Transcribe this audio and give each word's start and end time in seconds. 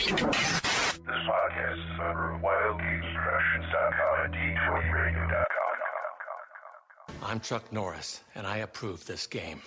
This 0.00 0.08
podcast 0.16 1.76
is 1.76 1.84
a 1.92 1.98
member 1.98 2.32
of 2.34 2.40
WildGamesProductions.com 2.40 4.24
and 4.24 4.32
D20Radio.com. 4.32 5.76
I'm 7.22 7.40
Chuck 7.40 7.70
Norris, 7.70 8.22
and 8.34 8.46
I 8.46 8.56
approve 8.58 9.04
this 9.04 9.26
game. 9.26 9.60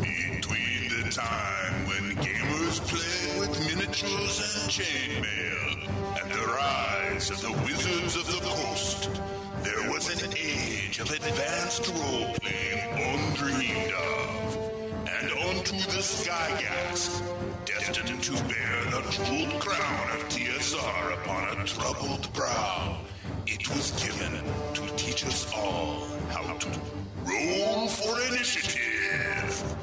Between 0.00 0.88
the 0.90 1.08
time 1.12 1.86
when 1.86 2.16
gamers 2.16 2.80
played 2.88 3.38
with 3.38 3.60
miniatures 3.60 4.40
and 4.58 4.68
chainmail 4.68 5.86
and 6.20 6.28
the 6.32 6.46
rise 6.48 7.30
of 7.30 7.40
the 7.42 7.52
Wizards 7.62 8.16
of 8.16 8.26
the 8.26 8.40
Coast, 8.44 9.08
there 9.62 9.88
was 9.92 10.20
an 10.20 10.32
age 10.36 10.98
of 10.98 11.08
advanced 11.12 11.86
role-playing 11.94 12.90
undreamed 12.90 13.92
of. 13.92 14.35
Onto 15.66 15.78
the 15.90 15.98
Gygax, 15.98 17.20
destined 17.64 18.22
to 18.22 18.32
bear 18.44 18.84
the 18.84 19.02
jeweled 19.10 19.60
crown 19.60 20.10
of 20.16 20.28
TSR 20.28 21.14
upon 21.14 21.60
a 21.60 21.64
troubled 21.64 22.32
brow, 22.34 23.00
it 23.48 23.68
was 23.70 23.90
given 24.00 24.44
to 24.74 24.96
teach 24.96 25.26
us 25.26 25.52
all 25.56 26.06
how 26.28 26.56
to 26.58 26.68
roll 27.24 27.88
for 27.88 28.20
initiative. 28.32 29.76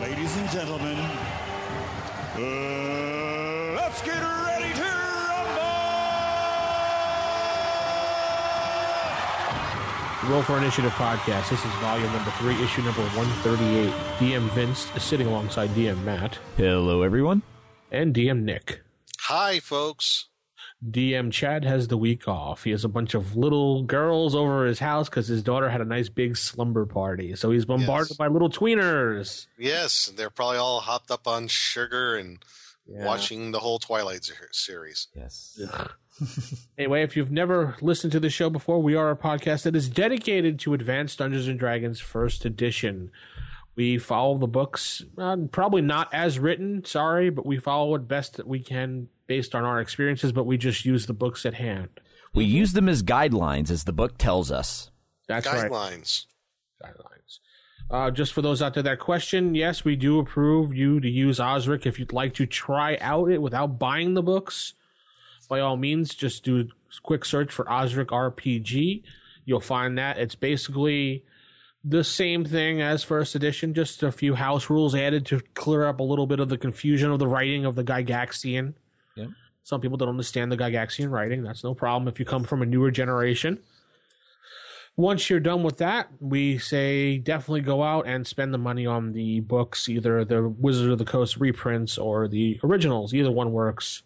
Ladies 0.00 0.36
and 0.36 0.50
gentlemen, 0.50 0.98
uh, 2.34 3.76
let's 3.76 4.02
get 4.02 4.20
ready 4.20 4.49
Roll 10.24 10.42
for 10.42 10.58
Initiative 10.58 10.92
podcast. 10.92 11.48
This 11.48 11.64
is 11.64 11.72
volume 11.80 12.12
number 12.12 12.30
three, 12.32 12.54
issue 12.62 12.82
number 12.82 13.00
138. 13.16 13.90
DM 14.18 14.48
Vince 14.50 14.94
is 14.94 15.02
sitting 15.02 15.26
alongside 15.26 15.70
DM 15.70 16.02
Matt 16.04 16.38
Hello, 16.56 17.02
everyone. 17.02 17.42
and 17.90 18.14
DM 18.14 18.42
Nick. 18.42 18.82
Hi, 19.22 19.60
folks. 19.60 20.26
DM 20.88 21.32
Chad 21.32 21.64
has 21.64 21.88
the 21.88 21.96
week 21.96 22.28
off. 22.28 22.64
He 22.64 22.70
has 22.70 22.84
a 22.84 22.88
bunch 22.88 23.14
of 23.14 23.34
little 23.34 23.82
girls 23.82 24.34
over 24.34 24.66
his 24.66 24.78
house 24.78 25.08
because 25.08 25.26
his 25.26 25.42
daughter 25.42 25.70
had 25.70 25.80
a 25.80 25.84
nice 25.86 26.08
big 26.10 26.36
slumber 26.36 26.84
party. 26.86 27.34
So 27.34 27.50
he's 27.50 27.64
bombarded 27.64 28.10
Yes. 28.10 28.16
by 28.18 28.28
little 28.28 28.50
tweeners. 28.50 29.46
Yes, 29.58 30.12
they're 30.16 30.30
probably 30.30 30.58
all 30.58 30.80
hopped 30.80 31.10
up 31.10 31.26
on 31.26 31.48
sugar 31.48 32.16
and 32.16 32.38
Yeah. 32.86 33.04
watching 33.06 33.52
the 33.52 33.60
whole 33.60 33.78
Twilight 33.78 34.30
series. 34.52 35.08
Yes. 35.14 35.58
Anyway, 36.78 37.02
if 37.02 37.16
you've 37.16 37.30
never 37.30 37.76
listened 37.80 38.12
to 38.12 38.20
the 38.20 38.30
show 38.30 38.50
before, 38.50 38.82
we 38.82 38.94
are 38.94 39.10
a 39.10 39.16
podcast 39.16 39.64
that 39.64 39.76
is 39.76 39.88
dedicated 39.88 40.58
to 40.60 40.74
Advanced 40.74 41.18
Dungeons 41.18 41.46
and 41.48 41.58
Dragons 41.58 42.00
First 42.00 42.44
Edition. 42.44 43.10
We 43.76 43.98
follow 43.98 44.38
the 44.38 44.46
books, 44.46 45.02
uh, 45.16 45.36
probably 45.52 45.82
not 45.82 46.12
as 46.12 46.38
written, 46.38 46.84
sorry, 46.84 47.30
but 47.30 47.46
we 47.46 47.58
follow 47.58 47.94
it 47.94 48.08
best 48.08 48.36
that 48.36 48.46
we 48.46 48.60
can 48.60 49.08
based 49.26 49.54
on 49.54 49.64
our 49.64 49.80
experiences, 49.80 50.32
but 50.32 50.44
we 50.44 50.58
just 50.58 50.84
use 50.84 51.06
the 51.06 51.14
books 51.14 51.46
at 51.46 51.54
hand. 51.54 51.88
We 52.34 52.44
use 52.44 52.72
them 52.72 52.88
as 52.88 53.02
guidelines, 53.02 53.70
as 53.70 53.84
the 53.84 53.92
book 53.92 54.18
tells 54.18 54.50
us. 54.50 54.90
That's 55.28 55.46
right. 55.46 55.70
Guidelines. 55.70 56.26
Guidelines. 56.82 57.38
Uh, 57.90 58.10
just 58.10 58.32
for 58.32 58.42
those 58.42 58.62
out 58.62 58.74
there 58.74 58.82
that 58.82 58.98
question, 58.98 59.54
yes, 59.54 59.84
we 59.84 59.96
do 59.96 60.18
approve 60.18 60.74
you 60.74 61.00
to 61.00 61.08
use 61.08 61.40
Osric 61.40 61.86
if 61.86 61.98
you'd 61.98 62.12
like 62.12 62.34
to 62.34 62.46
try 62.46 62.96
out 63.00 63.30
it 63.30 63.42
without 63.42 63.78
buying 63.78 64.14
the 64.14 64.22
books. 64.22 64.74
By 65.50 65.60
all 65.60 65.76
means, 65.76 66.14
just 66.14 66.44
do 66.44 66.60
a 66.60 66.64
quick 67.02 67.26
search 67.26 67.52
for 67.52 67.70
Osric 67.70 68.08
RPG. 68.08 69.02
You'll 69.44 69.60
find 69.60 69.98
that 69.98 70.16
it's 70.16 70.34
basically 70.34 71.24
the 71.84 72.04
same 72.04 72.44
thing 72.44 72.80
as 72.80 73.04
first 73.04 73.34
edition, 73.34 73.74
just 73.74 74.02
a 74.02 74.12
few 74.12 74.34
house 74.34 74.70
rules 74.70 74.94
added 74.94 75.26
to 75.26 75.40
clear 75.54 75.84
up 75.84 76.00
a 76.00 76.04
little 76.04 76.26
bit 76.26 76.40
of 76.40 76.48
the 76.48 76.56
confusion 76.56 77.10
of 77.10 77.18
the 77.18 77.26
writing 77.26 77.66
of 77.66 77.74
the 77.74 77.84
Gygaxian. 77.84 78.74
Yep. 79.16 79.28
Some 79.62 79.82
people 79.82 79.98
don't 79.98 80.08
understand 80.08 80.50
the 80.50 80.56
Gygaxian 80.56 81.10
writing. 81.10 81.42
That's 81.42 81.64
no 81.64 81.74
problem 81.74 82.08
if 82.08 82.18
you 82.18 82.24
come 82.24 82.44
from 82.44 82.62
a 82.62 82.66
newer 82.66 82.90
generation 82.90 83.60
once 85.00 85.30
you're 85.30 85.40
done 85.40 85.62
with 85.62 85.78
that, 85.78 86.08
we 86.20 86.58
say 86.58 87.18
definitely 87.18 87.62
go 87.62 87.82
out 87.82 88.06
and 88.06 88.26
spend 88.26 88.52
the 88.52 88.58
money 88.58 88.86
on 88.86 89.12
the 89.12 89.40
books, 89.40 89.88
either 89.88 90.24
the 90.24 90.48
Wizard 90.48 90.90
of 90.90 90.98
the 90.98 91.04
Coast 91.04 91.36
reprints 91.38 91.98
or 91.98 92.28
the 92.28 92.60
originals. 92.62 93.14
Either 93.14 93.30
one 93.30 93.52
works. 93.52 94.02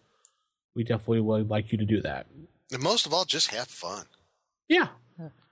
We 0.75 0.85
definitely 0.85 1.21
would 1.21 1.51
like 1.51 1.73
you 1.73 1.79
to 1.79 1.85
do 1.85 2.01
that. 2.03 2.27
And 2.73 2.83
most 2.83 3.07
of 3.07 3.15
all, 3.15 3.25
just 3.25 3.53
have 3.53 3.69
fun. 3.69 4.07
Yeah. 4.69 4.89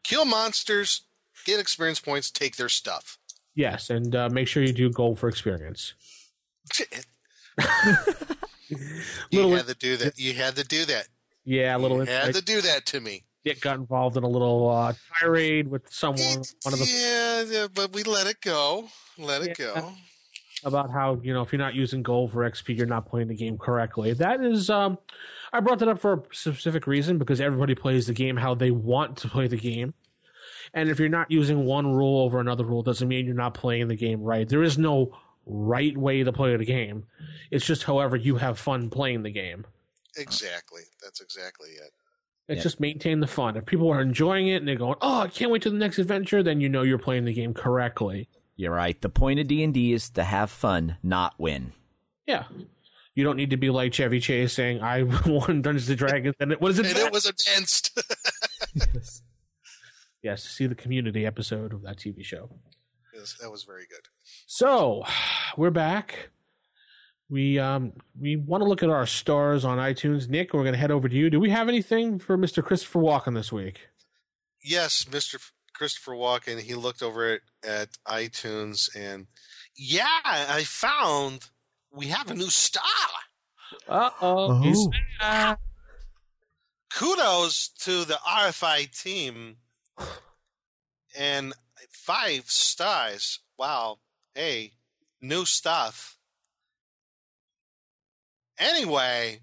Kill 0.02 0.24
monsters, 0.24 1.02
get 1.44 1.60
experience 1.60 2.00
points, 2.00 2.30
take 2.30 2.56
their 2.56 2.68
stuff. 2.68 3.18
Yes, 3.54 3.90
and 3.90 4.14
uh, 4.16 4.28
make 4.30 4.48
sure 4.48 4.62
you 4.62 4.72
do 4.72 4.90
gold 4.90 5.18
for 5.18 5.28
experience. 5.28 5.94
you 9.30 9.50
had 9.50 9.66
to 9.66 9.74
do 9.74 9.96
that. 9.98 10.18
You 10.18 10.34
had 10.34 10.56
to 10.56 10.64
do 10.64 10.84
that. 10.86 11.08
Yeah, 11.44 11.76
a 11.76 11.78
little. 11.78 11.98
You 11.98 12.06
had 12.06 12.26
like, 12.26 12.34
to 12.36 12.42
do 12.42 12.60
that 12.62 12.86
to 12.86 13.00
me. 13.00 13.24
Dick 13.44 13.60
got 13.60 13.76
involved 13.76 14.16
in 14.16 14.22
a 14.22 14.28
little 14.28 14.68
uh, 14.68 14.94
tirade 15.20 15.68
with 15.68 15.92
someone. 15.92 16.42
One 16.62 16.72
of 16.72 16.78
the 16.78 16.86
yeah, 16.88 17.42
yeah, 17.42 17.66
but 17.72 17.92
we 17.92 18.04
let 18.04 18.26
it 18.26 18.40
go. 18.40 18.88
Let 19.18 19.42
it 19.42 19.58
Yeah. 19.58 19.66
go. 19.74 19.92
About 20.64 20.90
how 20.90 21.20
you 21.22 21.32
know 21.32 21.42
if 21.42 21.52
you're 21.52 21.58
not 21.58 21.74
using 21.74 22.02
gold 22.02 22.32
for 22.32 22.48
XP, 22.48 22.76
you're 22.76 22.86
not 22.86 23.06
playing 23.06 23.28
the 23.28 23.34
game 23.34 23.58
correctly. 23.58 24.12
That 24.12 24.40
is, 24.42 24.70
um, 24.70 24.98
I 25.52 25.60
brought 25.60 25.78
that 25.80 25.88
up 25.88 25.98
for 25.98 26.14
a 26.14 26.22
specific 26.34 26.86
reason 26.86 27.18
because 27.18 27.40
everybody 27.40 27.74
plays 27.74 28.06
the 28.06 28.14
game 28.14 28.36
how 28.36 28.54
they 28.54 28.70
want 28.70 29.16
to 29.18 29.28
play 29.28 29.48
the 29.48 29.56
game, 29.56 29.94
and 30.74 30.88
if 30.88 30.98
you're 30.98 31.08
not 31.08 31.30
using 31.30 31.64
one 31.64 31.92
rule 31.92 32.20
over 32.22 32.40
another 32.40 32.64
rule, 32.64 32.82
doesn't 32.82 33.08
mean 33.08 33.26
you're 33.26 33.34
not 33.34 33.54
playing 33.54 33.88
the 33.88 33.96
game 33.96 34.22
right. 34.22 34.48
There 34.48 34.62
is 34.62 34.78
no 34.78 35.16
right 35.46 35.96
way 35.96 36.22
to 36.22 36.32
play 36.32 36.56
the 36.56 36.64
game. 36.64 37.04
It's 37.50 37.66
just 37.66 37.82
however 37.82 38.16
you 38.16 38.36
have 38.36 38.58
fun 38.58 38.88
playing 38.90 39.22
the 39.24 39.30
game. 39.32 39.66
Exactly. 40.16 40.82
That's 41.02 41.20
exactly 41.20 41.70
it. 41.70 41.90
It's 42.48 42.58
Yeah. 42.58 42.62
just 42.62 42.80
maintain 42.80 43.20
the 43.20 43.26
fun. 43.26 43.56
If 43.56 43.66
people 43.66 43.90
are 43.90 44.00
enjoying 44.00 44.48
it 44.48 44.56
and 44.56 44.68
they're 44.68 44.76
going, 44.76 44.96
"Oh, 45.00 45.20
I 45.20 45.28
can't 45.28 45.50
wait 45.50 45.62
to 45.62 45.70
the 45.70 45.78
next 45.78 45.98
adventure," 45.98 46.42
then 46.42 46.60
you 46.60 46.68
know 46.68 46.82
you're 46.82 46.98
playing 46.98 47.24
the 47.24 47.32
game 47.32 47.54
correctly. 47.54 48.28
You're 48.62 48.72
right. 48.72 49.00
The 49.00 49.08
point 49.08 49.40
of 49.40 49.48
D 49.48 49.64
and 49.64 49.74
D 49.74 49.92
is 49.92 50.08
to 50.10 50.22
have 50.22 50.48
fun, 50.48 50.96
not 51.02 51.34
win. 51.36 51.72
Yeah. 52.28 52.44
You 53.16 53.24
don't 53.24 53.36
need 53.36 53.50
to 53.50 53.56
be 53.56 53.70
like 53.70 53.92
Chevy 53.92 54.20
Chase 54.20 54.52
saying, 54.52 54.80
I 54.80 55.02
won 55.26 55.62
Dungeons 55.62 55.88
and 55.88 55.98
Dragons 55.98 56.36
and 56.38 56.52
it 56.52 56.60
was 56.60 56.78
And 56.78 56.86
advanced. 56.86 57.06
it 57.08 57.12
was 57.12 57.26
advanced. 57.26 58.00
yes, 60.22 60.44
see 60.44 60.66
the 60.68 60.76
community 60.76 61.26
episode 61.26 61.72
of 61.72 61.82
that 61.82 61.96
TV 61.96 62.24
show. 62.24 62.50
yes, 63.12 63.34
that 63.40 63.50
was 63.50 63.64
very 63.64 63.86
good. 63.90 64.06
So 64.46 65.02
we're 65.56 65.70
back. 65.70 66.30
We 67.28 67.58
um 67.58 67.94
we 68.20 68.36
want 68.36 68.62
to 68.62 68.68
look 68.68 68.84
at 68.84 68.90
our 68.90 69.06
stars 69.06 69.64
on 69.64 69.78
iTunes. 69.78 70.28
Nick, 70.28 70.54
we're 70.54 70.62
gonna 70.64 70.76
head 70.76 70.92
over 70.92 71.08
to 71.08 71.14
you. 71.16 71.30
Do 71.30 71.40
we 71.40 71.50
have 71.50 71.68
anything 71.68 72.20
for 72.20 72.38
Mr. 72.38 72.62
Christopher 72.62 73.00
Walken 73.00 73.34
this 73.34 73.50
week? 73.50 73.88
Yes, 74.62 75.04
Mr. 75.10 75.40
F- 75.82 75.82
Christopher 75.82 76.12
Walken, 76.12 76.60
he 76.60 76.76
looked 76.76 77.02
over 77.02 77.28
it 77.28 77.42
at 77.66 77.88
iTunes 78.06 78.88
and 78.96 79.26
yeah, 79.76 80.20
I 80.24 80.62
found 80.62 81.50
we 81.92 82.06
have 82.06 82.30
a 82.30 82.34
new 82.34 82.50
star. 82.50 82.82
Uh 83.88 84.10
oh. 84.20 85.56
Kudos 86.94 87.68
to 87.80 88.04
the 88.04 88.18
RFI 88.24 88.96
team 88.96 89.56
and 91.18 91.52
five 91.90 92.48
stars. 92.48 93.40
Wow. 93.58 93.98
Hey, 94.36 94.74
new 95.20 95.44
stuff. 95.44 96.16
Anyway, 98.56 99.40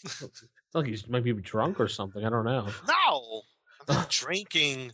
it's 0.00 0.44
like 0.74 0.86
he 0.86 0.96
might 1.08 1.24
be 1.24 1.32
drunk 1.32 1.80
or 1.80 1.88
something. 1.88 2.24
I 2.24 2.30
don't 2.30 2.44
know. 2.44 2.68
no, 2.86 3.42
I'm 3.88 3.96
not 3.96 4.10
drinking. 4.10 4.92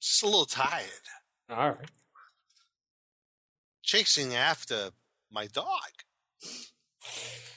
Just 0.00 0.22
a 0.22 0.26
little 0.26 0.46
tired. 0.46 0.84
All 1.50 1.70
right. 1.70 1.90
Chasing 3.82 4.34
after 4.34 4.90
my 5.30 5.46
dog. 5.46 5.68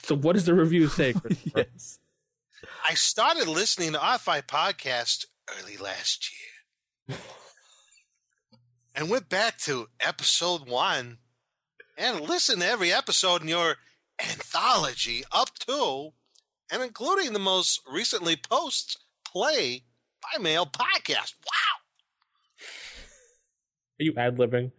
So 0.02 0.16
what 0.16 0.34
does 0.34 0.46
the 0.46 0.54
review 0.54 0.88
say, 0.88 1.14
yes. 1.56 1.98
I 2.84 2.94
started 2.94 3.48
listening 3.48 3.92
to 3.92 3.98
RFI 3.98 4.42
podcast 4.46 5.26
early 5.58 5.76
last 5.76 6.30
year. 7.08 7.18
and 8.94 9.10
went 9.10 9.28
back 9.28 9.58
to 9.58 9.88
episode 10.00 10.68
one 10.68 11.18
and 11.96 12.20
listened 12.20 12.62
to 12.62 12.68
every 12.68 12.92
episode 12.92 13.42
in 13.42 13.48
your 13.48 13.76
anthology 14.20 15.24
up 15.32 15.54
to 15.60 16.10
and 16.70 16.82
including 16.82 17.32
the 17.32 17.38
most 17.38 17.80
recently 17.90 18.36
post 18.36 18.98
play 19.26 19.84
by 20.22 20.42
mail 20.42 20.66
podcast. 20.66 21.34
Wow. 21.44 21.81
Are 24.02 24.04
you 24.04 24.14
ad 24.16 24.36
libbing? 24.36 24.72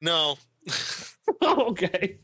No, 0.00 0.38
oh, 1.42 1.66
okay. 1.72 2.16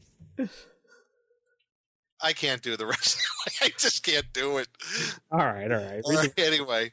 I 2.22 2.32
can't 2.32 2.62
do 2.62 2.74
the 2.74 2.86
rest. 2.86 3.18
I 3.60 3.68
just 3.76 4.02
can't 4.02 4.32
do 4.32 4.56
it. 4.56 4.68
All 5.30 5.40
right, 5.40 5.70
all 5.70 5.82
right. 5.82 6.00
All 6.02 6.14
right, 6.14 6.32
anyway, 6.38 6.92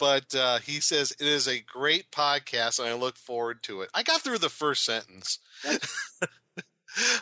but 0.00 0.34
uh, 0.34 0.58
he 0.58 0.80
says 0.80 1.12
it 1.12 1.24
is 1.24 1.46
a 1.46 1.60
great 1.60 2.10
podcast, 2.10 2.80
and 2.80 2.88
I 2.88 2.94
look 2.94 3.16
forward 3.16 3.62
to 3.62 3.82
it. 3.82 3.90
I 3.94 4.02
got 4.02 4.22
through 4.22 4.38
the 4.38 4.48
first 4.48 4.84
sentence. 4.84 5.38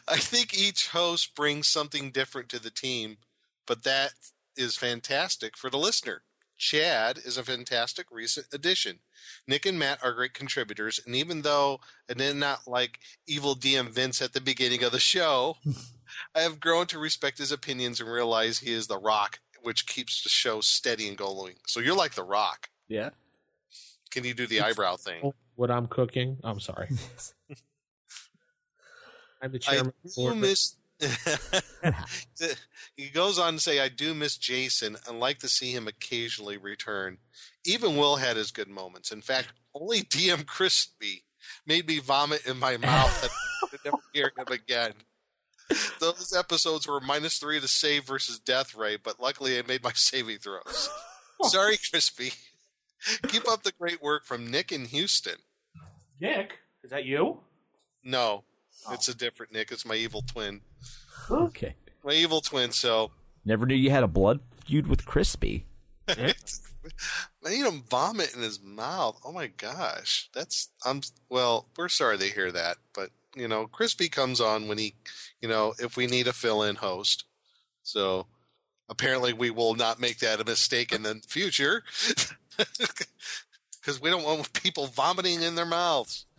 I 0.09 0.17
think 0.17 0.57
each 0.57 0.89
host 0.89 1.35
brings 1.35 1.69
something 1.69 2.13
different 2.13 2.49
to 2.49 2.63
the 2.63 2.71
team, 2.71 3.19
but 3.67 3.83
that 3.83 4.13
is 4.57 4.77
fantastic 4.77 5.59
for 5.59 5.69
the 5.69 5.77
listener. 5.79 6.23
Chad 6.63 7.19
is 7.25 7.37
a 7.37 7.43
fantastic 7.43 8.07
recent 8.13 8.47
addition. 8.53 9.01
Nick 9.49 9.67
and 9.67 9.77
Matt 9.77 9.99
are 10.01 10.13
great 10.13 10.33
contributors, 10.33 11.01
and 11.05 11.17
even 11.17 11.43
though 11.43 11.81
I 12.09 12.15
did 12.15 12.37
not 12.37 12.69
like 12.69 13.01
evil 13.27 13.57
DM 13.57 13.89
Vince 13.89 14.23
at 14.23 14.33
the 14.33 14.41
beginning 14.41 14.85
of 14.85 14.93
the 14.93 15.01
show, 15.01 15.57
I 16.37 16.43
have 16.43 16.61
grown 16.61 16.87
to 16.87 17.01
respect 17.01 17.39
his 17.39 17.51
opinions 17.51 17.99
and 17.99 18.09
realize 18.09 18.61
he 18.61 18.73
is 18.73 18.87
the 18.87 18.97
rock, 18.97 19.41
which 19.61 19.89
keeps 19.89 20.23
the 20.23 20.29
show 20.29 20.61
steady 20.61 21.09
and 21.09 21.17
going. 21.17 21.57
So 21.67 21.81
you're 21.81 21.97
like 21.97 22.15
the 22.15 22.23
rock. 22.23 22.69
Yeah. 22.87 23.11
Can 24.13 24.23
you 24.23 24.33
do 24.33 24.47
the 24.47 24.61
eyebrow 24.61 24.95
thing? 24.99 25.33
What 25.57 25.73
I'm 25.73 25.89
cooking. 25.89 26.39
I'm 26.45 26.61
sorry. 26.61 26.91
I'm 29.43 29.51
the 29.51 29.59
chairman. 29.59 29.95
of 30.05 30.15
the 30.15 30.31
do 30.31 30.35
miss. 30.37 30.77
he 32.97 33.09
goes 33.09 33.39
on 33.39 33.55
to 33.55 33.61
say, 33.61 33.81
"I 33.81 33.89
do 33.89 34.15
miss 34.15 34.37
Jason 34.37 34.97
and 35.07 35.21
like 35.21 35.39
to 35.41 35.49
see 35.49 35.73
him 35.73 35.89
occasionally 35.89 36.57
return. 36.57 37.19
Even 37.65 37.97
Will 37.97 38.17
had 38.17 38.37
his 38.37 38.51
good 38.51 38.69
moments. 38.69 39.11
In 39.11 39.21
fact, 39.21 39.49
only 39.75 40.01
DM 40.03 40.47
Crispy 40.47 41.25
made 41.67 41.87
me 41.87 41.99
vomit 41.99 42.47
in 42.47 42.59
my 42.59 42.77
mouth. 42.77 43.23
and 43.23 43.33
I 43.65 43.67
could 43.69 43.81
never 43.85 43.99
hear 44.13 44.33
him 44.37 44.47
again. 44.51 44.93
Those 46.01 46.35
episodes 46.37 46.87
were 46.87 47.01
minus 47.01 47.39
three 47.39 47.61
to 47.61 47.69
save 47.69 48.05
versus 48.05 48.39
death 48.39 48.75
ray, 48.75 48.97
but 48.97 49.21
luckily 49.21 49.59
I 49.59 49.63
made 49.63 49.83
my 49.83 49.93
saving 49.95 50.39
throws. 50.39 50.91
Sorry, 51.45 51.77
Crispy. 51.91 52.33
Keep 53.29 53.49
up 53.49 53.63
the 53.63 53.73
great 53.73 54.03
work 54.03 54.25
from 54.25 54.51
Nick 54.51 54.71
in 54.71 54.85
Houston. 54.87 55.37
Nick, 56.21 56.59
is 56.85 56.91
that 56.91 57.05
you? 57.05 57.39
No, 58.05 58.45
Oh. 58.89 58.95
it's 58.95 59.09
a 59.09 59.17
different 59.17 59.53
Nick. 59.53 59.71
It's 59.71 59.85
my 59.85 59.95
evil 59.95 60.23
twin. 60.23 60.61
Okay. 61.31 61.75
My 62.05 62.13
evil 62.13 62.41
twin. 62.41 62.73
So 62.73 63.11
Never 63.45 63.67
knew 63.67 63.75
you 63.75 63.91
had 63.91 64.03
a 64.05 64.09
blood 64.09 64.41
feud 64.65 64.87
with 64.87 65.05
Crispy. 65.05 65.67
I 66.09 67.49
need 67.49 67.65
him 67.65 67.85
vomit 67.89 68.35
in 68.35 68.43
his 68.43 68.61
mouth. 68.61 69.21
Oh 69.25 69.33
my 69.33 69.47
gosh, 69.49 70.29
that's 70.35 70.69
I'm 70.85 71.01
well. 71.29 71.67
We're 71.77 71.89
sorry 71.89 72.19
to 72.19 72.25
hear 72.25 72.51
that, 72.53 72.79
but 72.93 73.11
you 73.35 73.49
know, 73.49 73.67
Crispy 73.67 74.09
comes 74.09 74.41
on 74.41 74.69
when 74.69 74.79
he, 74.79 74.95
you 75.41 75.49
know, 75.49 75.75
if 75.79 75.97
we 75.97 76.07
need 76.07 76.27
a 76.27 76.33
fill-in 76.33 76.77
host. 76.77 77.25
So 77.83 78.27
apparently, 78.89 79.33
we 79.33 79.51
will 79.51 79.75
not 79.75 80.01
make 80.01 80.19
that 80.19 80.41
a 80.41 80.45
mistake 80.45 80.93
in 80.93 81.03
the 81.03 81.21
future, 81.27 81.83
because 82.57 84.01
we 84.01 84.11
don't 84.11 84.25
want 84.25 84.53
people 84.53 84.87
vomiting 84.89 85.43
in 85.43 85.55
their 85.55 85.67
mouths. 85.67 86.27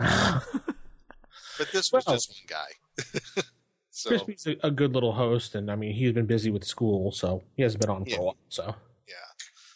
but 1.63 1.71
this 1.71 1.91
was 1.91 2.05
Well- 2.05 2.15
just 2.15 2.29
one 2.29 2.47
guy. 2.47 3.41
so 3.89 4.09
Crispy's 4.09 4.47
a, 4.47 4.55
a 4.67 4.71
good 4.71 4.93
little 4.93 5.13
host, 5.13 5.55
and 5.55 5.71
I 5.71 5.75
mean 5.75 5.93
he's 5.93 6.11
been 6.13 6.25
busy 6.25 6.51
with 6.51 6.63
school, 6.65 7.11
so 7.11 7.43
he 7.55 7.63
hasn't 7.63 7.81
been 7.81 7.89
on 7.89 8.05
Yeah. 8.05 8.15
for 8.15 8.21
a 8.21 8.25
while. 8.25 8.37
So 8.49 8.75
Yeah. 9.07 9.13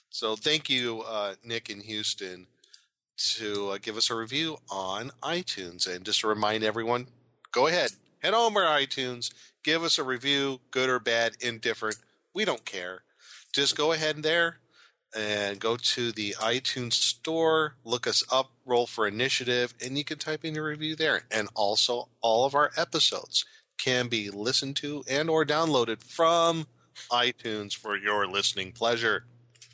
So 0.10 0.36
thank 0.36 0.70
you, 0.70 1.02
uh, 1.02 1.36
Nick 1.44 1.70
in 1.70 1.82
Houston, 1.82 2.48
to 3.36 3.70
uh, 3.72 3.78
give 3.82 3.98
us 3.98 4.10
a 4.10 4.16
review 4.16 4.58
on 4.70 5.12
iTunes. 5.24 5.88
And 5.88 6.06
just 6.06 6.22
to 6.22 6.28
remind 6.28 6.64
everyone, 6.64 7.08
go 7.52 7.68
ahead, 7.68 7.92
head 8.20 8.34
over 8.34 8.62
to 8.62 8.68
iTunes, 8.68 9.32
give 9.64 9.84
us 9.84 9.98
a 9.98 10.04
review, 10.04 10.60
good 10.72 10.90
or 10.90 11.00
bad, 11.00 11.34
indifferent. 11.42 11.98
We 12.34 12.46
don't 12.46 12.66
care. 12.66 13.04
Just 13.54 13.76
go 13.76 13.92
ahead 13.94 14.16
and 14.16 14.24
there 14.26 14.60
and 15.16 15.60
go 15.60 15.78
to 15.78 16.12
the 16.12 16.36
iTunes 16.40 16.94
store, 16.94 17.76
look 17.84 18.08
us 18.08 18.24
up, 18.32 18.52
roll 18.66 18.86
for 18.88 19.08
initiative, 19.08 19.74
and 19.84 19.98
you 19.98 20.04
can 20.04 20.18
type 20.18 20.44
in 20.44 20.56
your 20.56 20.66
review 20.66 20.96
there. 20.96 21.24
And 21.32 21.48
also, 21.56 22.10
all 22.22 22.46
of 22.46 22.54
our 22.56 22.72
episodes 22.78 23.46
can 23.78 24.08
be 24.08 24.30
listened 24.30 24.76
to 24.78 25.04
and 25.10 25.30
or 25.30 25.46
downloaded 25.46 26.04
from 26.04 26.68
iTunes 27.12 27.76
for 27.76 27.96
your 27.98 28.28
listening 28.28 28.72
pleasure. 28.72 29.26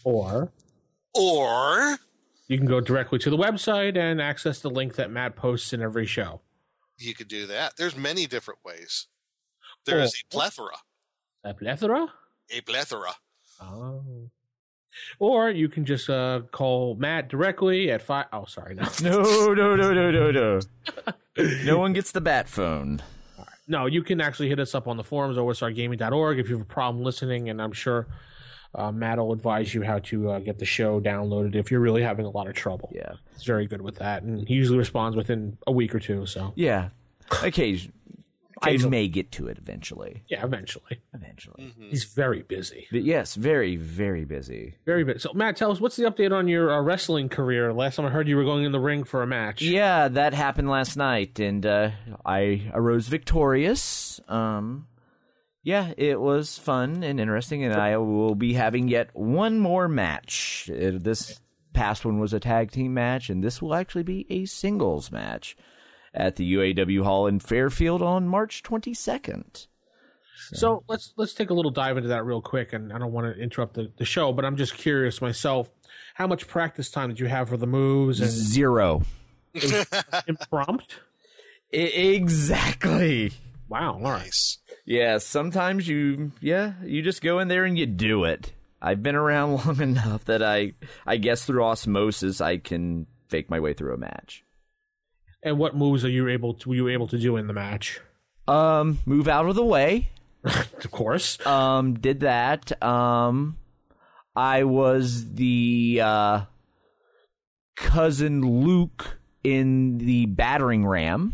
or 0.03 0.51
Or 1.13 1.97
you 2.47 2.57
can 2.57 2.67
go 2.67 2.81
directly 2.81 3.17
to 3.19 3.29
the 3.29 3.37
website 3.37 3.97
and 3.97 4.21
access 4.21 4.59
the 4.59 4.69
link 4.69 4.95
that 4.95 5.09
Matt 5.09 5.35
posts 5.35 5.73
in 5.73 5.81
every 5.81 6.05
show. 6.05 6.41
you 6.97 7.13
could 7.13 7.27
do 7.27 7.47
that. 7.47 7.75
There's 7.77 7.95
many 7.95 8.27
different 8.27 8.59
ways. 8.63 9.07
There's 9.85 10.13
a 10.13 10.33
plethora. 10.33 10.77
A 11.43 11.53
plethora. 11.53 12.07
A 12.51 12.61
plethora. 12.61 13.15
Oh. 13.61 14.29
Or 15.19 15.49
you 15.49 15.69
can 15.69 15.85
just 15.85 16.09
uh, 16.09 16.41
call 16.51 16.95
Matt 16.95 17.29
directly 17.29 17.91
at 17.91 18.01
five 18.01 18.25
oh 18.33 18.45
sorry, 18.45 18.75
no. 18.75 18.83
No, 19.01 19.53
no, 19.53 19.75
no, 19.75 19.93
no, 19.93 20.11
no, 20.11 20.31
no. 20.31 20.59
no 21.65 21.77
one 21.79 21.93
gets 21.93 22.11
the 22.11 22.21
bat 22.21 22.47
phone. 22.47 23.01
No, 23.67 23.85
you 23.85 24.03
can 24.03 24.19
actually 24.19 24.49
hit 24.49 24.59
us 24.59 24.75
up 24.75 24.87
on 24.87 24.97
the 24.97 25.03
forums 25.03 25.37
or 25.37 25.49
OSRgaming.org 25.51 26.39
if 26.39 26.49
you 26.49 26.55
have 26.57 26.61
a 26.61 26.69
problem 26.69 27.03
listening, 27.03 27.49
and 27.49 27.61
I'm 27.61 27.71
sure 27.71 28.07
uh, 28.75 28.91
Matt 28.91 29.19
will 29.19 29.31
advise 29.31 29.73
you 29.73 29.83
how 29.83 29.99
to 29.99 30.31
uh, 30.31 30.39
get 30.39 30.59
the 30.59 30.65
show 30.65 30.99
downloaded 30.99 31.55
if 31.55 31.71
you're 31.71 31.79
really 31.79 32.01
having 32.01 32.25
a 32.25 32.29
lot 32.29 32.47
of 32.47 32.55
trouble. 32.55 32.91
Yeah. 32.93 33.13
He's 33.33 33.43
very 33.43 33.65
good 33.67 33.81
with 33.81 33.95
that, 33.97 34.23
and 34.23 34.47
he 34.47 34.55
usually 34.55 34.77
responds 34.77 35.15
within 35.15 35.57
a 35.65 35.71
week 35.71 35.95
or 35.95 35.99
two. 35.99 36.25
So 36.25 36.53
Yeah. 36.55 36.89
Occasion. 37.41 37.93
I 38.63 38.77
may 38.77 39.07
get 39.07 39.31
to 39.33 39.47
it 39.47 39.57
eventually. 39.57 40.23
yeah, 40.27 40.43
eventually. 40.43 41.01
Eventually. 41.13 41.73
He's 41.89 42.03
very 42.05 42.41
busy, 42.43 42.87
But 42.91 43.03
yes, 43.03 43.35
very, 43.35 43.75
very 43.75 44.25
busy. 44.25 44.75
very 44.85 45.03
busy. 45.03 45.19
So 45.19 45.33
Matt, 45.33 45.55
tell 45.55 45.71
us 45.71 45.79
what's 45.79 45.95
the 45.95 46.03
update 46.05 46.31
on 46.31 46.47
your 46.47 46.71
uh, 46.71 46.81
wrestling 46.81 47.29
career? 47.29 47.73
Last 47.73 47.95
time 47.97 48.05
I 48.05 48.09
heard 48.09 48.27
you 48.27 48.35
were 48.37 48.43
going 48.43 48.63
in 48.63 48.71
the 48.71 48.79
ring 48.79 49.03
for 49.03 49.21
a 49.21 49.27
match. 49.27 49.61
Yeah, 49.61 50.07
that 50.07 50.33
happened 50.33 50.69
last 50.69 50.95
night, 50.97 51.39
and 51.39 51.65
uh, 51.65 51.91
I 52.25 52.69
arose 52.73 53.07
victorious. 53.07 54.19
Um, 54.27 54.87
yeah, 55.63 55.93
it 55.97 56.19
was 56.19 56.57
fun 56.57 57.03
and 57.03 57.19
interesting, 57.19 57.63
and 57.63 57.73
I 57.73 57.97
will 57.97 58.35
be 58.35 58.53
having 58.53 58.87
yet 58.87 59.09
one 59.13 59.59
more 59.59 59.87
match. 59.87 60.69
Uh, 60.69 60.91
this 60.93 61.39
past 61.73 62.05
one 62.05 62.19
was 62.19 62.33
a 62.33 62.39
tag 62.39 62.69
team 62.71 62.93
match, 62.93 63.29
and 63.29 63.43
this 63.43 63.61
will 63.61 63.73
actually 63.73 64.03
be 64.03 64.25
a 64.29 64.45
singles 64.45 65.11
match 65.11 65.55
at 66.13 66.35
the 66.35 66.53
UAW 66.53 67.03
Hall 67.03 67.27
in 67.27 67.39
Fairfield 67.39 68.01
on 68.01 68.27
March 68.27 68.63
22nd. 68.63 69.67
So 70.53 70.83
let's 70.87 71.13
let's 71.15 71.33
take 71.33 71.49
a 71.49 71.53
little 71.53 71.71
dive 71.71 71.95
into 71.97 72.09
that 72.09 72.25
real 72.25 72.41
quick, 72.41 72.73
and 72.73 72.91
I 72.91 72.99
don't 72.99 73.11
want 73.13 73.33
to 73.33 73.41
interrupt 73.41 73.75
the, 73.75 73.91
the 73.97 74.05
show, 74.05 74.33
but 74.33 74.43
I'm 74.45 74.57
just 74.57 74.75
curious 74.75 75.21
myself. 75.21 75.71
How 76.15 76.27
much 76.27 76.47
practice 76.47 76.91
time 76.91 77.09
did 77.09 77.19
you 77.19 77.27
have 77.27 77.49
for 77.49 77.57
the 77.57 77.65
moves 77.65 78.19
and 78.19 78.29
Zero. 78.29 79.03
impromptu? 80.27 80.97
Exactly. 81.75 83.31
Wow, 83.67 83.93
all 83.95 83.99
right. 84.01 84.19
Nice. 84.25 84.59
Yeah, 84.85 85.17
sometimes 85.17 85.87
you 85.87 86.31
yeah, 86.39 86.73
you 86.83 87.01
just 87.01 87.23
go 87.23 87.39
in 87.39 87.47
there 87.47 87.65
and 87.65 87.75
you 87.79 87.87
do 87.87 88.25
it. 88.25 88.53
I've 88.79 89.01
been 89.01 89.15
around 89.15 89.53
long 89.65 89.81
enough 89.81 90.25
that 90.25 90.43
I 90.43 90.73
I 91.07 91.17
guess 91.17 91.45
through 91.45 91.63
osmosis 91.63 92.41
I 92.41 92.57
can 92.57 93.07
fake 93.27 93.49
my 93.49 93.59
way 93.59 93.73
through 93.73 93.95
a 93.95 93.97
match. 93.97 94.43
And 95.43 95.57
what 95.57 95.75
moves 95.75 96.05
are 96.05 96.09
you 96.09 96.27
able 96.29 96.53
to 96.55 96.69
were 96.69 96.75
you 96.75 96.87
able 96.87 97.07
to 97.07 97.17
do 97.17 97.35
in 97.37 97.47
the 97.47 97.53
match? 97.53 97.99
Um 98.47 98.99
move 99.05 99.27
out 99.27 99.47
of 99.47 99.55
the 99.55 99.65
way. 99.65 100.09
Of 100.45 100.91
course. 100.91 101.43
Um 101.45 101.95
did 101.95 102.21
that. 102.21 102.81
Um 102.83 103.57
I 104.35 104.63
was 104.63 105.33
the 105.35 106.01
uh 106.03 106.41
cousin 107.75 108.41
Luke 108.41 109.17
in 109.43 109.97
the 109.99 110.25
battering 110.27 110.85
ram. 110.85 111.33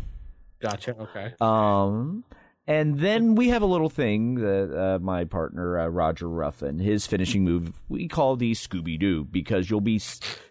Gotcha. 0.60 0.96
Okay. 0.98 1.34
Um, 1.40 2.24
and 2.70 3.00
then 3.00 3.34
we 3.34 3.48
have 3.48 3.62
a 3.62 3.66
little 3.66 3.90
thing 3.90 4.36
that 4.36 4.72
uh, 4.72 4.98
my 5.00 5.24
partner 5.24 5.76
uh, 5.76 5.88
Roger 5.88 6.28
Ruffin, 6.28 6.78
his 6.78 7.04
finishing 7.04 7.42
move, 7.42 7.72
we 7.88 8.06
call 8.06 8.36
the 8.36 8.52
Scooby 8.52 8.96
Doo 8.96 9.24
because 9.24 9.68
you'll 9.68 9.80
be 9.80 10.00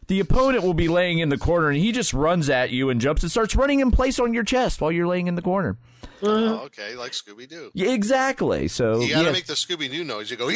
the 0.07 0.19
opponent 0.19 0.65
will 0.65 0.73
be 0.73 0.89
laying 0.89 1.19
in 1.19 1.29
the 1.29 1.38
corner 1.38 1.69
and 1.69 1.77
he 1.77 1.93
just 1.93 2.13
runs 2.13 2.49
at 2.49 2.71
you 2.71 2.89
and 2.89 2.99
jumps 2.99 3.23
and 3.23 3.31
starts 3.31 3.55
running 3.55 3.79
in 3.79 3.89
place 3.89 4.19
on 4.19 4.33
your 4.33 4.43
chest 4.43 4.81
while 4.81 4.91
you're 4.91 5.07
laying 5.07 5.27
in 5.27 5.35
the 5.35 5.41
corner. 5.41 5.77
Oh, 6.21 6.65
okay, 6.65 6.93
like 6.95 7.13
Scooby 7.13 7.47
Doo. 7.47 7.71
Yeah, 7.73 7.91
exactly. 7.91 8.67
So 8.67 8.99
You 8.99 9.11
gotta 9.11 9.27
yeah, 9.27 9.31
make 9.31 9.45
the 9.45 9.53
Scooby 9.53 9.89
Doo 9.89 10.03
noise. 10.03 10.29
You 10.29 10.35
go, 10.35 10.51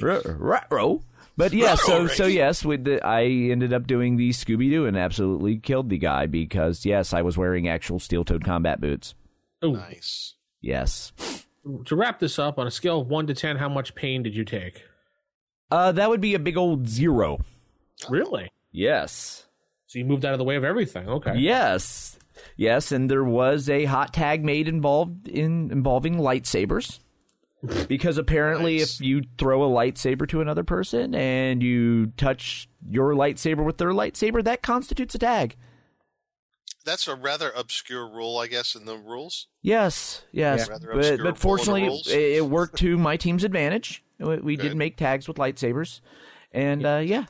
Ruh-roh. 0.00 1.02
But 1.36 1.52
yeah, 1.52 1.74
so 1.74 2.06
so 2.06 2.24
yes, 2.24 2.64
with 2.64 2.84
the, 2.84 3.06
I 3.06 3.24
ended 3.24 3.74
up 3.74 3.86
doing 3.86 4.16
the 4.16 4.30
Scooby 4.30 4.70
Doo 4.70 4.86
and 4.86 4.96
absolutely 4.96 5.58
killed 5.58 5.90
the 5.90 5.98
guy 5.98 6.24
because 6.24 6.86
yes, 6.86 7.12
I 7.12 7.20
was 7.20 7.36
wearing 7.36 7.68
actual 7.68 7.98
steel-toed 7.98 8.46
combat 8.46 8.80
boots. 8.80 9.14
Ooh. 9.62 9.72
nice. 9.72 10.35
Yes. 10.66 11.12
To 11.86 11.96
wrap 11.96 12.18
this 12.18 12.38
up, 12.38 12.58
on 12.58 12.66
a 12.66 12.70
scale 12.70 13.00
of 13.00 13.08
one 13.08 13.26
to 13.28 13.34
ten, 13.34 13.56
how 13.56 13.68
much 13.68 13.94
pain 13.94 14.22
did 14.22 14.34
you 14.36 14.44
take? 14.44 14.82
Uh, 15.70 15.92
that 15.92 16.08
would 16.08 16.20
be 16.20 16.34
a 16.34 16.38
big 16.38 16.56
old 16.56 16.88
zero. 16.88 17.38
Really? 18.08 18.50
Yes. 18.72 19.46
So 19.86 19.98
you 19.98 20.04
moved 20.04 20.24
out 20.24 20.32
of 20.32 20.38
the 20.38 20.44
way 20.44 20.56
of 20.56 20.64
everything. 20.64 21.08
Okay. 21.08 21.36
Yes. 21.36 22.18
Yes, 22.56 22.92
and 22.92 23.10
there 23.10 23.24
was 23.24 23.68
a 23.68 23.84
hot 23.86 24.12
tag 24.12 24.44
made 24.44 24.68
involved 24.68 25.26
in 25.28 25.70
involving 25.70 26.16
lightsabers. 26.16 26.98
Because 27.88 28.16
apparently 28.18 28.78
Nice. 28.78 29.00
if 29.00 29.06
you 29.06 29.22
throw 29.38 29.64
a 29.64 29.68
lightsaber 29.68 30.28
to 30.28 30.40
another 30.40 30.62
person 30.62 31.14
and 31.16 31.62
you 31.62 32.08
touch 32.16 32.68
your 32.88 33.14
lightsaber 33.14 33.64
with 33.64 33.78
their 33.78 33.90
lightsaber, 33.90 34.44
that 34.44 34.62
constitutes 34.62 35.14
a 35.16 35.18
tag. 35.18 35.56
That's 36.86 37.06
a 37.06 37.14
rather 37.14 37.50
obscure 37.54 38.08
rule, 38.08 38.38
I 38.38 38.46
guess, 38.46 38.74
in 38.74 38.86
the 38.86 38.96
rules. 38.96 39.48
Yes, 39.60 40.22
yes, 40.32 40.66
Yeah. 40.70 40.78
But, 40.78 40.86
but 40.86 40.88
rule 40.96 41.04
in 41.04 41.24
the 41.24 41.34
fortunately, 41.34 41.84
it, 42.06 42.36
it 42.38 42.46
worked 42.46 42.78
to 42.78 42.96
my 42.96 43.18
team's 43.18 43.44
advantage. 43.44 44.02
We, 44.18 44.36
we 44.38 44.56
did 44.56 44.74
make 44.76 44.96
tags 44.96 45.28
with 45.28 45.36
lightsabers, 45.36 46.00
and 46.52 46.86
uh, 46.86 47.02
yeah, 47.04 47.24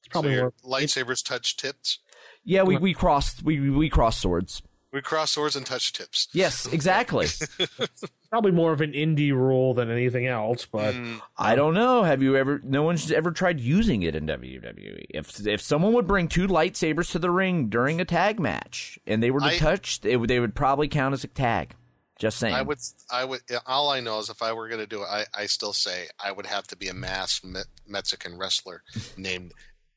It's 0.00 0.08
probably 0.10 0.32
so 0.32 0.34
your 0.34 0.52
more. 0.62 0.78
lightsabers 0.80 1.24
touch 1.24 1.56
tips. 1.56 2.00
yeah, 2.44 2.62
we, 2.62 2.76
we 2.76 2.92
crossed 2.92 3.42
we 3.42 3.70
we 3.70 3.88
crossed 3.88 4.20
swords. 4.20 4.60
We 4.92 5.00
cross 5.00 5.30
swords 5.30 5.56
and 5.56 5.64
touch 5.64 5.92
tips. 5.94 6.28
Yes, 6.34 6.66
exactly. 6.72 7.28
Probably 8.30 8.52
more 8.52 8.72
of 8.72 8.80
an 8.80 8.92
indie 8.92 9.32
rule 9.32 9.74
than 9.74 9.90
anything 9.90 10.26
else, 10.26 10.64
but 10.64 10.94
Mm, 10.94 11.20
I 11.36 11.56
don't 11.56 11.74
know. 11.74 12.04
Have 12.04 12.22
you 12.22 12.36
ever? 12.36 12.60
No 12.62 12.84
one's 12.84 13.10
ever 13.10 13.32
tried 13.32 13.58
using 13.58 14.02
it 14.02 14.14
in 14.14 14.24
WWE. 14.26 15.06
If 15.10 15.44
if 15.46 15.60
someone 15.60 15.92
would 15.94 16.06
bring 16.06 16.28
two 16.28 16.46
lightsabers 16.46 17.10
to 17.10 17.18
the 17.18 17.30
ring 17.32 17.68
during 17.68 18.00
a 18.00 18.04
tag 18.04 18.38
match 18.38 19.00
and 19.04 19.20
they 19.20 19.32
were 19.32 19.40
to 19.40 19.46
I- 19.46 19.58
touch, 19.58 19.98
it, 20.04 20.16
would- 20.18 20.30
they 20.30 20.38
would 20.38 20.54
probably 20.54 20.86
count 20.86 21.12
as 21.12 21.24
a 21.24 21.28
tag. 21.28 21.74
Just 22.20 22.38
saying. 22.38 22.54
I 22.54 22.60
would, 22.62 22.78
I 23.10 23.24
would. 23.24 23.40
All 23.66 23.88
I 23.90 23.98
know 24.00 24.18
is 24.18 24.28
if 24.28 24.42
I 24.42 24.52
were 24.52 24.68
going 24.68 24.80
to 24.82 24.86
do 24.86 25.00
it, 25.02 25.06
I, 25.10 25.24
I 25.34 25.46
still 25.46 25.72
say 25.72 26.06
I 26.22 26.30
would 26.30 26.44
have 26.46 26.66
to 26.68 26.76
be 26.76 26.88
a 26.88 26.94
masked 26.94 27.44
Me- 27.46 27.62
Mexican 27.88 28.36
wrestler 28.38 28.82
named 29.16 29.52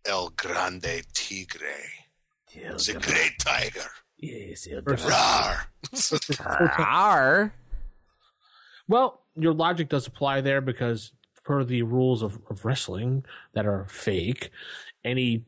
El 0.05 0.29
Grande 0.29 1.03
Tigre, 1.13 1.83
the 2.55 2.97
Great 3.01 3.37
Tiger. 3.39 3.89
Yes, 4.17 4.67
El 4.71 4.81
Rawr. 4.83 5.65
Rawr. 5.91 7.51
Well, 8.87 9.21
your 9.35 9.53
logic 9.53 9.89
does 9.89 10.07
apply 10.07 10.41
there 10.41 10.61
because 10.61 11.11
per 11.43 11.63
the 11.63 11.81
rules 11.83 12.21
of, 12.21 12.39
of 12.49 12.63
wrestling 12.65 13.25
that 13.53 13.65
are 13.65 13.85
fake, 13.89 14.49
any 15.03 15.43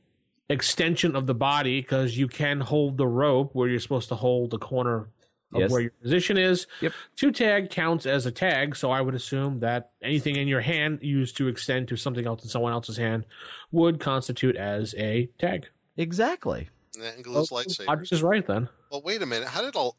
extension 0.50 1.15
of 1.15 1.25
the 1.27 1.34
body, 1.36 1.82
because 1.82 2.18
you 2.18 2.27
can 2.27 2.60
hold 2.62 2.98
the 2.98 3.08
rope 3.08 3.51
where 3.54 3.68
you're 3.70 3.80
supposed 3.80 4.10
to 4.10 4.15
hold 4.15 4.51
the 4.51 4.60
corner 4.60 5.10
of 5.54 5.62
Yes. 5.62 5.72
where 5.72 5.82
your 5.82 5.92
position 6.01 6.38
is. 6.38 6.68
Yep. 6.82 6.92
Two 7.15 7.32
tag 7.32 7.70
counts 7.70 8.06
as 8.06 8.25
a 8.25 8.32
tag, 8.32 8.75
so 8.75 8.92
I 8.92 9.00
would 9.00 9.15
assume 9.15 9.60
that 9.62 9.92
anything 10.01 10.36
in 10.36 10.48
your 10.50 10.60
hand 10.62 11.00
used 11.01 11.38
to 11.38 11.48
extend 11.48 11.88
to 11.89 11.96
something 11.96 12.25
else 12.27 12.44
in 12.44 12.50
someone 12.50 12.74
else's 12.74 12.98
hand 12.98 13.25
would 13.72 14.00
constitute 14.01 14.58
as 14.58 14.94
a 14.98 15.30
tag. 15.39 15.68
Exactly. 15.96 16.70
And 16.96 17.04
that 17.06 17.15
includes 17.18 17.51
Logic 17.51 17.72
lightsabers. 17.88 18.12
is 18.12 18.22
right 18.22 18.46
then. 18.46 18.68
Well, 18.92 19.01
wait 19.01 19.22
a 19.22 19.25
minute. 19.25 19.48
How 19.48 19.62
did 19.62 19.75
a 19.75 19.89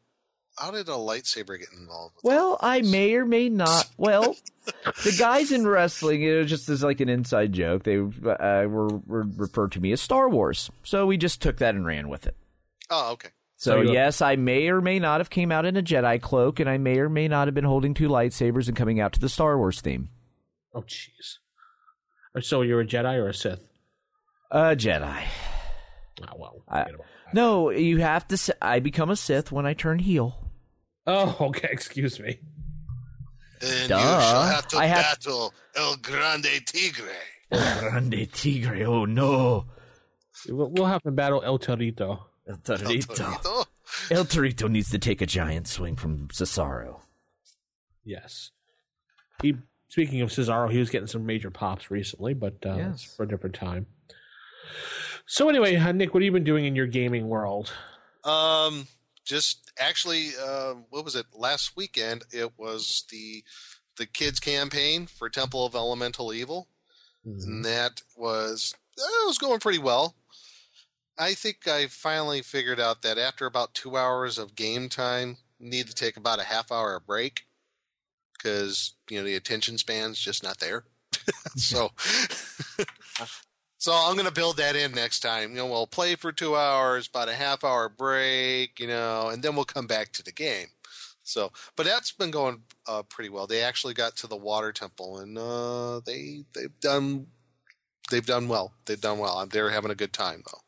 how 0.57 0.71
did 0.71 0.87
a 0.89 0.93
lightsaber 0.93 1.57
get 1.59 1.69
involved? 1.77 2.15
With 2.15 2.23
Well, 2.33 2.57
I 2.61 2.81
may 2.81 3.13
or 3.15 3.25
may 3.25 3.49
not. 3.49 3.87
Well, 3.97 4.35
the 5.03 5.15
guys 5.17 5.51
in 5.51 5.67
wrestling, 5.67 6.21
it 6.21 6.33
was 6.37 6.49
just 6.49 6.69
as 6.69 6.83
like 6.83 6.99
an 6.99 7.09
inside 7.09 7.53
joke. 7.53 7.83
They 7.83 7.97
uh, 7.97 8.67
were, 8.67 8.87
were 9.05 9.25
referred 9.35 9.71
to 9.73 9.79
me 9.79 9.91
as 9.91 10.01
Star 10.01 10.29
Wars, 10.29 10.69
so 10.83 11.05
we 11.05 11.17
just 11.17 11.41
took 11.41 11.57
that 11.57 11.73
and 11.75 11.85
ran 11.85 12.09
with 12.09 12.27
it. 12.27 12.35
Oh, 12.89 13.13
okay. 13.13 13.29
So 13.55 13.83
So 13.83 13.91
yes, 13.91 14.21
I 14.21 14.35
may 14.35 14.67
or 14.67 14.81
may 14.81 14.99
not 14.99 15.19
have 15.19 15.29
came 15.29 15.51
out 15.51 15.65
in 15.65 15.77
a 15.77 15.81
Jedi 15.81 16.21
cloak, 16.21 16.59
and 16.59 16.69
I 16.69 16.77
may 16.77 16.99
or 16.99 17.09
may 17.09 17.27
not 17.27 17.47
have 17.47 17.55
been 17.55 17.63
holding 17.63 17.93
two 17.93 18.07
lightsabers 18.07 18.67
and 18.67 18.77
coming 18.77 18.99
out 18.99 19.13
to 19.13 19.19
the 19.19 19.29
Star 19.29 19.57
Wars 19.57 19.81
theme. 19.81 20.09
Oh, 20.75 20.81
jeez. 20.81 21.37
So 22.41 22.61
you're 22.61 22.81
a 22.81 22.85
Jedi 22.85 23.15
or 23.15 23.29
a 23.29 23.33
Sith? 23.33 23.67
A 24.51 24.75
Jedi. 24.75 25.23
Oh, 26.21 26.35
well. 26.37 26.63
I- 26.67 26.83
forget 26.83 26.95
about 26.95 27.07
that. 27.25 27.33
No, 27.33 27.71
you 27.71 27.97
have 27.97 28.27
to. 28.29 28.55
I 28.61 28.79
become 28.79 29.09
a 29.09 29.15
Sith 29.15 29.51
when 29.51 29.65
I 29.65 29.73
turn 29.73 29.99
heel. 29.99 30.46
Oh, 31.07 31.35
okay. 31.41 31.69
Excuse 31.71 32.19
me. 32.19 32.39
Then 33.61 33.89
Duh. 33.89 33.95
you 33.95 34.01
shall 34.01 34.43
have 34.43 34.67
to 34.67 34.77
I 34.77 34.85
have- 34.85 35.03
battle 35.19 35.53
El 35.75 35.95
Grande 35.97 36.61
Tigre. 36.65 37.09
Grande 37.51 38.27
Tigre. 38.31 38.83
Oh 38.85 39.05
no, 39.05 39.65
We'll 40.49 40.69
we'll 40.69 40.85
have 40.85 41.01
to 41.03 41.11
battle 41.11 41.41
El 41.43 41.57
Torito. 41.57 42.19
El 42.47 42.53
El 42.53 42.57
Torito. 42.57 43.15
Torito. 43.15 43.65
El 44.11 44.25
Torito 44.25 44.69
needs 44.69 44.89
to 44.91 44.99
take 44.99 45.21
a 45.21 45.25
giant 45.25 45.67
swing 45.67 45.95
from 45.95 46.27
Cesaro. 46.27 46.99
Yes. 48.03 48.51
He. 49.41 49.55
Speaking 49.89 50.19
of 50.21 50.29
Cesaro, 50.29 50.69
he 50.69 50.77
was 50.79 50.89
getting 50.89 51.07
some 51.07 51.25
major 51.25 51.49
pops 51.49 51.89
recently, 51.89 52.33
but 52.33 52.57
uh, 52.65 52.75
Yes. 52.75 53.03
for 53.15 53.23
a 53.23 53.27
different 53.27 53.55
time. 53.55 53.87
So 55.25 55.47
anyway, 55.49 55.75
uh, 55.77 55.91
Nick, 55.93 56.13
what 56.13 56.21
have 56.21 56.25
you 56.25 56.31
been 56.33 56.43
doing 56.43 56.65
in 56.65 56.75
your 56.75 56.87
gaming 56.87 57.27
world? 57.29 57.71
Um, 58.25 58.85
just 59.27 59.71
actually, 59.77 60.29
uh, 60.41 60.75
what 60.89 61.05
was 61.05 61.15
it? 61.15 61.25
Last 61.33 61.75
weekend, 61.75 62.23
it 62.31 62.57
was 62.57 63.03
the 63.11 63.43
the 63.97 64.05
kids 64.05 64.39
campaign 64.39 65.07
for 65.07 65.29
Temple 65.29 65.65
of 65.65 65.75
Elemental 65.75 66.33
Evil, 66.33 66.67
and 67.25 67.65
that 67.65 68.01
was 68.15 68.73
it 68.97 69.27
was 69.27 69.37
going 69.37 69.59
pretty 69.59 69.79
well. 69.79 70.15
I 71.19 71.33
think 71.33 71.67
I 71.67 71.87
finally 71.87 72.41
figured 72.41 72.79
out 72.79 73.01
that 73.01 73.17
after 73.17 73.45
about 73.45 73.73
two 73.73 73.97
hours 73.97 74.37
of 74.37 74.55
game 74.55 74.87
time, 74.87 75.37
need 75.59 75.87
to 75.87 75.93
take 75.93 76.15
about 76.17 76.39
a 76.39 76.43
half 76.43 76.71
hour 76.71 76.99
break 76.99 77.45
because 78.33 78.93
you 79.09 79.19
know 79.19 79.25
the 79.25 79.35
attention 79.35 79.77
span's 79.77 80.19
just 80.19 80.43
not 80.43 80.59
there. 80.59 80.83
so, 81.55 81.91
so 83.77 83.93
I'm 83.93 84.15
going 84.15 84.27
to 84.27 84.33
build 84.33 84.57
that 84.57 84.75
in 84.75 84.91
next 84.91 85.19
time. 85.19 85.51
You 85.51 85.57
know, 85.57 85.67
we'll 85.67 85.87
play 85.87 86.15
for 86.15 86.31
two 86.31 86.55
hours, 86.55 87.07
about 87.07 87.29
a 87.29 87.33
half 87.33 87.63
hour 87.63 87.89
break, 87.89 88.79
you 88.79 88.87
know, 88.87 89.29
and 89.29 89.43
then 89.43 89.55
we'll 89.55 89.65
come 89.65 89.87
back 89.87 90.11
to 90.13 90.23
the 90.23 90.31
game. 90.31 90.67
So, 91.23 91.51
but 91.75 91.85
that's 91.85 92.11
been 92.11 92.31
going 92.31 92.61
uh, 92.87 93.03
pretty 93.03 93.29
well. 93.29 93.47
They 93.47 93.61
actually 93.61 93.93
got 93.93 94.15
to 94.17 94.27
the 94.27 94.37
water 94.37 94.71
temple, 94.71 95.19
and 95.19 95.37
uh, 95.37 95.99
they 96.05 96.45
they've 96.53 96.79
done 96.79 97.27
they've 98.09 98.25
done 98.25 98.47
well. 98.47 98.73
They've 98.85 98.99
done 98.99 99.19
well. 99.19 99.45
They're 99.45 99.69
having 99.69 99.91
a 99.91 99.95
good 99.95 100.13
time 100.13 100.41
though. 100.49 100.61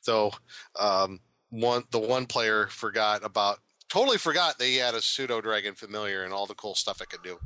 So, 0.00 0.30
um, 0.78 1.20
one 1.50 1.84
the 1.90 1.98
one 1.98 2.24
player 2.24 2.66
forgot 2.68 3.24
about 3.24 3.58
totally 3.90 4.16
forgot 4.16 4.58
that 4.58 4.64
he 4.64 4.76
had 4.76 4.94
a 4.94 5.02
pseudo 5.02 5.40
dragon 5.42 5.74
familiar 5.74 6.22
and 6.24 6.32
all 6.32 6.46
the 6.46 6.54
cool 6.54 6.74
stuff 6.74 7.02
it 7.02 7.10
could 7.10 7.22
do. 7.22 7.38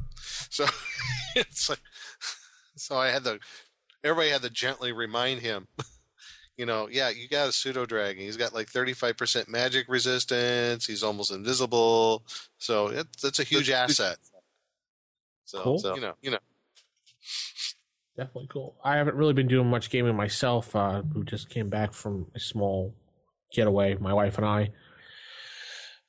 So 0.51 0.65
it's 1.35 1.69
like 1.69 1.81
so 2.77 2.97
I 2.97 3.09
had 3.09 3.25
to 3.25 3.41
everybody 4.05 4.31
had 4.31 4.43
to 4.43 4.51
gently 4.51 4.93
remind 4.93 5.41
him. 5.41 5.67
You 6.57 6.67
know, 6.67 6.89
yeah, 6.89 7.09
you 7.09 7.29
got 7.29 7.49
a 7.49 7.53
pseudo 7.53 7.85
dragon. 7.85 8.23
He's 8.23 8.37
got 8.37 8.55
like 8.55 8.71
35% 8.71 9.49
magic 9.49 9.87
resistance. 9.89 10.87
He's 10.87 11.03
almost 11.03 11.33
invisible. 11.33 12.23
So 12.59 12.87
it's 12.87 13.21
that's 13.23 13.41
a 13.41 13.43
huge 13.43 13.71
asset. 13.71 14.19
So, 15.47 15.61
Cool. 15.63 15.79
so, 15.81 15.97
you 15.97 16.01
know, 16.01 16.13
you 16.23 16.31
know, 16.31 16.39
Definitely 18.17 18.47
cool. 18.51 18.77
I 18.85 18.99
haven't 18.99 19.17
really 19.17 19.33
been 19.33 19.49
doing 19.49 19.69
much 19.69 19.91
gaming 19.91 20.15
myself. 20.15 20.77
Uh, 20.77 21.03
we 21.13 21.25
just 21.25 21.49
came 21.51 21.69
back 21.69 21.93
from 21.93 22.27
a 22.37 22.39
small 22.39 22.95
getaway, 23.53 23.97
my 23.97 24.13
wife 24.15 24.39
and 24.39 24.47
I. 24.47 24.71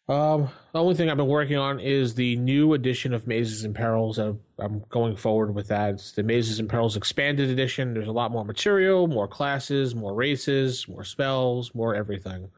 Um, 0.08 0.50
the 0.72 0.80
only 0.80 0.94
thing 0.94 1.10
I've 1.10 1.18
been 1.18 1.26
working 1.26 1.58
on 1.58 1.80
is 1.80 2.14
the 2.14 2.36
new 2.36 2.74
edition 2.74 3.16
of 3.16 3.26
Mazes 3.26 3.64
and 3.64 3.74
Perils. 3.74 4.20
Uh, 4.20 4.34
I'm 4.58 4.84
going 4.90 5.16
forward 5.18 5.54
with 5.54 5.68
that. 5.68 5.96
It's 5.96 6.12
the 6.14 6.24
Mazes 6.24 6.60
and 6.60 6.70
Perils 6.70 6.96
expanded 6.96 7.50
edition. 7.50 7.94
There's 7.94 8.08
a 8.08 8.14
lot 8.14 8.32
more 8.32 8.46
material, 8.46 9.08
more 9.08 9.28
classes, 9.28 9.94
more 9.94 10.14
races, 10.14 10.88
more 10.88 11.04
spells, 11.04 11.76
more 11.76 11.94
everything. 11.94 12.50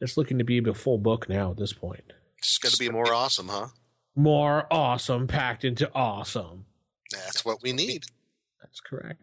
It's 0.00 0.16
looking 0.18 0.38
to 0.38 0.44
be 0.44 0.58
a 0.58 0.74
full 0.74 0.98
book 0.98 1.28
now 1.28 1.52
at 1.52 1.56
this 1.56 1.72
point. 1.72 2.12
it's 2.38 2.58
going 2.58 2.72
to 2.72 2.78
be 2.78 2.90
more 2.90 3.12
awesome, 3.14 3.48
huh? 3.48 3.68
More 4.14 4.66
awesome 4.70 5.26
packed 5.26 5.64
into 5.64 5.90
awesome. 5.94 6.66
That's 7.10 7.44
what 7.44 7.62
we 7.62 7.72
need. 7.72 8.04
That's 8.62 8.80
correct. 8.80 9.22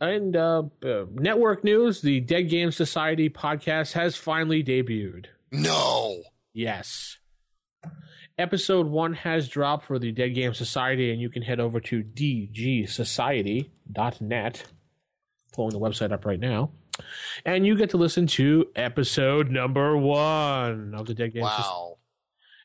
And 0.00 0.36
uh, 0.36 0.64
uh, 0.84 1.04
network 1.12 1.64
news: 1.64 2.00
the 2.02 2.20
Dead 2.20 2.42
Game 2.50 2.70
Society 2.70 3.30
podcast 3.30 3.92
has 3.92 4.16
finally 4.16 4.62
debuted. 4.62 5.26
No. 5.50 6.22
Yes, 6.52 7.18
episode 8.38 8.86
one 8.86 9.14
has 9.14 9.48
dropped 9.48 9.86
for 9.86 9.98
the 9.98 10.12
Dead 10.12 10.34
Game 10.34 10.52
Society, 10.54 11.10
and 11.10 11.20
you 11.20 11.28
can 11.30 11.42
head 11.42 11.58
over 11.60 11.80
to 11.80 12.02
dgsociety.net. 12.02 14.64
Pulling 15.52 15.72
the 15.72 15.78
website 15.78 16.10
up 16.10 16.24
right 16.26 16.40
now, 16.40 16.72
and 17.44 17.64
you 17.64 17.76
get 17.76 17.90
to 17.90 17.96
listen 17.96 18.26
to 18.26 18.66
episode 18.74 19.50
number 19.50 19.96
one 19.96 20.92
of 20.96 21.06
the 21.06 21.14
Dead 21.14 21.32
Game 21.32 21.44
Society. 21.44 21.68
Wow. 21.68 21.98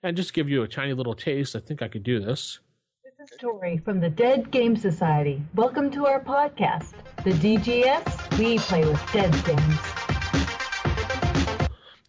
And 0.01 0.17
just 0.17 0.29
to 0.29 0.33
give 0.33 0.49
you 0.49 0.63
a 0.63 0.67
tiny 0.67 0.93
little 0.93 1.13
taste, 1.13 1.55
I 1.55 1.59
think 1.59 1.83
I 1.83 1.87
could 1.87 2.01
do 2.03 2.19
this. 2.19 2.57
This 3.03 3.13
is 3.29 3.37
Tori 3.37 3.77
from 3.77 3.99
the 3.99 4.09
Dead 4.09 4.49
Game 4.49 4.75
Society. 4.75 5.43
Welcome 5.53 5.91
to 5.91 6.07
our 6.07 6.23
podcast. 6.23 6.93
The 7.23 7.29
DGS, 7.31 8.39
we 8.39 8.57
play 8.57 8.83
with 8.85 9.11
dead 9.11 9.35
things. 9.35 9.77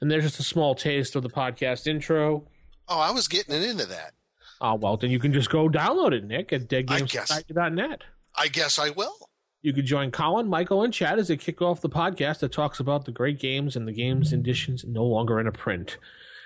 And 0.00 0.10
there's 0.10 0.24
just 0.24 0.40
a 0.40 0.44
small 0.44 0.74
taste 0.74 1.14
of 1.14 1.22
the 1.22 1.28
podcast 1.28 1.86
intro. 1.86 2.46
Oh, 2.90 2.98
I 2.98 3.12
was 3.12 3.28
getting 3.28 3.54
it 3.54 3.62
into 3.62 3.86
that. 3.86 4.12
Oh, 4.60 4.74
well, 4.74 4.96
then 4.96 5.10
you 5.10 5.18
can 5.18 5.32
just 5.32 5.48
go 5.48 5.68
download 5.68 6.12
it, 6.12 6.24
Nick, 6.24 6.52
at 6.52 6.62
I 6.72 6.82
guess. 6.82 7.02
deadgamesociety.net. 7.02 8.02
I 8.34 8.48
guess 8.48 8.78
I 8.78 8.90
will. 8.90 9.30
You 9.62 9.72
could 9.72 9.86
join 9.86 10.10
Colin, 10.10 10.48
Michael, 10.48 10.82
and 10.82 10.92
Chad 10.92 11.18
as 11.18 11.28
they 11.28 11.36
kick 11.36 11.62
off 11.62 11.80
the 11.80 11.88
podcast 11.88 12.40
that 12.40 12.52
talks 12.52 12.80
about 12.80 13.04
the 13.04 13.12
great 13.12 13.38
games 13.38 13.76
and 13.76 13.86
the 13.86 13.92
games 13.92 14.32
editions 14.32 14.84
no 14.86 15.04
longer 15.04 15.38
in 15.38 15.46
a 15.46 15.52
print. 15.52 15.98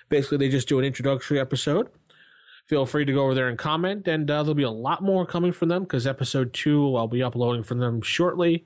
Basically, 0.08 0.38
they 0.38 0.48
just 0.48 0.68
do 0.68 0.78
an 0.78 0.84
introductory 0.84 1.40
episode. 1.40 1.88
Feel 2.68 2.86
free 2.86 3.04
to 3.04 3.12
go 3.12 3.24
over 3.24 3.34
there 3.34 3.48
and 3.48 3.58
comment, 3.58 4.06
and 4.08 4.30
uh, 4.30 4.42
there'll 4.42 4.54
be 4.54 4.62
a 4.62 4.70
lot 4.70 5.02
more 5.02 5.26
coming 5.26 5.52
from 5.52 5.68
them 5.68 5.82
because 5.84 6.06
episode 6.06 6.52
two 6.52 6.94
I'll 6.96 7.08
be 7.08 7.22
uploading 7.22 7.62
from 7.62 7.78
them 7.78 8.00
shortly. 8.02 8.64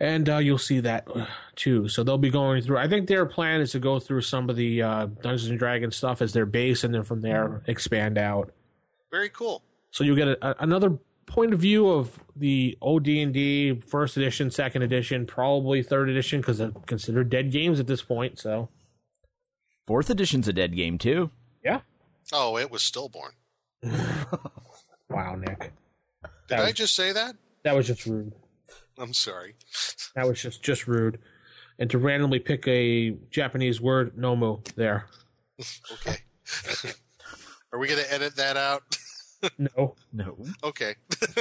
And 0.00 0.28
uh, 0.28 0.38
you'll 0.38 0.58
see 0.58 0.80
that 0.80 1.06
uh, 1.14 1.26
too. 1.56 1.88
So 1.88 2.02
they'll 2.02 2.18
be 2.18 2.30
going 2.30 2.62
through. 2.62 2.78
I 2.78 2.88
think 2.88 3.08
their 3.08 3.26
plan 3.26 3.60
is 3.60 3.72
to 3.72 3.78
go 3.78 3.98
through 4.00 4.22
some 4.22 4.50
of 4.50 4.56
the 4.56 4.82
uh, 4.82 5.06
Dungeons 5.06 5.50
and 5.50 5.58
Dragons 5.58 5.96
stuff 5.96 6.20
as 6.22 6.32
their 6.32 6.46
base, 6.46 6.84
and 6.84 6.94
then 6.94 7.02
from 7.04 7.20
there 7.22 7.62
expand 7.66 8.18
out. 8.18 8.52
Very 9.10 9.28
cool. 9.28 9.62
So 9.90 10.02
you'll 10.04 10.16
get 10.16 10.28
a, 10.28 10.48
a, 10.48 10.54
another 10.60 10.98
point 11.26 11.54
of 11.54 11.60
view 11.60 11.88
of 11.88 12.18
the 12.36 12.76
OD 12.82 13.08
and 13.08 13.32
D 13.32 13.80
first 13.80 14.16
edition, 14.16 14.50
second 14.50 14.82
edition, 14.82 15.26
probably 15.26 15.82
third 15.82 16.08
edition 16.08 16.40
because 16.40 16.58
they're 16.58 16.72
considered 16.86 17.30
dead 17.30 17.52
games 17.52 17.78
at 17.80 17.86
this 17.86 18.02
point. 18.02 18.38
So 18.38 18.68
Fourth 19.86 20.10
edition's 20.10 20.48
a 20.48 20.52
dead 20.52 20.74
game 20.74 20.98
too. 20.98 21.30
yeah, 21.62 21.80
Oh, 22.32 22.56
it 22.56 22.70
was 22.70 22.82
stillborn. 22.82 23.32
wow, 25.10 25.34
Nick, 25.36 25.58
Did 25.60 26.30
That 26.48 26.60
I 26.60 26.72
just 26.72 26.94
say 26.96 27.12
that? 27.12 27.36
that 27.64 27.74
was 27.76 27.86
just 27.86 28.06
rude. 28.06 28.32
I'm 28.98 29.12
sorry. 29.12 29.54
That 30.14 30.26
was 30.28 30.40
just 30.40 30.62
just 30.62 30.86
rude. 30.86 31.18
And 31.78 31.90
to 31.90 31.98
randomly 31.98 32.38
pick 32.38 32.66
a 32.68 33.10
Japanese 33.30 33.80
word, 33.80 34.16
nomu, 34.16 34.64
there. 34.76 35.06
Okay. 35.92 36.18
Are 37.72 37.78
we 37.80 37.88
going 37.88 38.02
to 38.04 38.12
edit 38.12 38.36
that 38.36 38.56
out? 38.56 38.82
No, 39.58 39.94
No. 40.10 40.38
okay. 40.62 40.94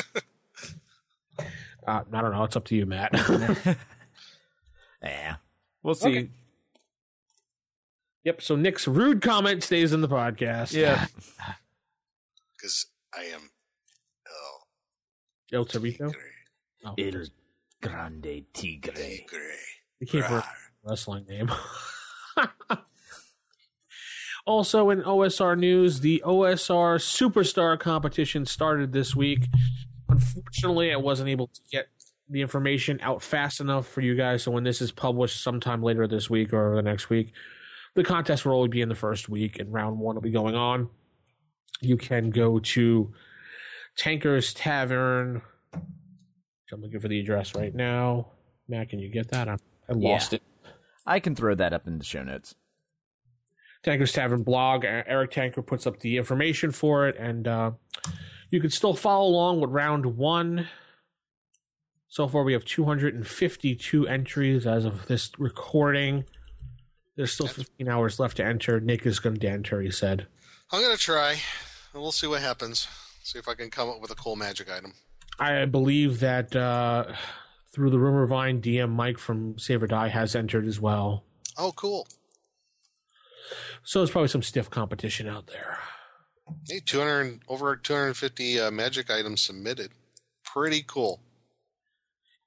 uh, 1.40 1.44
I 1.88 2.04
don't 2.22 2.32
know. 2.34 2.44
It's 2.44 2.58
up 2.58 2.66
to 2.66 2.76
you, 2.76 2.86
Matt. 2.86 3.12
Yeah. 5.02 5.36
We'll 5.84 5.96
see. 5.96 6.10
Okay. 6.10 6.30
yep. 8.26 8.42
So 8.42 8.58
Nick's 8.58 8.90
rude 8.90 9.22
comment 9.22 9.64
stays 9.64 9.94
in 9.94 10.02
the 10.02 10.10
podcast. 10.10 10.74
Yeah. 10.74 11.06
Because 12.58 12.88
I 13.16 13.24
am. 13.34 13.50
Oh, 14.30 14.58
El 15.54 15.66
Torito. 15.66 16.12
great. 16.12 16.16
Oh, 16.86 16.96
El 16.98 17.26
Grande 17.84 18.46
Tigre. 18.54 19.26
Great. 19.28 19.60
you 20.00 20.08
can't 20.08 20.26
a 20.26 20.44
wrestling 20.84 21.26
name. 21.28 21.52
also, 24.46 24.90
in 24.90 25.02
OSR 25.02 25.58
news, 25.58 26.00
the 26.00 26.24
OSR 26.26 26.98
Superstar 26.98 27.78
competition 27.78 28.46
started 28.46 28.94
this 28.94 29.16
week. 29.16 29.48
Unfortunately, 30.08 30.94
I 30.94 30.96
wasn't 30.96 31.30
able 31.30 31.48
to 31.48 31.60
get 31.72 31.88
the 32.30 32.42
information 32.42 33.00
out 33.02 33.22
fast 33.22 33.60
enough 33.60 33.88
for 33.88 34.00
you 34.00 34.16
guys. 34.16 34.44
So 34.44 34.52
when 34.52 34.64
this 34.64 34.82
is 34.82 34.92
published 34.92 35.44
sometime 35.44 35.84
later 35.84 36.08
this 36.08 36.30
week 36.30 36.54
or 36.54 36.76
the 36.78 36.82
next 36.82 37.10
week, 37.10 37.34
the 37.96 38.04
contest 38.04 38.46
will 38.46 38.56
only 38.56 38.70
be 38.70 38.82
in 38.82 38.90
the 38.90 38.96
first 38.96 39.28
week, 39.28 39.60
and 39.60 39.72
round 39.74 40.00
one 40.00 40.16
will 40.16 40.22
be 40.22 40.32
going 40.32 40.56
on. 40.56 40.90
You 41.82 41.98
can 41.98 42.30
go 42.30 42.60
to 42.60 43.14
Tenkar's 43.98 44.54
Tavern. 44.54 45.42
I'm 46.74 46.82
looking 46.82 47.00
for 47.00 47.08
the 47.08 47.20
address 47.20 47.56
right 47.56 47.74
now. 47.74 48.28
Matt, 48.68 48.90
can 48.90 49.00
you 49.00 49.10
get 49.10 49.30
that? 49.30 49.48
I, 49.48 49.54
I 49.90 49.94
lost 49.94 50.32
Yeah. 50.34 50.38
it. 50.38 50.44
I 51.06 51.20
can 51.20 51.36
throw 51.36 51.54
that 51.56 51.74
up 51.74 51.86
in 51.88 51.98
the 52.00 52.06
show 52.06 52.24
notes. 52.24 52.56
Tenkar's 53.84 54.14
Tavern 54.14 54.44
blog. 54.44 54.86
Eric 54.86 55.32
Tenkar 55.32 55.66
puts 55.66 55.86
up 55.86 56.00
the 56.00 56.16
information 56.18 56.72
for 56.72 57.08
it, 57.10 57.18
and 57.18 57.46
uh, 57.48 57.72
you 58.50 58.62
can 58.62 58.70
still 58.70 58.94
follow 58.94 59.28
along 59.28 59.60
with 59.60 59.70
round 59.72 60.06
one. 60.18 60.68
So 62.08 62.28
far, 62.28 62.44
we 62.44 62.54
have 62.54 62.64
252 62.64 64.08
entries 64.08 64.66
as 64.66 64.86
of 64.86 65.08
this 65.08 65.32
recording. 65.38 66.24
There's 67.18 67.34
still 67.34 67.48
15 67.48 67.90
hours 67.90 68.20
left 68.20 68.38
to 68.38 68.46
enter. 68.46 68.80
Nick 68.80 69.06
is 69.06 69.20
going 69.20 69.38
to 69.38 69.48
enter, 69.50 69.82
he 69.82 69.92
said. 69.92 70.28
I'm 70.72 70.82
going 70.82 70.96
to 70.96 71.02
try, 71.02 71.32
and 71.94 72.02
we'll 72.02 72.12
see 72.14 72.28
what 72.28 72.42
happens. 72.42 72.88
See 73.24 73.38
if 73.40 73.48
I 73.50 73.54
can 73.56 73.70
come 73.70 73.90
up 73.90 74.02
with 74.02 74.12
a 74.12 74.16
cool 74.16 74.36
magic 74.38 74.72
item. 74.72 74.94
I 75.40 75.66
believe 75.66 76.20
that 76.20 76.56
uh, 76.56 77.14
through 77.72 77.90
the 77.90 78.00
rumor 78.00 78.26
vine, 78.28 78.62
DM 78.62 78.92
Mike 78.92 79.18
from 79.18 79.58
Save 79.58 79.84
or 79.84 79.88
Die 79.88 80.08
has 80.08 80.36
entered 80.36 80.68
as 80.68 80.80
well. 80.80 81.24
Oh, 81.58 81.74
cool. 81.76 82.08
So 83.84 84.00
there's 84.00 84.12
probably 84.12 84.30
some 84.30 84.44
stiff 84.44 84.70
competition 84.70 85.28
out 85.28 85.48
there. 85.48 85.80
Hey, 86.68 86.82
200 86.86 87.42
over 87.48 87.76
250 87.76 88.60
uh, 88.60 88.72
magic 88.72 89.10
items 89.10 89.42
submitted. 89.42 89.92
Pretty 90.46 90.84
cool. 90.88 91.22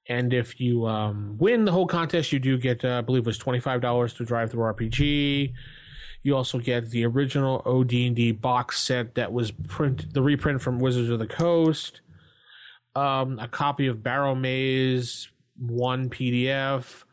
And 0.09 0.33
if 0.33 0.59
you 0.59 0.85
um, 0.85 1.35
win 1.37 1.65
the 1.65 1.71
whole 1.71 1.87
contest, 1.87 2.31
you 2.31 2.39
do 2.39 2.57
get, 2.57 2.85
uh, 2.85 2.99
I 2.99 3.01
believe, 3.01 3.23
it 3.23 3.25
was 3.25 3.37
twenty 3.37 3.59
five 3.59 3.81
dollars 3.81 4.13
to 4.13 4.23
DriveThruRPG. 4.23 5.53
You 6.23 6.35
also 6.35 6.59
get 6.59 6.89
the 6.89 7.05
original 7.05 7.61
OD&D 7.65 8.31
box 8.33 8.79
set 8.81 9.15
that 9.15 9.31
was 9.31 9.51
print, 9.51 10.13
the 10.13 10.21
reprint 10.21 10.61
from 10.61 10.79
Wizards 10.79 11.09
of 11.09 11.19
the 11.19 11.27
Coast, 11.27 12.01
um, 12.97 13.37
a 13.39 13.47
copy 13.47 13.87
of 13.87 13.97
Barrowmaze 13.97 15.27
one 15.55 16.09
PDF, 16.09 17.03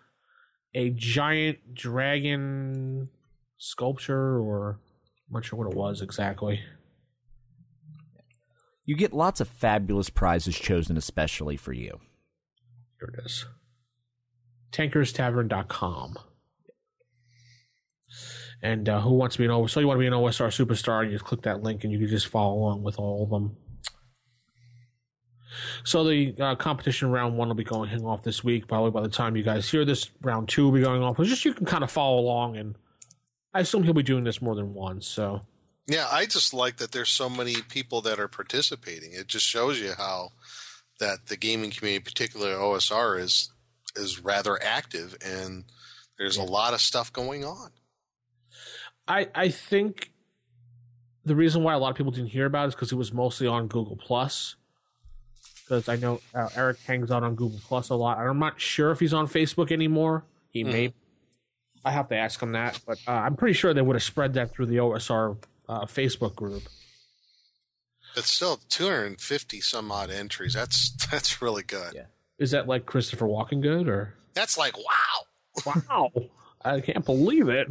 a 0.75 0.91
giant 0.91 1.75
dragon 1.75 3.09
sculpture, 3.59 4.39
or 4.39 4.79
I'm 5.29 5.35
not 5.35 5.45
sure 5.45 5.59
what 5.59 5.71
it 5.71 5.77
was 5.77 6.01
exactly. 6.01 6.61
You 8.87 8.97
get 8.97 9.13
lots 9.13 9.41
of 9.41 9.49
fabulous 9.49 10.11
prizes 10.11 10.59
chosen 10.59 10.97
especially 10.97 11.57
for 11.57 11.73
you. 11.73 12.01
Here 12.99 13.13
it 13.17 13.25
is. 13.25 13.47
tenkarstavern.com. 14.73 16.19
And 18.63 18.89
uh, 18.89 19.01
who 19.01 19.15
wants 19.15 19.37
to 19.37 19.39
be 19.41 19.45
an 19.45 19.51
OSR? 19.51 19.71
So 19.71 19.81
you 19.81 19.87
want 19.87 19.99
to 19.99 20.01
be 20.01 20.07
an 20.07 20.13
OSR 20.15 20.49
superstar, 20.49 21.05
you 21.05 21.13
just 21.13 21.25
click 21.25 21.43
that 21.43 21.63
link 21.63 21.85
and 21.85 21.93
you 21.93 21.99
can 21.99 22.09
just 22.09 22.29
follow 22.29 22.55
along 22.55 22.83
with 22.83 22.99
all 22.99 23.23
of 23.23 23.31
them. 23.31 23.57
So 25.85 26.05
the 26.05 26.35
uh, 26.39 26.55
competition 26.57 27.11
round 27.11 27.37
one 27.37 27.49
will 27.49 27.55
be 27.55 27.65
going 27.65 27.91
off 28.05 28.23
this 28.23 28.43
week. 28.43 28.67
Probably 28.67 28.91
by 28.91 29.03
the 29.03 29.09
time 29.09 29.37
you 29.37 29.43
guys 29.43 29.71
hear 29.71 29.85
this, 29.85 30.11
round 30.23 30.49
two 30.49 30.65
will 30.65 30.73
be 30.73 30.81
going 30.81 31.03
off. 31.03 31.19
It's 31.21 31.29
just 31.29 31.45
you 31.45 31.55
can 31.55 31.67
kind 31.67 31.85
of 31.85 31.91
follow 31.91 32.19
along, 32.19 32.57
and 32.57 32.77
I 33.53 33.61
assume 33.61 33.83
he'll 33.83 33.93
be 33.93 34.03
doing 34.03 34.25
this 34.25 34.43
more 34.43 34.55
than 34.55 34.75
once. 34.75 35.07
So 35.07 35.43
Yeah, 35.87 36.09
I 36.11 36.27
just 36.27 36.55
like 36.55 36.77
that 36.77 36.93
there's 36.93 37.11
so 37.11 37.29
many 37.29 37.57
people 37.69 38.01
that 38.03 38.19
are 38.19 38.29
participating. 38.29 39.13
It 39.13 39.29
just 39.29 39.47
shows 39.47 39.81
you 39.81 39.93
how 39.97 40.31
that 41.01 41.27
the 41.27 41.37
gaming 41.37 41.71
community, 41.71 42.03
particularly 42.03 42.55
OSR, 42.55 43.21
is 43.21 43.51
is 43.97 44.21
rather 44.21 44.61
active 44.61 45.17
and 45.25 45.65
there's 46.19 46.37
a 46.37 46.43
lot 46.43 46.75
of 46.75 46.81
stuff 46.81 47.13
going 47.13 47.45
on. 47.45 47.71
I 49.07 49.29
I 49.35 49.49
think 49.49 50.11
the 51.25 51.37
reason 51.37 51.63
why 51.63 51.75
a 51.75 51.79
lot 51.79 51.91
of 51.91 51.97
people 51.97 52.13
didn't 52.13 52.31
hear 52.31 52.47
about 52.47 52.65
it 52.65 52.69
is 52.69 52.75
because 52.75 52.93
it 52.93 52.97
was 52.97 53.13
mostly 53.13 53.47
on 53.47 53.67
Google 53.67 53.97
Plus. 53.97 54.57
Because 55.65 55.89
I 55.89 55.97
know 55.97 56.21
uh, 56.35 56.51
Eric 56.55 56.79
hangs 56.87 57.11
out 57.11 57.23
on 57.23 57.35
Google 57.35 57.61
Plus 57.67 57.89
a 57.89 57.95
lot. 57.95 58.19
I'm 58.19 58.39
not 58.39 58.61
sure 58.61 58.91
if 58.91 59.01
he's 59.01 59.15
on 59.15 59.27
Facebook 59.27 59.73
anymore. 59.73 60.25
He 60.51 60.63
may. 60.63 60.93
I 61.85 61.91
have 61.91 62.09
to 62.09 62.17
ask 62.17 62.41
him 62.41 62.53
that, 62.53 62.81
but 62.87 62.99
uh, 63.07 63.13
I'm 63.13 63.37
pretty 63.37 63.55
sure 63.55 63.75
they 63.75 63.83
would 63.83 63.97
have 63.97 64.03
spread 64.03 64.35
that 64.35 64.53
through 64.53 64.67
the 64.67 64.77
OSR 64.77 65.37
uh, 65.69 65.85
Facebook 65.87 66.35
group. 66.35 66.63
But 68.15 68.25
still 68.25 68.61
250 68.69 69.61
some 69.61 69.91
odd 69.91 70.11
entries. 70.11 70.55
That's 70.55 70.93
that's 71.11 71.43
really 71.43 71.63
good. 71.63 71.95
Yeah. 71.95 72.05
Is 72.39 72.53
that 72.53 72.69
like 72.69 72.87
Christopher 72.87 73.27
Walken 73.27 73.61
good 73.61 73.89
or? 73.89 74.15
That's 74.35 74.57
like 74.57 74.77
wow. 74.77 75.73
Wow, 75.89 76.11
I 76.65 76.81
can't 76.81 77.05
believe 77.05 77.49
it. 77.49 77.69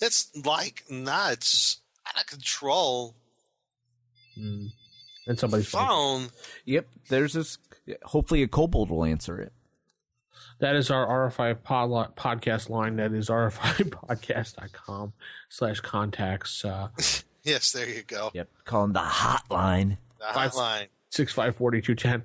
It's 0.00 0.30
like 0.44 0.84
nuts. 0.90 1.78
Out 2.06 2.20
of 2.20 2.26
control. 2.26 3.14
And 5.26 5.38
somebody's 5.38 5.68
Phone. 5.68 6.28
Yep, 6.64 6.88
there's 7.08 7.32
this. 7.34 7.58
Hopefully, 8.04 8.42
a 8.42 8.48
kobold 8.48 8.90
will 8.90 9.04
answer 9.04 9.38
it. 9.40 9.52
That 10.58 10.74
is 10.76 10.90
our 10.90 11.06
RFI 11.30 11.62
pod, 11.62 12.16
podcast 12.16 12.68
line. 12.68 12.96
That 12.96 13.12
is 13.12 13.28
rfipodcast.com 13.30 15.12
slash 15.48 15.80
contacts. 15.80 16.64
Uh, 16.64 16.88
Yes, 17.44 17.72
there 17.72 17.88
you 17.88 18.02
go. 18.04 18.30
Yep, 18.34 18.48
call 18.64 18.82
them 18.82 18.92
the 18.92 19.00
hotline. 19.00 19.96
The 20.20 20.26
hotline. 20.26 20.86
six 21.08 21.32
five 21.32 21.56
forty 21.56 21.80
two 21.82 21.96
ten. 21.96 22.22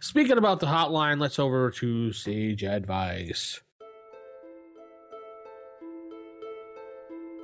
Speaking 0.00 0.36
about 0.36 0.60
the 0.60 0.66
hotline, 0.66 1.18
let's 1.18 1.38
over 1.38 1.70
to 1.70 2.12
Sage 2.12 2.62
Advice. 2.64 3.62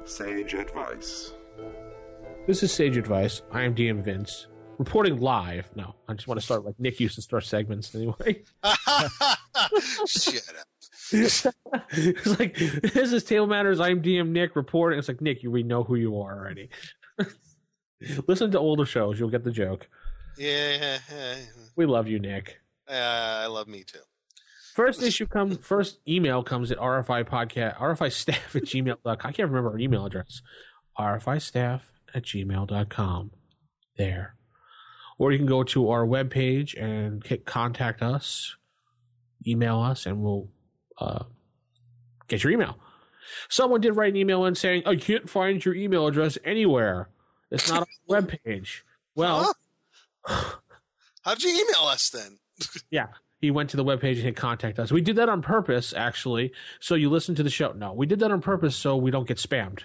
Sage 0.05 0.53
advice. 0.53 1.33
This 2.47 2.63
is 2.63 2.71
Sage 2.73 2.99
Advice. 2.99 3.41
I 3.51 3.63
am 3.63 3.75
DM 3.75 4.03
Vince, 4.03 4.49
reporting 4.79 5.21
live. 5.21 5.69
No, 5.77 5.95
I 6.09 6.15
just 6.15 6.27
want 6.29 6.39
to 6.41 6.45
start 6.45 6.65
like 6.65 6.79
Nick 6.79 7.01
used 7.01 7.15
to 7.17 7.23
start 7.23 7.45
segments 7.45 7.95
anyway. 7.95 8.43
Shut 10.07 10.43
up. 10.59 10.67
it's 11.13 12.39
like 12.39 12.57
this 12.57 13.13
is 13.13 13.25
Table 13.25 13.47
Matters. 13.47 13.81
I'm 13.81 14.03
DM 14.03 14.29
Nick 14.29 14.57
reporting. 14.57 14.99
It's 14.99 15.09
like 15.09 15.21
Nick, 15.21 15.43
you 15.43 15.51
we 15.51 15.63
know 15.63 15.85
who 15.85 15.95
you 15.97 16.21
are 16.21 16.39
already. 16.39 16.71
Listen 18.27 18.51
to 18.51 18.59
older 18.59 18.85
shows, 18.85 19.19
you'll 19.19 19.31
get 19.31 19.45
the 19.45 19.51
joke. 19.51 19.89
Yeah, 20.37 20.99
We 21.77 21.87
love 21.87 22.09
you, 22.09 22.19
Nick. 22.19 22.61
uh, 22.89 22.93
I 22.93 23.47
love 23.47 23.69
me 23.69 23.85
too. 23.85 23.99
First 24.75 25.03
issue 25.03 25.27
comes 25.27 25.57
first 25.59 26.01
email 26.09 26.43
comes 26.43 26.73
at 26.73 26.79
RFI 26.79 27.25
podcast 27.29 27.77
RFI 27.79 28.13
staff 28.13 28.57
at 28.57 28.65
gmail.com. 28.65 29.17
I 29.21 29.33
can't 29.33 29.49
remember 29.49 29.71
our 29.71 29.79
email 29.79 30.05
address. 30.07 30.43
RFI 30.99 31.41
staff 31.41 31.93
at 32.13 32.25
gmail.com. 32.25 33.31
There. 33.97 34.35
Or 35.19 35.31
you 35.33 35.39
can 35.39 35.47
go 35.47 35.63
to 35.65 35.91
our 35.91 36.05
webpage 36.05 36.81
and 36.81 37.25
hit 37.25 37.45
contact 37.47 38.03
us. 38.03 38.57
email 39.47 39.79
us 39.81 40.07
and 40.07 40.23
we'll 40.23 40.49
uh, 40.99 41.25
get 42.29 42.43
your 42.43 42.53
email. 42.53 42.79
Someone 43.49 43.81
did 43.81 43.93
write 43.97 44.11
an 44.11 44.17
email 44.17 44.45
in 44.45 44.55
saying, 44.55 44.83
I 44.87 44.97
can't 44.97 45.29
find 45.31 45.65
your 45.65 45.75
email 45.75 46.07
address 46.07 46.37
anywhere. 46.45 47.09
It's 47.51 47.69
not 47.69 47.83
on 47.83 47.87
the 48.09 48.15
webpage. 48.47 48.81
Well, 49.15 49.55
How'd 50.27 51.43
you 51.43 51.51
email 51.51 51.85
us 51.89 52.11
then? 52.11 52.39
yeah, 52.91 53.09
he 53.41 53.51
went 53.51 53.71
to 53.71 53.77
the 53.77 53.85
webpage 53.85 54.15
and 54.15 54.23
hit 54.23 54.37
contact 54.37 54.79
us. 54.79 54.91
We 54.93 55.01
did 55.01 55.17
that 55.17 55.29
on 55.29 55.43
purpose, 55.43 55.95
actually. 55.97 56.53
So 56.81 56.95
you 56.95 57.09
listen 57.11 57.35
to 57.37 57.43
the 57.43 57.51
show. 57.51 57.73
No, 57.73 57.93
we 57.93 58.07
did 58.07 58.19
that 58.21 58.31
on 58.31 58.41
purpose 58.43 58.77
so 58.77 58.97
we 58.97 59.11
don't 59.11 59.27
get 59.29 59.39
spammed. 59.39 59.81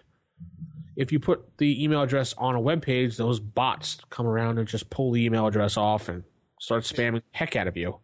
If 0.99 1.13
you 1.13 1.19
put 1.21 1.57
the 1.59 1.81
email 1.81 2.01
address 2.01 2.33
on 2.38 2.57
a 2.57 2.59
webpage, 2.59 3.15
those 3.15 3.39
bots 3.39 3.99
come 4.09 4.27
around 4.27 4.59
and 4.59 4.67
just 4.67 4.89
pull 4.89 5.13
the 5.13 5.23
email 5.23 5.47
address 5.47 5.77
off 5.77 6.09
and 6.09 6.25
start 6.59 6.83
spamming 6.83 7.21
the 7.21 7.23
heck 7.31 7.55
out 7.55 7.69
of 7.69 7.77
you. 7.77 7.99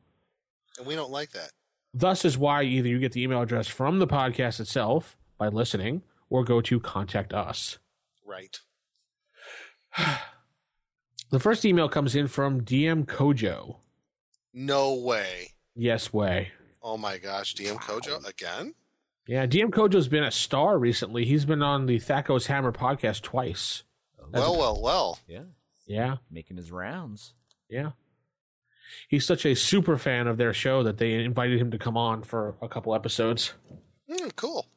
And 0.78 0.88
we 0.88 0.96
don't 0.96 1.12
like 1.12 1.32
that. 1.34 1.52
Thus 1.94 2.24
is 2.24 2.38
why 2.38 2.64
either 2.64 2.88
you 2.88 2.98
get 3.00 3.12
the 3.12 3.22
email 3.22 3.42
address 3.42 3.68
from 3.68 4.00
the 4.00 4.08
podcast 4.08 4.62
itself 4.62 5.18
by 5.38 5.50
listening 5.50 6.04
or 6.30 6.46
go 6.46 6.62
to 6.62 6.80
contact 6.80 7.34
us. 7.34 7.80
Right. 8.26 8.60
The 11.32 11.40
first 11.40 11.66
email 11.66 11.90
comes 11.90 12.16
in 12.16 12.28
from 12.28 12.62
DM 12.62 13.06
Kojo. 13.06 13.78
No 14.54 14.94
way. 14.94 15.54
Yes, 15.76 16.14
way. 16.14 16.52
Oh 16.84 16.98
my 16.98 17.18
gosh, 17.18 17.56
DM 17.56 17.78
Kojo 17.78 18.26
again? 18.30 18.76
Yeah, 19.28 19.48
DM 19.48 19.70
Kojo's 19.72 20.08
been 20.08 20.24
a 20.24 20.32
star 20.32 20.78
recently. 20.78 21.26
He's 21.26 21.46
been 21.46 21.64
on 21.64 21.88
the 21.88 21.98
Thacko's 22.00 22.46
Hammer 22.48 22.72
podcast 22.72 23.22
twice. 23.22 23.84
Well, 24.32 24.58
well, 24.58 24.82
well. 24.82 25.20
Yeah, 25.28 25.44
Yeah, 25.88 26.18
making 26.30 26.58
his 26.58 26.72
rounds. 26.72 27.34
yeah. 27.70 27.92
He's 29.10 29.26
such 29.26 29.46
a 29.48 29.56
super 29.56 29.98
fan 29.98 30.28
of 30.28 30.38
their 30.38 30.54
show 30.54 30.84
that 30.84 31.00
they 31.00 31.16
invited 31.16 31.60
him 31.60 31.72
to 31.72 31.78
come 31.80 31.98
on 31.98 32.22
for 32.24 32.56
a 32.62 32.68
couple 32.70 32.94
episodes. 32.94 33.54
Hmm, 34.10 34.30
cool. 34.36 34.68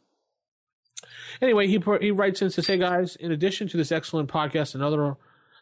Anyway, 1.43 1.67
he 1.67 1.79
he 2.01 2.11
writes 2.11 2.41
in 2.43 2.51
to 2.51 2.63
say, 2.63 2.79
guys, 2.79 3.17
in 3.17 3.31
addition 3.33 3.69
to 3.69 3.77
this 3.77 3.93
excellent 3.93 4.31
podcast, 4.31 4.75
another 4.75 5.17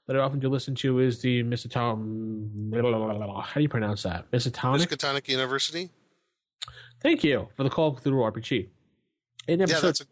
that 0.06 0.16
I 0.16 0.20
often 0.20 0.38
do 0.38 0.48
listen 0.48 0.74
to 0.76 1.00
is 1.00 1.20
the 1.20 1.42
Miskatonic. 1.42 3.44
How 3.44 3.54
do 3.54 3.60
you 3.60 3.68
pronounce 3.68 4.04
that? 4.04 4.30
Miskatonic. 4.30 4.86
Miskatonic 4.86 5.28
University? 5.28 5.90
Thank 7.02 7.24
you 7.24 7.48
for 7.56 7.64
the 7.64 7.70
call 7.70 7.88
of 7.88 8.02
Cthulhu 8.02 8.32
RPG. 8.32 8.68
In 9.48 9.60
Yeah, 9.60 9.64
episode 9.64 9.86
that's 9.86 10.00
a 10.00 10.06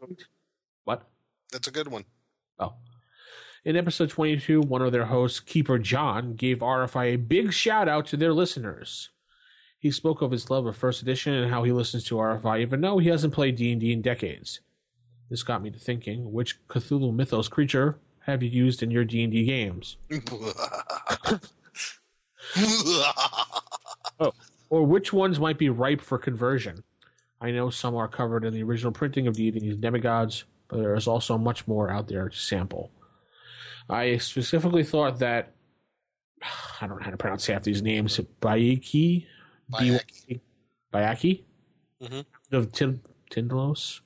what? 0.84 1.08
that's 1.52 1.68
a 1.68 1.70
good 1.70 1.88
one. 1.88 2.04
Oh. 2.58 2.74
In 3.64 3.76
episode 3.76 4.10
22, 4.10 4.60
one 4.60 4.82
of 4.82 4.92
their 4.92 5.06
hosts, 5.06 5.40
Keeper 5.40 5.78
John, 5.78 6.34
gave 6.34 6.58
RFI 6.58 7.14
a 7.14 7.16
big 7.16 7.52
shout 7.52 7.88
out 7.88 8.06
to 8.08 8.16
their 8.16 8.32
listeners. 8.32 9.10
He 9.78 9.90
spoke 9.90 10.22
of 10.22 10.30
his 10.30 10.50
love 10.50 10.66
of 10.66 10.76
first 10.76 11.02
edition 11.02 11.32
and 11.34 11.50
how 11.50 11.62
he 11.64 11.72
listens 11.72 12.04
to 12.04 12.16
RFI 12.16 12.60
even 12.60 12.80
though 12.80 12.98
he 12.98 13.08
hasn't 13.08 13.34
played 13.34 13.56
D&D 13.56 13.92
in 13.92 14.02
decades. 14.02 14.60
This 15.30 15.42
got 15.42 15.62
me 15.62 15.70
to 15.70 15.78
thinking, 15.78 16.32
which 16.32 16.64
Cthulhu 16.68 17.14
Mythos 17.14 17.48
creature 17.48 17.98
have 18.20 18.42
you 18.42 18.48
used 18.50 18.82
in 18.82 18.90
your 18.90 19.04
D&D 19.04 19.44
games? 19.44 19.96
Oh, 24.20 24.32
or 24.70 24.84
which 24.84 25.12
ones 25.12 25.40
might 25.40 25.58
be 25.58 25.68
ripe 25.68 26.00
for 26.00 26.18
conversion? 26.18 26.84
I 27.40 27.50
know 27.50 27.70
some 27.70 27.94
are 27.96 28.08
covered 28.08 28.44
in 28.44 28.54
the 28.54 28.62
original 28.62 28.92
printing 28.92 29.26
of 29.26 29.34
deities 29.36 29.72
and 29.74 29.80
demigods, 29.80 30.44
but 30.68 30.78
there 30.78 30.94
is 30.94 31.06
also 31.06 31.36
much 31.36 31.66
more 31.68 31.90
out 31.90 32.08
there 32.08 32.28
to 32.28 32.36
sample. 32.36 32.90
I 33.88 34.16
specifically 34.18 34.84
thought 34.84 35.18
that 35.18 35.52
I 36.80 36.86
don't 36.86 36.98
know 36.98 37.04
how 37.04 37.10
to 37.10 37.16
pronounce 37.16 37.46
half 37.46 37.62
these 37.62 37.82
names. 37.82 38.18
Byakhee, 38.40 39.26
Byakhee. 39.72 40.40
Byakhee 40.92 41.42
Mhm. 42.02 42.24
of 42.52 42.72
Tin- 42.72 43.00
Tindalos 43.30 44.00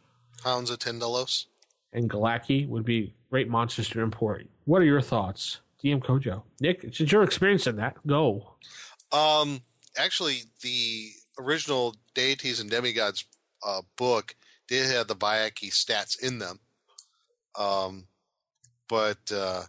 Hounds 0.44 0.70
of 0.70 0.78
Tindalos. 0.78 1.46
and 1.92 2.08
Gla'aki 2.08 2.68
would 2.68 2.84
be 2.84 3.14
great 3.30 3.48
monsters 3.48 3.88
to 3.90 4.00
import. 4.00 4.46
What 4.66 4.82
are 4.82 4.84
your 4.86 5.00
thoughts, 5.00 5.60
DM 5.82 6.00
Kojo? 6.00 6.42
Nick, 6.60 6.82
since 6.94 7.10
you're 7.10 7.22
experiencing 7.24 7.76
that, 7.76 7.96
go. 8.06 8.54
Um, 9.10 9.62
actually, 9.96 10.42
the 10.62 11.10
original 11.38 11.94
deities 12.14 12.60
and 12.60 12.70
demigods 12.70 13.24
uh, 13.66 13.82
book 13.96 14.34
did 14.66 14.90
have 14.90 15.08
the 15.08 15.16
Byakhee 15.16 15.72
stats 15.72 16.20
in 16.20 16.38
them. 16.38 16.60
Um, 17.58 18.06
but 18.88 19.32
uh, 19.32 19.62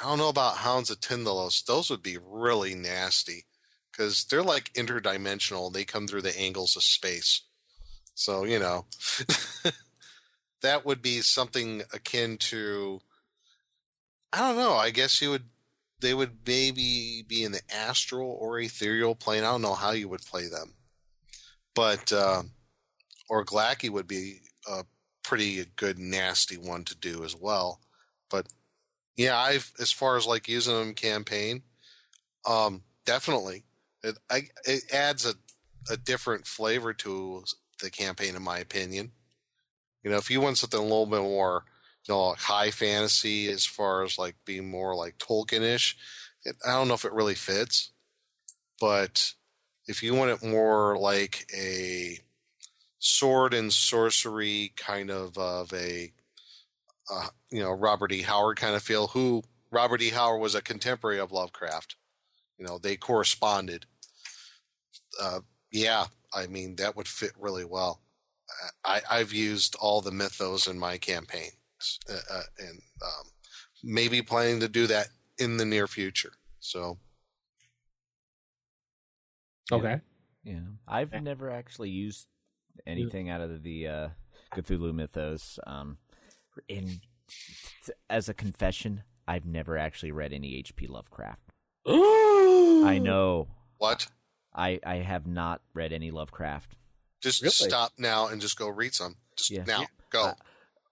I 0.00 0.04
don't 0.04 0.18
know 0.18 0.28
about 0.28 0.56
Hounds 0.56 0.90
of 0.90 1.00
Tindalos. 1.00 1.64
Those 1.64 1.90
would 1.90 2.02
be 2.02 2.18
really 2.22 2.74
nasty 2.74 3.44
because 3.90 4.24
they're 4.24 4.42
like 4.42 4.72
interdimensional. 4.74 5.72
They 5.72 5.84
come 5.84 6.06
through 6.06 6.22
the 6.22 6.38
angles 6.38 6.76
of 6.76 6.82
space. 6.82 7.42
So 8.14 8.44
you 8.44 8.58
know, 8.58 8.86
that 10.62 10.84
would 10.84 11.02
be 11.02 11.20
something 11.20 11.82
akin 11.92 12.38
to. 12.38 13.00
I 14.32 14.38
don't 14.38 14.56
know. 14.56 14.74
I 14.74 14.90
guess 14.90 15.22
you 15.22 15.30
would 15.30 15.44
they 16.00 16.14
would 16.14 16.38
maybe 16.46 17.24
be 17.26 17.42
in 17.42 17.52
the 17.52 17.62
astral 17.74 18.36
or 18.40 18.58
ethereal 18.58 19.14
plane. 19.14 19.44
I 19.44 19.50
don't 19.50 19.62
know 19.62 19.74
how 19.74 19.92
you 19.92 20.08
would 20.08 20.22
play 20.22 20.48
them, 20.48 20.74
but 21.74 22.12
uh, 22.12 22.42
or 23.28 23.44
Gla'aki 23.44 23.90
would 23.90 24.06
be 24.06 24.40
a 24.70 24.84
pretty 25.22 25.64
good 25.76 25.98
nasty 25.98 26.56
one 26.56 26.84
to 26.84 26.96
do 26.96 27.24
as 27.24 27.34
well. 27.34 27.80
But 28.30 28.46
yeah, 29.16 29.38
I've 29.38 29.72
as 29.80 29.92
far 29.92 30.16
as 30.16 30.26
like 30.26 30.48
using 30.48 30.74
them 30.74 30.94
campaign, 30.94 31.62
um, 32.46 32.82
definitely 33.04 33.64
it 34.02 34.18
I, 34.30 34.42
it 34.64 34.92
adds 34.92 35.26
a 35.26 35.34
a 35.90 35.96
different 35.96 36.46
flavor 36.46 36.92
to 36.92 37.44
the 37.80 37.90
campaign, 37.90 38.34
in 38.34 38.42
my 38.42 38.58
opinion. 38.58 39.12
You 40.02 40.10
know, 40.10 40.16
if 40.16 40.30
you 40.30 40.40
want 40.40 40.58
something 40.58 40.78
a 40.78 40.82
little 40.82 41.06
bit 41.06 41.20
more 41.20 41.64
you 42.06 42.14
know, 42.14 42.34
high 42.38 42.70
fantasy 42.70 43.48
as 43.48 43.64
far 43.64 44.04
as 44.04 44.18
like 44.18 44.36
being 44.44 44.70
more 44.70 44.94
like 44.94 45.18
Tolkien-ish. 45.18 45.96
It, 46.44 46.56
I 46.66 46.72
don't 46.72 46.88
know 46.88 46.94
if 46.94 47.04
it 47.04 47.12
really 47.12 47.34
fits, 47.34 47.90
but 48.80 49.32
if 49.86 50.02
you 50.02 50.14
want 50.14 50.30
it 50.30 50.48
more 50.48 50.98
like 50.98 51.46
a 51.56 52.18
sword 52.98 53.54
and 53.54 53.72
sorcery 53.72 54.72
kind 54.76 55.10
of 55.10 55.36
of 55.38 55.72
a 55.72 56.12
uh, 57.12 57.28
you 57.50 57.62
know 57.62 57.72
Robert 57.72 58.12
E. 58.12 58.22
Howard 58.22 58.56
kind 58.56 58.74
of 58.74 58.82
feel, 58.82 59.08
who 59.08 59.42
Robert 59.70 60.02
E. 60.02 60.10
Howard 60.10 60.40
was 60.40 60.54
a 60.54 60.62
contemporary 60.62 61.18
of 61.18 61.32
Lovecraft. 61.32 61.96
You 62.58 62.66
know, 62.66 62.78
they 62.78 62.96
corresponded. 62.96 63.86
Uh, 65.20 65.40
yeah, 65.70 66.06
I 66.34 66.46
mean 66.46 66.76
that 66.76 66.96
would 66.96 67.08
fit 67.08 67.32
really 67.38 67.64
well. 67.64 68.00
I, 68.84 69.02
I've 69.10 69.32
used 69.32 69.76
all 69.80 70.00
the 70.00 70.12
mythos 70.12 70.68
in 70.68 70.78
my 70.78 70.98
campaign 70.98 71.50
uh, 72.10 72.14
uh, 72.30 72.42
and 72.58 72.80
um, 73.02 73.26
maybe 73.84 74.22
planning 74.22 74.60
to 74.60 74.68
do 74.68 74.86
that 74.86 75.08
in 75.38 75.56
the 75.56 75.64
near 75.64 75.86
future. 75.86 76.32
So, 76.60 76.98
Okay. 79.72 80.00
Yeah, 80.44 80.60
I've 80.86 81.12
never 81.12 81.50
actually 81.50 81.90
used 81.90 82.26
anything 82.86 83.28
out 83.30 83.40
of 83.40 83.62
the 83.64 83.88
uh, 83.88 84.08
Cthulhu 84.54 84.94
mythos. 84.94 85.58
Um, 85.66 85.98
in 86.68 87.00
as 88.08 88.28
a 88.28 88.34
confession, 88.34 89.02
I've 89.26 89.44
never 89.44 89.76
actually 89.76 90.12
read 90.12 90.32
any 90.32 90.56
H.P. 90.56 90.86
Lovecraft. 90.86 91.42
I 91.86 93.00
know. 93.02 93.48
what? 93.78 94.06
I 94.54 94.78
I 94.86 94.96
have 94.96 95.26
not 95.26 95.62
read 95.74 95.92
any 95.92 96.12
Lovecraft. 96.12 96.76
Just 97.20 97.42
Really? 97.42 97.52
stop 97.52 97.92
now 97.98 98.28
and 98.28 98.40
just 98.40 98.56
go 98.56 98.68
read 98.68 98.94
some. 98.94 99.16
Just 99.36 99.50
Yeah. 99.50 99.64
now, 99.66 99.86
go. 100.10 100.26
Uh, 100.26 100.34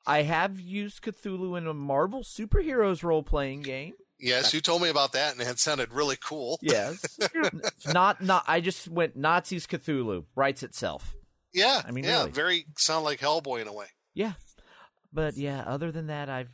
I 0.06 0.22
have 0.22 0.60
used 0.60 1.02
Cthulhu 1.02 1.56
in 1.56 1.66
a 1.66 1.74
Marvel 1.74 2.22
superheroes 2.22 3.02
role 3.02 3.22
playing 3.22 3.62
game. 3.62 3.94
yes, 4.18 4.52
you 4.52 4.60
told 4.60 4.82
me 4.82 4.88
about 4.88 5.12
that, 5.12 5.32
and 5.32 5.40
it 5.42 5.58
sounded 5.58 5.92
really 5.92 6.16
cool. 6.22 6.58
Yes, 6.62 7.18
not 7.92 8.22
not. 8.22 8.44
I 8.46 8.60
just 8.60 8.88
went 8.88 9.16
Nazis 9.16 9.66
Cthulhu 9.66 10.24
writes 10.34 10.62
itself. 10.62 11.14
Yeah, 11.52 11.82
I 11.86 11.90
mean, 11.90 12.04
yeah, 12.04 12.20
really. 12.20 12.30
very 12.32 12.66
sound 12.76 13.04
like 13.04 13.20
Hellboy 13.20 13.62
in 13.62 13.68
a 13.68 13.72
way. 13.72 13.86
Yeah, 14.12 14.32
but 15.12 15.36
yeah. 15.36 15.62
Other 15.66 15.90
than 15.92 16.08
that, 16.08 16.28
I've 16.28 16.50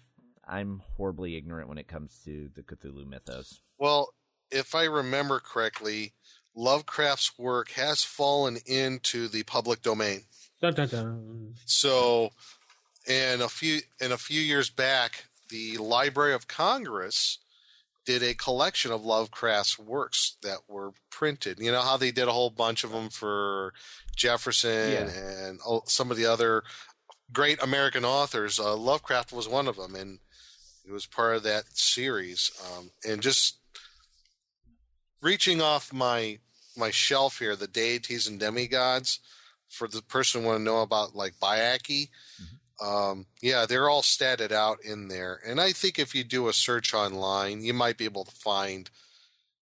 I'm 0.47 0.83
horribly 0.97 1.37
ignorant 1.37 1.69
when 1.69 1.79
it 1.79 1.89
comes 1.89 2.21
to 2.25 2.51
the 2.55 2.63
Cthulhu 2.63 3.07
mythos. 3.07 3.61
Well, 3.79 4.13
if 4.51 4.75
I 4.75 4.85
remember 4.85 5.41
correctly, 5.41 6.13
Lovecraft's 6.55 7.39
work 7.39 7.71
has 7.71 8.03
fallen 8.03 8.59
into 8.67 9.29
the 9.29 9.45
public 9.45 9.81
domain. 9.83 10.23
Dun, 10.61 10.75
dun, 10.75 10.89
dun. 10.89 11.55
So, 11.65 12.31
and 13.11 13.42
a 13.42 13.49
few 13.49 13.81
and 14.01 14.12
a 14.12 14.18
few 14.18 14.40
years 14.40 14.70
back, 14.70 15.25
the 15.51 15.77
Library 15.79 16.33
of 16.33 16.46
Congress 16.49 17.38
did 18.07 18.23
a 18.23 18.35
collection 18.35 18.90
of 18.92 19.05
Lovecraft's 19.05 19.79
works 19.79 20.37
that 20.42 20.59
were 20.68 20.92
printed. 21.11 21.59
You 21.61 21.73
know 21.73 21.83
how 21.83 21.96
they 21.96 22.11
did 22.11 22.29
a 22.29 22.33
whole 22.33 22.51
bunch 22.51 22.85
of 22.85 22.92
them 22.92 23.11
for 23.11 23.75
Jefferson 24.16 24.92
Yeah. 24.92 25.09
and 25.11 25.61
some 25.87 26.11
of 26.11 26.16
the 26.16 26.27
other 26.27 26.62
great 27.33 27.62
American 27.62 28.05
authors. 28.05 28.59
Uh, 28.59 28.75
Lovecraft 28.77 29.33
was 29.33 29.46
one 29.49 29.68
of 29.68 29.77
them, 29.77 29.94
and 29.94 30.18
it 30.87 30.92
was 30.92 31.07
part 31.07 31.37
of 31.37 31.42
that 31.42 31.64
series. 31.77 32.51
Um, 32.73 32.90
and 33.05 33.20
just 33.23 33.59
reaching 35.20 35.61
off 35.61 35.92
my 35.92 36.38
my 36.77 36.90
shelf 36.90 37.38
here, 37.40 37.57
the 37.57 37.66
deities 37.66 38.27
and 38.27 38.38
demigods. 38.40 39.18
For 39.68 39.87
the 39.87 40.03
person 40.03 40.40
who 40.40 40.49
want 40.49 40.59
to 40.59 40.64
know 40.64 40.81
about 40.83 41.14
like 41.14 41.35
Byakhee, 41.40 42.09
um, 42.81 43.27
yeah, 43.43 43.66
they're 43.66 43.88
all 43.90 44.03
statted 44.03 44.53
out 44.53 44.79
in 44.85 45.09
there. 45.09 45.40
And 45.47 45.61
I 45.61 45.73
think 45.73 45.99
if 45.99 46.14
you 46.14 46.25
do 46.25 46.49
a 46.49 46.53
search 46.53 46.95
online, 46.95 47.62
you 47.62 47.75
might 47.75 47.99
be 47.99 48.05
able 48.07 48.25
to 48.25 48.35
find, 48.35 48.88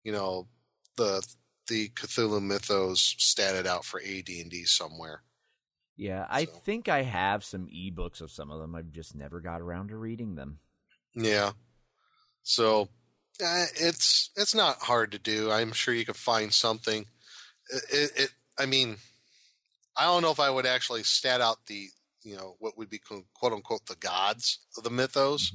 you 0.03 0.13
know, 0.13 0.49
the 0.97 1.27
the 1.69 1.89
Cthulhu 1.91 2.43
mythos 2.43 3.15
statted 3.19 3.67
out 3.67 3.85
for 3.85 4.01
AD 4.01 4.29
and 4.29 4.51
D 4.51 4.65
somewhere. 4.65 5.23
Yeah, 5.97 6.27
I 6.29 6.45
So- 6.47 6.53
think 6.53 6.89
I 6.89 7.03
have 7.03 7.45
some 7.45 7.69
ebooks 7.69 8.21
of 8.21 8.31
some 8.31 8.51
of 8.51 8.61
them. 8.61 8.75
I've 8.75 8.91
just 8.91 9.15
never 9.15 9.41
got 9.41 9.61
around 9.61 9.89
to 9.89 9.97
reading 9.97 10.35
them. 10.35 10.59
Yeah. 11.15 11.53
So 12.43 12.89
uh, 13.43 13.67
it's 13.77 14.31
it's 14.37 14.55
not 14.55 14.83
hard 14.83 15.13
to 15.13 15.19
do. 15.19 15.51
I'm 15.51 15.73
sure 15.73 15.95
you 15.95 16.05
could 16.05 16.17
find 16.17 16.53
something. 16.53 17.07
It, 17.71 17.83
it, 17.91 18.11
it 18.25 18.31
I 18.59 18.67
mean, 18.67 18.97
I 19.97 20.05
don't 20.05 20.23
know 20.23 20.31
if 20.33 20.41
I 20.41 20.51
would 20.51 20.67
actually 20.67 21.05
stat 21.05 21.41
out 21.41 21.67
the 21.67 21.89
you 22.25 22.37
know 22.37 22.57
what 22.59 22.77
would 22.77 22.91
be 22.91 22.99
quote 22.99 23.53
unquote 23.53 23.87
the 23.87 23.97
gods 23.97 24.61
of 24.77 24.85
the 24.85 24.91
mythos, 24.91 25.53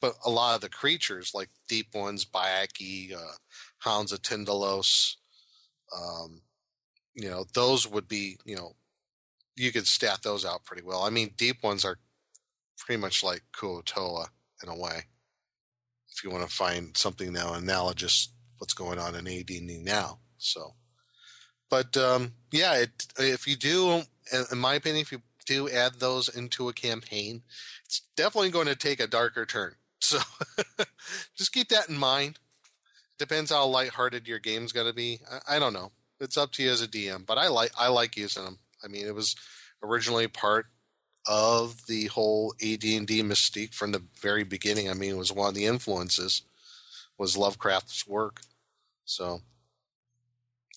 but 0.00 0.14
a 0.24 0.30
lot 0.30 0.54
of 0.54 0.60
the 0.60 0.68
creatures 0.68 1.32
like 1.34 1.48
deep 1.68 1.94
ones, 1.94 2.24
Byakhee, 2.24 3.14
uh, 3.14 3.36
hounds 3.78 4.12
of 4.12 4.22
Tindalos, 4.22 5.14
um, 5.96 6.42
you 7.14 7.30
know, 7.30 7.44
those 7.54 7.86
would 7.86 8.08
be 8.08 8.36
you 8.44 8.56
know 8.56 8.74
you 9.56 9.72
could 9.72 9.86
stat 9.86 10.20
those 10.22 10.44
out 10.44 10.64
pretty 10.64 10.82
well. 10.82 11.02
I 11.02 11.10
mean, 11.10 11.30
deep 11.36 11.62
ones 11.62 11.84
are 11.84 11.98
pretty 12.78 13.00
much 13.00 13.24
like 13.24 13.42
Kuotoa 13.52 14.26
in 14.62 14.68
a 14.68 14.76
way. 14.76 15.04
If 16.10 16.24
you 16.24 16.30
want 16.30 16.48
to 16.48 16.54
find 16.54 16.96
something 16.96 17.32
now 17.32 17.54
analogous 17.54 18.28
what's 18.58 18.74
going 18.74 18.98
on 18.98 19.14
in 19.14 19.26
AD&D 19.26 19.80
now. 19.82 20.18
So, 20.38 20.74
but 21.70 21.96
um, 21.96 22.32
yeah, 22.50 22.74
it, 22.76 23.06
if 23.18 23.46
you 23.46 23.56
do, 23.56 24.02
in 24.50 24.58
my 24.58 24.74
opinion, 24.74 25.02
if 25.02 25.12
you 25.12 25.20
do 25.48 25.68
add 25.68 25.94
those 25.94 26.28
into 26.28 26.68
a 26.68 26.72
campaign, 26.72 27.42
it's 27.84 28.02
definitely 28.16 28.50
going 28.50 28.66
to 28.66 28.76
take 28.76 29.00
a 29.00 29.06
darker 29.06 29.44
turn. 29.44 29.74
So, 30.00 30.20
just 31.36 31.52
keep 31.52 31.70
that 31.70 31.88
in 31.88 31.98
mind. 31.98 32.38
Depends 33.18 33.50
how 33.50 33.66
lighthearted 33.66 34.28
your 34.28 34.38
game's 34.38 34.70
going 34.70 34.86
to 34.86 34.92
be. 34.92 35.18
I, 35.28 35.56
I 35.56 35.58
don't 35.58 35.72
know. 35.72 35.90
It's 36.20 36.36
up 36.36 36.52
to 36.52 36.62
you 36.62 36.70
as 36.70 36.80
a 36.80 36.86
DM, 36.86 37.26
but 37.26 37.36
I 37.36 37.48
like 37.48 37.72
I 37.76 37.88
like 37.88 38.16
using 38.16 38.44
them. 38.44 38.60
I 38.82 38.86
mean, 38.86 39.06
it 39.06 39.14
was 39.14 39.34
originally 39.82 40.28
part 40.28 40.66
of 41.26 41.84
the 41.88 42.06
whole 42.06 42.54
AD&D 42.62 43.22
mystique 43.22 43.74
from 43.74 43.90
the 43.90 44.02
very 44.22 44.44
beginning. 44.44 44.88
I 44.88 44.94
mean, 44.94 45.10
it 45.10 45.18
was 45.18 45.32
one 45.32 45.48
of 45.48 45.56
the 45.56 45.66
influences 45.66 46.42
was 47.18 47.36
Lovecraft's 47.36 48.06
work. 48.06 48.40
So 49.04 49.40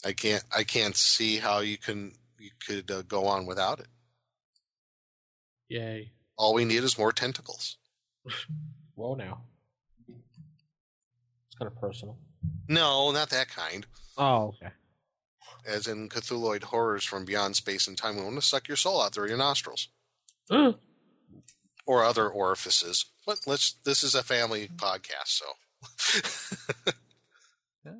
I 0.03 0.13
can't 0.13 0.43
I 0.55 0.63
can't 0.63 0.95
see 0.95 1.37
how 1.37 1.59
you 1.59 1.77
can 1.77 2.13
you 2.39 2.49
could 2.65 2.89
uh, 2.89 3.03
go 3.03 3.27
on 3.27 3.45
without 3.45 3.79
it. 3.79 3.87
Yay. 5.71 6.11
All 6.35 6.53
we 6.53 6.65
need 6.65 6.83
is 6.83 6.97
more 6.97 7.13
tentacles. 7.13 7.77
Whoa, 8.95 9.15
now. 9.15 9.43
It's 10.09 11.55
kind 11.57 11.71
of 11.71 11.79
personal. 11.79 12.17
No, 12.67 13.11
not 13.11 13.29
that 13.29 13.47
kind. 13.47 13.85
Oh, 14.17 14.49
okay. 14.49 14.73
As 15.65 15.87
in 15.87 16.09
Cthulhuid 16.09 16.63
horrors 16.63 17.05
from 17.05 17.23
beyond 17.23 17.55
space 17.55 17.87
and 17.87 17.97
time. 17.97 18.17
We 18.17 18.23
want 18.23 18.35
to 18.35 18.41
suck 18.41 18.67
your 18.67 18.75
soul 18.75 19.01
out 19.01 19.13
through 19.13 19.29
your 19.29 19.37
nostrils 19.37 19.87
Uh, 20.49 20.73
or 21.85 22.03
other 22.03 22.27
orifices. 22.27 23.05
But 23.25 23.39
let's. 23.47 23.71
This 23.85 24.03
is 24.03 24.13
a 24.13 24.23
family 24.23 24.67
podcast, 24.75 25.27
so. 25.27 25.45
yeah. 27.85 27.91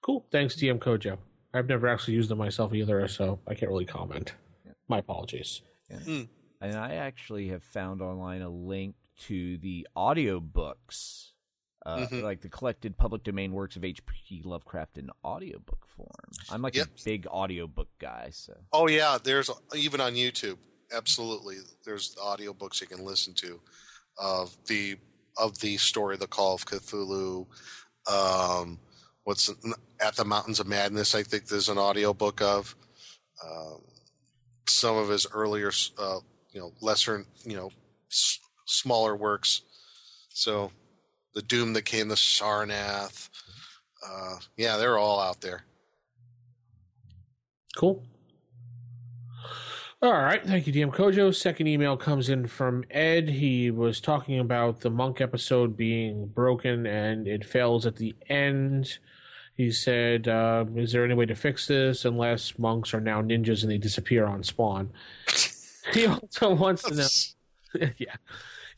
cool. 0.00 0.26
Thanks, 0.32 0.54
DM 0.56 0.78
Kojo. 0.78 1.18
I've 1.52 1.68
never 1.68 1.86
actually 1.86 2.14
used 2.14 2.30
them 2.30 2.38
myself 2.38 2.72
either, 2.72 3.06
so 3.08 3.40
I 3.46 3.52
can't 3.54 3.70
really 3.70 3.84
comment. 3.84 4.32
My 4.90 4.98
apologies. 4.98 5.62
And 5.88 6.28
I 6.76 6.94
actually 6.96 7.48
have 7.48 7.62
found 7.62 8.02
online 8.02 8.42
a 8.42 8.50
link 8.50 8.96
to 9.28 9.56
the 9.58 9.86
audiobooks, 9.96 11.30
uh, 11.86 12.06
Mhm. 12.08 12.22
like 12.22 12.40
the 12.42 12.48
collected 12.48 12.96
public 12.98 13.22
domain 13.22 13.52
works 13.52 13.76
of 13.76 13.84
H.P. 13.84 14.42
Lovecraft 14.44 14.98
in 14.98 15.10
audiobook 15.24 15.86
form. 15.86 16.30
I'm 16.50 16.60
like 16.60 16.74
Yep. 16.74 16.88
a 16.88 17.04
big 17.04 17.26
audiobook 17.28 17.88
guy, 17.98 18.30
so 18.30 18.54
Oh 18.72 18.88
yeah, 18.88 19.16
there's 19.22 19.48
even 19.74 20.00
on 20.00 20.14
YouTube. 20.14 20.58
Absolutely, 20.92 21.58
there's 21.84 22.14
audiobooks 22.16 22.80
you 22.80 22.86
can 22.88 23.04
listen 23.04 23.32
to 23.34 23.60
of 24.18 24.56
the 24.66 24.98
of 25.36 25.58
the 25.60 25.76
story, 25.78 26.16
the 26.16 26.26
Call 26.26 26.54
of 26.54 26.64
Cthulhu. 26.66 27.46
Um, 28.10 28.80
what's 29.22 29.48
at 30.00 30.16
the 30.16 30.24
Mountains 30.24 30.58
of 30.60 30.66
Madness? 30.66 31.14
I 31.14 31.22
think 31.22 31.46
there's 31.46 31.68
an 31.68 31.78
audiobook 31.78 32.42
of 32.42 32.74
um, 33.42 33.82
some 34.70 34.96
of 34.96 35.08
his 35.08 35.26
earlier, 35.32 35.70
uh, 35.98 36.18
you 36.52 36.60
know, 36.60 36.72
lesser, 36.80 37.24
you 37.44 37.56
know, 37.56 37.70
s- 38.10 38.38
smaller 38.66 39.16
works. 39.16 39.62
So, 40.30 40.70
the 41.34 41.42
Doom 41.42 41.72
that 41.74 41.82
came, 41.82 42.08
the 42.08 42.14
Sarnath. 42.16 43.28
Uh, 44.06 44.36
yeah, 44.56 44.76
they're 44.76 44.98
all 44.98 45.20
out 45.20 45.40
there. 45.40 45.64
Cool. 47.76 48.02
All 50.02 50.12
right. 50.12 50.42
Thank 50.44 50.66
you, 50.66 50.72
DM 50.72 50.90
Kojo. 50.94 51.34
Second 51.34 51.66
email 51.66 51.94
comes 51.96 52.30
in 52.30 52.46
from 52.46 52.84
Ed. 52.90 53.28
He 53.28 53.70
was 53.70 54.00
talking 54.00 54.38
about 54.38 54.80
the 54.80 54.88
monk 54.88 55.20
episode 55.20 55.76
being 55.76 56.26
broken 56.26 56.86
and 56.86 57.28
it 57.28 57.44
fails 57.44 57.84
at 57.84 57.96
the 57.96 58.14
end. 58.28 58.98
He 59.60 59.72
said, 59.72 60.26
uh, 60.26 60.64
Is 60.74 60.92
there 60.92 61.04
any 61.04 61.12
way 61.12 61.26
to 61.26 61.34
fix 61.34 61.66
this 61.66 62.06
unless 62.06 62.58
monks 62.58 62.94
are 62.94 63.00
now 63.00 63.20
ninjas 63.20 63.60
and 63.60 63.70
they 63.70 63.76
disappear 63.76 64.24
on 64.24 64.42
spawn? 64.42 64.90
he 65.92 66.06
also 66.06 66.54
wants 66.54 66.82
to 66.84 66.94
know. 66.94 67.90
yeah. 67.98 68.14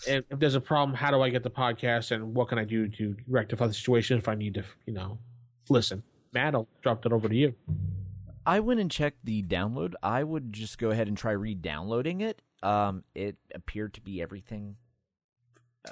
And 0.08 0.24
if 0.28 0.40
there's 0.40 0.56
a 0.56 0.60
problem, 0.60 0.96
how 0.96 1.12
do 1.12 1.22
I 1.22 1.28
get 1.28 1.44
the 1.44 1.52
podcast 1.52 2.10
and 2.10 2.34
what 2.34 2.48
can 2.48 2.58
I 2.58 2.64
do 2.64 2.88
to 2.88 3.14
rectify 3.28 3.68
the 3.68 3.74
situation 3.74 4.18
if 4.18 4.26
I 4.26 4.34
need 4.34 4.54
to, 4.54 4.64
you 4.84 4.92
know, 4.92 5.18
listen? 5.68 6.02
Matt, 6.32 6.56
I'll 6.56 6.66
drop 6.82 7.02
that 7.02 7.12
over 7.12 7.28
to 7.28 7.36
you. 7.36 7.54
I 8.44 8.58
went 8.58 8.80
and 8.80 8.90
checked 8.90 9.24
the 9.24 9.40
download. 9.44 9.94
I 10.02 10.24
would 10.24 10.52
just 10.52 10.78
go 10.78 10.90
ahead 10.90 11.06
and 11.06 11.16
try 11.16 11.30
re-downloading 11.30 12.22
it. 12.22 12.42
Um, 12.60 13.04
it 13.14 13.36
appeared 13.54 13.94
to 13.94 14.00
be 14.00 14.20
everything 14.20 14.78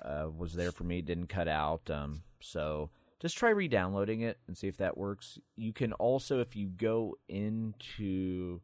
uh, 0.05 0.27
was 0.37 0.55
there 0.55 0.73
for 0.73 0.83
me. 0.83 1.01
Didn't 1.01 1.29
cut 1.29 1.47
out. 1.47 1.89
Um, 1.89 2.23
so 2.41 2.91
just 3.21 3.37
try 3.37 3.51
re-downloading 3.51 4.23
it 4.23 4.39
and 4.47 4.57
see 4.57 4.67
if 4.67 4.79
that 4.79 4.97
works. 4.97 5.39
You 5.57 5.73
can 5.73 5.93
also, 5.95 6.41
if 6.41 6.57
you 6.57 6.69
go 6.69 7.17
into 7.29 8.61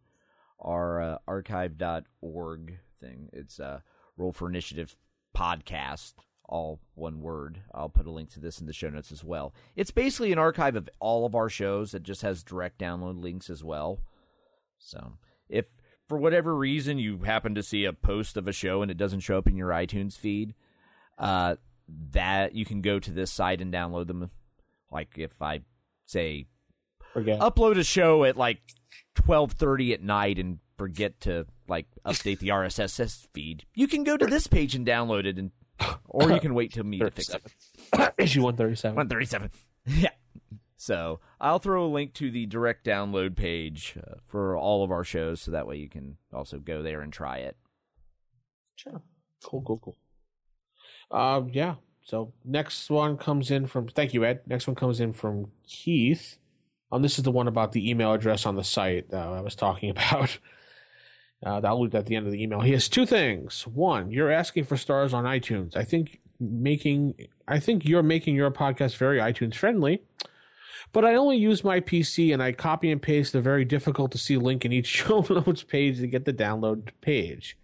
our 0.58 1.00
uh, 1.00 1.18
archive.org 1.28 2.78
thing, 2.98 3.28
it's 3.32 3.60
uh, 3.60 3.80
Roll 4.16 4.32
for 4.32 4.48
Initiative 4.48 4.96
podcast, 5.36 6.14
all 6.48 6.80
one 6.94 7.20
word. 7.20 7.60
I'll 7.74 7.90
put 7.90 8.06
a 8.06 8.10
link 8.10 8.30
to 8.32 8.40
this 8.40 8.58
in 8.60 8.66
the 8.66 8.72
show 8.72 8.88
notes 8.88 9.12
as 9.12 9.22
well. 9.22 9.54
It's 9.76 9.90
basically 9.90 10.32
an 10.32 10.38
archive 10.38 10.74
of 10.74 10.88
all 11.00 11.26
of 11.26 11.34
our 11.34 11.50
shows 11.50 11.92
that 11.92 12.02
just 12.02 12.22
has 12.22 12.42
direct 12.42 12.78
download 12.78 13.22
links 13.22 13.50
as 13.50 13.62
well. 13.62 14.00
So 14.78 15.18
if 15.48 15.66
for 16.08 16.16
whatever 16.18 16.54
reason 16.54 16.98
you 16.98 17.18
happen 17.18 17.54
to 17.56 17.62
see 17.62 17.84
a 17.84 17.92
post 17.92 18.36
of 18.36 18.48
a 18.48 18.52
show 18.52 18.80
and 18.80 18.90
it 18.90 18.96
doesn't 18.96 19.20
show 19.20 19.36
up 19.36 19.48
in 19.48 19.56
your 19.56 19.70
iTunes 19.70 20.16
feed, 20.16 20.54
uh, 21.18 21.56
that 21.88 22.54
you 22.54 22.64
can 22.64 22.80
go 22.80 22.98
to 22.98 23.10
this 23.10 23.32
site 23.32 23.60
and 23.60 23.72
download 23.72 24.06
them. 24.06 24.30
Like 24.96 25.18
if 25.18 25.42
I 25.42 25.60
say 26.06 26.46
Forget. 27.12 27.38
upload 27.38 27.76
a 27.76 27.84
show 27.84 28.24
at 28.24 28.38
like 28.38 28.60
twelve 29.14 29.52
thirty 29.52 29.92
at 29.92 30.02
night 30.02 30.38
and 30.38 30.58
forget 30.78 31.20
to 31.20 31.44
like 31.68 31.84
update 32.06 32.38
the 32.38 32.48
RSS 32.48 33.26
feed, 33.34 33.66
you 33.74 33.88
can 33.88 34.04
go 34.04 34.16
to 34.16 34.24
this 34.24 34.46
page 34.46 34.74
and 34.74 34.86
download 34.86 35.26
it, 35.26 35.36
and 35.36 35.50
or 36.06 36.32
you 36.32 36.40
can 36.40 36.54
wait 36.54 36.72
till 36.72 36.84
me 36.84 36.98
to 37.00 37.10
fix 37.10 37.28
it. 37.28 37.42
Issue 38.18 38.40
137. 38.40 38.96
One 38.96 39.06
thirty 39.06 39.26
seven. 39.26 39.50
yeah. 39.86 40.08
So 40.78 41.20
I'll 41.38 41.58
throw 41.58 41.84
a 41.84 41.92
link 41.92 42.14
to 42.14 42.30
the 42.30 42.46
direct 42.46 42.86
download 42.86 43.36
page 43.36 43.98
uh, 43.98 44.14
for 44.24 44.56
all 44.56 44.82
of 44.82 44.90
our 44.90 45.04
shows, 45.04 45.42
so 45.42 45.50
that 45.50 45.66
way 45.66 45.76
you 45.76 45.90
can 45.90 46.16
also 46.32 46.58
go 46.58 46.82
there 46.82 47.02
and 47.02 47.12
try 47.12 47.36
it. 47.36 47.58
Sure. 48.76 49.02
Cool, 49.44 49.60
cool, 49.60 49.78
cool. 49.78 49.96
Um, 51.10 51.50
yeah. 51.52 51.74
So 52.06 52.32
next 52.44 52.88
one 52.88 53.16
comes 53.16 53.50
in 53.50 53.66
from 53.66 53.88
thank 53.88 54.14
you, 54.14 54.24
Ed. 54.24 54.42
Next 54.46 54.68
one 54.68 54.76
comes 54.76 55.00
in 55.00 55.12
from 55.12 55.50
Keith. 55.66 56.38
Um, 56.92 57.02
this 57.02 57.18
is 57.18 57.24
the 57.24 57.32
one 57.32 57.48
about 57.48 57.72
the 57.72 57.90
email 57.90 58.12
address 58.12 58.46
on 58.46 58.54
the 58.54 58.62
site 58.62 59.10
that 59.10 59.26
I 59.26 59.40
was 59.40 59.56
talking 59.56 59.90
about. 59.96 60.38
Uh, 61.44 61.60
I'll 61.64 61.80
leave 61.80 61.96
at 61.96 62.06
the 62.06 62.14
end 62.14 62.26
of 62.26 62.32
the 62.32 62.40
email. 62.40 62.60
He 62.60 62.72
has 62.72 62.88
two 62.88 63.06
things. 63.06 63.66
One, 63.66 64.12
you're 64.12 64.30
asking 64.30 64.64
for 64.64 64.76
stars 64.76 65.12
on 65.12 65.24
iTunes. 65.24 65.76
I 65.76 65.82
think 65.82 66.20
making 66.38 67.14
I 67.48 67.58
think 67.58 67.84
you're 67.84 68.04
making 68.04 68.36
your 68.36 68.52
podcast 68.52 68.96
very 68.96 69.18
iTunes 69.18 69.56
friendly. 69.56 70.02
But 70.92 71.04
I 71.04 71.16
only 71.16 71.38
use 71.38 71.64
my 71.64 71.80
PC 71.80 72.32
and 72.32 72.40
I 72.40 72.52
copy 72.52 72.92
and 72.92 73.02
paste 73.02 73.32
the 73.32 73.40
very 73.40 73.64
difficult 73.64 74.12
to 74.12 74.18
see 74.18 74.36
link 74.36 74.64
in 74.64 74.72
each 74.72 74.86
show 75.04 75.26
notes 75.28 75.64
page 75.64 75.98
to 75.98 76.06
get 76.06 76.24
the 76.24 76.32
download 76.32 76.90
page. 77.00 77.58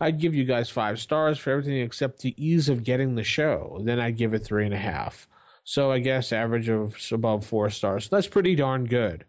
I'd 0.00 0.18
give 0.18 0.34
you 0.34 0.44
guys 0.44 0.70
five 0.70 0.98
stars 0.98 1.38
for 1.38 1.50
everything 1.50 1.78
except 1.80 2.20
the 2.20 2.34
ease 2.42 2.68
of 2.68 2.84
getting 2.84 3.14
the 3.14 3.24
show. 3.24 3.80
Then 3.84 4.00
I'd 4.00 4.16
give 4.16 4.32
it 4.32 4.44
three 4.44 4.64
and 4.64 4.74
a 4.74 4.78
half. 4.78 5.28
So 5.62 5.92
I 5.92 5.98
guess 5.98 6.32
average 6.32 6.68
of 6.68 6.96
above 7.12 7.44
four 7.44 7.68
stars. 7.70 8.08
That's 8.08 8.26
pretty 8.26 8.54
darn 8.54 8.86
good. 8.86 9.26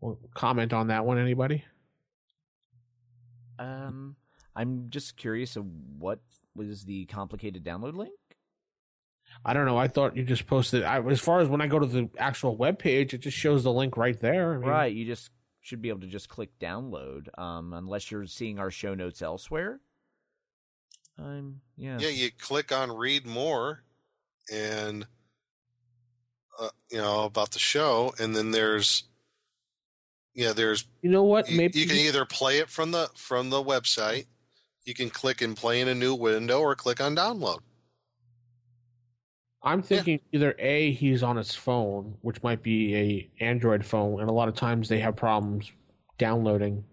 Well, 0.00 0.18
comment 0.34 0.72
on 0.72 0.86
that 0.86 1.04
one, 1.04 1.18
anybody? 1.18 1.64
Um, 3.58 4.16
I'm 4.56 4.86
just 4.88 5.16
curious 5.16 5.56
of 5.56 5.66
what 5.98 6.20
was 6.54 6.84
the 6.84 7.04
complicated 7.06 7.64
download 7.64 7.94
link. 7.94 8.12
I 9.44 9.52
don't 9.52 9.66
know. 9.66 9.76
I 9.78 9.88
thought 9.88 10.16
you 10.16 10.24
just 10.24 10.46
posted. 10.46 10.82
I, 10.82 11.00
as 11.02 11.20
far 11.20 11.40
as 11.40 11.48
when 11.48 11.60
I 11.60 11.66
go 11.66 11.78
to 11.78 11.86
the 11.86 12.08
actual 12.18 12.56
web 12.56 12.78
page, 12.78 13.14
it 13.14 13.18
just 13.18 13.36
shows 13.36 13.62
the 13.62 13.72
link 13.72 13.96
right 13.96 14.18
there. 14.18 14.54
I 14.54 14.58
mean, 14.58 14.68
Right, 14.68 14.92
you 14.92 15.04
just 15.04 15.30
should 15.60 15.82
be 15.82 15.88
able 15.88 16.00
to 16.00 16.06
just 16.06 16.28
click 16.28 16.50
download, 16.58 17.26
um, 17.38 17.72
unless 17.72 18.10
you're 18.10 18.26
seeing 18.26 18.58
our 18.58 18.70
show 18.70 18.94
notes 18.94 19.22
elsewhere. 19.22 19.80
Um, 21.18 21.60
yeah, 21.76 21.98
Yeah, 22.00 22.08
you 22.08 22.30
click 22.30 22.72
on 22.72 22.90
read 22.90 23.26
more 23.26 23.82
and 24.52 25.06
uh, 26.58 26.70
you 26.90 26.98
know 26.98 27.24
about 27.24 27.50
the 27.50 27.58
show 27.58 28.14
and 28.18 28.34
then 28.34 28.50
there's 28.50 29.04
yeah, 30.34 30.52
there's 30.52 30.86
You 31.02 31.10
know 31.10 31.24
what? 31.24 31.50
you, 31.50 31.56
Maybe 31.56 31.78
you 31.78 31.86
can 31.86 31.96
either 31.96 32.24
play 32.24 32.58
it 32.58 32.70
from 32.70 32.92
the 32.92 33.10
from 33.14 33.50
the 33.50 33.62
website, 33.62 34.26
you 34.84 34.94
can 34.94 35.10
click 35.10 35.42
and 35.42 35.56
play 35.56 35.80
in 35.80 35.88
a 35.88 35.94
new 35.94 36.14
window 36.14 36.60
or 36.60 36.74
click 36.74 37.00
on 37.00 37.14
download. 37.14 37.60
I'm 39.62 39.82
thinking 39.82 40.20
either 40.32 40.54
a 40.58 40.92
he's 40.92 41.22
on 41.22 41.36
his 41.36 41.54
phone, 41.54 42.16
which 42.22 42.42
might 42.42 42.62
be 42.62 42.96
a 42.96 43.30
Android 43.44 43.84
phone, 43.84 44.20
and 44.20 44.30
a 44.30 44.32
lot 44.32 44.48
of 44.48 44.54
times 44.54 44.88
they 44.88 45.00
have 45.00 45.16
problems 45.16 45.70
downloading. 46.18 46.84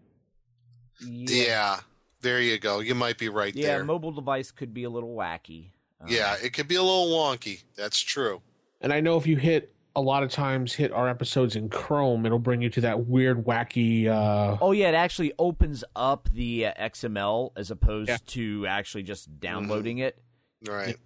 Yeah. 1.06 1.80
there 2.22 2.42
you 2.42 2.58
go. 2.60 2.80
You 2.80 2.96
might 2.96 3.18
be 3.18 3.30
right 3.30 3.56
yeah. 3.56 3.68
there. 3.68 3.86
Mobile 3.86 4.12
device 4.12 4.52
could 4.52 4.74
be 4.74 4.84
a 4.84 4.90
little 4.90 5.16
wacky. 5.16 5.70
Um, 6.02 6.08
yeah, 6.10 6.36
it 6.44 6.54
could 6.54 6.68
be 6.68 6.76
a 6.76 6.82
little 6.84 7.08
wonky. 7.08 7.64
That's 7.76 8.00
true. 8.00 8.42
And 8.82 8.92
I 8.92 9.00
know 9.00 9.18
if 9.18 9.26
you 9.26 9.38
hit 9.38 9.74
a 9.96 10.02
lot 10.02 10.22
of 10.22 10.30
times 10.30 10.74
hit 10.74 10.92
our 10.92 11.08
episodes 11.10 11.56
in 11.56 11.70
Chrome, 11.70 12.26
it'll 12.26 12.38
bring 12.38 12.62
you 12.62 12.70
to 12.72 12.82
that 12.82 13.06
weird, 13.08 13.46
wacky. 13.46 14.08
uh 14.08 14.58
Oh 14.62 14.72
yeah, 14.72 14.90
it 14.90 14.96
actually 14.96 15.34
opens 15.40 15.84
up 15.96 16.30
the 16.34 16.68
uh, 16.68 16.74
XML 16.80 17.52
as 17.56 17.72
opposed 17.72 18.10
Yeah. 18.10 18.18
to 18.28 18.68
actually 18.68 19.04
just 19.04 19.40
downloading 19.40 20.00
it. 20.00 20.20
Right. 20.68 20.98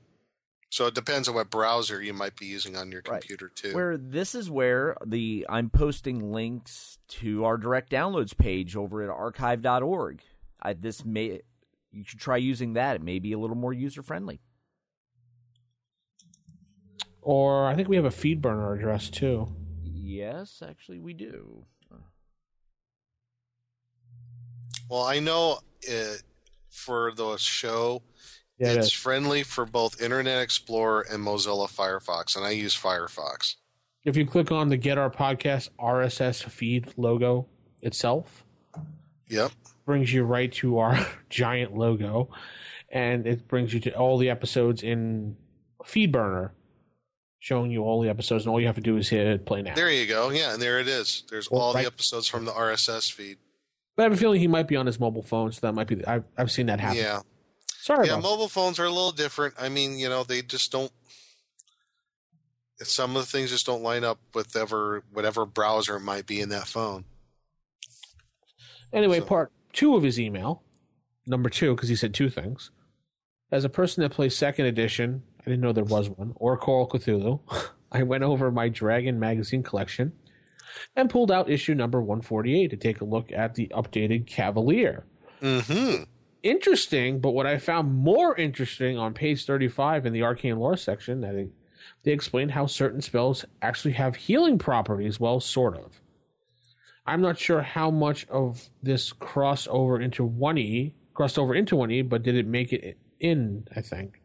So 0.72 0.86
it 0.88 0.96
depends 0.96 1.28
on 1.28 1.36
what 1.36 1.50
browser 1.50 2.02
you 2.02 2.14
might 2.14 2.38
be 2.38 2.46
using 2.46 2.78
on 2.78 2.94
your 2.94 3.02
Right. 3.06 3.20
computer 3.20 3.50
too. 3.50 3.74
Where 3.76 3.98
this 3.98 4.34
is 4.34 4.50
where 4.50 4.96
the 5.06 5.46
I'm 5.50 5.70
posting 5.70 6.32
links 6.32 6.98
to 7.20 7.44
our 7.44 7.58
direct 7.58 7.92
downloads 7.92 8.36
page 8.36 8.78
over 8.78 9.04
at 9.04 9.10
archive.org. 9.10 10.22
I, 10.62 10.74
this 10.74 11.04
may 11.04 11.42
you 11.92 12.06
should 12.06 12.22
try 12.22 12.38
using 12.38 12.74
that. 12.74 12.96
It 12.96 13.02
may 13.02 13.20
be 13.20 13.34
a 13.34 13.38
little 13.38 13.58
more 13.58 13.74
user 13.74 14.02
friendly. 14.02 14.40
Or 17.22 17.68
I 17.68 17.76
think 17.76 17.90
we 17.90 17.98
have 17.98 18.06
a 18.06 18.12
feed 18.12 18.42
burner 18.42 18.74
address 18.74 19.10
too. 19.10 19.54
Yes, 19.84 20.64
actually 20.66 21.00
we 21.00 21.14
do. 21.14 21.66
Well, 24.90 25.04
I 25.04 25.20
know 25.20 25.60
it, 25.82 26.24
for 26.70 27.12
the 27.14 27.36
show, 27.38 28.02
Yeah, 28.62 28.74
it's 28.74 28.88
is. 28.88 28.93
friendly 28.93 29.43
for 29.43 29.65
both 29.65 30.02
Internet 30.02 30.41
Explorer 30.41 31.06
and 31.12 31.26
Mozilla 31.26 31.67
Firefox, 31.69 32.36
and 32.36 32.45
I 32.45 32.52
use 32.52 32.76
Firefox. 32.78 33.56
If 34.06 34.15
you 34.15 34.26
click 34.26 34.52
on 34.52 34.69
the 34.69 34.78
Get 34.78 34.97
Our 34.97 35.10
Podcast 35.10 35.69
RSS 35.80 36.43
feed 36.43 36.93
logo 36.97 37.47
itself, 37.82 38.45
Yep. 39.30 39.52
brings 39.86 40.13
you 40.13 40.24
right 40.24 40.52
to 40.54 40.78
our 40.80 41.08
giant 41.30 41.76
logo, 41.76 42.30
and 42.89 43.26
it 43.26 43.47
brings 43.47 43.74
you 43.74 43.80
to 43.82 43.93
all 43.95 44.17
the 44.17 44.30
episodes 44.30 44.84
in 44.84 45.38
FeedBurner, 45.84 46.52
showing 47.39 47.71
you 47.71 47.84
all 47.84 48.02
the 48.02 48.10
episodes, 48.10 48.45
and 48.45 48.52
all 48.52 48.60
you 48.60 48.67
have 48.67 48.76
to 48.76 48.82
do 48.82 48.97
is 48.97 49.10
hit 49.10 49.45
play 49.45 49.62
now. 49.63 49.74
There 49.74 49.89
you 49.91 50.06
go. 50.06 50.30
Yeah, 50.30 50.54
and 50.54 50.62
there 50.62 50.80
it 50.80 50.88
is. 50.88 51.24
There's 51.30 51.50
Well, 51.50 51.62
all 51.62 51.74
right- 51.74 51.82
the 51.82 51.88
episodes 51.88 52.28
from 52.28 52.45
the 52.45 52.52
RSS 52.52 53.10
feed. 53.12 53.38
But 53.95 54.04
I 54.04 54.06
have 54.06 54.13
a 54.13 54.17
feeling 54.17 54.39
he 54.39 54.47
might 54.47 54.67
be 54.67 54.76
on 54.78 54.86
his 54.86 55.00
mobile 55.00 55.24
phone, 55.24 55.52
so 55.52 55.60
that 55.62 55.74
might 55.74 55.88
be. 55.88 56.04
I've 56.06 56.24
I've 56.38 56.50
seen 56.52 56.67
that 56.67 56.80
happen. 56.80 56.97
Yeah. 56.97 57.21
Sorry 57.82 58.08
yeah, 58.08 58.17
mobile 58.20 58.48
phones 58.48 58.78
are 58.80 58.86
a 58.86 58.89
little 58.89 59.12
different. 59.12 59.56
I 59.60 59.67
mean, 59.67 59.98
you 59.98 60.08
know, 60.08 60.24
they 60.24 60.44
just 60.44 60.72
don't. 60.72 60.91
Some 62.78 63.15
of 63.15 63.24
the 63.24 63.28
things 63.28 63.50
just 63.50 63.65
don't 63.65 63.82
line 63.82 64.04
up 64.04 64.20
with 64.36 64.56
ever 64.56 65.04
whatever 65.12 65.48
browser 65.48 66.00
might 66.00 66.28
be 66.28 66.41
in 66.41 66.50
that 66.50 66.67
phone. 66.67 67.06
Anyway, 68.94 69.20
So- 69.20 69.26
part 69.26 69.52
two 69.74 69.96
of 69.96 70.04
his 70.04 70.20
email, 70.20 70.62
number 71.26 71.50
two, 71.50 71.76
because 71.76 71.89
he 71.89 71.96
said 71.96 72.13
two 72.13 72.30
things. 72.30 72.70
As 73.52 73.65
a 73.65 73.70
person 73.70 74.02
that 74.04 74.12
plays 74.12 74.36
second 74.38 74.67
edition, 74.67 75.24
I 75.41 75.46
didn't 75.46 75.62
know 75.62 75.74
there 75.74 75.84
was 75.84 76.08
one, 76.10 76.34
or 76.36 76.58
Call 76.58 76.84
of 76.86 76.89
Cthulhu, 76.91 77.39
I 77.91 78.04
went 78.04 78.24
over 78.24 78.52
my 78.52 78.70
Dragon 78.70 79.20
magazine 79.20 79.63
collection 79.63 80.13
and 80.96 81.10
pulled 81.10 81.32
out 81.32 81.50
issue 81.50 81.74
number 81.76 82.00
148 82.00 82.70
to 82.70 82.78
take 82.78 83.02
a 83.02 83.06
look 83.06 83.32
at 83.32 83.56
the 83.56 83.67
updated 83.74 84.28
Cavalier. 84.28 85.06
Mm-hmm. 85.41 86.04
Interesting, 86.43 87.19
but 87.19 87.32
what 87.32 87.45
I 87.45 87.58
found 87.58 87.93
more 87.93 88.36
interesting 88.36 88.97
on 88.97 89.13
page 89.13 89.45
35 89.45 90.06
in 90.06 90.13
the 90.13 90.23
Arcane 90.23 90.58
Lore 90.58 90.77
section, 90.77 91.21
that 91.21 91.36
it, 91.36 91.49
they 92.04 92.12
explained 92.12 92.51
how 92.51 92.65
certain 92.65 93.01
spells 93.01 93.45
actually 93.62 93.93
have 93.93 94.15
healing 94.15 94.58
properties, 94.58 95.19
well, 95.19 95.39
sort 95.39 95.77
of. 95.77 96.01
I'm 97.06 97.21
not 97.21 97.38
sure 97.38 97.62
how 97.62 97.91
much 97.91 98.27
of 98.27 98.69
this 98.82 99.12
crossed 99.12 99.67
over 99.67 99.99
into 99.99 100.27
1E, 100.27 100.93
crossed 101.13 101.38
over 101.38 101.54
into 101.54 101.75
1E, 101.75 102.10
but 102.10 102.23
did 102.23 102.36
it 102.36 102.47
make 102.47 102.73
it 102.73 102.97
in, 103.19 103.67
I 103.75 103.82
think. 103.82 104.21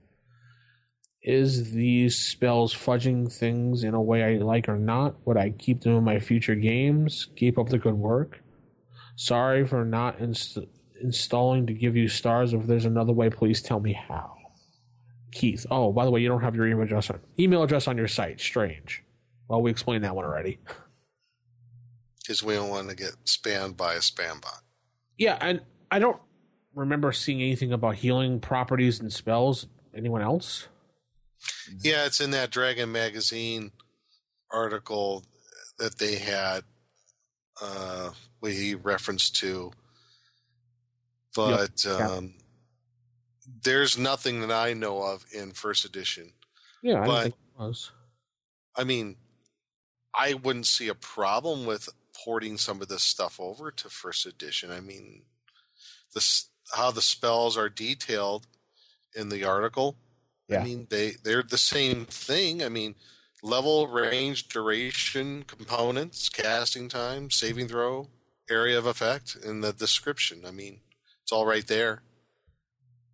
Is 1.23 1.73
these 1.73 2.17
spells 2.17 2.73
fudging 2.75 3.31
things 3.33 3.83
in 3.83 3.95
a 3.95 4.01
way 4.01 4.23
I 4.23 4.39
like 4.39 4.69
or 4.69 4.79
not? 4.79 5.17
Would 5.27 5.37
I 5.37 5.51
keep 5.51 5.81
them 5.83 5.97
in 5.97 6.05
my 6.05 6.21
future 6.21 6.55
games? 6.55 7.29
Keep 7.37 7.59
up 7.59 7.69
the 7.69 7.79
good 7.79 7.95
work? 7.95 8.43
Sorry 9.17 9.67
for 9.67 9.85
not 9.85 10.21
inst- 10.21 10.59
installing 11.01 11.67
to 11.67 11.73
give 11.73 11.97
you 11.97 12.09
stars. 12.09 12.53
If 12.53 12.67
there's 12.67 12.85
another 12.85 13.13
way, 13.13 13.31
please 13.31 13.63
tell 13.63 13.81
me 13.81 13.93
how. 13.93 14.37
Keith. 15.33 15.67
Oh, 15.71 15.93
by 15.93 16.05
the 16.05 16.11
way, 16.11 16.21
you 16.21 16.29
don't 16.29 16.43
have 16.43 16.57
your 16.57 16.67
email 16.67 16.83
address 16.83 17.11
on, 17.11 17.21
email 17.39 17.63
address 17.63 17.87
on 17.89 17.97
your 17.97 18.09
site. 18.09 18.41
Strange. 18.41 19.03
Well, 19.49 19.63
we 19.63 19.71
explained 19.71 20.05
that 20.05 20.15
one 20.15 20.25
already. 20.25 20.59
Because 22.23 22.43
we 22.43 22.55
don't 22.55 22.71
want 22.71 22.89
to 22.89 22.97
get 22.97 23.13
spammed 23.25 23.77
by 23.77 23.95
a 23.95 23.99
spam 23.99 24.43
bot. 24.43 24.61
Yeah, 25.17 25.39
and 25.41 25.61
I 25.93 26.01
don't 26.01 26.21
remember 26.75 27.13
seeing 27.13 27.41
anything 27.41 27.73
about 27.73 27.95
healing 27.95 28.41
properties 28.41 28.99
and 28.99 29.13
spells. 29.13 29.69
Anyone 29.97 30.23
else? 30.23 30.67
Yeah, 31.81 32.05
it's 32.05 32.21
in 32.21 32.33
that 32.33 32.51
Dragon 32.51 32.91
magazine 32.91 33.71
article 34.51 35.25
that 35.79 35.99
they 35.99 36.17
had. 36.17 36.65
Uh, 37.63 38.11
we 38.41 38.75
referenced 38.75 39.37
to, 39.37 39.71
but 41.37 41.85
Yeah. 41.85 41.93
um, 42.11 42.35
there's 43.63 43.97
nothing 43.97 44.41
that 44.41 44.51
I 44.51 44.73
know 44.73 45.03
of 45.03 45.25
in 45.33 45.53
first 45.53 45.85
edition. 45.85 46.33
Yeah, 46.83 47.03
I 47.03 47.07
But- 47.07 47.23
think 47.23 47.35
it 47.35 47.59
was. 47.63 47.91
I 48.75 48.85
mean, 48.85 49.17
I 50.15 50.35
wouldn't 50.35 50.67
see 50.67 50.89
a 50.89 50.95
problem 50.95 51.67
with 51.67 51.89
porting 52.25 52.59
some 52.59 52.81
of 52.83 52.89
this 52.89 53.03
stuff 53.03 53.39
over 53.39 53.71
to 53.71 53.89
first 53.91 54.27
edition. 54.27 54.71
I 54.71 54.81
mean, 54.81 55.25
this 56.15 56.47
how 56.73 56.91
the 56.91 57.03
spells 57.03 57.57
are 57.57 57.69
detailed 57.69 58.47
in 59.15 59.29
the 59.29 59.45
article. 59.45 59.97
Yeah. 60.49 60.61
I 60.61 60.65
mean, 60.65 60.87
they 60.91 61.13
they're 61.13 61.43
the 61.43 61.59
same 61.59 62.07
thing. 62.07 62.63
I 62.63 62.69
mean, 62.69 62.97
level, 63.43 63.87
range, 63.87 64.49
duration, 64.49 65.45
components, 65.45 66.29
casting 66.29 66.89
time, 66.89 67.31
saving 67.31 67.69
throw, 67.69 68.11
area 68.51 68.79
of 68.79 68.87
effect, 68.87 69.37
and 69.37 69.63
the 69.63 69.73
description. 69.73 70.45
I 70.45 70.51
mean, 70.51 70.81
it's 71.27 71.33
all 71.33 71.45
right 71.45 71.67
there. 71.67 72.03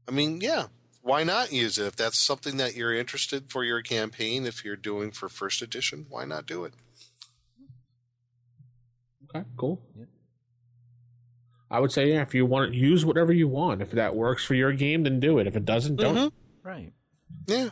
I 0.06 0.10
mean, 0.10 0.42
yeah, 0.42 0.66
why 1.00 1.24
not 1.24 1.50
use 1.50 1.78
it 1.78 1.86
if 1.86 1.96
that's 1.96 2.18
something 2.18 2.58
that 2.58 2.76
you're 2.76 2.92
interested 2.94 3.50
for 3.50 3.64
your 3.64 3.80
campaign? 3.80 4.44
If 4.44 4.66
you're 4.66 4.76
doing 4.76 5.12
for 5.12 5.30
first 5.30 5.62
edition, 5.62 6.04
why 6.10 6.26
not 6.26 6.44
do 6.44 6.64
it? 6.64 6.74
Okay, 9.34 9.46
cool. 9.56 9.80
I 11.70 11.80
would 11.80 11.90
say, 11.90 12.12
yeah, 12.12 12.20
if 12.20 12.34
you 12.34 12.44
want 12.44 12.72
to 12.72 12.76
use 12.78 13.02
whatever 13.06 13.32
you 13.32 13.48
want. 13.48 13.80
If 13.80 13.92
that 13.92 14.14
works 14.14 14.44
for 14.44 14.52
your 14.52 14.74
game, 14.74 15.04
then 15.04 15.18
do 15.18 15.38
it. 15.38 15.46
If 15.46 15.56
it 15.56 15.64
doesn't, 15.64 15.96
don't. 15.96 16.14
Mhm. 16.14 16.32
Right. 16.62 16.92
Yeah, 17.46 17.70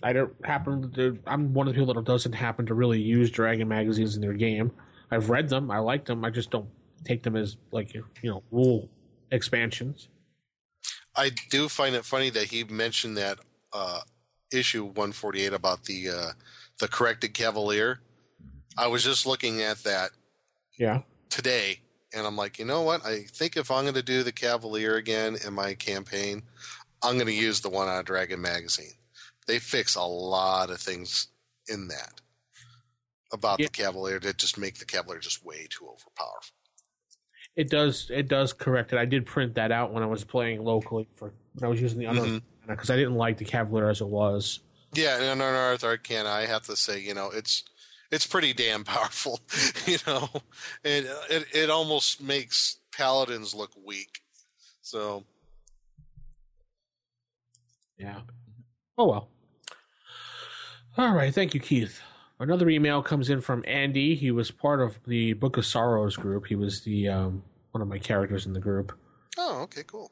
I 0.00 0.12
don't 0.12 0.32
happen 0.46 0.92
to. 0.92 1.18
I'm 1.26 1.54
one 1.54 1.66
of 1.66 1.74
the 1.74 1.80
people 1.80 1.92
that 1.94 2.04
doesn't 2.04 2.34
happen 2.34 2.66
to 2.66 2.74
really 2.74 3.00
use 3.02 3.32
Dragon 3.32 3.66
magazines 3.66 4.14
in 4.14 4.20
their 4.20 4.34
game. 4.34 4.70
I've 5.10 5.28
read 5.28 5.48
them. 5.48 5.72
I 5.72 5.78
like 5.80 6.04
them. 6.04 6.24
I 6.24 6.30
just 6.30 6.52
don't 6.52 6.68
take 7.04 7.24
them 7.24 7.34
as 7.34 7.56
like 7.72 7.94
you 7.94 8.04
know 8.22 8.44
rule 8.52 8.88
expansions. 9.32 10.08
I 11.16 11.30
do 11.50 11.68
find 11.68 11.94
it 11.96 12.04
funny 12.04 12.30
that 12.30 12.44
he 12.44 12.64
mentioned 12.64 13.16
that 13.18 13.38
uh, 13.72 14.00
issue 14.52 14.84
148 14.84 15.52
about 15.52 15.84
the 15.84 16.10
uh, 16.10 16.30
the 16.78 16.88
corrected 16.88 17.34
Cavalier. 17.34 18.00
I 18.78 18.86
was 18.86 19.04
just 19.04 19.26
looking 19.26 19.60
at 19.60 19.78
that 19.84 20.10
Yeah. 20.78 21.02
today, 21.28 21.80
and 22.14 22.26
I'm 22.26 22.36
like, 22.36 22.58
you 22.58 22.64
know 22.64 22.82
what? 22.82 23.04
I 23.04 23.22
think 23.24 23.56
if 23.56 23.70
I'm 23.70 23.84
going 23.84 23.94
to 23.94 24.02
do 24.02 24.22
the 24.22 24.32
Cavalier 24.32 24.96
again 24.96 25.36
in 25.46 25.52
my 25.52 25.74
campaign, 25.74 26.42
I'm 27.02 27.14
going 27.14 27.26
to 27.26 27.34
use 27.34 27.60
the 27.60 27.68
one 27.68 27.88
on 27.88 28.04
Dragon 28.04 28.40
magazine 28.40 28.92
they 29.46 29.58
fix 29.58 29.96
a 29.96 30.02
lot 30.02 30.70
of 30.70 30.80
things 30.80 31.28
in 31.68 31.88
that 31.88 32.20
about 33.32 33.58
Yeah. 33.58 33.66
the 33.66 33.72
Cavalier 33.72 34.20
that 34.20 34.36
just 34.36 34.58
make 34.58 34.78
the 34.78 34.84
Cavalier 34.84 35.18
just 35.20 35.44
way 35.44 35.66
too 35.68 35.84
overpowerful. 35.84 36.52
It 37.56 37.68
does. 37.70 38.10
It 38.10 38.28
does 38.28 38.52
correct 38.52 38.92
it. 38.92 38.98
I 38.98 39.04
did 39.04 39.26
print 39.26 39.54
that 39.56 39.70
out 39.72 39.92
when 39.92 40.02
I 40.02 40.06
was 40.06 40.24
playing 40.24 40.64
locally 40.64 41.06
for 41.16 41.32
when 41.54 41.64
I 41.66 41.68
was 41.68 41.80
using 41.80 41.98
the 41.98 42.06
Mm-hmm. 42.06 42.36
other 42.36 42.40
because 42.66 42.90
I 42.90 42.96
didn't 42.96 43.16
like 43.16 43.36
the 43.38 43.44
Cavalier 43.44 43.88
as 43.90 44.00
it 44.00 44.06
was. 44.08 44.60
Yeah, 44.94 45.16
and 45.16 45.24
Unearthed 45.40 45.84
Arcana, 45.84 46.28
I 46.30 46.46
have 46.46 46.62
to 46.66 46.76
say, 46.76 47.00
you 47.00 47.12
know, 47.14 47.30
it's 47.32 47.64
it's 48.10 48.26
pretty 48.26 48.52
damn 48.54 48.84
powerful. 48.84 49.40
you 49.86 49.98
know, 50.06 50.28
and 50.84 51.06
it 51.30 51.46
it 51.52 51.70
almost 51.70 52.22
makes 52.22 52.78
paladins 52.96 53.54
look 53.54 53.72
weak. 53.86 54.20
So 54.80 55.24
Yeah. 57.98 58.20
Oh 58.96 59.06
well. 59.08 59.28
All 60.98 61.12
right. 61.14 61.34
Thank 61.34 61.54
you, 61.54 61.60
Keith. 61.60 62.00
Another 62.42 62.68
email 62.68 63.04
comes 63.04 63.30
in 63.30 63.40
from 63.40 63.62
Andy. 63.68 64.16
He 64.16 64.32
was 64.32 64.50
part 64.50 64.80
of 64.80 64.98
the 65.06 65.34
Book 65.34 65.56
of 65.58 65.64
Sorrows 65.64 66.16
group. 66.16 66.48
He 66.48 66.56
was 66.56 66.80
the 66.80 67.08
um, 67.08 67.44
one 67.70 67.80
of 67.80 67.86
my 67.86 67.98
characters 67.98 68.46
in 68.46 68.52
the 68.52 68.58
group. 68.58 68.98
oh, 69.38 69.60
okay, 69.60 69.84
cool. 69.86 70.10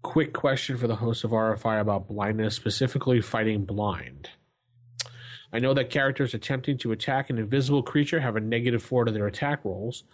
Quick 0.00 0.32
question 0.32 0.78
for 0.78 0.86
the 0.86 0.96
host 0.96 1.22
of 1.22 1.32
RFI 1.32 1.78
about 1.78 2.08
blindness, 2.08 2.56
specifically 2.56 3.20
fighting 3.20 3.66
blind. 3.66 4.30
I 5.52 5.58
know 5.58 5.74
that 5.74 5.90
characters 5.90 6.32
attempting 6.32 6.78
to 6.78 6.92
attack 6.92 7.28
an 7.28 7.36
invisible 7.36 7.82
creature 7.82 8.20
have 8.20 8.36
a 8.36 8.40
negative 8.40 8.82
four 8.82 9.04
to 9.04 9.12
their 9.12 9.26
attack 9.26 9.62
rolls, 9.62 10.04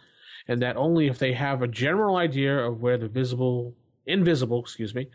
and 0.49 0.61
that 0.61 0.77
only 0.77 1.07
if 1.07 1.21
they 1.21 1.35
have 1.35 1.63
a 1.63 1.69
general 1.69 2.17
idea 2.17 2.59
of 2.59 2.83
where 2.83 2.99
the 2.99 3.07
visible, 3.07 3.77
invisible, 4.07 4.59
excuse 4.59 4.93
me, 4.93 5.09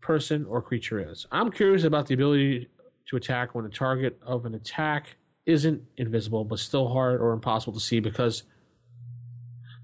person 0.00 0.44
or 0.46 0.60
creature 0.60 0.98
is. 0.98 1.28
I'm 1.30 1.52
curious 1.52 1.84
about 1.84 2.08
the 2.08 2.14
ability 2.14 2.70
to 3.06 3.16
attack 3.16 3.54
when 3.54 3.62
the 3.62 3.70
target 3.70 4.18
of 4.26 4.44
an 4.44 4.56
attack 4.56 5.14
isn't 5.48 5.82
invisible 5.96 6.44
but 6.44 6.58
still 6.58 6.88
hard 6.88 7.20
or 7.20 7.32
impossible 7.32 7.72
to 7.72 7.80
see 7.80 7.98
because 7.98 8.44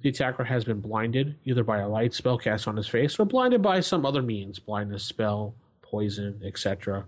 the 0.03 0.11
attacker 0.11 0.45
has 0.45 0.65
been 0.65 0.81
blinded 0.81 1.37
either 1.45 1.65
by 1.65 1.79
a 1.79 1.89
light 1.89 2.15
spell 2.15 2.39
cast 2.39 2.69
on 2.69 2.77
his 2.77 2.87
face 2.87 3.19
or 3.19 3.25
blinded 3.25 3.63
by 3.63 3.81
some 3.81 4.07
other 4.07 4.23
means 4.23 4.59
blindness 4.59 5.03
spell 5.03 5.55
poison 5.83 6.41
etc 6.45 7.05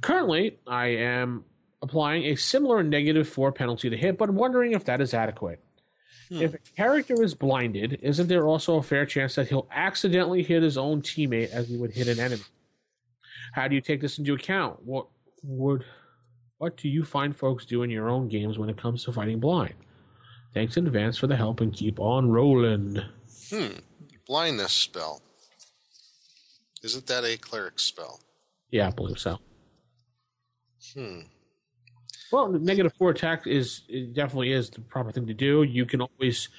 currently 0.00 0.58
i 0.66 0.86
am 0.86 1.44
applying 1.82 2.24
a 2.24 2.36
similar 2.36 2.82
negative 2.82 3.28
4 3.28 3.52
penalty 3.52 3.90
to 3.90 3.96
hit 3.96 4.16
but 4.16 4.30
wondering 4.30 4.72
if 4.72 4.84
that 4.84 5.00
is 5.00 5.12
adequate. 5.12 5.60
Hmm. 6.28 6.42
If 6.42 6.54
a 6.54 6.58
character 6.76 7.22
is 7.22 7.34
blinded 7.34 7.98
isn't 8.00 8.28
there 8.28 8.46
also 8.46 8.76
a 8.76 8.82
fair 8.82 9.04
chance 9.04 9.34
that 9.34 9.48
he'll 9.48 9.68
accidentally 9.70 10.42
hit 10.42 10.62
his 10.62 10.78
own 10.78 11.02
teammate 11.02 11.50
as 11.50 11.68
he 11.68 11.76
would 11.76 11.92
hit 11.92 12.06
an 12.06 12.20
enemy? 12.20 12.44
How 13.52 13.68
do 13.68 13.74
you 13.74 13.80
take 13.80 14.00
this 14.00 14.18
into 14.18 14.32
account? 14.32 14.82
What 14.84 15.08
would 15.42 15.84
what 16.62 16.76
do 16.76 16.88
you 16.88 17.04
find 17.04 17.34
folks 17.34 17.66
do 17.66 17.82
in 17.82 17.90
your 17.90 18.08
own 18.08 18.28
games 18.28 18.56
when 18.56 18.70
it 18.70 18.76
comes 18.76 19.02
to 19.02 19.10
fighting 19.12 19.40
blind 19.40 19.74
Thanks 20.54 20.76
in 20.76 20.86
advance 20.86 21.18
for 21.18 21.26
the 21.26 21.34
help 21.34 21.60
and 21.62 21.72
keep 21.72 21.98
on 21.98 22.30
rolling. 22.30 23.00
Hmm. 23.50 23.78
Blindness 24.26 24.72
spell. 24.72 25.22
Isn't 26.82 27.06
that 27.06 27.24
a 27.24 27.38
cleric 27.38 27.80
spell? 27.80 28.20
Yeah, 28.70 28.88
I 28.88 28.90
believe 28.90 29.18
so. 29.18 29.38
Hmm. 30.94 31.20
Well, 32.30 32.52
the 32.52 32.58
negative 32.58 32.92
four 32.92 33.08
attack 33.08 33.46
is 33.46 33.80
it 33.88 34.12
definitely 34.12 34.52
is 34.52 34.68
the 34.68 34.82
proper 34.82 35.10
thing 35.10 35.26
to 35.26 35.34
do. 35.34 35.62
You 35.62 35.86
can 35.86 36.02
always 36.02 36.50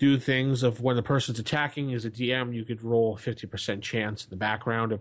do 0.00 0.18
things 0.18 0.64
of 0.64 0.80
when 0.80 0.96
the 0.96 1.02
person's 1.04 1.38
attacking 1.38 1.94
as 1.94 2.04
a 2.04 2.10
DM, 2.10 2.52
you 2.52 2.64
could 2.64 2.82
roll 2.82 3.14
a 3.14 3.18
fifty 3.18 3.46
percent 3.46 3.82
chance 3.82 4.24
in 4.24 4.30
the 4.30 4.36
background 4.36 4.90
of 4.90 5.00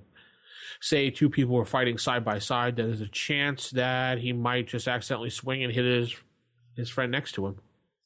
say 0.82 1.09
two 1.09 1.30
people 1.30 1.55
were 1.55 1.66
fighting 1.66 1.97
side 1.97 2.24
by 2.26 2.39
side, 2.39 2.76
there's 2.76 3.01
a 3.01 3.07
chance 3.07 3.70
that 3.72 4.20
he 4.20 4.34
might 4.34 4.68
just 4.68 4.88
accidentally 4.88 5.30
swing 5.30 5.63
and 5.63 5.74
hit 5.74 5.86
his 5.86 6.16
his 6.76 6.89
friend 6.89 7.11
next 7.11 7.34
to 7.34 7.45
him. 7.47 7.59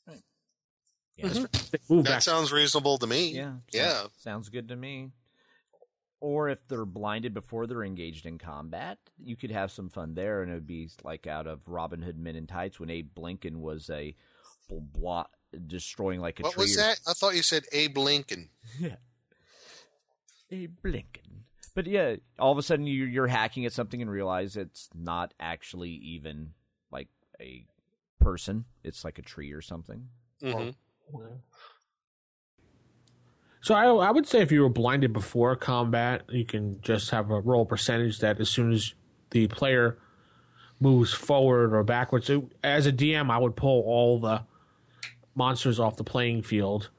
Yeah, 0.07 1.27
They 1.27 1.39
mm-hmm. 1.39 1.93
move 1.93 2.05
That 2.05 2.11
back. 2.11 2.21
sounds 2.21 2.51
reasonable 2.51 2.97
to 2.99 3.07
me. 3.07 3.31
yeah, 3.33 3.55
Yeah. 3.71 3.91
sounds- 3.93 4.11
sounds 4.19 4.49
good 4.49 4.67
to 4.69 4.75
me. 4.75 5.11
Or 6.21 6.49
if 6.49 6.59
they're 6.67 6.85
blinded 6.85 7.33
before 7.33 7.65
they're 7.65 7.83
engaged 7.83 8.25
in 8.25 8.37
combat, 8.37 8.97
you 9.17 9.35
could 9.37 9.51
have 9.51 9.71
some 9.71 9.89
fun 9.89 10.13
there, 10.15 10.41
and 10.41 10.51
it 10.51 10.55
would 10.55 10.67
be 10.67 10.89
like 11.03 11.27
out 11.27 11.47
of 11.47 11.61
Robin 11.65 12.01
Hood 12.01 12.17
Men 12.19 12.35
in 12.35 12.45
Tights 12.45 12.77
when 12.79 12.89
Abe 12.89 13.17
Lincoln 13.17 13.61
was 13.61 13.89
a 13.89 14.13
bl- 14.67 14.79
blot 14.81 15.31
destroying 15.65 16.19
like 16.19 16.39
a 16.41 16.43
What 16.43 16.53
tree. 16.53 16.63
was 16.63 16.77
or 16.77 16.81
that? 16.81 16.99
I 17.07 17.13
thought 17.13 17.35
you 17.35 17.41
said 17.43 17.63
Abe 17.71 17.97
Lincoln. 17.97 18.49
Abe 20.51 20.75
blinking. 20.83 21.45
But 21.79 21.87
yeah, 21.87 22.17
all 22.37 22.51
of 22.51 22.57
a 22.57 22.61
sudden 22.61 22.87
you, 22.87 23.05
you're 23.05 23.27
hacking 23.27 23.65
at 23.65 23.71
something 23.71 24.01
and 24.01 24.11
realize 24.11 24.57
it's 24.57 24.89
not 24.93 25.33
actually 25.39 25.91
even 25.91 26.49
like 26.91 27.07
a 27.39 27.63
person. 28.19 28.65
It's 28.83 29.05
like 29.05 29.17
a 29.17 29.21
tree 29.21 29.53
or 29.53 29.61
something. 29.61 30.09
hmm 30.43 30.71
So 33.61 33.75
I, 33.75 33.85
I 33.85 34.11
would 34.11 34.27
say 34.27 34.41
if 34.41 34.51
you 34.51 34.63
were 34.63 34.67
blinded 34.67 35.13
before 35.13 35.55
combat, 35.55 36.23
you 36.27 36.43
can 36.43 36.81
just 36.81 37.11
have 37.11 37.31
a 37.31 37.39
roll 37.39 37.65
percentage 37.65 38.19
that 38.19 38.41
as 38.41 38.49
soon 38.49 38.73
as 38.73 38.93
the 39.29 39.47
player 39.47 39.97
moves 40.81 41.13
forward 41.13 41.73
or 41.73 41.85
backwards, 41.85 42.27
so 42.27 42.49
as 42.61 42.87
a 42.87 42.91
DM, 42.91 43.31
I 43.31 43.37
would 43.37 43.55
pull 43.55 43.83
all 43.83 44.19
the 44.19 44.43
monsters 45.33 45.79
off 45.79 45.95
the 45.95 46.03
playing 46.03 46.43
field 46.43 46.89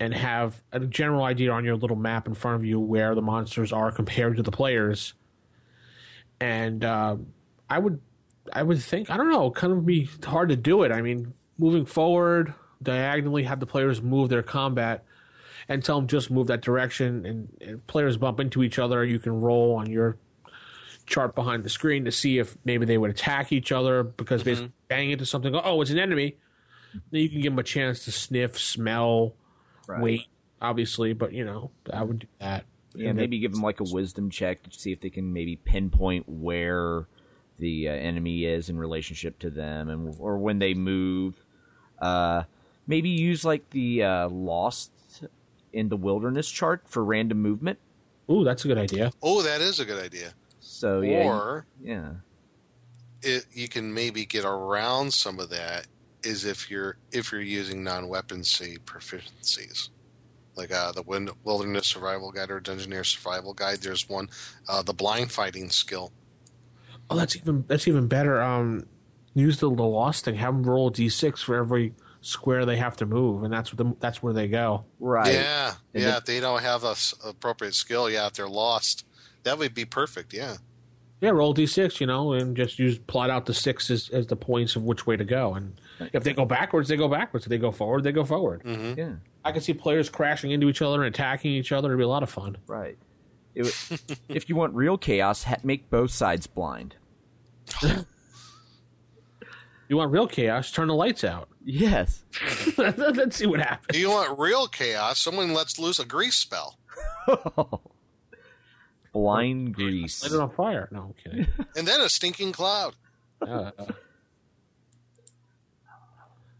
and 0.00 0.12
have 0.12 0.62
a 0.72 0.80
general 0.80 1.24
idea 1.24 1.52
on 1.52 1.64
your 1.64 1.76
little 1.76 1.96
map 1.96 2.26
in 2.26 2.34
front 2.34 2.56
of 2.56 2.64
you 2.64 2.80
where 2.80 3.14
the 3.14 3.22
monsters 3.22 3.72
are 3.72 3.92
compared 3.92 4.36
to 4.36 4.42
the 4.42 4.50
players. 4.50 5.14
And 6.40 6.84
uh, 6.84 7.16
I 7.70 7.78
would, 7.78 8.00
I 8.52 8.62
would 8.62 8.82
think 8.82 9.10
I 9.10 9.16
don't 9.16 9.30
know, 9.30 9.50
kind 9.50 9.72
of 9.72 9.86
be 9.86 10.08
hard 10.24 10.48
to 10.50 10.56
do 10.56 10.82
it. 10.82 10.92
I 10.92 11.00
mean, 11.00 11.32
moving 11.58 11.86
forward 11.86 12.54
diagonally, 12.82 13.44
have 13.44 13.60
the 13.60 13.66
players 13.66 14.02
move 14.02 14.28
their 14.28 14.42
combat 14.42 15.04
and 15.68 15.82
tell 15.82 15.96
them 15.96 16.08
just 16.08 16.30
move 16.30 16.48
that 16.48 16.60
direction. 16.60 17.24
And 17.24 17.48
if 17.60 17.86
players 17.86 18.16
bump 18.16 18.40
into 18.40 18.62
each 18.62 18.78
other, 18.78 19.04
you 19.04 19.18
can 19.18 19.40
roll 19.40 19.76
on 19.76 19.90
your 19.90 20.18
chart 21.06 21.34
behind 21.34 21.64
the 21.64 21.68
screen 21.68 22.04
to 22.04 22.12
see 22.12 22.38
if 22.38 22.56
maybe 22.64 22.86
they 22.86 22.98
would 22.98 23.10
attack 23.10 23.52
each 23.52 23.72
other 23.72 24.02
because 24.02 24.42
basically 24.42 24.72
bang 24.88 25.10
into 25.10 25.26
something. 25.26 25.54
Oh, 25.54 25.80
it's 25.80 25.90
an 25.90 25.98
enemy. 25.98 26.36
Then 27.10 27.20
you 27.22 27.28
can 27.28 27.40
give 27.40 27.52
them 27.52 27.58
a 27.58 27.64
chance 27.64 28.04
to 28.04 28.12
sniff, 28.12 28.58
smell, 28.58 29.34
wait. 29.88 30.26
Obviously, 30.62 31.12
but 31.12 31.32
you 31.32 31.44
know, 31.44 31.70
I 31.92 32.02
would 32.02 32.20
do 32.20 32.26
that. 32.38 32.64
Yeah, 32.94 33.08
And 33.10 33.18
maybe 33.18 33.38
give 33.40 33.52
them 33.52 33.60
like 33.62 33.80
a 33.80 33.84
wisdom 33.84 34.30
check 34.30 34.62
to 34.62 34.70
see 34.78 34.92
if 34.92 35.00
they 35.00 35.10
can 35.10 35.32
maybe 35.32 35.56
pinpoint 35.56 36.28
where 36.28 37.06
the 37.58 37.88
uh, 37.88 37.92
enemy 37.92 38.44
is 38.44 38.68
in 38.68 38.78
relationship 38.78 39.38
to 39.40 39.50
them, 39.50 39.88
and 39.88 40.14
or 40.18 40.38
when 40.38 40.58
they 40.60 40.74
move. 40.74 41.44
Uh, 42.00 42.44
maybe 42.86 43.08
use 43.08 43.44
like 43.44 43.70
the 43.70 44.02
uh, 44.04 44.28
lost 44.28 44.90
in 45.72 45.88
the 45.88 45.96
wilderness 45.96 46.48
chart 46.50 46.82
for 46.86 47.04
random 47.04 47.42
movement. 47.42 47.78
Ooh, 48.30 48.44
that's 48.44 48.64
a 48.64 48.68
good 48.68 48.78
idea. 48.78 49.10
Oh, 49.22 49.42
that 49.42 49.60
is 49.60 49.80
a 49.80 49.84
good 49.84 50.02
idea. 50.02 50.32
So 50.60 51.00
yeah, 51.00 51.22
you- 51.24 51.28
Or 51.30 51.66
yeah, 51.82 52.10
it, 53.22 53.46
you 53.52 53.68
can 53.68 53.92
maybe 53.92 54.24
get 54.24 54.44
around 54.44 55.12
some 55.12 55.38
of 55.40 55.50
that 55.50 55.86
is 56.24 56.44
if 56.44 56.70
you're 56.70 56.96
if 57.12 57.30
you're 57.32 57.40
using 57.40 57.82
non-weaponsy 57.84 58.78
proficiencies 58.80 59.88
like 60.56 60.72
uh, 60.72 60.92
the 60.92 61.02
Win- 61.02 61.30
wilderness 61.42 61.86
survival 61.86 62.30
guide 62.30 62.50
or 62.50 62.60
dungeoneer 62.60 63.04
survival 63.04 63.52
guide 63.54 63.78
there's 63.78 64.08
one 64.08 64.28
uh, 64.68 64.82
the 64.82 64.94
blind 64.94 65.30
fighting 65.32 65.70
skill 65.70 66.12
Oh, 67.10 67.16
that's 67.16 67.36
even 67.36 67.64
that's 67.68 67.86
even 67.86 68.08
better. 68.08 68.40
Um, 68.40 68.86
use 69.34 69.58
the, 69.58 69.68
the 69.68 69.82
lost 69.82 70.24
thing. 70.24 70.36
Have 70.36 70.54
them 70.54 70.62
roll 70.62 70.88
a 70.88 70.90
d6 70.90 71.40
for 71.40 71.54
every 71.54 71.92
square 72.22 72.64
they 72.64 72.78
have 72.78 72.96
to 72.96 73.04
move, 73.06 73.42
and 73.42 73.52
that's 73.52 73.70
what 73.74 73.76
the, 73.76 73.94
that's 74.00 74.22
where 74.22 74.32
they 74.32 74.48
go. 74.48 74.86
right. 74.98 75.34
yeah 75.34 75.74
And 75.92 76.02
yeah 76.02 76.10
the- 76.12 76.16
if 76.16 76.24
they 76.24 76.40
don't 76.40 76.62
have 76.62 76.82
a 76.84 76.92
s- 76.92 77.14
appropriate 77.22 77.74
skill 77.74 78.08
yeah 78.08 78.26
if 78.26 78.32
they're 78.32 78.48
lost 78.48 79.04
that 79.42 79.58
would 79.58 79.74
be 79.74 79.84
perfect 79.84 80.32
yeah 80.32 80.56
Yeah, 81.24 81.30
roll 81.30 81.54
d6, 81.54 82.00
you 82.00 82.06
know, 82.06 82.32
and 82.34 82.56
just 82.56 82.78
use 82.78 82.98
plot 82.98 83.30
out 83.30 83.46
the 83.46 83.54
six 83.54 83.90
as, 83.90 84.08
as 84.10 84.26
the 84.26 84.36
points 84.36 84.76
of 84.76 84.82
which 84.84 85.06
way 85.06 85.16
to 85.16 85.24
go. 85.24 85.54
And 85.54 85.74
if 86.12 86.22
they 86.24 86.32
go 86.34 86.44
backwards, 86.44 86.88
they 86.88 86.96
go 86.96 87.08
backwards. 87.08 87.46
If 87.46 87.50
they 87.50 87.58
go 87.58 87.70
forward, 87.72 88.04
they 88.04 88.12
go 88.12 88.24
forward. 88.24 88.62
Mm-hmm. 88.64 88.98
Yeah, 88.98 89.12
I 89.44 89.52
can 89.52 89.60
see 89.62 89.74
players 89.74 90.08
crashing 90.10 90.50
into 90.50 90.68
each 90.68 90.82
other 90.82 91.02
and 91.02 91.14
attacking 91.14 91.52
each 91.52 91.72
other. 91.72 91.88
It'd 91.88 91.98
be 91.98 92.04
a 92.04 92.08
lot 92.08 92.22
of 92.22 92.30
fun. 92.30 92.56
right. 92.66 92.96
It 93.54 93.62
would, 93.64 94.18
if 94.28 94.48
you 94.48 94.56
want 94.56 94.74
real 94.74 94.98
chaos, 94.98 95.44
ha- 95.44 95.56
make 95.62 95.88
both 95.90 96.10
sides 96.10 96.46
blind. 96.46 96.96
You 99.86 99.98
want 99.98 100.12
real 100.12 100.26
chaos? 100.26 100.70
Turn 100.72 100.88
the 100.88 100.94
lights 100.94 101.24
out. 101.24 101.48
Yes. 101.62 102.24
Let's 102.78 103.36
see 103.36 103.46
what 103.46 103.60
happens. 103.60 103.88
do 103.90 103.98
you 103.98 104.08
want 104.10 104.38
real 104.38 104.66
chaos 104.66 105.20
someone 105.20 105.52
lets 105.52 105.78
loose 105.78 105.98
a 105.98 106.06
grease 106.06 106.36
spell 106.36 106.78
Blind 109.14 109.74
grease. 109.74 110.22
Light 110.22 110.32
it 110.32 110.40
on 110.40 110.50
fire. 110.50 110.88
No, 110.90 111.00
I'm 111.02 111.14
kidding. 111.14 111.46
and 111.76 111.88
then 111.88 112.00
a 112.02 112.08
stinking 112.10 112.52
cloud 112.52 112.94
Uh, 113.40 113.70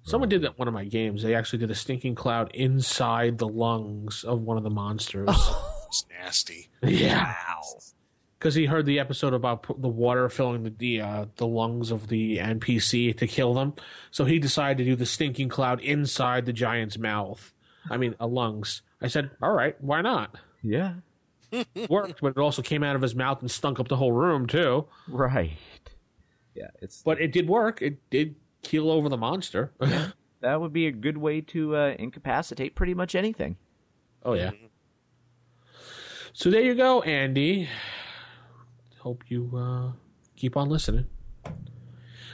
someone 0.02 0.28
did 0.28 0.42
that 0.42 0.48
in 0.48 0.56
one 0.56 0.68
of 0.68 0.74
my 0.74 0.84
games. 0.84 1.22
They 1.22 1.34
actually 1.34 1.60
did 1.60 1.70
a 1.70 1.74
stinking 1.74 2.14
cloud 2.14 2.50
inside 2.54 3.38
the 3.38 3.48
lungs 3.48 4.22
of 4.24 4.42
one 4.42 4.56
of 4.56 4.64
the 4.64 4.70
monsters. 4.70 5.28
it's 5.88 6.04
nasty 6.10 6.68
yeah. 6.82 7.34
Wow. 7.48 7.78
because 8.38 8.54
he 8.54 8.66
heard 8.66 8.84
the 8.86 8.98
episode 8.98 9.32
about 9.32 9.62
p- 9.62 9.74
the 9.78 9.88
water 9.88 10.28
filling 10.28 10.64
the 10.64 10.70
the, 10.70 11.00
uh, 11.00 11.26
the 11.36 11.46
lungs 11.46 11.90
of 11.90 12.08
the 12.08 12.38
NPC 12.38 13.16
to 13.16 13.26
kill 13.26 13.54
them. 13.54 13.74
So 14.10 14.24
he 14.26 14.38
decided 14.38 14.78
to 14.78 14.84
do 14.84 14.96
the 14.96 15.06
stinking 15.06 15.48
cloud 15.48 15.80
inside 15.80 16.44
the 16.44 16.52
giant's 16.52 16.98
mouth. 16.98 17.52
I 17.90 17.96
mean, 17.96 18.14
uh, 18.20 18.26
lungs. 18.26 18.82
I 19.00 19.08
said, 19.08 19.30
all 19.42 19.52
right, 19.52 19.76
why 19.80 20.02
not? 20.02 20.36
Yeah. 20.62 20.94
Worked, 21.88 22.20
but 22.20 22.28
it 22.28 22.38
also 22.38 22.62
came 22.62 22.82
out 22.82 22.96
of 22.96 23.02
his 23.02 23.14
mouth 23.14 23.40
and 23.40 23.50
stunk 23.50 23.80
up 23.80 23.88
the 23.88 23.96
whole 23.96 24.12
room 24.12 24.46
too. 24.46 24.86
Right. 25.08 25.52
Yeah, 26.54 26.68
it's 26.80 27.02
But 27.02 27.20
it 27.20 27.32
did 27.32 27.48
work. 27.48 27.82
It 27.82 27.98
did 28.10 28.36
keel 28.62 28.90
over 28.90 29.08
the 29.08 29.16
monster. 29.16 29.72
that 30.40 30.60
would 30.60 30.72
be 30.72 30.86
a 30.86 30.92
good 30.92 31.18
way 31.18 31.40
to 31.40 31.76
uh, 31.76 31.94
incapacitate 31.98 32.74
pretty 32.74 32.94
much 32.94 33.14
anything. 33.14 33.56
oh 34.24 34.34
yeah. 34.34 34.50
So 36.32 36.50
there 36.50 36.62
you 36.62 36.74
go, 36.74 37.02
Andy. 37.02 37.68
Hope 38.98 39.22
you 39.28 39.52
uh, 39.56 39.92
keep 40.36 40.56
on 40.56 40.68
listening. 40.68 41.06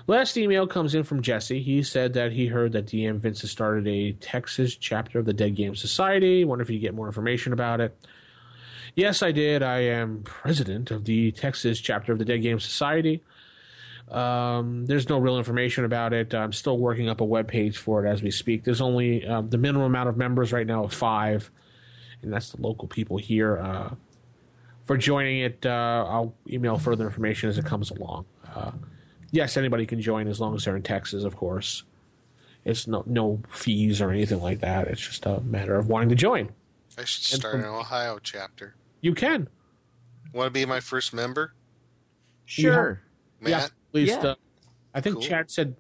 Last 0.06 0.36
email 0.36 0.66
comes 0.66 0.94
in 0.94 1.04
from 1.04 1.22
Jesse. 1.22 1.62
He 1.62 1.82
said 1.82 2.14
that 2.14 2.32
he 2.32 2.46
heard 2.46 2.72
that 2.72 2.86
DM 2.86 3.16
Vince 3.18 3.42
has 3.42 3.50
started 3.50 3.86
a 3.86 4.12
Texas 4.14 4.74
chapter 4.74 5.18
of 5.18 5.24
the 5.24 5.32
Dead 5.32 5.54
Game 5.54 5.76
Society. 5.76 6.44
Wonder 6.44 6.62
if 6.62 6.70
you 6.70 6.78
get 6.78 6.94
more 6.94 7.06
information 7.06 7.52
about 7.52 7.80
it. 7.80 7.96
Yes, 8.94 9.22
I 9.22 9.32
did. 9.32 9.62
I 9.62 9.80
am 9.80 10.22
president 10.22 10.90
of 10.90 11.04
the 11.04 11.32
Texas 11.32 11.80
chapter 11.80 12.12
of 12.12 12.18
the 12.18 12.24
Dead 12.24 12.38
Game 12.38 12.60
Society. 12.60 13.22
Um, 14.10 14.86
there's 14.86 15.08
no 15.08 15.18
real 15.18 15.38
information 15.38 15.84
about 15.84 16.12
it. 16.12 16.34
I'm 16.34 16.52
still 16.52 16.76
working 16.76 17.08
up 17.08 17.20
a 17.20 17.24
web 17.24 17.46
page 17.46 17.78
for 17.78 18.04
it 18.04 18.08
as 18.08 18.22
we 18.22 18.30
speak. 18.30 18.64
There's 18.64 18.80
only 18.80 19.24
um, 19.24 19.50
the 19.50 19.58
minimum 19.58 19.86
amount 19.86 20.08
of 20.08 20.16
members 20.16 20.52
right 20.52 20.66
now 20.66 20.84
of 20.84 20.92
five, 20.92 21.50
and 22.22 22.32
that's 22.32 22.50
the 22.50 22.60
local 22.60 22.88
people 22.88 23.18
here. 23.18 23.58
Uh, 23.58 23.94
for 24.84 24.96
joining 24.96 25.40
it, 25.40 25.64
uh, 25.64 26.04
I'll 26.08 26.34
email 26.48 26.76
further 26.76 27.04
information 27.04 27.48
as 27.48 27.58
it 27.58 27.64
comes 27.64 27.90
along. 27.90 28.24
Uh, 28.52 28.72
yes, 29.30 29.56
anybody 29.56 29.86
can 29.86 30.00
join 30.00 30.26
as 30.26 30.40
long 30.40 30.56
as 30.56 30.64
they're 30.64 30.74
in 30.74 30.82
Texas, 30.82 31.22
of 31.22 31.36
course. 31.36 31.84
It's 32.64 32.88
no 32.88 33.04
no 33.06 33.40
fees 33.48 34.02
or 34.02 34.10
anything 34.10 34.42
like 34.42 34.60
that. 34.60 34.88
It's 34.88 35.00
just 35.00 35.24
a 35.24 35.40
matter 35.40 35.76
of 35.76 35.86
wanting 35.86 36.08
to 36.08 36.14
join. 36.16 36.50
I 36.98 37.04
should 37.04 37.22
start 37.22 37.54
an 37.54 37.64
Ohio 37.64 38.18
chapter. 38.20 38.74
You 39.00 39.14
can. 39.14 39.48
Want 40.32 40.46
to 40.48 40.50
be 40.50 40.64
my 40.66 40.80
first 40.80 41.12
member, 41.12 41.54
Sure. 42.44 43.00
Matt? 43.40 43.50
Yeah, 43.50 43.64
at 43.64 43.70
least. 43.92 44.22
Yeah. 44.22 44.28
Uh, 44.30 44.34
I 44.94 45.00
think 45.00 45.16
Cool. 45.16 45.22
Chad 45.22 45.50
said 45.50 45.76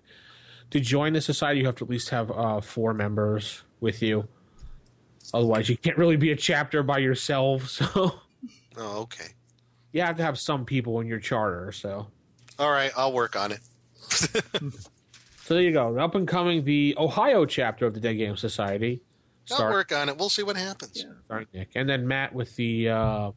to 0.70 0.80
join 0.80 1.12
the 1.12 1.20
society, 1.20 1.60
you 1.60 1.66
have 1.66 1.76
to 1.76 1.84
at 1.84 1.90
least 1.90 2.10
have 2.10 2.30
uh, 2.30 2.60
four 2.60 2.94
members 2.94 3.62
with 3.80 4.02
you. 4.02 4.26
Otherwise, 5.34 5.68
you 5.68 5.76
can't 5.76 5.96
really 5.98 6.16
be 6.16 6.32
a 6.32 6.36
chapter 6.36 6.82
by 6.82 6.98
yourself. 6.98 7.68
So 7.80 8.20
Oh, 8.76 9.00
okay. 9.02 9.26
you 9.92 10.00
have 10.00 10.16
to 10.16 10.22
have 10.22 10.38
some 10.38 10.64
people 10.64 11.00
in 11.00 11.06
your 11.06 11.18
charter. 11.18 11.70
So, 11.72 12.06
All 12.58 12.70
right, 12.70 12.90
I'll 12.96 13.12
work 13.12 13.36
on 13.36 13.52
it. 13.52 13.60
so 14.00 15.54
there 15.54 15.60
you 15.62 15.72
go. 15.72 15.98
Up 15.98 16.14
and 16.14 16.26
coming, 16.26 16.64
the 16.64 16.94
Ohio 16.98 17.44
chapter 17.44 17.86
of 17.86 17.94
the 17.94 18.00
Dead 18.00 18.14
Game 18.14 18.36
Society. 18.36 19.02
I'll 19.52 19.70
work 19.70 19.92
on 19.92 20.08
it. 20.08 20.16
We'll 20.18 20.28
see 20.28 20.42
what 20.42 20.56
happens. 20.56 21.04
starring 21.24 21.46
Nick, 21.54 21.70
and 21.74 21.88
then 21.88 22.06
Matt 22.06 22.34
with 22.34 22.54
the 22.56 22.88
uh, 22.88 23.30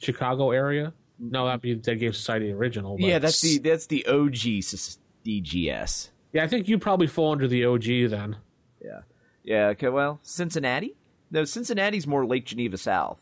Chicago 0.00 0.50
area. 0.50 0.92
No, 1.18 1.46
that'd 1.46 1.62
be 1.62 1.74
the 1.74 1.80
Dead 1.80 1.98
Game 2.00 2.12
Society 2.12 2.52
original. 2.52 2.96
But 2.96 3.06
Yeah, 3.06 3.18
that's 3.18 3.40
the 3.40 3.58
that's 3.58 3.86
the 3.86 4.04
OG 4.06 4.62
DGS. 5.24 6.10
yeah. 6.32 6.44
I 6.44 6.48
think 6.48 6.68
you 6.68 6.78
probably 6.78 7.06
fall 7.06 7.32
under 7.32 7.48
the 7.48 7.64
OG 7.64 7.84
then. 8.10 8.36
Yeah. 8.84 9.00
Yeah. 9.42 9.66
Okay. 9.68 9.88
Well, 9.88 10.20
Cincinnati. 10.22 10.96
No, 11.30 11.44
Cincinnati's 11.44 12.06
more 12.06 12.24
Lake 12.26 12.44
Geneva 12.46 12.76
South. 12.76 13.20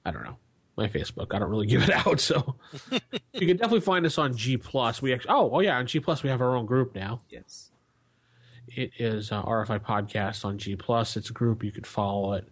I 0.06 0.12
don't 0.12 0.24
know. 0.24 0.38
My 0.78 0.88
Facebook. 0.88 1.34
I 1.34 1.38
don't 1.38 1.50
really 1.50 1.66
give 1.74 1.82
it 1.82 1.90
out, 1.90 2.20
so 2.20 2.56
you 2.90 3.46
can 3.46 3.58
definitely 3.58 3.80
find 3.80 4.06
us 4.06 4.16
on 4.16 4.34
G 4.34 4.56
Plus. 4.56 5.02
We 5.02 5.12
actually, 5.12 5.32
oh, 5.34 5.50
oh 5.52 5.60
yeah, 5.60 5.76
on 5.76 5.86
G 5.86 6.00
Plus 6.00 6.22
we 6.22 6.30
have 6.30 6.40
our 6.40 6.56
own 6.56 6.64
group 6.64 6.94
now. 6.94 7.20
Yes. 7.28 7.70
It 8.66 8.92
is 8.98 9.30
uh, 9.30 9.42
RFI 9.42 9.80
Podcast 9.80 10.42
on 10.46 10.56
G 10.56 10.74
Plus. 10.74 11.18
It's 11.18 11.28
a 11.28 11.34
group 11.34 11.62
you 11.62 11.70
could 11.70 11.86
follow 11.86 12.32
it, 12.32 12.48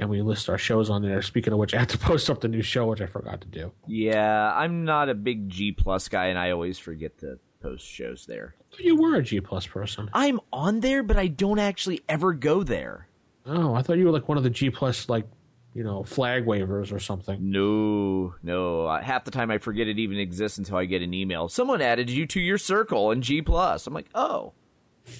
and 0.00 0.10
we 0.10 0.22
list 0.22 0.48
our 0.48 0.58
shows 0.58 0.90
on 0.90 1.02
there. 1.02 1.22
Speaking 1.22 1.52
of 1.52 1.58
which, 1.58 1.74
I 1.74 1.78
have 1.78 1.88
to 1.88 1.98
post 2.10 2.28
up 2.30 2.40
the 2.40 2.48
new 2.48 2.62
show, 2.62 2.86
which 2.86 3.00
I 3.00 3.06
forgot 3.06 3.40
to 3.42 3.46
do. 3.46 3.70
Yeah, 3.86 4.52
I'm 4.54 4.84
not 4.84 5.08
a 5.08 5.14
big 5.14 5.48
G 5.48 5.70
plus 5.72 6.08
guy, 6.08 6.26
and 6.26 6.38
I 6.38 6.50
always 6.50 6.78
forget 6.78 7.18
to 7.18 7.38
post 7.62 7.86
shows 7.86 8.26
there. 8.26 8.54
You 8.78 8.96
were 8.96 9.16
a 9.16 9.22
G 9.22 9.40
Plus 9.40 9.66
person. 9.66 10.08
I'm 10.14 10.40
on 10.52 10.80
there, 10.80 11.02
but 11.02 11.16
I 11.16 11.26
don't 11.26 11.58
actually 11.58 12.00
ever 12.08 12.32
go 12.32 12.62
there. 12.62 13.08
Oh, 13.44 13.74
I 13.74 13.82
thought 13.82 13.98
you 13.98 14.06
were 14.06 14.12
like 14.12 14.28
one 14.28 14.38
of 14.38 14.44
the 14.44 14.50
G 14.50 14.70
Plus 14.70 15.08
like 15.08 15.26
you 15.74 15.82
know 15.84 16.02
flag 16.04 16.46
wavers 16.46 16.90
or 16.92 16.98
something. 17.00 17.50
No, 17.50 18.34
no. 18.42 18.86
Uh, 18.86 19.02
Half 19.02 19.24
the 19.24 19.30
time 19.30 19.50
I 19.50 19.58
forget 19.58 19.88
it 19.88 19.98
even 19.98 20.18
exists 20.18 20.56
until 20.56 20.76
I 20.76 20.84
get 20.86 21.02
an 21.02 21.12
email. 21.12 21.48
Someone 21.48 21.82
added 21.82 22.08
you 22.10 22.26
to 22.28 22.40
your 22.40 22.58
circle 22.58 23.10
in 23.10 23.22
G 23.22 23.42
plus. 23.42 23.86
I'm 23.86 23.92
like, 23.94 24.08
oh, 24.14 24.52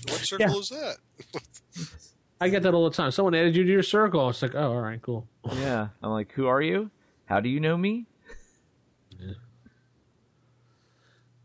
What 0.09 0.21
circle 0.21 0.47
Yeah. 0.49 0.57
is 0.59 0.69
that? 0.71 0.97
I 2.41 2.49
get 2.49 2.63
that 2.63 2.73
all 2.75 2.89
the 2.89 2.97
time. 2.97 3.11
Someone 3.11 3.35
added 3.35 3.55
you 3.55 3.65
to 3.65 3.71
your 3.71 3.83
circle. 3.83 4.29
It's 4.31 4.41
like, 4.41 4.55
oh, 4.55 4.73
all 4.73 4.81
right, 4.81 5.01
cool. 5.03 5.29
yeah. 5.57 5.89
I'm 6.03 6.11
like, 6.11 6.33
who 6.33 6.47
are 6.47 6.63
you? 6.63 6.91
How 7.27 7.41
do 7.41 7.49
you 7.49 7.61
know 7.61 7.77
me? 7.77 8.07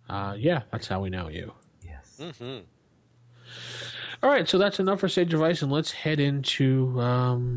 Uh, 0.08 0.36
yeah, 0.38 0.62
that's 0.72 0.88
how 0.88 1.02
we 1.02 1.10
know 1.10 1.30
you. 1.30 1.52
Yes. 1.84 2.22
All 4.22 4.30
right, 4.30 4.48
so 4.48 4.58
that's 4.58 4.80
enough 4.80 5.00
for 5.00 5.10
Sage 5.10 5.34
Advice, 5.34 5.62
and 5.62 5.72
let's 5.72 5.92
head 5.92 6.20
into 6.20 7.00
um, 7.02 7.56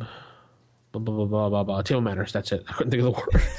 blah, 0.92 1.00
blah, 1.02 1.14
blah, 1.14 1.26
blah, 1.26 1.48
blah, 1.50 1.62
blah. 1.64 1.82
Table 1.82 2.00
Matters. 2.00 2.32
That's 2.32 2.52
it. 2.52 2.64
I 2.68 2.72
couldn't 2.72 2.90
think 2.90 3.02
of 3.02 3.14
the 3.14 3.20
word. 3.20 3.42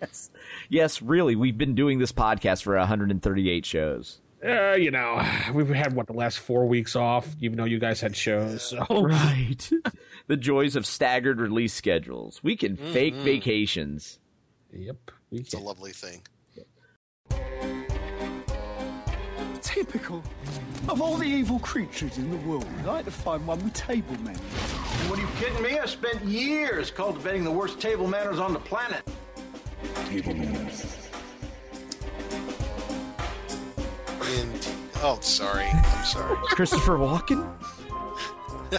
Yes. 0.00 0.30
Yes, 0.70 1.02
really. 1.02 1.36
We've 1.36 1.58
been 1.58 1.74
doing 1.74 1.98
this 1.98 2.10
podcast 2.10 2.62
for 2.62 2.74
138 2.74 3.66
shows. 3.66 4.22
Uh, 4.44 4.74
you 4.74 4.90
know, 4.90 5.20
we've 5.54 5.68
had 5.68 5.94
what 5.94 6.06
the 6.06 6.12
last 6.12 6.38
four 6.38 6.66
weeks 6.66 6.96
off, 6.96 7.34
even 7.40 7.56
though 7.56 7.64
you 7.64 7.78
guys 7.78 8.00
had 8.00 8.16
shows. 8.16 8.62
So 8.62 8.84
Right. 8.90 9.70
the 10.26 10.36
joys 10.36 10.76
of 10.76 10.86
staggered 10.86 11.40
release 11.40 11.74
schedules. 11.74 12.40
We 12.42 12.56
can 12.56 12.76
fake 12.76 13.14
vacations. 13.14 14.18
yep, 14.72 15.10
we 15.30 15.40
It's 15.40 15.54
a 15.54 15.58
lovely 15.58 15.92
thing. 15.92 16.22
Typical. 19.62 20.22
Of 20.88 21.00
all 21.00 21.16
the 21.16 21.24
evil 21.26 21.58
creatures 21.58 22.18
in 22.18 22.30
the 22.30 22.36
world, 22.36 22.66
I'd 22.80 22.86
like 22.86 23.04
to 23.06 23.10
find 23.10 23.44
one 23.46 23.64
with 23.64 23.72
table 23.72 24.14
manners. 24.22 24.38
What 25.08 25.18
are 25.18 25.22
you 25.22 25.28
kidding 25.40 25.62
me? 25.62 25.78
I 25.78 25.86
spent 25.86 26.22
years 26.24 26.90
cultivating 26.90 27.44
the 27.44 27.50
worst 27.50 27.80
table 27.80 28.06
manners 28.06 28.38
on 28.38 28.52
the 28.52 28.60
planet. 28.60 29.02
Table 30.06 30.34
manners. 30.34 31.03
Oh, 35.06 35.18
sorry. 35.20 35.66
I'm 35.66 36.04
sorry. 36.06 36.34
Christopher 36.46 36.96
Walken? 36.96 37.46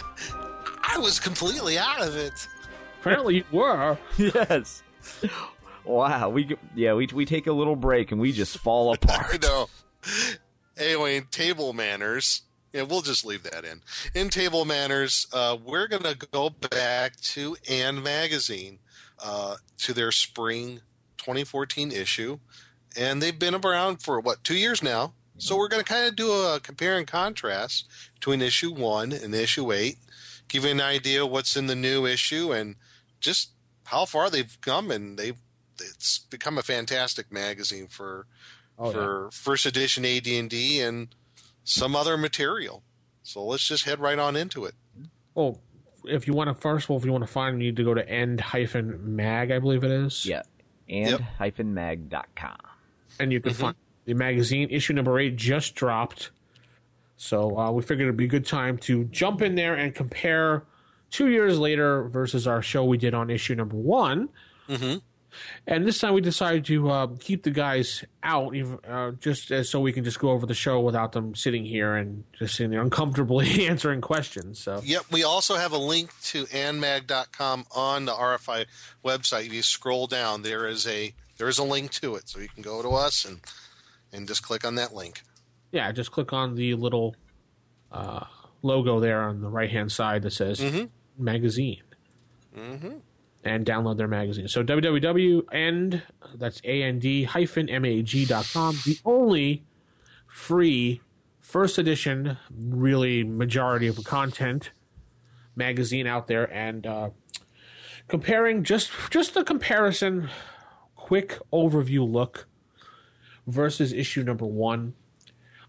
I 0.82 0.98
was 0.98 1.20
completely 1.20 1.78
out 1.78 2.00
of 2.00 2.16
it. 2.16 2.48
Apparently 3.00 3.36
you 3.36 3.44
were. 3.52 3.96
yes. 4.18 4.82
Wow. 5.84 6.30
We 6.30 6.56
yeah 6.74 6.94
we 6.94 7.06
we 7.14 7.26
take 7.26 7.46
a 7.46 7.52
little 7.52 7.76
break 7.76 8.10
and 8.10 8.20
we 8.20 8.32
just 8.32 8.58
fall 8.58 8.92
apart. 8.94 9.44
I 9.44 9.46
know. 9.46 9.68
Anyway, 10.76 11.16
in 11.16 11.26
table 11.26 11.72
manners, 11.72 12.42
yeah, 12.72 12.82
we'll 12.82 13.02
just 13.02 13.24
leave 13.24 13.44
that 13.44 13.64
in. 13.64 13.82
In 14.12 14.28
table 14.28 14.64
manners, 14.64 15.28
uh, 15.32 15.56
we're 15.64 15.86
going 15.86 16.02
to 16.02 16.16
go 16.32 16.50
back 16.50 17.16
to 17.20 17.56
& 17.80 18.02
Magazine, 18.02 18.80
uh, 19.24 19.56
to 19.78 19.94
their 19.94 20.10
spring 20.10 20.80
2014 21.18 21.92
issue. 21.92 22.40
And 22.96 23.22
they've 23.22 23.38
been 23.38 23.54
around 23.54 24.02
for, 24.02 24.20
what, 24.20 24.44
two 24.44 24.56
years 24.56 24.82
now? 24.82 25.14
So 25.38 25.56
we're 25.56 25.68
going 25.68 25.82
to 25.84 25.88
kind 25.92 26.06
of 26.06 26.16
do 26.16 26.30
a 26.32 26.60
compare 26.62 26.96
and 26.98 27.06
contrast 27.06 27.86
between 28.14 28.40
issue 28.42 28.72
one 28.72 29.12
and 29.12 29.34
issue 29.34 29.72
eight, 29.72 29.98
give 30.48 30.64
you 30.64 30.70
an 30.70 30.80
idea 30.80 31.26
what's 31.26 31.56
in 31.56 31.66
the 31.66 31.76
new 31.76 32.06
issue 32.06 32.52
and 32.52 32.76
just 33.20 33.50
how 33.84 34.04
far 34.06 34.30
they've 34.30 34.56
come. 34.60 34.90
And 34.90 35.18
they've 35.18 35.36
it's 35.78 36.18
become 36.18 36.56
a 36.58 36.62
fantastic 36.62 37.30
magazine 37.30 37.86
for 37.86 38.26
Oh, 38.78 38.92
for 38.92 39.30
first 39.32 39.64
edition 39.64 40.04
AD&D 40.04 40.80
and 40.82 41.08
some 41.64 41.96
other 41.96 42.18
material. 42.18 42.82
So 43.22 43.42
let's 43.42 43.66
just 43.66 43.84
head 43.86 44.00
right 44.00 44.18
on 44.18 44.36
into 44.36 44.66
it. 44.66 44.74
Well, 45.34 45.60
if 46.04 46.26
you 46.26 46.34
want 46.34 46.48
to 46.48 46.54
first 46.54 46.84
of 46.84 46.90
all, 46.90 46.98
if 46.98 47.04
you 47.06 47.10
want 47.12 47.24
to 47.24 47.32
find, 47.32 47.54
them, 47.54 47.62
you 47.62 47.68
need 47.68 47.76
to 47.76 47.84
go 47.84 47.94
to 47.94 48.06
end 48.06 48.40
hyphen 48.42 49.16
mag, 49.16 49.50
I 49.50 49.58
believe 49.60 49.82
it 49.82 49.90
is. 49.90 50.26
Yeah. 50.26 50.42
And 50.90 51.20
hyphen 51.20 51.72
mag 51.72 52.10
dot 52.10 52.28
com, 52.36 52.58
and 53.18 53.32
you 53.32 53.40
can 53.40 53.52
Mm-hmm. 53.52 53.62
find 53.62 53.76
the 54.06 54.14
magazine. 54.14 54.68
Issue 54.70 54.94
number 54.94 55.18
eight 55.18 55.36
just 55.36 55.74
dropped, 55.74 56.30
so 57.16 57.58
uh, 57.58 57.70
we 57.70 57.82
figured 57.82 58.06
it'd 58.06 58.16
be 58.16 58.24
a 58.24 58.28
good 58.28 58.46
time 58.46 58.78
to 58.78 59.04
jump 59.04 59.42
in 59.42 59.54
there 59.54 59.74
and 59.74 59.94
compare 59.94 60.64
two 61.10 61.28
years 61.28 61.58
later 61.58 62.04
versus 62.04 62.46
our 62.46 62.62
show 62.62 62.84
we 62.84 62.98
did 62.98 63.14
on 63.14 63.30
issue 63.30 63.54
number 63.54 63.76
one. 63.76 64.28
Mm-hmm. 64.68 64.98
And 65.66 65.86
this 65.86 65.98
time 65.98 66.14
we 66.14 66.20
decided 66.20 66.64
to 66.66 66.90
uh, 66.90 67.08
keep 67.18 67.42
the 67.42 67.50
guys 67.50 68.04
out, 68.22 68.54
uh, 68.88 69.12
just 69.20 69.50
as 69.50 69.68
so 69.68 69.80
we 69.80 69.92
can 69.92 70.02
just 70.02 70.18
go 70.18 70.30
over 70.30 70.46
the 70.46 70.54
show 70.54 70.80
without 70.80 71.12
them 71.12 71.34
sitting 71.34 71.64
here 71.64 71.94
and 71.94 72.24
just 72.38 72.54
sitting 72.54 72.70
there 72.70 72.80
uncomfortably 72.80 73.66
answering 73.68 74.00
questions. 74.00 74.58
So 74.58 74.80
Yep, 74.82 75.06
we 75.10 75.24
also 75.24 75.56
have 75.56 75.72
a 75.72 75.78
link 75.78 76.10
to 76.24 76.46
and-mag.com 76.52 77.66
on 77.74 78.04
the 78.06 78.12
RFI 78.12 78.66
website. 79.04 79.46
If 79.46 79.52
you 79.52 79.62
scroll 79.62 80.06
down, 80.06 80.42
there 80.42 80.66
is 80.66 80.86
a 80.86 81.12
there 81.38 81.48
is 81.48 81.58
a 81.58 81.64
link 81.64 81.90
to 81.92 82.14
it, 82.14 82.28
so 82.28 82.40
you 82.40 82.48
can 82.48 82.62
go 82.62 82.80
to 82.80 82.90
us 82.90 83.26
and 83.26 83.40
and 84.12 84.26
just 84.28 84.42
click 84.42 84.64
on 84.64 84.74
that 84.76 84.94
link. 84.94 85.22
yeah, 85.72 85.90
just 85.92 86.10
click 86.12 86.32
on 86.32 86.54
the 86.54 86.74
little 86.74 87.14
uh, 87.92 88.24
logo 88.62 88.98
there 89.00 89.22
on 89.22 89.40
the 89.40 89.48
right 89.50 89.70
hand 89.70 89.90
side 89.92 90.22
that 90.22 90.32
says 90.32 90.58
Mhm. 90.60 90.88
magazine. 91.18 91.82
Mm-hmm. 92.56 92.98
and 93.44 93.64
download 93.66 93.96
their 93.98 94.08
magazine. 94.08 94.48
So 94.48 94.64
www 94.64 95.42
and 95.52 96.02
that's 96.34 96.60
a 96.64 96.82
n 96.82 96.98
d 96.98 97.24
hyphen 97.24 97.68
m 97.68 97.84
a 97.84 98.02
g 98.02 98.24
dot 98.24 98.48
com. 98.52 98.74
The 98.84 98.98
only 99.04 99.62
free 100.26 101.00
first 101.38 101.78
edition, 101.78 102.38
really 102.50 103.22
majority 103.22 103.86
of 103.86 103.94
the 103.96 104.02
content 104.02 104.70
magazine 105.54 106.06
out 106.06 106.26
there, 106.26 106.52
and 106.52 106.86
uh, 106.86 107.10
comparing 108.08 108.64
just 108.64 108.90
just 109.10 109.36
a 109.36 109.44
comparison, 109.44 110.28
quick 110.96 111.38
overview 111.52 112.10
look 112.10 112.46
versus 113.46 113.92
issue 113.92 114.22
number 114.22 114.46
one. 114.46 114.94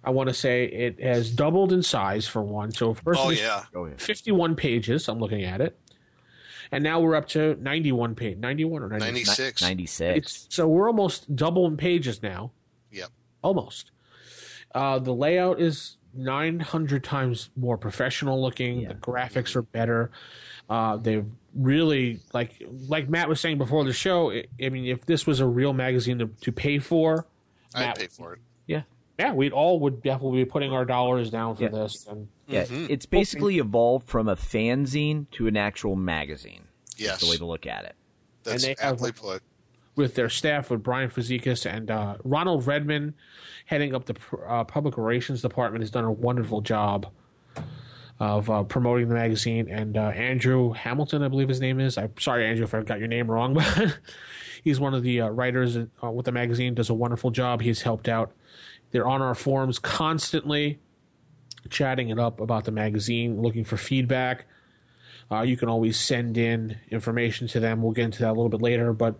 I 0.04 0.12
want 0.12 0.30
to 0.30 0.34
say 0.34 0.66
it 0.66 1.02
has 1.02 1.32
doubled 1.32 1.74
in 1.74 1.84
size 1.84 2.28
for 2.28 2.42
one. 2.42 2.72
So 2.72 2.94
first 2.94 3.20
Oh 3.22 3.28
edition- 3.30 3.46
yeah. 3.46 3.64
Oh 3.76 3.86
yeah. 3.86 3.94
51 3.98 4.56
pages. 4.56 5.08
I'm 5.10 5.20
looking 5.20 5.44
at 5.44 5.60
it. 5.62 5.78
And 6.72 6.84
now 6.84 7.00
we're 7.00 7.16
up 7.16 7.28
to 7.30 7.56
91 7.62 8.16
page, 8.16 8.38
91 8.38 8.84
or 8.84 8.90
90. 8.90 9.06
96. 9.06 9.62
96. 9.62 10.18
It's, 10.18 10.48
so 10.54 10.68
we're 10.68 10.88
almost 10.88 11.34
double 11.36 11.66
in 11.66 11.78
pages 11.78 12.22
now. 12.22 12.52
Yep. 12.92 13.10
Almost. 13.42 13.92
Uh, 14.76 15.00
the 15.00 15.14
layout 15.14 15.62
is 15.62 15.96
900 16.14 17.04
times 17.04 17.50
more 17.56 17.78
professional 17.78 18.42
looking. 18.42 18.82
Yeah. 18.82 18.90
The 18.90 18.94
graphics 18.96 19.56
are 19.56 19.62
better. 19.62 20.12
Uh, 20.70 20.98
they've 20.98 21.26
really 21.56 22.20
like 22.34 22.62
like 22.88 23.08
Matt 23.10 23.30
was 23.30 23.40
saying 23.40 23.58
before 23.58 23.84
the 23.86 23.94
show. 23.94 24.32
I, 24.32 24.46
I 24.62 24.68
mean, 24.70 24.86
if 24.86 25.06
this 25.06 25.26
was 25.26 25.40
a 25.40 25.46
real 25.46 25.72
magazine 25.74 26.20
to, 26.20 26.28
to 26.42 26.52
pay 26.52 26.80
for, 26.80 27.26
I'd 27.76 27.96
pay 27.96 28.08
for 28.08 28.34
it. 28.34 28.40
yeah, 28.68 28.84
yeah, 29.20 29.34
we'd 29.34 29.52
all 29.54 29.80
would 29.82 30.02
definitely 30.04 30.44
be 30.44 30.50
putting 30.50 30.72
our 30.72 30.86
dollars 30.86 31.30
down 31.30 31.56
for 31.56 31.64
Yeah. 31.64 31.70
this. 31.70 32.06
And 32.08 32.28
Yeah, 32.48 32.64
Mhm. 32.64 32.90
it's 32.90 33.06
basically 33.06 33.58
evolved 33.58 34.08
from 34.08 34.28
a 34.30 34.36
fanzine 34.38 35.30
to 35.32 35.48
an 35.48 35.58
actual 35.58 35.96
magazine. 35.98 36.68
Yes. 36.96 37.10
That's 37.12 37.24
the 37.26 37.30
way 37.32 37.38
to 37.38 37.46
look 37.46 37.68
at 37.68 37.84
it. 37.86 37.96
That's 38.44 38.64
they 38.64 38.70
have- 38.80 38.94
aptly 38.94 39.12
put. 39.12 39.42
with 39.98 40.14
their 40.16 40.30
staff, 40.30 40.70
with 40.70 40.82
Brian 40.84 41.10
Fazekas 41.10 41.66
and 41.70 41.90
uh, 41.92 42.18
Ronald 42.24 42.66
Redman, 42.68 43.16
heading 43.66 43.94
up 43.96 44.06
the 44.06 44.16
uh, 44.48 44.64
public 44.64 44.96
relations 44.98 45.42
department, 45.42 45.82
has 45.82 45.90
done 45.92 46.06
a 46.06 46.12
wonderful 46.12 46.62
job 46.62 47.08
of 48.20 48.50
uh, 48.50 48.64
promoting 48.64 49.10
the 49.10 49.16
magazine. 49.16 49.68
And 49.70 49.98
uh, 49.98 50.10
Andrew 50.10 50.72
Hamilton, 50.74 51.24
I 51.24 51.28
believe 51.28 51.50
his 51.50 51.60
name 51.60 51.80
is. 51.80 51.98
I'm 51.98 52.14
sorry, 52.20 52.46
Andrew, 52.46 52.64
if 52.64 52.74
I 52.74 52.82
got 52.84 53.00
your 53.00 53.08
name 53.08 53.30
wrong, 53.30 53.54
but 53.56 53.98
he's 54.64 54.80
one 54.80 54.94
of 54.94 55.04
the 55.04 55.22
uh, 55.22 55.30
writers 55.30 55.78
uh, 55.78 56.12
with 56.12 56.26
the 56.26 56.32
magazine. 56.32 56.74
Does 56.74 56.90
a 56.90 56.94
wonderful 56.94 57.32
job. 57.32 57.62
He's 57.62 57.82
helped 57.82 58.08
out. 58.08 58.32
They're 58.92 59.08
on 59.08 59.22
our 59.22 59.36
forums 59.36 59.80
constantly, 59.80 60.80
chatting 61.70 62.10
it 62.10 62.20
up 62.20 62.40
about 62.40 62.66
the 62.66 62.72
magazine, 62.72 63.42
looking 63.42 63.66
for 63.66 63.78
feedback. 63.78 64.46
Uh, 65.30 65.42
you 65.42 65.58
can 65.58 65.68
always 65.68 66.00
send 66.00 66.38
in 66.38 66.78
information 66.90 67.48
to 67.50 67.60
them. 67.60 67.82
We'll 67.82 67.92
get 67.92 68.06
into 68.06 68.20
that 68.20 68.30
a 68.30 68.34
little 68.34 68.50
bit 68.50 68.62
later, 68.62 68.94
but 68.94 69.20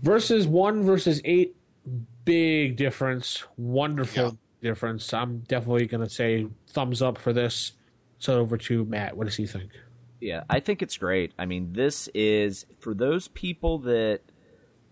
versus 0.00 0.46
one 0.46 0.84
versus 0.84 1.20
eight, 1.24 1.56
big 2.24 2.76
difference. 2.76 3.42
Wonderful 3.56 4.38
difference. 4.62 5.12
I'm 5.12 5.40
definitely 5.40 5.86
going 5.86 6.04
to 6.04 6.10
say 6.10 6.46
thumbs 6.68 7.02
up 7.02 7.18
for 7.18 7.32
this. 7.32 7.72
So 8.18 8.38
over 8.40 8.56
to 8.56 8.84
Matt. 8.84 9.16
What 9.16 9.24
does 9.24 9.36
he 9.36 9.46
think? 9.46 9.70
Yeah, 10.20 10.44
I 10.48 10.60
think 10.60 10.80
it's 10.80 10.96
great. 10.96 11.32
I 11.38 11.44
mean, 11.44 11.72
this 11.72 12.08
is 12.14 12.66
for 12.78 12.94
those 12.94 13.28
people 13.28 13.78
that 13.80 14.20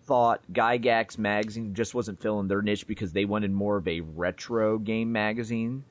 thought 0.07 0.43
Gygax 0.53 1.19
magazine 1.19 1.75
just 1.75 1.95
wasn't 1.95 2.21
filling 2.21 2.49
their 2.49 2.63
niche 2.63 2.87
because 2.87 3.13
they 3.13 3.25
wanted 3.25 3.51
more 3.53 3.77
of 3.77 3.89
a 3.89 4.01
retro 4.01 4.79
game 4.79 5.13
magazine. 5.13 5.85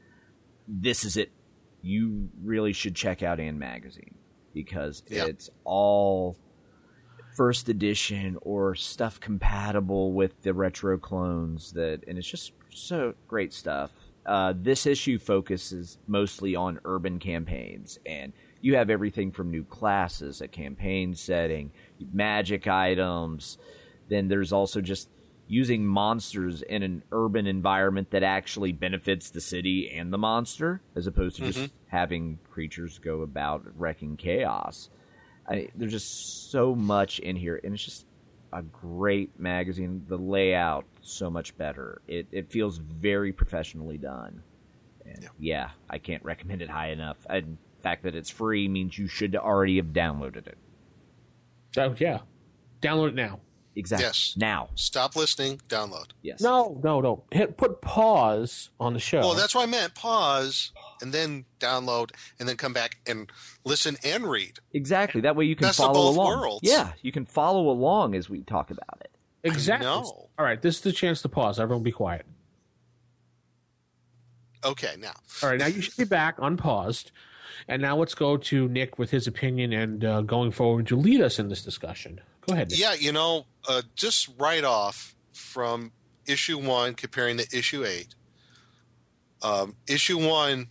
This 0.68 1.04
is 1.04 1.18
it. 1.18 1.32
You 1.82 2.30
really 2.44 2.74
should 2.74 2.96
check 2.96 3.22
out 3.24 3.40
& 3.40 3.54
magazine 3.54 4.16
because 4.54 5.04
Yeah. 5.10 5.26
it's 5.26 5.50
all 5.64 6.38
first 7.36 7.68
edition 7.68 8.38
or 8.42 8.76
stuff 8.76 9.20
compatible 9.20 10.14
with 10.14 10.40
the 10.44 10.54
retro 10.54 10.98
clones 11.00 11.72
that 11.74 12.04
and 12.08 12.18
it's 12.18 12.28
just 12.30 12.54
so 12.70 13.16
great 13.28 13.52
stuff. 13.52 13.92
Uh, 14.26 14.54
this 14.56 14.86
issue 14.86 15.18
focuses 15.20 15.98
mostly 16.08 16.56
on 16.56 16.80
urban 16.86 17.20
campaigns, 17.20 18.00
and 18.06 18.32
you 18.62 18.76
have 18.78 18.90
everything 18.90 19.32
from 19.32 19.52
new 19.52 19.66
classes, 19.66 20.40
a 20.40 20.48
campaign 20.48 21.14
setting, 21.14 21.72
magic 22.14 22.66
items. 22.68 23.58
Then 24.10 24.28
there's 24.28 24.54
also 24.54 24.82
just 24.82 25.10
using 25.48 25.86
monsters 25.86 26.62
in 26.62 26.84
an 26.84 27.04
urban 27.12 27.48
environment 27.48 28.12
that 28.12 28.24
actually 28.24 28.72
benefits 28.72 29.30
the 29.30 29.42
city 29.42 29.92
and 29.92 30.12
the 30.12 30.18
monster, 30.18 30.82
as 30.96 31.08
opposed 31.08 31.36
to 31.38 31.44
just 31.44 31.60
mm-hmm. 31.60 31.76
having 31.88 32.40
creatures 32.50 32.98
go 33.00 33.22
about 33.22 33.64
wrecking 33.76 34.16
chaos. 34.18 34.90
I, 35.48 35.70
there's 35.76 35.92
just 35.92 36.52
so 36.52 36.74
much 36.76 37.20
in 37.20 37.36
here, 37.36 37.60
and 37.64 37.74
it's 37.74 37.84
just 37.84 38.06
a 38.54 38.62
great 38.62 39.40
magazine. 39.40 40.06
The 40.08 40.18
layout 40.18 40.86
so 41.02 41.30
much 41.30 41.58
better. 41.58 42.02
It 42.08 42.28
it 42.32 42.50
feels 42.50 42.78
very 42.78 43.34
professionally 43.34 43.98
done. 43.98 44.44
And 45.06 45.28
yeah. 45.38 45.72
I 45.90 45.98
can't 45.98 46.24
recommend 46.24 46.62
it 46.62 46.70
high 46.70 46.90
enough. 46.90 47.18
And 47.30 47.58
the 47.78 47.84
fact 47.84 48.04
that 48.04 48.16
it's 48.16 48.30
free 48.30 48.68
means 48.68 48.98
you 48.98 49.08
should 49.08 49.36
already 49.36 49.78
have 49.78 49.88
downloaded 49.88 50.48
it. 50.48 50.58
Oh 51.78 51.96
yeah, 52.00 52.20
download 52.82 53.10
it 53.10 53.16
now. 53.16 53.40
Exactly. 53.76 54.06
Yes. 54.06 54.36
Now. 54.38 54.70
Stop 54.76 55.16
listening. 55.16 55.60
Download. 55.68 56.10
Yes. 56.22 56.42
No, 56.42 56.80
no, 56.84 57.02
no. 57.02 57.24
Hit 57.32 57.58
put 57.58 57.82
pause 57.82 58.70
on 58.80 58.94
the 58.94 59.00
show. 59.00 59.22
Well, 59.22 59.34
that's 59.34 59.56
what 59.56 59.64
I 59.64 59.72
meant. 59.72 59.96
Pause 59.96 60.72
and 61.02 61.12
then 61.12 61.46
download 61.60 62.12
and 62.40 62.48
then 62.48 62.56
come 62.56 62.74
back 62.74 62.98
and 63.08 63.32
listen 63.66 63.98
and 64.04 64.26
read. 64.26 64.60
Exactly. 64.74 65.22
That 65.22 65.36
way 65.36 65.46
you 65.46 65.56
can 65.56 65.68
Best 65.68 65.80
of 65.80 65.88
follow 65.88 66.10
both 66.10 66.16
along. 66.16 66.40
worlds. 66.40 66.60
Yeah, 66.64 66.92
you 67.02 67.12
can 67.12 67.26
follow 67.26 67.70
along 67.70 68.16
as 68.16 68.30
we 68.30 68.44
talk 68.44 68.70
about 68.72 69.00
it. 69.02 69.12
exactly. 69.44 69.86
know. 69.88 70.30
All 70.38 70.46
right, 70.46 70.62
this 70.62 70.76
is 70.76 70.82
the 70.82 70.92
chance 70.92 71.22
to 71.24 71.30
pause. 71.30 71.60
Everyone, 71.60 71.84
be 71.84 71.92
quiet. 71.92 72.26
Okay, 74.64 74.96
now. 75.00 75.14
All 75.42 75.50
right, 75.50 75.60
now 75.60 75.66
you 75.68 75.82
should 75.82 75.98
be 75.98 76.06
back 76.06 76.36
unpaused. 76.40 77.12
And 77.68 77.82
now 77.82 77.96
let's 77.98 78.16
go 78.16 78.36
to 78.38 78.68
Nick 78.68 78.98
with 79.00 79.12
his 79.12 79.28
opinion 79.28 79.72
and 79.74 80.04
uh, 80.04 80.22
going 80.22 80.52
forward 80.52 80.88
to 80.88 80.96
lead 80.98 81.22
us 81.22 81.40
in 81.40 81.50
this 81.50 81.62
discussion. 81.62 82.20
Go 82.48 82.54
ahead. 82.54 82.72
Nick. 82.72 82.80
Yeah, 82.80 82.94
you 82.94 83.12
know, 83.12 83.46
uh, 83.68 83.82
just 83.96 84.30
right 84.38 84.64
off 84.64 85.16
from 85.32 85.92
issue 86.26 86.58
one 86.58 86.94
comparing 86.94 87.38
to 87.38 87.58
issue 87.58 87.86
eight. 87.86 88.16
Um, 89.42 89.76
issue 89.88 90.26
one 90.26 90.68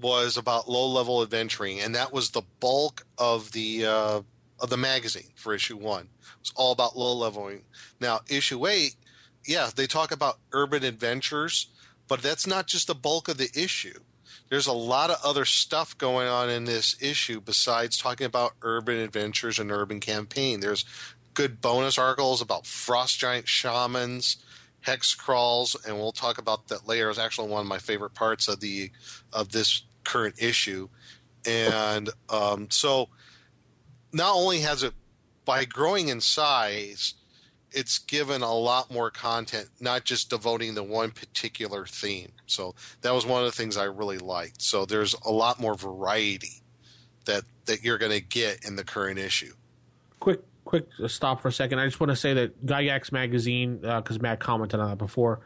was 0.00 0.36
about 0.36 0.68
low 0.68 0.86
level 0.88 1.22
adventuring, 1.22 1.80
and 1.80 1.94
that 1.94 2.12
was 2.12 2.30
the 2.30 2.42
bulk 2.60 3.06
of 3.16 3.52
the 3.52 3.86
uh, 3.86 4.20
of 4.60 4.70
the 4.70 4.76
magazine 4.76 5.32
for 5.36 5.54
issue 5.54 5.76
one. 5.76 6.08
It's 6.40 6.52
all 6.56 6.72
about 6.72 6.96
low 6.96 7.14
leveling. 7.14 7.62
Now, 8.00 8.20
issue 8.28 8.66
eight, 8.66 8.96
yeah, 9.46 9.70
they 9.74 9.86
talk 9.86 10.12
about 10.12 10.38
urban 10.52 10.84
adventures, 10.84 11.68
but 12.06 12.22
that's 12.22 12.46
not 12.46 12.66
just 12.66 12.86
the 12.86 12.94
bulk 12.94 13.28
of 13.28 13.38
the 13.38 13.50
issue. 13.54 14.00
There's 14.48 14.66
a 14.66 14.72
lot 14.72 15.10
of 15.10 15.18
other 15.24 15.44
stuff 15.44 15.96
going 15.98 16.28
on 16.28 16.48
in 16.48 16.64
this 16.64 16.96
issue 17.02 17.40
besides 17.40 17.98
talking 17.98 18.26
about 18.26 18.54
urban 18.62 18.98
adventures 18.98 19.58
and 19.58 19.70
urban 19.70 20.00
campaign. 20.00 20.60
There's 20.60 20.84
good 21.34 21.60
bonus 21.60 21.98
articles 21.98 22.40
about 22.40 22.66
frost 22.66 23.18
giant 23.18 23.46
shamans, 23.46 24.38
hex 24.80 25.14
crawls, 25.14 25.76
and 25.86 25.96
we'll 25.96 26.12
talk 26.12 26.38
about 26.38 26.68
that 26.68 26.88
later. 26.88 27.10
It's 27.10 27.18
actually 27.18 27.48
one 27.48 27.60
of 27.60 27.66
my 27.66 27.78
favorite 27.78 28.14
parts 28.14 28.48
of 28.48 28.60
the 28.60 28.90
of 29.32 29.52
this 29.52 29.82
current 30.04 30.36
issue. 30.40 30.88
And 31.46 32.10
um, 32.28 32.68
so 32.70 33.08
not 34.12 34.34
only 34.34 34.60
has 34.60 34.82
it 34.82 34.94
by 35.44 35.64
growing 35.64 36.08
in 36.08 36.20
size, 36.20 37.14
it's 37.72 37.98
given 37.98 38.42
a 38.42 38.52
lot 38.52 38.90
more 38.90 39.10
content, 39.10 39.68
not 39.80 40.04
just 40.04 40.30
devoting 40.30 40.74
to 40.74 40.82
one 40.82 41.10
particular 41.10 41.86
theme. 41.86 42.32
So 42.46 42.74
that 43.02 43.12
was 43.12 43.26
one 43.26 43.44
of 43.44 43.46
the 43.46 43.56
things 43.56 43.76
I 43.76 43.84
really 43.84 44.18
liked. 44.18 44.62
So 44.62 44.84
there's 44.86 45.14
a 45.24 45.30
lot 45.30 45.60
more 45.60 45.74
variety 45.74 46.62
that 47.26 47.44
that 47.66 47.82
you're 47.84 47.98
going 47.98 48.12
to 48.12 48.20
get 48.20 48.64
in 48.64 48.76
the 48.76 48.84
current 48.84 49.18
issue. 49.18 49.52
quick 50.20 50.40
quick 50.64 50.86
stop 51.06 51.40
for 51.40 51.48
a 51.48 51.52
second. 51.52 51.78
I 51.78 51.86
just 51.86 52.00
want 52.00 52.10
to 52.10 52.16
say 52.16 52.34
that 52.34 52.66
Gygax 52.66 53.12
magazine, 53.12 53.84
uh, 53.84 54.00
because 54.00 54.20
Matt 54.20 54.40
commented 54.40 54.80
on 54.80 54.90
that 54.90 54.98
before, 54.98 55.40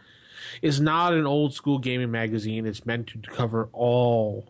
is 0.62 0.80
not 0.80 1.12
an 1.12 1.26
old 1.26 1.54
school 1.54 1.78
gaming 1.78 2.10
magazine. 2.10 2.66
It's 2.66 2.84
meant 2.84 3.08
to 3.08 3.18
cover 3.18 3.68
all 3.72 4.48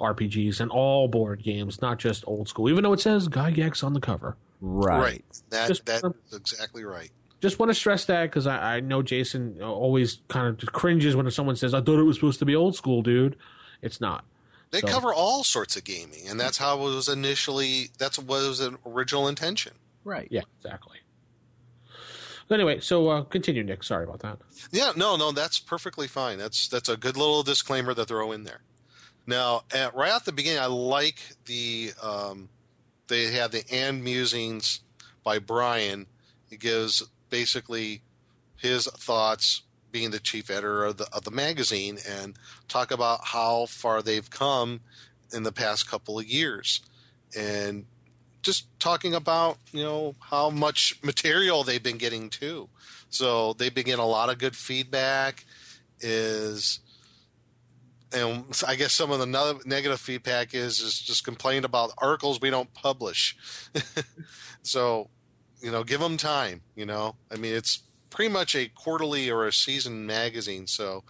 RPGs 0.00 0.60
and 0.60 0.70
all 0.70 1.08
board 1.08 1.42
games, 1.42 1.82
not 1.82 1.98
just 1.98 2.24
old 2.26 2.48
school. 2.48 2.68
Even 2.68 2.84
though 2.84 2.92
it 2.92 3.00
says 3.00 3.28
Gygax 3.28 3.82
on 3.84 3.94
the 3.94 4.00
cover. 4.00 4.36
Right. 4.60 5.24
That 5.50 5.68
Just- 5.68 5.86
that 5.86 6.02
is 6.28 6.36
exactly 6.36 6.84
right. 6.84 7.10
Just 7.40 7.58
want 7.58 7.70
to 7.70 7.74
stress 7.74 8.04
that 8.04 8.24
because 8.24 8.46
I, 8.46 8.76
I 8.76 8.80
know 8.80 9.00
Jason 9.00 9.62
always 9.62 10.20
kind 10.28 10.62
of 10.62 10.72
cringes 10.72 11.16
when 11.16 11.30
someone 11.30 11.56
says, 11.56 11.72
"I 11.72 11.80
thought 11.80 11.98
it 11.98 12.02
was 12.02 12.16
supposed 12.16 12.38
to 12.40 12.44
be 12.44 12.54
old 12.54 12.76
school, 12.76 13.00
dude." 13.00 13.36
It's 13.80 13.98
not. 14.00 14.24
They 14.72 14.80
So- 14.80 14.88
cover 14.88 15.14
all 15.14 15.42
sorts 15.42 15.74
of 15.76 15.84
gaming, 15.84 16.28
and 16.28 16.38
that's 16.38 16.58
how 16.58 16.76
it 16.78 16.82
was 16.82 17.08
initially. 17.08 17.90
That's 17.98 18.18
what 18.18 18.26
was 18.28 18.60
an 18.60 18.76
original 18.84 19.26
intention. 19.26 19.72
Right. 20.04 20.28
Yeah, 20.30 20.42
exactly. 20.58 20.98
Anyway, 22.50 22.80
so 22.80 23.08
uh, 23.08 23.22
continue, 23.22 23.62
Nick. 23.62 23.84
Sorry 23.84 24.04
about 24.04 24.20
that. 24.20 24.38
Yeah, 24.72 24.92
no, 24.96 25.16
no, 25.16 25.30
that's 25.32 25.58
perfectly 25.60 26.08
fine. 26.08 26.36
That's 26.36 26.66
that's 26.68 26.88
a 26.88 26.96
good 26.96 27.16
little 27.16 27.42
disclaimer 27.42 27.94
to 27.94 28.04
throw 28.04 28.32
in 28.32 28.44
there. 28.44 28.60
Now, 29.26 29.62
at, 29.72 29.94
right 29.94 30.10
at 30.12 30.24
the 30.24 30.32
beginning, 30.32 30.58
I 30.60 30.66
like 30.66 31.20
the 31.46 31.92
um, 32.02 32.48
they 33.10 33.32
have 33.32 33.50
the 33.50 33.64
and 33.70 34.02
musings 34.02 34.80
by 35.22 35.38
Brian. 35.38 36.06
He 36.48 36.56
gives 36.56 37.02
basically 37.28 38.02
his 38.56 38.86
thoughts, 38.86 39.62
being 39.92 40.12
the 40.12 40.20
chief 40.20 40.48
editor 40.50 40.84
of 40.84 40.96
the 40.96 41.08
of 41.12 41.24
the 41.24 41.30
magazine, 41.30 41.98
and 42.08 42.38
talk 42.68 42.90
about 42.90 43.20
how 43.24 43.66
far 43.66 44.00
they've 44.00 44.30
come 44.30 44.80
in 45.32 45.42
the 45.42 45.52
past 45.52 45.90
couple 45.90 46.18
of 46.18 46.26
years, 46.26 46.80
and 47.36 47.84
just 48.42 48.66
talking 48.78 49.14
about 49.14 49.58
you 49.72 49.82
know 49.82 50.14
how 50.20 50.48
much 50.48 50.98
material 51.02 51.62
they've 51.62 51.82
been 51.82 51.98
getting 51.98 52.30
too. 52.30 52.68
So 53.10 53.52
they've 53.54 53.74
been 53.74 53.84
getting 53.84 54.00
a 54.00 54.06
lot 54.06 54.30
of 54.30 54.38
good 54.38 54.56
feedback. 54.56 55.44
Is 56.00 56.80
and 58.12 58.44
I 58.66 58.74
guess 58.76 58.92
some 58.92 59.10
of 59.10 59.18
the 59.20 59.26
no- 59.26 59.60
negative 59.64 60.00
feedback 60.00 60.54
is 60.54 60.80
is 60.80 61.00
just 61.00 61.24
complain 61.24 61.64
about 61.64 61.92
articles 61.98 62.40
we 62.40 62.50
don't 62.50 62.72
publish. 62.74 63.36
so 64.62 65.08
you 65.62 65.70
know, 65.70 65.84
give 65.84 66.00
them 66.00 66.16
time. 66.16 66.62
You 66.74 66.86
know, 66.86 67.16
I 67.30 67.36
mean, 67.36 67.54
it's 67.54 67.82
pretty 68.08 68.32
much 68.32 68.54
a 68.54 68.68
quarterly 68.68 69.30
or 69.30 69.46
a 69.46 69.52
season 69.52 70.06
magazine, 70.06 70.66
so 70.66 71.04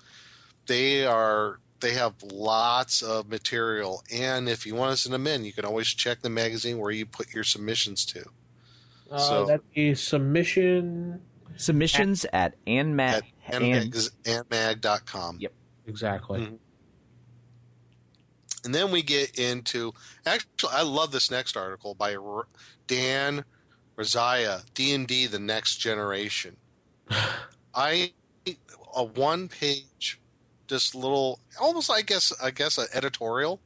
they 0.67 1.07
are 1.07 1.61
they 1.81 1.93
have 1.95 2.15
lots 2.33 3.01
of 3.03 3.29
material. 3.29 4.03
And 4.13 4.49
if 4.49 4.67
you 4.67 4.75
want 4.75 4.91
to 4.93 4.97
send 4.97 5.15
them 5.15 5.27
in, 5.27 5.45
you 5.45 5.53
can 5.53 5.65
always 5.65 5.87
check 5.89 6.21
the 6.21 6.29
magazine 6.29 6.79
where 6.79 6.91
you 6.91 7.07
put 7.07 7.33
your 7.33 7.45
submissions 7.45 8.05
to. 8.07 8.25
Uh, 9.11 9.19
So- 9.19 9.47
that 9.47 9.63
is 9.75 10.03
submission. 10.03 11.23
Submissions 11.57 12.27
at 12.33 12.55
Anmag. 12.67 13.23
At 13.49 13.63
An- 13.63 13.93
and-mag.com. 14.27 15.39
Yep. 15.41 15.53
Exactly. 15.87 16.41
Mhm. 16.41 16.59
And 18.65 18.75
then 18.75 18.91
we 18.91 19.03
get 19.03 19.39
into 19.39 19.93
actually, 20.27 20.71
I 20.73 20.83
love 20.83 21.13
this 21.13 21.31
next 21.31 21.57
article 21.57 21.95
by 21.95 22.15
R- 22.15 22.47
Dan 22.87 23.45
Razia, 23.97 24.65
D 24.75 24.95
and 24.95 25.07
D: 25.07 25.27
The 25.27 25.39
Next 25.39 25.77
Generation. 25.77 26.57
I 27.75 28.13
a 28.95 29.05
one 29.05 29.49
page, 29.49 30.21
just 30.67 30.95
little, 30.95 31.41
almost 31.61 31.91
I 31.91 32.03
guess 32.03 32.33
I 32.43 32.51
guess 32.51 32.79
an 32.79 32.87
editorial. 32.95 33.61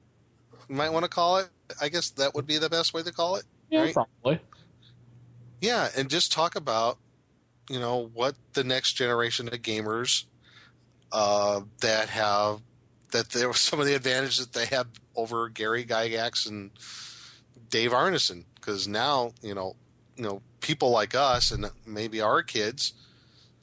You 0.68 0.76
might 0.76 0.90
want 0.90 1.04
to 1.04 1.08
call 1.08 1.38
it. 1.38 1.48
I 1.80 1.88
guess 1.88 2.10
that 2.10 2.34
would 2.34 2.46
be 2.46 2.58
the 2.58 2.70
best 2.70 2.92
way 2.94 3.02
to 3.02 3.12
call 3.12 3.36
it. 3.36 3.44
Yeah, 3.70 3.82
right? 3.82 3.94
probably. 3.94 4.40
Yeah, 5.60 5.88
and 5.96 6.10
just 6.10 6.32
talk 6.32 6.56
about 6.56 6.98
you 7.70 7.78
know 7.78 8.10
what 8.12 8.34
the 8.52 8.64
next 8.64 8.94
generation 8.94 9.48
of 9.48 9.54
gamers 9.54 10.24
uh, 11.12 11.62
that 11.80 12.08
have 12.10 12.60
that 13.14 13.30
there 13.30 13.46
were 13.46 13.54
some 13.54 13.78
of 13.78 13.86
the 13.86 13.94
advantages 13.94 14.44
that 14.44 14.52
they 14.52 14.66
have 14.66 14.88
over 15.14 15.48
Gary 15.48 15.84
Gygax 15.84 16.48
and 16.48 16.72
Dave 17.70 17.92
Arneson 17.92 18.44
because 18.56 18.88
now 18.88 19.32
you 19.40 19.54
know 19.54 19.76
you 20.16 20.24
know 20.24 20.42
people 20.60 20.90
like 20.90 21.14
us 21.14 21.52
and 21.52 21.70
maybe 21.86 22.20
our 22.20 22.42
kids 22.42 22.92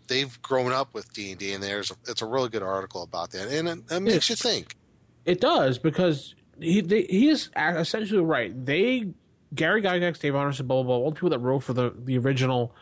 they've 0.07 0.41
grown 0.41 0.71
up 0.71 0.93
with 0.93 1.11
D 1.13 1.31
and 1.31 1.39
D 1.39 1.53
and 1.53 1.61
there's 1.61 1.91
it's 2.07 2.21
a 2.21 2.25
really 2.25 2.47
good 2.47 2.63
article 2.63 3.03
about 3.03 3.31
that 3.31 3.49
and 3.49 3.67
it, 3.67 3.79
it 3.91 3.99
makes 3.99 4.29
you 4.29 4.35
think. 4.35 4.75
It 5.25 5.39
does 5.41 5.77
because 5.77 6.33
he 6.59 6.79
they, 6.79 7.03
he 7.03 7.27
is 7.27 7.49
essentially 7.57 8.21
right. 8.21 8.53
They 8.65 9.09
Gary 9.53 9.81
Gygax, 9.81 10.19
Dave 10.19 10.33
Arneson, 10.33 10.65
blah 10.65 10.81
blah 10.81 10.83
blah. 10.83 10.95
All 10.95 11.11
the 11.11 11.15
people 11.15 11.29
that 11.29 11.39
wrote 11.39 11.59
for 11.59 11.73
the 11.73 11.93
the 11.95 12.17
original 12.17 12.73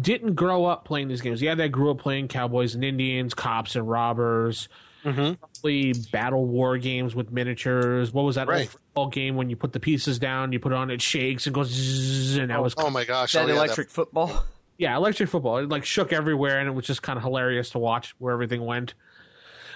didn't 0.00 0.34
grow 0.34 0.66
up 0.66 0.84
playing 0.84 1.08
these 1.08 1.20
games. 1.20 1.42
Yeah, 1.42 1.56
they 1.56 1.68
grew 1.68 1.90
up 1.90 1.98
playing 1.98 2.28
cowboys 2.28 2.76
and 2.76 2.84
Indians, 2.84 3.34
cops 3.34 3.74
and 3.74 3.88
robbers. 3.88 4.68
Mm-hmm. 5.04 5.34
Probably 5.34 5.92
battle 6.12 6.44
war 6.44 6.78
games 6.78 7.14
with 7.14 7.32
miniatures. 7.32 8.12
What 8.12 8.22
was 8.22 8.36
that 8.36 8.46
Right. 8.48 8.60
old 8.60 8.68
football 8.70 9.08
game 9.08 9.36
when 9.36 9.50
you 9.50 9.56
put 9.56 9.72
the 9.72 9.80
pieces 9.80 10.18
down, 10.18 10.52
you 10.52 10.60
put 10.60 10.72
it 10.72 10.76
on, 10.76 10.90
it 10.90 11.02
shakes 11.02 11.46
and 11.46 11.54
goes, 11.54 11.68
zzz, 11.70 12.36
and 12.36 12.50
that 12.50 12.62
was 12.62 12.74
Oh 12.76 12.88
my 12.90 13.04
gosh! 13.04 13.32
that 13.32 13.44
oh, 13.44 13.48
yeah, 13.48 13.54
electric 13.54 13.90
football. 13.90 14.44
yeah, 14.78 14.96
electric 14.96 15.28
football. 15.28 15.58
It 15.58 15.68
like 15.68 15.84
shook 15.84 16.12
everywhere, 16.12 16.58
and 16.60 16.68
it 16.68 16.72
was 16.72 16.86
just 16.86 17.02
kind 17.02 17.16
of 17.16 17.22
hilarious 17.24 17.70
to 17.70 17.78
watch 17.78 18.14
where 18.18 18.32
everything 18.32 18.64
went. 18.64 18.94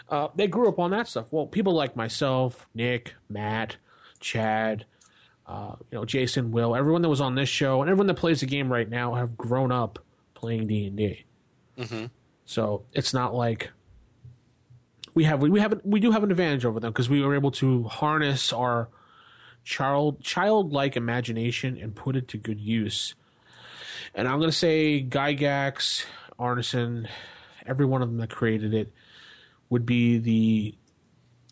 Uh, 0.08 0.28
they 0.36 0.46
grew 0.46 0.68
up 0.68 0.78
on 0.78 0.92
that 0.92 1.08
stuff. 1.08 1.26
Well, 1.32 1.46
people 1.46 1.72
like 1.74 1.96
myself, 1.96 2.68
Nick, 2.74 3.14
Matt, 3.28 3.76
Chad, 4.20 4.86
uh, 5.48 5.74
you 5.90 5.98
know, 5.98 6.04
Jason, 6.04 6.52
Will, 6.52 6.76
everyone 6.76 7.02
that 7.02 7.08
was 7.08 7.20
on 7.20 7.34
this 7.34 7.48
show, 7.48 7.80
and 7.82 7.90
everyone 7.90 8.06
that 8.06 8.14
plays 8.14 8.38
the 8.40 8.46
game 8.46 8.72
right 8.72 8.88
now 8.88 9.14
have 9.14 9.36
grown 9.36 9.72
up 9.72 9.98
playing 10.34 10.68
D 10.68 10.86
and 10.86 10.96
D. 10.96 11.24
Mhm. 11.76 12.10
So 12.44 12.84
it's 12.92 13.12
not 13.12 13.34
like 13.34 13.70
we 15.16 15.24
have 15.24 15.40
we 15.40 15.58
have 15.60 15.80
we 15.82 15.98
do 15.98 16.12
have 16.12 16.22
an 16.22 16.30
advantage 16.30 16.66
over 16.66 16.78
them 16.78 16.92
because 16.92 17.08
we 17.08 17.22
were 17.22 17.34
able 17.34 17.50
to 17.50 17.84
harness 17.84 18.52
our 18.52 18.88
child 19.64 20.22
childlike 20.22 20.94
imagination 20.94 21.78
and 21.78 21.96
put 21.96 22.16
it 22.16 22.28
to 22.28 22.36
good 22.36 22.60
use. 22.60 23.14
And 24.14 24.28
I'm 24.28 24.40
to 24.42 24.52
say 24.52 25.02
Gygax, 25.02 26.04
Arneson, 26.38 27.08
every 27.66 27.86
one 27.86 28.02
of 28.02 28.08
them 28.08 28.18
that 28.18 28.28
created 28.28 28.74
it 28.74 28.92
would 29.70 29.86
be 29.86 30.18
the 30.18 30.74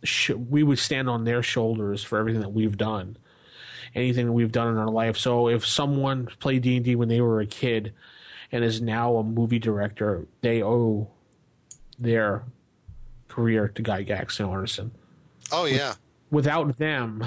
sh- 0.04 0.30
we 0.32 0.62
would 0.62 0.78
stand 0.78 1.08
on 1.08 1.24
their 1.24 1.42
shoulders 1.42 2.04
for 2.04 2.18
everything 2.18 2.42
that 2.42 2.52
we've 2.52 2.76
done, 2.76 3.16
anything 3.94 4.26
that 4.26 4.32
we've 4.32 4.52
done 4.52 4.68
in 4.68 4.76
our 4.76 4.90
life. 4.90 5.16
So 5.16 5.48
if 5.48 5.66
someone 5.66 6.26
played 6.38 6.62
D 6.62 6.76
and 6.76 6.84
D 6.84 6.96
when 6.96 7.08
they 7.08 7.22
were 7.22 7.40
a 7.40 7.46
kid 7.46 7.94
and 8.52 8.62
is 8.62 8.82
now 8.82 9.16
a 9.16 9.24
movie 9.24 9.58
director, 9.58 10.26
they 10.42 10.62
owe 10.62 11.08
their 11.98 12.44
career 13.34 13.68
to 13.68 13.82
Gygax 13.82 14.38
and 14.40 14.48
Arneson. 14.48 14.90
Oh 15.50 15.64
yeah. 15.64 15.94
Without 16.30 16.78
them, 16.78 17.22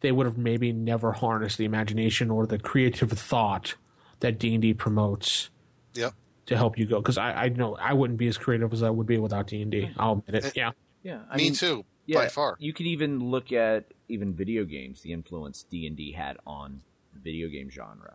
they 0.00 0.12
would 0.12 0.26
have 0.26 0.38
maybe 0.38 0.72
never 0.72 1.12
harnessed 1.12 1.58
the 1.58 1.64
imagination 1.64 2.30
or 2.30 2.46
the 2.46 2.58
creative 2.58 3.10
thought 3.12 3.74
that 4.20 4.38
D 4.38 4.54
and 4.54 4.62
D 4.62 4.74
promotes 4.74 5.50
Yep. 5.94 6.12
to 6.46 6.56
help 6.56 6.78
you 6.78 6.86
go. 6.86 7.00
Because 7.00 7.16
I, 7.18 7.32
I 7.44 7.48
know 7.48 7.76
I 7.76 7.92
wouldn't 7.94 8.18
be 8.18 8.28
as 8.28 8.36
creative 8.38 8.72
as 8.72 8.82
I 8.82 8.90
would 8.90 9.06
be 9.06 9.18
without 9.18 9.46
D 9.46 9.62
and 9.62 9.70
D. 9.70 9.82
Mm-hmm. 9.82 10.00
I'll 10.00 10.22
admit 10.26 10.44
it. 10.44 10.56
Yeah. 10.56 10.72
Yeah, 11.02 11.20
I 11.30 11.36
Me 11.36 11.44
mean, 11.44 11.54
too. 11.54 11.84
yeah, 12.06 12.18
By 12.18 12.28
far. 12.28 12.56
You 12.58 12.72
could 12.72 12.86
even 12.86 13.20
look 13.30 13.52
at 13.52 13.84
even 14.08 14.34
video 14.34 14.64
games, 14.64 15.02
the 15.02 15.12
influence 15.12 15.64
D 15.70 15.86
and 15.86 15.96
D 15.96 16.12
had 16.12 16.36
on 16.46 16.82
the 17.14 17.20
video 17.20 17.48
game 17.48 17.70
genre, 17.70 18.14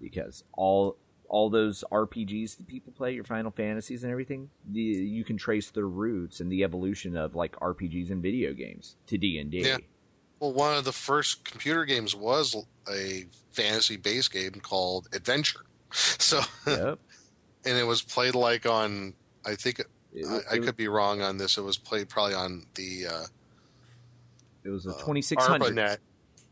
because 0.00 0.42
all 0.54 0.96
all 1.28 1.50
those 1.50 1.84
RPGs 1.92 2.56
that 2.56 2.66
people 2.66 2.92
play, 2.92 3.12
your 3.14 3.24
Final 3.24 3.50
Fantasies 3.50 4.02
and 4.02 4.10
everything, 4.10 4.50
the, 4.66 4.80
you 4.80 5.24
can 5.24 5.36
trace 5.36 5.70
their 5.70 5.86
roots 5.86 6.40
and 6.40 6.50
the 6.50 6.64
evolution 6.64 7.16
of 7.16 7.34
like 7.34 7.52
RPGs 7.60 8.10
and 8.10 8.22
video 8.22 8.52
games 8.54 8.96
to 9.08 9.18
D 9.18 9.38
and 9.38 9.50
D. 9.50 9.60
Yeah. 9.60 9.76
Well, 10.40 10.52
one 10.52 10.76
of 10.78 10.84
the 10.84 10.92
first 10.92 11.44
computer 11.44 11.84
games 11.84 12.14
was 12.14 12.56
a 12.90 13.24
fantasy 13.50 13.96
based 13.96 14.32
game 14.32 14.52
called 14.62 15.08
Adventure. 15.12 15.60
So, 15.92 16.40
Yep. 16.66 16.98
and 17.64 17.78
it 17.78 17.84
was 17.86 18.02
played 18.02 18.34
like 18.34 18.66
on, 18.66 19.14
I 19.46 19.54
think, 19.54 19.80
It- 19.80 20.26
I, 20.26 20.40
I 20.52 20.56
it- 20.56 20.62
could 20.64 20.76
be 20.76 20.86
wrong 20.88 21.22
on 21.22 21.36
this. 21.38 21.56
It 21.58 21.62
was 21.62 21.76
played 21.78 22.08
probably 22.08 22.34
on 22.34 22.64
the 22.74 23.06
uh, 23.06 23.24
It 24.64 24.68
was 24.70 24.86
a 24.86 24.90
uh, 24.90 24.98
2600. 25.00 25.74
ARPANET. 25.76 25.98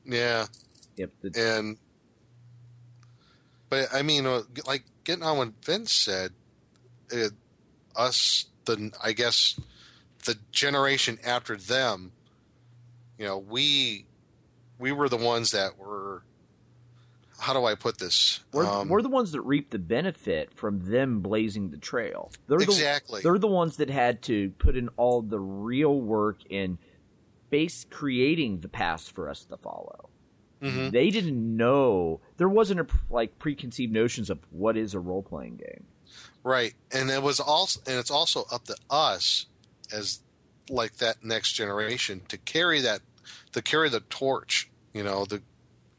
Yeah, 0.05 0.47
Yep. 0.97 1.11
The, 1.23 1.59
and 1.59 1.77
but 3.69 3.89
I 3.93 4.03
mean, 4.03 4.27
uh, 4.27 4.43
like 4.67 4.85
getting 5.05 5.23
on 5.25 5.39
what 5.39 5.65
Vince 5.65 5.93
said, 5.93 6.33
it, 7.11 7.33
us 7.95 8.47
the 8.65 8.93
I 9.03 9.13
guess 9.13 9.59
the 10.25 10.37
generation 10.53 11.19
after 11.25 11.57
them, 11.57 12.13
you 13.19 13.25
know, 13.25 13.39
we 13.39 14.07
we 14.79 14.93
were 14.93 15.09
the 15.09 15.17
ones 15.17 15.53
that 15.53 15.79
were. 15.79 16.23
How 17.39 17.53
do 17.53 17.67
I 17.67 17.75
put 17.75 17.99
this? 17.99 18.41
we're, 18.53 18.65
Um, 18.65 18.89
we're 18.89 19.03
the 19.03 19.11
ones 19.11 19.33
that 19.33 19.43
reap 19.43 19.69
the 19.69 19.79
benefit 19.79 20.55
from 20.55 20.91
them 20.91 21.21
blazing 21.21 21.69
the 21.71 21.77
trail. 21.77 22.33
They're 22.47 22.61
Exactly. 22.61 23.21
The, 23.21 23.29
they're 23.29 23.39
the 23.39 23.47
ones 23.47 23.77
that 23.77 23.91
had 23.91 24.23
to 24.23 24.53
put 24.59 24.75
in 24.75 24.89
all 24.97 25.21
the 25.21 25.39
real 25.39 26.01
work 26.01 26.39
in 26.49 26.79
base 27.51 27.85
creating 27.91 28.61
the 28.61 28.71
past 28.71 29.15
for 29.15 29.29
us 29.29 29.45
to 29.45 29.59
follow. 29.59 30.09
Mhm. 30.63 30.91
They 30.91 31.11
didn't 31.11 31.57
know. 31.57 32.21
There 32.39 32.49
wasn't 32.49 32.81
a 32.81 32.87
like 33.11 33.39
preconceived 33.39 33.93
notions 33.93 34.31
of 34.31 34.39
what 34.51 34.77
is 34.77 34.95
a 34.95 35.01
role 35.01 35.23
playing 35.23 35.57
game. 35.57 35.85
Right, 36.43 36.75
and 36.93 37.11
it 37.11 37.23
was 37.23 37.41
also, 37.41 37.81
and 37.87 37.99
it's 37.99 38.11
also 38.11 38.45
up 38.53 38.65
to 38.67 38.77
us 38.89 39.47
as 39.93 40.21
like 40.71 40.97
that 40.99 41.25
next 41.25 41.53
generation 41.53 42.23
to 42.29 42.39
carry 42.39 42.81
that, 42.81 43.01
to 43.53 43.61
carry 43.61 43.89
the 43.89 44.01
torch, 44.01 44.71
you 44.95 45.03
know, 45.03 45.25
the 45.25 45.43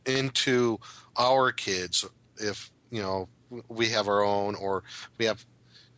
into 0.06 0.80
our 1.18 1.52
kids 1.52 2.06
if 2.38 2.72
you 2.90 3.02
know 3.02 3.28
we 3.68 3.90
have 3.90 4.08
our 4.08 4.24
own 4.24 4.56
or 4.56 4.84
we 5.18 5.26
have 5.26 5.46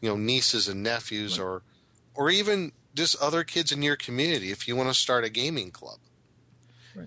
you 0.02 0.10
know 0.10 0.16
nieces 0.18 0.68
and 0.68 0.82
nephews 0.82 1.38
or 1.38 1.62
or 2.16 2.30
even 2.32 2.72
just 2.96 3.16
other 3.22 3.44
kids 3.44 3.72
in 3.72 3.82
your 3.84 3.96
community 3.96 4.52
if 4.52 4.68
you 4.68 4.76
want 4.76 4.90
to 4.90 4.96
start 4.96 5.24
a 5.24 5.30
gaming 5.30 5.70
club. 5.72 6.00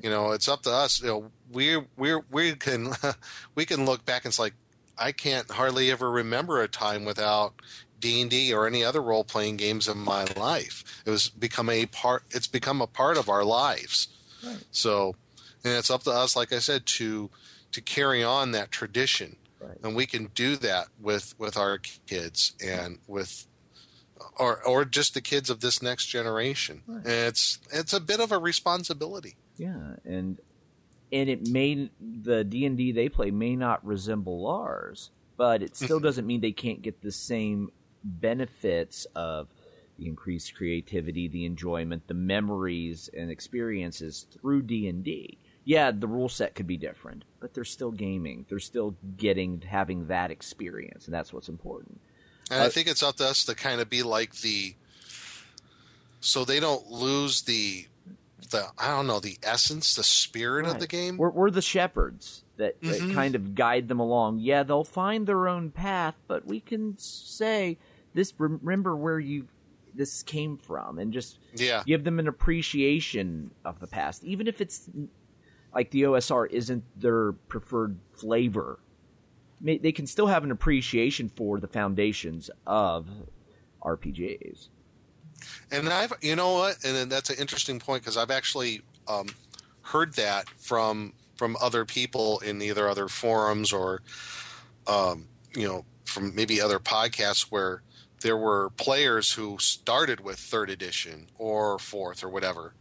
You 0.02 0.10
know 0.10 0.30
it's 0.30 0.48
up 0.48 0.62
to 0.62 0.70
us 0.70 1.02
you 1.02 1.08
know 1.08 1.30
we 1.52 1.78
we 1.96 2.16
we 2.30 2.54
can 2.54 2.92
we 3.54 3.64
can 3.64 3.84
look 3.84 4.04
back 4.04 4.24
and 4.24 4.30
it's 4.30 4.38
like 4.38 4.54
i 4.98 5.12
can't 5.12 5.50
hardly 5.50 5.90
ever 5.90 6.10
remember 6.10 6.60
a 6.60 6.68
time 6.68 7.04
without 7.04 7.54
d&d 8.02 8.52
or 8.52 8.66
any 8.66 8.84
other 8.84 9.00
role-playing 9.00 9.56
games 9.56 9.88
in 9.88 9.96
my 9.96 10.26
life. 10.36 11.02
It 11.06 11.10
was 11.10 11.30
become 11.30 11.70
a 11.70 11.86
part 11.86 12.24
it's 12.30 12.48
become 12.48 12.82
a 12.82 12.86
part 12.86 13.16
of 13.16 13.28
our 13.28 13.44
lives. 13.44 14.08
So 14.70 15.14
and 15.64 15.74
it's 15.74 15.90
up 15.90 16.02
to 16.02 16.10
us 16.10 16.36
like 16.36 16.52
i 16.52 16.58
said 16.58 16.84
to 16.98 17.30
to 17.70 17.80
carry 17.80 18.22
on 18.22 18.50
that 18.52 18.70
tradition. 18.70 19.36
And 19.84 19.94
we 19.94 20.06
can 20.06 20.26
do 20.34 20.56
that 20.56 20.88
with 21.00 21.34
with 21.38 21.56
our 21.56 21.78
kids 21.78 22.54
and 22.62 22.98
with 23.06 23.46
or 24.36 24.60
or 24.64 24.84
just 24.84 25.14
the 25.14 25.20
kids 25.20 25.48
of 25.48 25.60
this 25.60 25.80
next 25.80 26.06
generation. 26.06 26.82
And 26.88 27.06
it's 27.06 27.60
it's 27.72 27.92
a 27.92 28.00
bit 28.00 28.18
of 28.18 28.32
a 28.32 28.38
responsibility. 28.38 29.36
Yeah, 29.56 29.96
and 30.04 30.40
and 31.12 31.28
it 31.28 31.48
may 31.48 31.90
the 32.00 32.44
D 32.44 32.64
and 32.64 32.76
D 32.76 32.92
they 32.92 33.08
play 33.08 33.30
may 33.30 33.56
not 33.56 33.84
resemble 33.84 34.46
ours, 34.46 35.10
but 35.36 35.62
it 35.62 35.76
still 35.76 35.98
mm-hmm. 35.98 36.04
doesn't 36.04 36.26
mean 36.26 36.40
they 36.40 36.52
can't 36.52 36.82
get 36.82 37.02
the 37.02 37.12
same 37.12 37.70
benefits 38.04 39.06
of 39.14 39.48
the 39.98 40.06
increased 40.06 40.54
creativity, 40.54 41.28
the 41.28 41.44
enjoyment, 41.44 42.08
the 42.08 42.14
memories 42.14 43.10
and 43.16 43.30
experiences 43.30 44.26
through 44.32 44.62
D 44.62 44.88
and 44.88 45.04
D. 45.04 45.38
Yeah, 45.64 45.92
the 45.92 46.08
rule 46.08 46.28
set 46.28 46.54
could 46.54 46.66
be 46.66 46.76
different, 46.76 47.24
but 47.38 47.54
they're 47.54 47.64
still 47.64 47.92
gaming. 47.92 48.46
They're 48.48 48.58
still 48.58 48.96
getting 49.16 49.62
having 49.64 50.08
that 50.08 50.30
experience, 50.30 51.04
and 51.04 51.14
that's 51.14 51.32
what's 51.32 51.48
important. 51.48 52.00
And 52.50 52.60
I 52.60 52.68
think 52.68 52.88
it's 52.88 53.02
up 53.02 53.16
to 53.16 53.26
us 53.26 53.44
to 53.44 53.54
kind 53.54 53.80
of 53.80 53.88
be 53.88 54.02
like 54.02 54.34
the, 54.40 54.74
so 56.20 56.44
they 56.44 56.58
don't 56.58 56.90
lose 56.90 57.42
the, 57.42 57.86
the 58.52 58.66
I 58.78 58.88
don't 58.88 59.06
know 59.08 59.18
the 59.20 59.36
essence, 59.42 59.94
the 59.96 60.04
spirit 60.04 60.66
of 60.66 60.78
the 60.78 60.86
game. 60.86 61.16
We're, 61.16 61.30
we're 61.30 61.50
the 61.50 61.60
shepherds 61.60 62.44
that, 62.56 62.80
that 62.82 63.00
Mhm. 63.00 63.12
kind 63.14 63.34
of 63.34 63.54
guide 63.54 63.88
them 63.88 63.98
along. 64.00 64.38
Yeah, 64.38 64.62
they'll 64.62 64.84
find 64.84 65.26
their 65.26 65.48
own 65.48 65.70
path, 65.72 66.14
but 66.28 66.46
we 66.46 66.60
can 66.60 66.96
say 66.98 67.78
this. 68.14 68.32
Remember 68.38 68.94
where 68.96 69.18
you 69.18 69.48
this 69.94 70.22
came 70.22 70.56
from, 70.56 70.98
and 70.98 71.12
just 71.12 71.38
Yeah. 71.54 71.82
give 71.86 72.04
them 72.04 72.18
an 72.18 72.26
appreciation 72.28 73.50
of 73.64 73.80
the 73.80 73.86
past, 73.86 74.24
even 74.24 74.46
if 74.46 74.60
it's 74.62 74.88
like 75.74 75.90
the 75.90 76.02
OSR 76.06 76.46
isn't 76.46 76.84
their 76.98 77.32
preferred 77.32 77.98
flavor. 78.12 78.78
They 79.60 79.92
can 79.92 80.06
still 80.06 80.26
have 80.28 80.44
an 80.44 80.50
appreciation 80.50 81.28
for 81.28 81.60
the 81.60 81.68
foundations 81.68 82.50
of 82.66 83.06
RPGs. 83.82 84.68
And 85.70 85.88
I've, 85.88 86.12
you 86.20 86.36
know 86.36 86.54
what, 86.54 86.84
and 86.84 86.94
then 86.94 87.08
that's 87.08 87.30
an 87.30 87.36
interesting 87.38 87.78
point 87.78 88.02
because 88.02 88.16
I've 88.16 88.30
actually 88.30 88.82
um, 89.08 89.28
heard 89.82 90.14
that 90.14 90.48
from 90.58 91.12
from 91.36 91.56
other 91.60 91.84
people 91.84 92.38
in 92.40 92.62
either 92.62 92.88
other 92.88 93.08
forums 93.08 93.72
or, 93.72 94.00
um, 94.86 95.26
you 95.56 95.66
know, 95.66 95.84
from 96.04 96.34
maybe 96.34 96.60
other 96.60 96.78
podcasts 96.78 97.44
where 97.50 97.82
there 98.20 98.36
were 98.36 98.70
players 98.70 99.32
who 99.32 99.56
started 99.58 100.20
with 100.20 100.38
third 100.38 100.70
edition 100.70 101.26
or 101.38 101.78
fourth 101.78 102.22
or 102.22 102.28
whatever, 102.28 102.74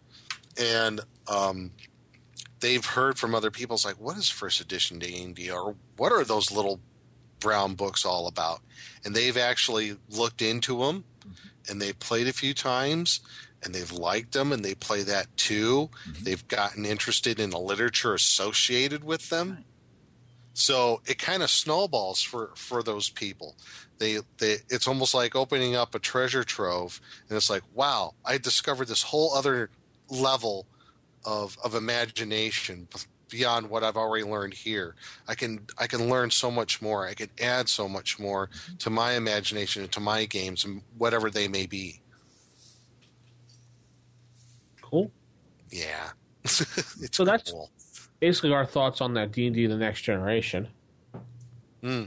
and 0.59 1.01
um, 1.27 1.71
they've 2.59 2.85
heard 2.85 3.17
from 3.17 3.33
other 3.33 3.51
people. 3.51 3.75
It's 3.75 3.85
like, 3.85 3.99
what 3.99 4.17
is 4.17 4.29
first 4.29 4.61
edition 4.61 5.01
and 5.01 5.35
D, 5.35 5.49
or 5.49 5.75
what 5.97 6.11
are 6.11 6.23
those 6.23 6.51
little 6.51 6.79
brown 7.39 7.73
books 7.73 8.05
all 8.05 8.27
about? 8.27 8.61
And 9.03 9.15
they've 9.15 9.37
actually 9.37 9.97
looked 10.09 10.41
into 10.41 10.79
them 10.79 11.03
and 11.69 11.81
they 11.81 11.93
played 11.93 12.27
a 12.27 12.33
few 12.33 12.53
times 12.53 13.21
and 13.63 13.73
they've 13.73 13.91
liked 13.91 14.33
them 14.33 14.51
and 14.51 14.63
they 14.65 14.75
play 14.75 15.03
that 15.03 15.35
too. 15.37 15.89
Mm-hmm. 16.07 16.23
They've 16.23 16.47
gotten 16.47 16.85
interested 16.85 17.39
in 17.39 17.51
the 17.51 17.59
literature 17.59 18.13
associated 18.13 19.03
with 19.03 19.29
them. 19.29 19.65
So 20.53 21.01
it 21.05 21.17
kind 21.17 21.43
of 21.43 21.49
snowballs 21.49 22.21
for, 22.21 22.51
for 22.55 22.83
those 22.83 23.09
people. 23.09 23.55
They, 23.99 24.19
they 24.37 24.57
it's 24.69 24.87
almost 24.87 25.13
like 25.13 25.35
opening 25.35 25.75
up 25.75 25.95
a 25.95 25.99
treasure 25.99 26.43
trove 26.43 26.99
and 27.29 27.37
it's 27.37 27.49
like, 27.49 27.63
wow, 27.73 28.15
I 28.25 28.37
discovered 28.37 28.87
this 28.87 29.03
whole 29.03 29.33
other 29.33 29.69
level 30.09 30.65
of 31.23 31.57
of 31.63 31.75
imagination 31.75 32.87
beyond 33.31 33.67
what 33.69 33.83
I've 33.83 33.97
already 33.97 34.25
learned 34.25 34.53
here. 34.53 34.93
I 35.27 35.33
can 35.33 35.65
I 35.79 35.87
can 35.87 36.09
learn 36.09 36.29
so 36.29 36.51
much 36.51 36.81
more. 36.81 37.07
I 37.07 37.15
can 37.15 37.29
add 37.41 37.67
so 37.67 37.89
much 37.89 38.19
more 38.19 38.49
to 38.79 38.91
my 38.91 39.13
imagination 39.13 39.81
and 39.81 39.91
to 39.93 39.99
my 39.99 40.25
games 40.25 40.65
and 40.65 40.83
whatever 40.97 41.31
they 41.31 41.47
may 41.47 41.65
be. 41.65 42.01
Cool. 44.81 45.09
Yeah. 45.71 46.09
it's 46.43 47.17
so 47.17 47.25
that's 47.25 47.51
cool. 47.51 47.71
basically 48.19 48.53
our 48.53 48.65
thoughts 48.65 49.01
on 49.01 49.15
that 49.15 49.31
D 49.31 49.47
and 49.47 49.55
D: 49.55 49.65
The 49.65 49.77
Next 49.77 50.01
Generation. 50.01 50.67
Hmm. 51.81 52.03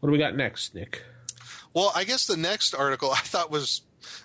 What 0.00 0.08
do 0.08 0.12
we 0.12 0.18
got 0.18 0.36
next, 0.36 0.74
Nick? 0.74 1.02
Well, 1.74 1.92
I 1.94 2.04
guess 2.04 2.26
the 2.26 2.36
next 2.36 2.74
article 2.74 3.10
I 3.12 3.18
thought 3.18 3.50
was 3.50 3.82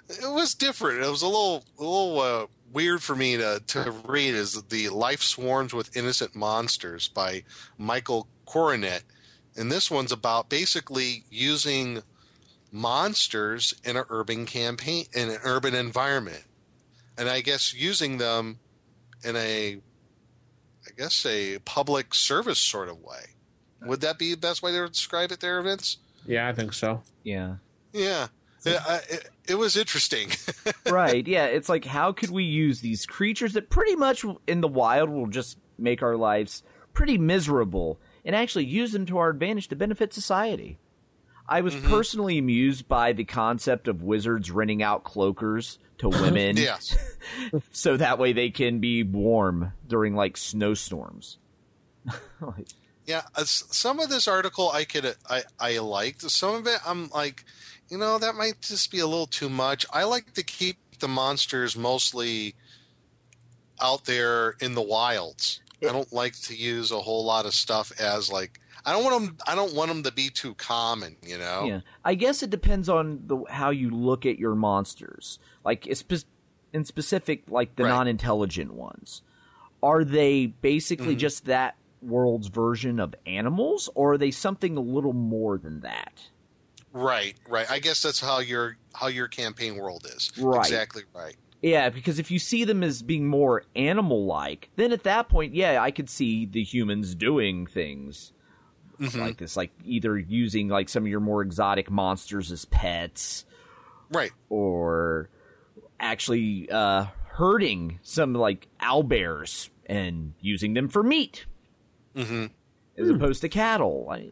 it 0.07 0.31
was 0.31 0.53
different. 0.53 1.03
It 1.03 1.09
was 1.09 1.23
a 1.23 1.27
little 1.27 1.63
a 1.79 1.83
little 1.83 2.19
uh, 2.19 2.45
weird 2.73 3.01
for 3.03 3.15
me 3.15 3.37
to 3.37 3.61
to 3.67 3.91
read. 4.05 4.33
Is 4.33 4.61
the 4.63 4.89
Life 4.89 5.21
Swarms 5.21 5.73
with 5.73 5.95
Innocent 5.95 6.35
Monsters 6.35 7.07
by 7.07 7.43
Michael 7.77 8.27
Coronet, 8.45 9.03
and 9.55 9.71
this 9.71 9.89
one's 9.91 10.11
about 10.11 10.49
basically 10.49 11.23
using 11.29 12.01
monsters 12.71 13.73
in 13.83 13.95
an 13.97 14.03
urban 14.09 14.45
campaign 14.45 15.05
in 15.13 15.29
an 15.29 15.37
urban 15.43 15.75
environment, 15.75 16.43
and 17.17 17.29
I 17.29 17.41
guess 17.41 17.73
using 17.73 18.17
them 18.17 18.59
in 19.23 19.35
a 19.35 19.77
I 20.85 20.89
guess 20.97 21.25
a 21.25 21.59
public 21.59 22.13
service 22.13 22.59
sort 22.59 22.89
of 22.89 22.99
way. 23.01 23.25
Would 23.85 24.01
that 24.01 24.17
be 24.17 24.31
the 24.31 24.37
best 24.37 24.61
way 24.63 24.71
to 24.71 24.87
describe 24.87 25.31
it 25.31 25.39
there, 25.41 25.61
Vince? 25.61 25.97
Yeah, 26.25 26.47
I 26.47 26.53
think 26.53 26.71
so. 26.73 27.01
Yeah. 27.23 27.55
Yeah. 27.91 28.27
Yeah, 28.65 28.81
I- 28.87 29.01
it, 29.09 29.29
it 29.47 29.55
was 29.55 29.75
interesting. 29.77 30.29
right. 30.89 31.27
Yeah. 31.27 31.45
It's 31.45 31.69
like, 31.69 31.85
how 31.85 32.11
could 32.11 32.29
we 32.31 32.43
use 32.43 32.81
these 32.81 33.05
creatures 33.05 33.53
that 33.53 33.69
pretty 33.69 33.95
much 33.95 34.25
in 34.47 34.61
the 34.61 34.67
wild 34.67 35.09
will 35.09 35.27
just 35.27 35.57
make 35.77 36.01
our 36.01 36.15
lives 36.15 36.63
pretty 36.93 37.17
miserable 37.17 37.99
and 38.23 38.35
actually 38.35 38.65
use 38.65 38.91
them 38.91 39.05
to 39.07 39.17
our 39.17 39.29
advantage 39.29 39.67
to 39.69 39.75
benefit 39.75 40.13
society? 40.13 40.77
I 41.47 41.59
was 41.61 41.75
Mm-hmm. 41.75 41.89
personally 41.89 42.37
amused 42.37 42.87
by 42.87 43.11
the 43.11 43.25
concept 43.25 43.89
of 43.89 44.01
wizards 44.01 44.49
renting 44.49 44.81
out 44.81 45.03
cloakers 45.03 45.77
to 45.97 46.07
women. 46.21 46.55
yes. 46.55 46.95
so 47.71 47.97
that 47.97 48.17
way 48.17 48.31
they 48.31 48.49
can 48.49 48.79
be 48.79 49.03
warm 49.03 49.73
during 49.87 50.15
like 50.15 50.37
snowstorms. 50.37 51.37
Like, 52.41 52.67
Yeah, 53.05 53.23
uh, 53.35 53.43
some 53.45 53.99
of 53.99 54.09
this 54.09 54.27
article 54.27 54.69
I 54.71 54.85
could 54.85 55.15
I 55.29 55.43
I 55.59 55.77
liked. 55.79 56.21
Some 56.31 56.55
of 56.55 56.67
it 56.67 56.79
I'm 56.85 57.09
like, 57.09 57.43
you 57.89 57.97
know, 57.97 58.17
that 58.17 58.35
might 58.35 58.61
just 58.61 58.91
be 58.91 58.99
a 58.99 59.07
little 59.07 59.27
too 59.27 59.49
much. 59.49 59.85
I 59.91 60.03
like 60.03 60.33
to 60.33 60.43
keep 60.43 60.77
the 60.99 61.07
monsters 61.07 61.75
mostly 61.77 62.55
out 63.81 64.05
there 64.05 64.51
in 64.61 64.73
the 64.75 64.81
wilds. 64.81 65.61
I 65.83 65.91
don't 65.91 66.13
like 66.13 66.39
to 66.43 66.55
use 66.55 66.91
a 66.91 66.99
whole 67.01 67.25
lot 67.25 67.45
of 67.45 67.53
stuff 67.53 67.91
as 67.99 68.31
like 68.31 68.59
I 68.85 68.93
don't 68.93 69.03
want 69.03 69.25
them. 69.25 69.37
I 69.45 69.53
don't 69.53 69.73
want 69.73 69.89
them 69.89 70.03
to 70.03 70.13
be 70.13 70.29
too 70.29 70.53
common. 70.55 71.17
You 71.21 71.37
know. 71.37 71.65
Yeah, 71.67 71.79
I 72.05 72.15
guess 72.15 72.41
it 72.41 72.49
depends 72.49 72.87
on 72.87 73.23
the 73.27 73.43
how 73.49 73.69
you 73.69 73.89
look 73.89 74.25
at 74.25 74.39
your 74.39 74.55
monsters. 74.55 75.39
Like 75.65 75.85
in 75.85 76.85
specific, 76.85 77.43
like 77.49 77.75
the 77.75 77.83
Right. 77.83 77.89
non-intelligent 77.89 78.73
ones, 78.73 79.23
are 79.81 80.05
they 80.05 80.45
basically 80.45 81.15
Mhm. 81.15 81.19
just 81.19 81.45
that 81.45 81.75
world's 82.01 82.47
version 82.47 82.99
of 82.99 83.13
animals, 83.25 83.89
or 83.93 84.13
are 84.13 84.17
they 84.17 84.31
something 84.31 84.77
a 84.77 84.81
little 84.81 85.13
more 85.13 85.57
than 85.57 85.81
that? 85.81 86.29
Right. 86.93 87.35
Right. 87.49 87.69
I 87.69 87.79
guess 87.79 88.01
that's 88.01 88.21
how 88.21 88.39
your 88.39 88.77
how 88.93 89.07
your 89.07 89.27
campaign 89.27 89.75
world 89.75 90.05
is. 90.05 90.31
Right. 90.37 90.59
Exactly 90.65 91.03
right. 91.13 91.35
Yeah, 91.61 91.89
because 91.89 92.19
if 92.19 92.29
you 92.29 92.39
see 92.39 92.65
them 92.65 92.83
as 92.83 93.01
being 93.01 93.25
more 93.27 93.63
animal-like, 93.75 94.69
then 94.75 94.91
at 94.91 95.03
that 95.03 95.29
point, 95.29 95.55
yeah, 95.55 95.81
I 95.81 95.91
could 95.91 96.09
see 96.09 96.45
the 96.45 96.61
humans 96.63 97.15
doing 97.15 97.65
things 97.67 98.33
Mhm. 98.99 99.17
like 99.21 99.37
this, 99.37 99.55
like 99.57 99.71
either 99.85 100.17
using 100.17 100.67
like 100.67 100.87
some 100.89 101.03
of 101.03 101.07
your 101.07 101.19
more 101.21 101.41
exotic 101.41 101.89
monsters 101.89 102.51
as 102.51 102.65
pets, 102.65 103.45
Right. 104.11 104.31
or 104.49 105.29
actually 106.01 106.69
uh, 106.69 107.05
herding 107.29 107.99
some 108.03 108.33
like 108.33 108.67
owlbears 108.81 109.69
and 109.87 110.33
using 110.41 110.73
them 110.73 110.89
for 110.89 111.01
meat 111.01 111.45
Mm-hmm. 112.15 112.47
as 113.01 113.09
opposed 113.09 113.39
to 113.41 113.49
cattle. 113.49 114.09
I, 114.11 114.31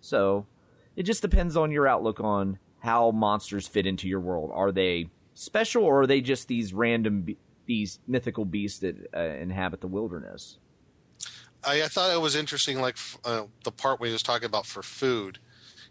so 0.00 0.46
it 0.96 1.04
just 1.04 1.22
depends 1.22 1.56
on 1.56 1.70
your 1.70 1.86
outlook 1.86 2.20
on 2.20 2.58
how 2.80 3.10
monsters 3.10 3.66
fit 3.66 3.86
into 3.86 4.08
your 4.08 4.20
world. 4.20 4.50
Are 4.52 4.72
they 4.72 5.10
special, 5.34 5.84
or 5.84 6.02
are 6.02 6.06
they 6.06 6.20
just 6.20 6.48
these 6.48 6.72
random 6.72 7.22
be- 7.22 7.38
these 7.66 7.98
mythical 8.06 8.44
beasts 8.44 8.80
that 8.80 8.96
uh, 9.14 9.20
inhabit 9.20 9.80
the 9.80 9.86
wilderness? 9.86 10.58
I, 11.62 11.82
I 11.82 11.88
thought 11.88 12.12
it 12.12 12.20
was 12.20 12.34
interesting, 12.36 12.80
like 12.80 12.96
uh, 13.24 13.44
the 13.64 13.72
part 13.72 14.00
where 14.00 14.08
he 14.08 14.12
was 14.12 14.22
talking 14.22 14.46
about 14.46 14.66
for 14.66 14.82
food, 14.82 15.38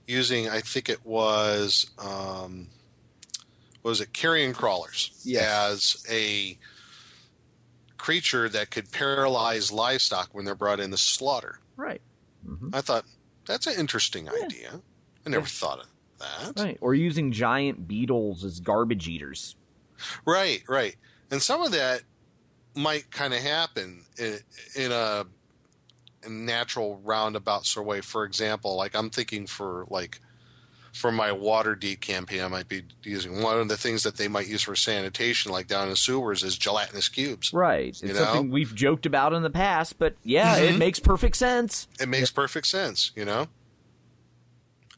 using 0.07 0.49
I 0.49 0.61
think 0.61 0.89
it 0.89 1.05
was 1.05 1.89
um, 1.99 2.67
what 3.81 3.91
was 3.91 4.01
it 4.01 4.13
carrion 4.13 4.53
crawlers 4.53 5.11
as 5.39 6.05
a 6.09 6.57
creature 7.97 8.49
that 8.49 8.71
could 8.71 8.91
paralyze 8.91 9.71
livestock 9.71 10.29
when 10.31 10.45
they're 10.45 10.55
brought 10.55 10.79
in 10.79 10.89
to 10.89 10.97
slaughter. 10.97 11.59
Right. 11.75 12.01
I 12.73 12.81
thought 12.81 13.05
that's 13.45 13.67
an 13.67 13.79
interesting 13.79 14.27
idea. 14.29 14.81
I 15.29 15.31
never 15.37 15.45
thought 15.47 15.79
of 15.79 15.85
that. 16.55 16.63
Right. 16.63 16.77
Or 16.81 16.93
using 16.93 17.31
giant 17.31 17.87
beetles 17.87 18.43
as 18.43 18.59
garbage 18.59 19.07
eaters. 19.07 19.55
Right, 20.25 20.63
right. 20.67 20.95
And 21.31 21.41
some 21.41 21.61
of 21.61 21.71
that 21.71 22.01
might 22.75 23.11
kind 23.11 23.33
of 23.33 23.39
happen 23.41 24.03
in, 24.17 24.39
in 24.75 24.91
a, 24.91 25.25
natural 26.27 26.99
roundabout 27.03 27.65
sort 27.65 27.85
of 27.85 27.87
way. 27.87 28.01
For 28.01 28.25
example, 28.25 28.75
like 28.75 28.93
I'm 28.95 29.09
thinking 29.09 29.47
for 29.47 29.85
like 29.89 30.19
for 30.91 31.11
my 31.13 31.29
Waterdeep 31.29 32.01
campaign, 32.01 32.41
I 32.41 32.47
might 32.49 32.67
be 32.67 32.83
using 33.03 33.41
one 33.41 33.57
of 33.57 33.69
the 33.69 33.77
things 33.77 34.03
that 34.03 34.17
they 34.17 34.27
might 34.27 34.47
use 34.47 34.63
for 34.63 34.75
sanitation, 34.75 35.51
like 35.51 35.67
down 35.67 35.87
in 35.87 35.95
sewers, 35.95 36.43
is 36.43 36.57
gelatinous 36.57 37.07
cubes. 37.07 37.53
Right. 37.53 37.89
It's 37.89 38.01
You 38.01 38.13
something 38.15 38.47
know? 38.49 38.53
we've 38.53 38.75
joked 38.75 39.05
about 39.05 39.33
in 39.33 39.43
the 39.43 39.49
past, 39.49 39.97
but 39.97 40.15
yeah, 40.23 40.57
it 40.57 40.75
Mhm. 40.75 40.79
makes 40.79 40.99
perfect 40.99 41.37
sense. 41.37 41.87
It 42.01 42.09
makes 42.09 42.31
perfect 42.31 42.67
sense, 42.67 43.11
you 43.15 43.23
know. 43.23 43.47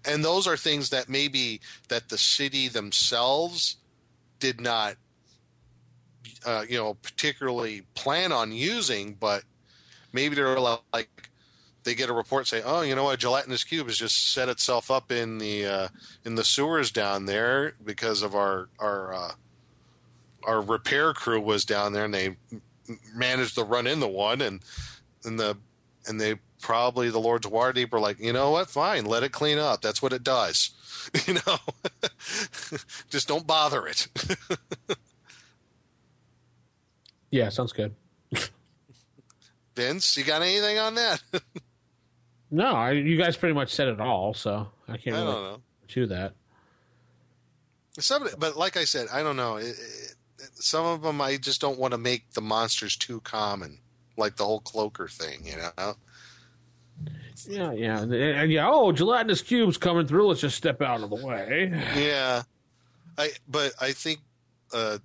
And 0.05 0.25
those 0.25 0.47
are 0.47 0.57
things 0.57 0.89
that 0.89 1.09
maybe 1.09 1.61
that 1.89 2.09
the 2.09 2.17
city 2.17 2.67
themselves 2.67 3.77
did 4.39 4.59
not, 4.59 4.95
uh, 6.45 6.65
you 6.67 6.77
know, 6.77 6.95
particularly 6.95 7.83
plan 7.93 8.31
on 8.31 8.51
using, 8.51 9.13
but 9.13 9.43
maybe 10.11 10.35
they're 10.35 10.59
like 10.59 11.29
they 11.83 11.95
get 11.95 12.09
a 12.09 12.13
report 12.13 12.47
say, 12.47 12.61
oh, 12.63 12.81
you 12.81 12.95
know 12.95 13.05
what, 13.05 13.19
gelatinous 13.19 13.63
cube 13.63 13.87
has 13.87 13.97
just 13.97 14.33
set 14.33 14.49
itself 14.49 14.91
up 14.91 15.11
in 15.11 15.37
the 15.37 15.65
uh, 15.65 15.87
in 16.25 16.35
the 16.35 16.43
sewers 16.43 16.91
down 16.91 17.25
there 17.25 17.73
because 17.83 18.21
of 18.21 18.35
our 18.35 18.69
our 18.79 19.13
uh, 19.13 19.31
our 20.43 20.61
repair 20.61 21.13
crew 21.13 21.39
was 21.39 21.65
down 21.65 21.93
there 21.93 22.05
and 22.05 22.13
they 22.13 22.35
managed 23.15 23.55
to 23.55 23.63
run 23.63 23.87
into 23.87 24.07
one 24.07 24.41
and 24.41 24.61
and 25.23 25.39
the 25.39 25.57
and 26.07 26.19
they 26.19 26.35
probably 26.61 27.09
the 27.09 27.19
Lord's 27.19 27.47
Waterdeep 27.47 27.91
were 27.91 27.99
like, 27.99 28.19
you 28.19 28.33
know 28.33 28.51
what, 28.51 28.69
fine, 28.69 29.05
let 29.05 29.23
it 29.23 29.31
clean 29.31 29.57
up. 29.57 29.81
That's 29.81 30.01
what 30.01 30.13
it 30.13 30.23
does. 30.23 30.71
You 31.25 31.33
know, 31.33 31.57
just 33.09 33.27
don't 33.27 33.47
bother 33.47 33.87
it. 33.87 34.07
Yeah, 37.31 37.49
sounds 37.49 37.71
good. 37.71 37.95
Vince, 39.75 40.17
you 40.17 40.25
got 40.25 40.41
anything 40.41 40.77
on 40.77 40.95
that? 40.95 41.23
No, 42.51 42.73
I, 42.73 42.91
you 42.91 43.17
guys 43.17 43.37
pretty 43.37 43.55
much 43.55 43.73
said 43.73 43.87
it 43.87 44.01
all, 44.01 44.33
so 44.33 44.67
I 44.87 44.97
can't 44.97 45.15
I 45.15 45.21
really 45.21 45.57
do 45.87 46.05
that. 46.07 46.33
Some, 47.97 48.27
but 48.37 48.57
like 48.57 48.75
I 48.75 48.83
said, 48.83 49.07
I 49.11 49.23
don't 49.23 49.37
know. 49.37 49.55
It, 49.55 49.67
it, 49.69 50.15
some 50.55 50.85
of 50.85 51.01
them, 51.01 51.21
I 51.21 51.37
just 51.37 51.61
don't 51.61 51.79
want 51.79 51.93
to 51.93 51.97
make 51.97 52.33
the 52.33 52.41
monsters 52.41 52.97
too 52.97 53.21
common, 53.21 53.79
like 54.17 54.35
the 54.35 54.45
whole 54.45 54.59
cloaker 54.59 55.07
thing. 55.07 55.45
You 55.45 55.55
know. 55.57 55.95
Yeah, 57.49 57.71
yeah, 57.73 58.01
and, 58.01 58.51
yeah. 58.51 58.69
Oh, 58.69 58.91
gelatinous 58.91 59.41
cubes 59.41 59.77
coming 59.77 60.07
through. 60.07 60.27
Let's 60.27 60.41
just 60.41 60.57
step 60.57 60.81
out 60.81 61.01
of 61.01 61.09
the 61.09 61.15
way. 61.15 61.69
Yeah, 61.97 62.43
I 63.17 63.29
but 63.47 63.73
I 63.79 63.91
think 63.91 64.19
uh, 64.73 64.97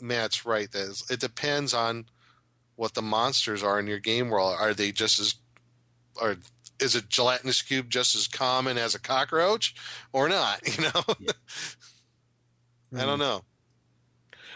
Matt's 0.00 0.44
right. 0.46 0.70
That 0.72 0.82
is- 0.88 1.04
it 1.10 1.20
depends 1.20 1.74
on 1.74 2.06
what 2.76 2.94
the 2.94 3.02
monsters 3.02 3.62
are 3.62 3.78
in 3.78 3.86
your 3.86 3.98
game 3.98 4.28
world. 4.30 4.56
Are 4.58 4.74
they 4.74 4.92
just 4.92 5.18
as 5.18 5.34
are 6.20 6.36
is 6.78 6.94
a 6.94 7.02
gelatinous 7.02 7.60
cube 7.62 7.90
just 7.90 8.14
as 8.14 8.26
common 8.26 8.78
as 8.78 8.94
a 8.94 9.00
cockroach 9.00 9.74
or 10.12 10.28
not? 10.28 10.60
You 10.78 10.84
know, 10.84 11.14
I 13.02 13.06
don't 13.06 13.18
know. 13.18 13.42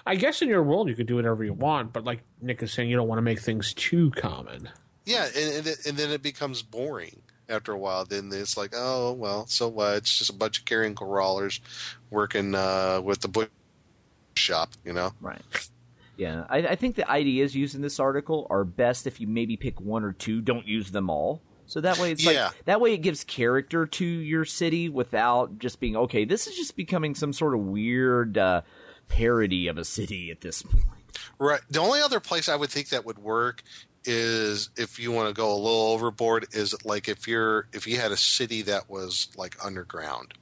I 0.06 0.16
guess 0.16 0.42
in 0.42 0.48
your 0.48 0.62
world 0.62 0.88
you 0.88 0.94
could 0.94 1.06
do 1.06 1.16
whatever 1.16 1.44
you 1.44 1.52
want, 1.52 1.92
but 1.92 2.04
like 2.04 2.20
Nick 2.42 2.62
is 2.62 2.72
saying, 2.72 2.90
you 2.90 2.96
don't 2.96 3.08
want 3.08 3.18
to 3.18 3.22
make 3.22 3.40
things 3.40 3.72
too 3.74 4.10
common. 4.10 4.68
Yeah, 5.04 5.26
and 5.36 5.66
and, 5.66 5.76
and 5.86 5.96
then 5.96 6.10
it 6.10 6.22
becomes 6.22 6.62
boring 6.62 7.20
after 7.48 7.72
a 7.72 7.78
while. 7.78 8.04
Then 8.04 8.30
it's 8.32 8.56
like, 8.56 8.72
oh 8.74 9.12
well, 9.12 9.46
so 9.46 9.68
what? 9.68 9.96
It's 9.98 10.18
just 10.18 10.30
a 10.30 10.34
bunch 10.34 10.58
of 10.60 10.64
carrion 10.64 10.94
crawlers 10.94 11.60
working 12.10 12.54
uh, 12.54 13.00
with 13.02 13.20
the 13.20 13.28
bush 13.28 13.48
shop. 14.36 14.70
You 14.84 14.92
know, 14.92 15.12
Right. 15.20 15.40
Yeah, 16.16 16.44
I, 16.48 16.58
I 16.58 16.74
think 16.76 16.94
the 16.94 17.10
ideas 17.10 17.56
used 17.56 17.74
in 17.74 17.82
this 17.82 17.98
article 17.98 18.46
are 18.48 18.62
best 18.62 19.08
if 19.08 19.20
you 19.20 19.26
maybe 19.26 19.56
pick 19.56 19.80
one 19.80 20.04
or 20.04 20.12
two. 20.12 20.40
Don't 20.40 20.64
use 20.66 20.92
them 20.92 21.10
all. 21.10 21.42
So 21.66 21.80
that 21.80 21.98
way, 21.98 22.12
it's 22.12 22.22
Yeah. 22.24 22.46
like 22.46 22.64
that 22.66 22.80
way 22.80 22.94
it 22.94 22.98
gives 22.98 23.24
character 23.24 23.84
to 23.84 24.04
your 24.04 24.44
city 24.44 24.88
without 24.88 25.58
just 25.58 25.80
being 25.80 25.96
okay. 25.96 26.24
This 26.24 26.46
is 26.46 26.54
just 26.56 26.76
becoming 26.76 27.14
some 27.16 27.32
sort 27.32 27.54
of 27.54 27.60
weird 27.60 28.38
uh, 28.38 28.62
parody 29.08 29.66
of 29.66 29.76
a 29.76 29.84
city 29.84 30.30
at 30.30 30.40
this 30.40 30.62
point. 30.62 30.84
Right. 31.38 31.60
The 31.68 31.80
only 31.80 32.00
other 32.00 32.20
place 32.20 32.48
I 32.48 32.54
would 32.56 32.70
think 32.70 32.90
that 32.90 33.04
would 33.04 33.18
work 33.18 33.62
is 34.04 34.70
if 34.76 34.98
you 34.98 35.10
want 35.12 35.28
to 35.28 35.34
go 35.34 35.52
a 35.52 35.56
little 35.56 35.88
overboard 35.92 36.46
is 36.52 36.74
like 36.84 37.08
if 37.08 37.26
you're 37.26 37.68
if 37.72 37.86
you 37.86 37.98
had 37.98 38.12
a 38.12 38.16
city 38.16 38.62
that 38.62 38.88
was 38.90 39.28
like 39.36 39.56
underground. 39.64 40.34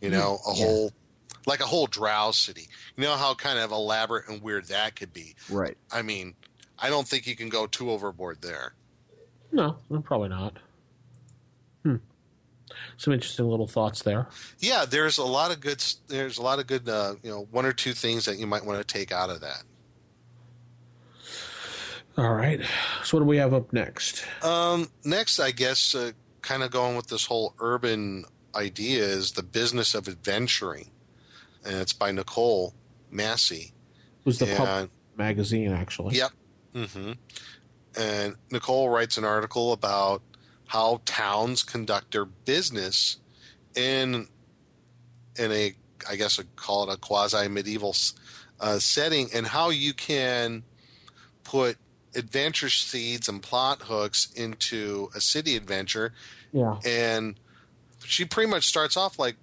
You 0.00 0.10
know, 0.10 0.38
a 0.46 0.54
Yeah. 0.54 0.64
whole 0.66 0.92
like 1.46 1.60
a 1.60 1.66
whole 1.66 1.86
drow 1.86 2.32
city. 2.32 2.68
You 2.96 3.04
know 3.04 3.16
how 3.16 3.34
kind 3.34 3.58
of 3.58 3.70
elaborate 3.70 4.28
and 4.28 4.42
weird 4.42 4.66
that 4.68 4.96
could 4.96 5.12
be. 5.12 5.34
Right. 5.48 5.76
I 5.92 6.02
mean, 6.02 6.34
I 6.78 6.88
don't 6.90 7.06
think 7.08 7.26
you 7.26 7.36
can 7.36 7.48
go 7.48 7.66
too 7.66 7.90
overboard 7.90 8.42
there. 8.42 8.74
No, 9.52 9.78
no, 9.88 10.00
probably 10.00 10.28
not. 10.28 10.58
Hmm. 11.84 11.96
Some 12.98 13.12
interesting 13.14 13.48
little 13.48 13.66
thoughts 13.68 14.02
there. 14.02 14.28
Yeah, 14.58 14.84
there's 14.84 15.18
a 15.18 15.24
lot 15.24 15.50
of 15.50 15.60
good 15.60 15.82
there's 16.08 16.36
a 16.38 16.42
lot 16.42 16.58
of 16.58 16.66
good 16.66 16.88
uh, 16.88 17.14
you 17.22 17.30
know, 17.30 17.46
one 17.50 17.64
or 17.64 17.72
two 17.72 17.92
things 17.92 18.24
that 18.26 18.38
you 18.38 18.46
might 18.46 18.64
want 18.66 18.78
to 18.78 18.84
take 18.84 19.12
out 19.12 19.30
of 19.30 19.40
that. 19.40 19.62
All 22.16 22.32
right. 22.32 22.60
So 23.04 23.16
what 23.18 23.24
do 23.24 23.28
we 23.28 23.36
have 23.36 23.52
up 23.52 23.72
next? 23.72 24.24
Um, 24.42 24.88
next, 25.04 25.38
I 25.38 25.50
guess, 25.50 25.94
uh, 25.94 26.12
kind 26.42 26.62
of 26.62 26.70
going 26.70 26.96
with 26.96 27.08
this 27.08 27.26
whole 27.26 27.54
urban 27.58 28.24
idea 28.54 29.02
is 29.04 29.32
the 29.32 29.42
business 29.42 29.94
of 29.94 30.08
adventuring, 30.08 30.90
and 31.64 31.76
it's 31.76 31.92
by 31.92 32.12
Nicole 32.12 32.74
Massey. 33.10 33.74
Who's 34.24 34.38
the 34.38 34.46
And- 34.46 34.88
magazine 35.16 35.72
actually? 35.72 36.16
Yep. 36.16 36.30
hmm 36.74 37.12
And 37.98 38.36
Nicole 38.50 38.88
writes 38.88 39.16
an 39.18 39.24
article 39.24 39.72
about 39.72 40.22
how 40.66 41.00
towns 41.04 41.62
conduct 41.62 42.12
their 42.12 42.24
business 42.24 43.18
in 43.74 44.28
in 45.38 45.52
a, 45.52 45.74
I 46.08 46.16
guess, 46.16 46.40
I'd 46.40 46.56
call 46.56 46.88
it 46.88 46.94
a 46.94 46.96
quasi 46.98 47.46
medieval 47.48 47.94
uh, 48.58 48.78
setting, 48.78 49.28
and 49.34 49.46
how 49.46 49.68
you 49.68 49.92
can 49.92 50.62
put 51.44 51.76
adventure 52.16 52.70
seeds 52.70 53.28
and 53.28 53.42
plot 53.42 53.82
hooks 53.82 54.32
into 54.34 55.10
a 55.14 55.20
city 55.20 55.56
adventure 55.56 56.12
Yeah. 56.52 56.78
and 56.84 57.36
she 58.04 58.24
pretty 58.24 58.50
much 58.50 58.66
starts 58.66 58.96
off 58.96 59.18
like 59.18 59.36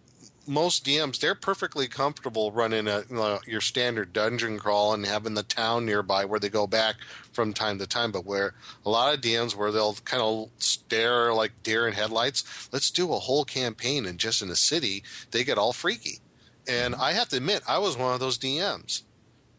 most 0.46 0.84
DMs 0.86 1.20
they're 1.20 1.36
perfectly 1.36 1.88
comfortable 1.88 2.52
running 2.52 2.86
a 2.88 3.04
you 3.10 3.16
know, 3.16 3.40
your 3.48 3.62
standard 3.62 4.12
dungeon 4.12 4.60
crawl 4.60 4.94
and 4.94 5.06
having 5.06 5.36
the 5.36 5.44
town 5.44 5.86
nearby 5.86 6.26
where 6.26 6.40
they 6.40 6.50
go 6.50 6.68
back 6.68 6.96
from 7.32 7.54
time 7.54 7.80
to 7.80 7.88
time. 7.88 8.12
But 8.12 8.26
where 8.26 8.54
a 8.86 8.90
lot 8.90 9.14
of 9.14 9.22
DMs 9.22 9.56
where 9.56 9.72
they'll 9.72 9.94
kind 10.04 10.22
of 10.22 10.50
stare 10.58 11.34
like 11.34 11.52
deer 11.64 11.88
in 11.88 11.94
headlights, 11.94 12.68
let's 12.74 12.92
do 12.92 13.14
a 13.14 13.20
whole 13.20 13.46
campaign 13.46 14.06
and 14.06 14.20
just 14.20 14.42
in 14.42 14.50
a 14.50 14.56
city, 14.58 15.04
they 15.32 15.46
get 15.46 15.58
all 15.58 15.72
freaky. 15.72 16.20
And 16.68 16.94
I 16.96 17.14
have 17.14 17.30
to 17.30 17.38
admit, 17.38 17.64
I 17.66 17.78
was 17.78 17.98
one 17.98 18.14
of 18.14 18.20
those 18.20 18.38
DMs. 18.38 19.04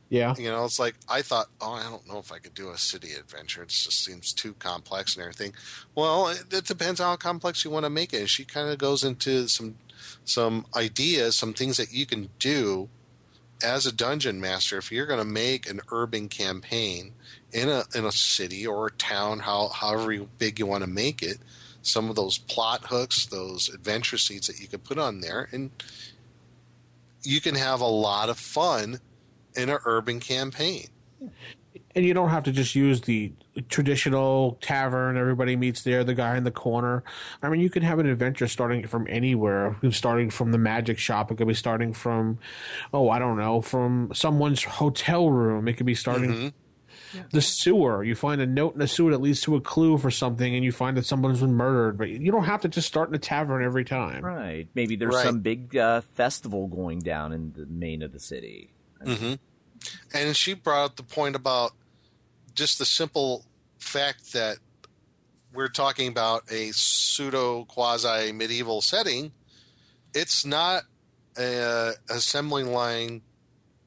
Yeah. 0.08 0.34
You 0.36 0.50
know, 0.50 0.64
it's 0.64 0.78
like 0.78 0.94
I 1.08 1.22
thought, 1.22 1.46
oh, 1.60 1.72
I 1.72 1.84
don't 1.84 2.06
know 2.06 2.18
if 2.18 2.30
I 2.30 2.38
could 2.38 2.54
do 2.54 2.70
a 2.70 2.78
city 2.78 3.12
adventure. 3.12 3.62
It 3.62 3.70
just 3.70 4.04
seems 4.04 4.32
too 4.32 4.54
complex 4.54 5.16
and 5.16 5.22
everything. 5.22 5.54
Well, 5.94 6.28
it, 6.28 6.44
it 6.52 6.64
depends 6.66 7.00
on 7.00 7.08
how 7.08 7.16
complex 7.16 7.64
you 7.64 7.70
want 7.70 7.84
to 7.84 7.90
make 7.90 8.12
it. 8.12 8.20
And 8.20 8.28
she 8.28 8.44
kind 8.44 8.68
of 8.68 8.78
goes 8.78 9.02
into 9.02 9.48
some 9.48 9.76
some 10.24 10.66
ideas, 10.76 11.36
some 11.36 11.54
things 11.54 11.76
that 11.78 11.92
you 11.92 12.06
can 12.06 12.28
do 12.38 12.88
as 13.62 13.86
a 13.86 13.92
dungeon 13.92 14.40
master 14.40 14.78
if 14.78 14.92
you're 14.92 15.06
going 15.06 15.18
to 15.18 15.24
make 15.24 15.68
an 15.68 15.80
urban 15.90 16.28
campaign 16.28 17.12
in 17.52 17.68
a 17.68 17.84
in 17.94 18.04
a 18.04 18.12
city 18.12 18.66
or 18.66 18.88
a 18.88 18.92
town, 18.92 19.40
how 19.40 19.68
however 19.68 20.26
big 20.38 20.58
you 20.58 20.66
want 20.66 20.84
to 20.84 20.90
make 20.90 21.22
it. 21.22 21.38
Some 21.82 22.08
of 22.08 22.16
those 22.16 22.38
plot 22.38 22.86
hooks, 22.86 23.26
those 23.26 23.68
adventure 23.68 24.16
seeds 24.16 24.46
that 24.46 24.58
you 24.58 24.68
can 24.68 24.80
put 24.80 24.98
on 24.98 25.20
there, 25.20 25.48
and 25.52 25.70
you 27.22 27.40
can 27.40 27.54
have 27.54 27.80
a 27.80 27.86
lot 27.86 28.28
of 28.28 28.38
fun 28.38 29.00
in 29.56 29.68
an 29.70 29.78
urban 29.84 30.20
campaign. 30.20 30.88
And 31.96 32.04
you 32.04 32.12
don't 32.12 32.30
have 32.30 32.44
to 32.44 32.52
just 32.52 32.74
use 32.74 33.02
the 33.02 33.32
traditional 33.68 34.58
tavern, 34.60 35.16
everybody 35.16 35.54
meets 35.54 35.82
there, 35.82 36.02
the 36.02 36.14
guy 36.14 36.36
in 36.36 36.42
the 36.44 36.50
corner. 36.50 37.04
I 37.42 37.48
mean, 37.48 37.60
you 37.60 37.70
can 37.70 37.82
have 37.84 37.98
an 38.00 38.06
adventure 38.06 38.48
starting 38.48 38.84
from 38.86 39.06
anywhere, 39.08 39.76
starting 39.92 40.30
from 40.30 40.50
the 40.50 40.58
magic 40.58 40.98
shop. 40.98 41.30
It 41.30 41.36
could 41.36 41.46
be 41.48 41.54
starting 41.54 41.92
from, 41.92 42.38
oh, 42.92 43.10
I 43.10 43.18
don't 43.20 43.36
know, 43.36 43.60
from 43.60 44.10
someone's 44.12 44.64
hotel 44.64 45.30
room. 45.30 45.68
It 45.68 45.74
could 45.74 45.86
be 45.86 45.94
starting 45.94 46.52
Mm-hmm. 47.14 47.28
the 47.30 47.40
sewer. 47.40 48.02
You 48.02 48.16
find 48.16 48.40
a 48.40 48.46
note 48.46 48.74
in 48.74 48.80
the 48.80 48.88
sewer 48.88 49.12
that 49.12 49.20
leads 49.20 49.40
to 49.42 49.54
a 49.54 49.60
clue 49.60 49.96
for 49.98 50.10
something, 50.10 50.52
and 50.52 50.64
you 50.64 50.72
find 50.72 50.96
that 50.96 51.06
someone's 51.06 51.40
been 51.40 51.54
murdered. 51.54 51.96
But 51.96 52.08
you 52.10 52.32
don't 52.32 52.44
have 52.44 52.62
to 52.62 52.68
just 52.68 52.88
start 52.88 53.08
in 53.08 53.14
a 53.14 53.18
tavern 53.18 53.64
every 53.64 53.84
time. 53.84 54.24
Right. 54.24 54.66
Maybe 54.74 54.96
there's 54.96 55.14
Right. 55.14 55.24
some 55.26 55.40
big 55.40 55.76
uh, 55.76 56.00
festival 56.14 56.66
going 56.66 56.98
down 56.98 57.32
in 57.32 57.52
the 57.52 57.66
main 57.66 58.02
of 58.02 58.10
the 58.12 58.18
city. 58.18 58.70
Hmm 59.06 59.34
And 60.14 60.36
she 60.36 60.54
brought 60.54 60.84
up 60.84 60.96
the 60.96 61.02
point 61.02 61.36
about 61.36 61.72
just 62.54 62.78
the 62.78 62.84
simple 62.84 63.44
fact 63.78 64.32
that 64.32 64.58
we're 65.52 65.68
talking 65.68 66.08
about 66.08 66.50
a 66.50 66.72
pseudo 66.72 67.64
quasi 67.64 68.32
medieval 68.32 68.80
setting. 68.80 69.32
It's 70.14 70.44
not 70.44 70.84
a 71.36 71.92
assembly 72.08 72.64
line 72.64 73.22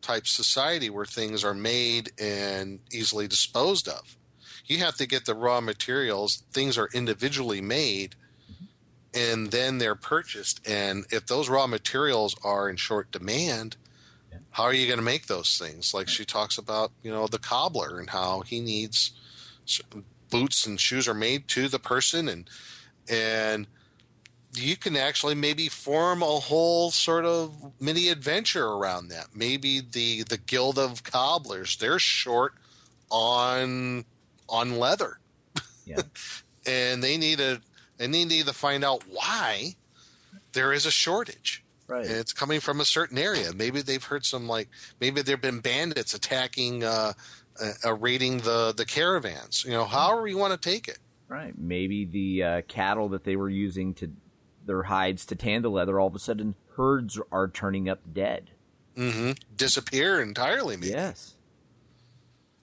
type 0.01 0.28
society 0.28 0.89
where 0.89 1.05
things 1.05 1.43
are 1.43 1.53
made 1.53 2.11
and 2.20 2.80
easily 2.91 3.28
disposed 3.28 3.88
of. 3.88 4.18
You 4.65 4.80
have 4.80 4.95
to 4.97 5.07
get 5.07 5.26
the 5.26 5.36
raw 5.36 5.61
materials. 5.61 6.43
Things 6.51 6.78
are 6.78 6.89
individually 6.93 7.61
made 7.61 8.15
and 9.13 9.51
then 9.51 9.78
they're 9.78 9.95
purchased. 9.95 10.65
And 10.68 11.05
if 11.09 11.26
those 11.26 11.49
raw 11.49 11.68
materials 11.68 12.36
are 12.43 12.70
in 12.70 12.76
short 12.76 13.11
demand, 13.11 13.76
how 14.57 14.63
are 14.63 14.73
you 14.73 14.87
going 14.87 14.97
to 14.97 15.05
make 15.05 15.27
those 15.27 15.59
things? 15.59 15.93
Like 15.93 16.07
she 16.07 16.25
talks 16.25 16.57
about, 16.57 16.91
you 17.03 17.11
know, 17.11 17.27
the 17.27 17.37
cobbler 17.37 17.99
and 17.99 18.09
how 18.09 18.41
he 18.41 18.59
needs 18.59 19.11
boots 20.31 20.65
and 20.65 20.79
shoes 20.79 21.07
are 21.07 21.13
made 21.13 21.47
to 21.49 21.67
the 21.67 21.77
person, 21.77 22.27
and 22.27 22.49
and 23.07 23.67
you 24.55 24.75
can 24.75 24.97
actually 24.97 25.35
maybe 25.35 25.67
form 25.67 26.23
a 26.23 26.25
whole 26.25 26.89
sort 26.89 27.23
of 27.23 27.71
mini 27.79 28.09
adventure 28.09 28.65
around 28.65 29.09
that. 29.09 29.27
Maybe 29.35 29.79
the 29.79 30.23
the 30.23 30.39
guild 30.39 30.79
of 30.79 31.03
cobblers 31.03 31.77
they're 31.77 31.99
short 31.99 32.55
on 33.11 34.05
on 34.49 34.79
leather, 34.79 35.19
Yeah. 35.85 36.01
and 36.65 37.03
they 37.03 37.17
need 37.17 37.39
a 37.39 37.61
and 37.99 38.11
they 38.11 38.25
need 38.25 38.47
to 38.47 38.53
find 38.53 38.83
out 38.83 39.03
why 39.07 39.75
there 40.53 40.73
is 40.73 40.87
a 40.87 40.91
shortage. 40.91 41.63
Right. 41.88 42.05
And 42.05 42.15
it's 42.15 42.33
coming 42.33 42.59
from 42.59 42.81
a 42.81 42.85
certain 42.85 43.17
area. 43.17 43.53
Maybe 43.53 43.81
they've 43.81 44.03
heard 44.03 44.25
some 44.25 44.47
like 44.47 44.69
maybe 44.99 45.21
there've 45.21 45.41
been 45.41 45.59
bandits 45.61 46.13
attacking, 46.13 46.83
uh, 46.83 47.13
uh, 47.61 47.71
uh, 47.85 47.93
raiding 47.95 48.39
the 48.39 48.73
the 48.75 48.85
caravans. 48.85 49.63
You 49.65 49.71
know, 49.71 49.85
however 49.85 50.27
you 50.27 50.38
want 50.38 50.59
to 50.59 50.69
take 50.69 50.88
it. 50.88 50.99
Right. 51.29 51.53
Maybe 51.57 52.05
the 52.05 52.43
uh, 52.43 52.61
cattle 52.67 53.09
that 53.09 53.23
they 53.23 53.35
were 53.35 53.49
using 53.49 53.93
to 53.95 54.11
their 54.65 54.83
hides 54.83 55.25
to 55.27 55.35
tan 55.35 55.61
the 55.61 55.69
leather, 55.69 55.99
all 55.99 56.07
of 56.07 56.15
a 56.15 56.19
sudden 56.19 56.55
herds 56.75 57.17
are 57.31 57.47
turning 57.47 57.88
up 57.89 57.99
dead. 58.13 58.51
hmm 58.95 59.31
Disappear 59.55 60.21
entirely, 60.21 60.75
maybe. 60.75 60.91
Yes. 60.91 61.35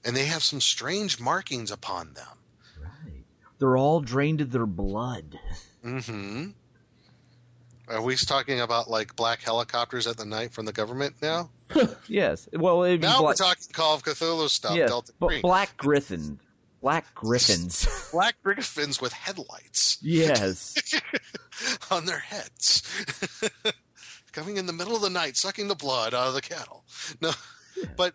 And 0.05 0.15
they 0.15 0.27
have 0.27 0.43
some 0.43 0.61
strange 0.61 1.19
markings 1.19 1.71
upon 1.71 2.13
them. 2.13 2.39
Right. 2.81 3.25
They're 3.59 3.77
all 3.79 4.01
drained 4.01 4.43
of 4.43 4.53
their 4.53 4.67
blood. 4.67 5.39
hmm 5.83 6.51
Are 7.89 8.01
we 8.03 8.17
talking 8.17 8.61
about 8.61 8.89
like 8.89 9.15
black 9.17 9.43
helicopters 9.43 10.07
at 10.07 10.17
the 10.17 10.25
night 10.25 10.53
from 10.53 10.65
the 10.67 10.73
government 10.73 11.17
now? 11.23 11.51
Yes. 12.09 12.49
Well, 12.53 12.83
it'd 12.85 13.01
be 13.01 13.07
Now 13.07 13.21
black, 13.21 13.39
we're 13.39 13.47
talking 13.47 13.65
Call 13.73 13.95
of 13.95 14.03
Cthulhu 14.05 14.49
stuff. 14.49 14.77
yes, 14.77 14.89
Delta 14.91 15.13
but 15.19 15.27
Green. 15.29 15.43
black 15.43 15.77
griffin, 15.77 16.39
black 16.81 17.15
griffins. 17.15 17.87
black 18.13 18.37
griffins 18.43 19.01
with 19.01 19.13
headlights. 19.13 19.99
yes. 20.03 20.75
on 21.91 22.05
their 22.07 22.19
heads, 22.19 22.83
coming 24.33 24.57
in 24.57 24.67
the 24.67 24.73
middle 24.73 24.95
of 24.97 25.03
the 25.03 25.11
night, 25.11 25.37
sucking 25.37 25.69
the 25.69 25.75
blood 25.75 26.15
out 26.15 26.29
of 26.29 26.35
the 26.35 26.43
cattle. 26.43 26.85
No, 27.21 27.33
but 27.97 28.15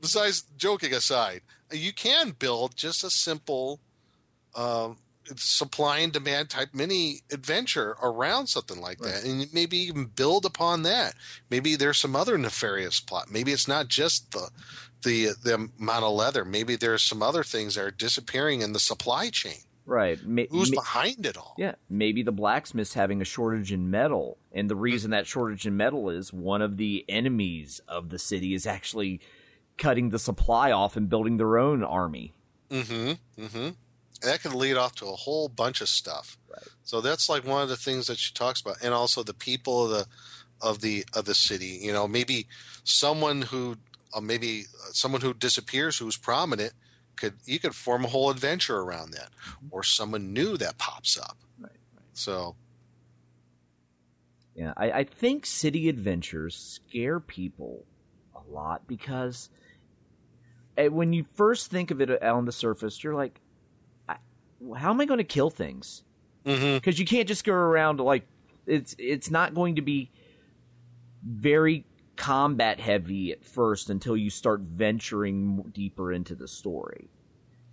besides 0.00 0.42
joking 0.56 0.92
aside, 0.92 1.42
you 1.72 1.92
can 1.92 2.30
build 2.30 2.76
just 2.76 3.04
a 3.04 3.10
simple 3.10 3.80
um, 4.54 4.96
supply 5.36 5.98
and 5.98 6.12
demand 6.12 6.50
type 6.50 6.68
mini 6.72 7.20
adventure 7.32 7.96
around 8.02 8.46
something 8.46 8.80
like 8.80 8.98
that, 8.98 9.24
and 9.24 9.46
maybe 9.52 9.76
even 9.78 10.06
build 10.06 10.44
upon 10.44 10.82
that. 10.84 11.14
Maybe 11.50 11.76
there's 11.76 11.98
some 11.98 12.14
other 12.16 12.38
nefarious 12.38 13.00
plot. 13.00 13.30
Maybe 13.30 13.52
it's 13.52 13.68
not 13.68 13.88
just 13.88 14.30
the 14.32 14.50
the 15.02 15.28
the 15.42 15.54
amount 15.78 16.04
of 16.04 16.12
leather. 16.14 16.44
Maybe 16.44 16.76
there's 16.76 17.02
some 17.02 17.22
other 17.22 17.42
things 17.42 17.74
that 17.74 17.84
are 17.84 17.90
disappearing 17.90 18.60
in 18.62 18.72
the 18.72 18.80
supply 18.80 19.30
chain. 19.30 19.58
Right. 19.84 20.18
Ma- 20.26 20.42
Who's 20.50 20.72
ma- 20.72 20.80
behind 20.80 21.26
it 21.26 21.36
all? 21.36 21.54
Yeah, 21.56 21.76
maybe 21.88 22.22
the 22.24 22.32
blacksmith's 22.32 22.94
having 22.94 23.20
a 23.20 23.24
shortage 23.24 23.70
in 23.72 23.88
metal, 23.90 24.36
and 24.52 24.68
the 24.68 24.74
reason 24.74 25.12
that 25.12 25.26
shortage 25.28 25.64
in 25.66 25.76
metal 25.76 26.10
is 26.10 26.32
one 26.32 26.60
of 26.60 26.76
the 26.76 27.04
enemies 27.08 27.80
of 27.86 28.08
the 28.08 28.18
city 28.18 28.52
is 28.54 28.66
actually 28.66 29.20
cutting 29.78 30.08
the 30.10 30.18
supply 30.18 30.72
off 30.72 30.96
and 30.96 31.08
building 31.08 31.36
their 31.36 31.56
own 31.58 31.84
army. 31.84 32.32
Mm-hmm. 32.70 33.42
Mm-hmm. 33.44 33.68
That 34.22 34.42
could 34.42 34.54
lead 34.54 34.76
off 34.76 34.94
to 34.96 35.06
a 35.06 35.12
whole 35.12 35.48
bunch 35.48 35.80
of 35.80 35.88
stuff. 35.88 36.38
Right. 36.50 36.62
So 36.84 37.00
that's 37.00 37.28
like 37.28 37.46
one 37.46 37.62
of 37.62 37.68
the 37.68 37.76
things 37.76 38.06
that 38.06 38.18
she 38.18 38.32
talks 38.32 38.60
about, 38.60 38.76
and 38.82 38.94
also 38.94 39.22
the 39.22 39.34
people 39.34 39.84
of 39.84 39.90
the 39.90 40.06
of 40.60 40.80
the 40.80 41.04
of 41.14 41.24
the 41.24 41.34
city. 41.34 41.78
You 41.82 41.92
know, 41.92 42.08
maybe 42.08 42.46
someone 42.84 43.42
who 43.42 43.76
uh, 44.14 44.20
maybe 44.20 44.64
someone 44.92 45.20
who 45.20 45.34
disappears 45.34 45.98
who's 45.98 46.16
prominent 46.16 46.72
could 47.16 47.34
you 47.44 47.58
could 47.58 47.74
form 47.74 48.04
a 48.04 48.08
whole 48.08 48.30
adventure 48.30 48.78
around 48.78 49.12
that, 49.12 49.30
or 49.70 49.82
someone 49.82 50.32
new 50.32 50.56
that 50.56 50.78
pops 50.78 51.18
up. 51.18 51.36
Right, 51.58 51.72
So 52.14 52.56
Yeah, 54.54 54.72
I, 54.76 54.90
I 54.92 55.04
think 55.04 55.44
city 55.44 55.88
adventures 55.88 56.56
scare 56.56 57.20
people 57.20 57.84
a 58.34 58.50
lot 58.50 58.86
because 58.86 59.50
eh, 60.76 60.88
when 60.88 61.12
you 61.12 61.24
first 61.34 61.70
think 61.70 61.90
of 61.90 62.00
it 62.00 62.22
on 62.22 62.44
the 62.44 62.52
surface, 62.52 63.02
you're 63.02 63.14
like, 63.14 63.40
how 64.76 64.90
am 64.90 65.00
I 65.00 65.04
going 65.04 65.18
to 65.18 65.24
kill 65.24 65.50
things? 65.50 66.02
Because 66.44 66.98
you 66.98 67.06
can't 67.06 67.26
just 67.26 67.44
go 67.44 67.52
around 67.52 67.98
like 68.00 68.26
it's 68.66 68.94
it's 68.98 69.30
not 69.30 69.54
going 69.54 69.76
to 69.76 69.82
be 69.82 70.10
very 71.24 71.84
combat 72.16 72.80
heavy 72.80 73.32
at 73.32 73.44
first 73.44 73.90
until 73.90 74.16
you 74.16 74.30
start 74.30 74.60
venturing 74.60 75.70
deeper 75.72 76.12
into 76.12 76.34
the 76.34 76.48
story. 76.48 77.08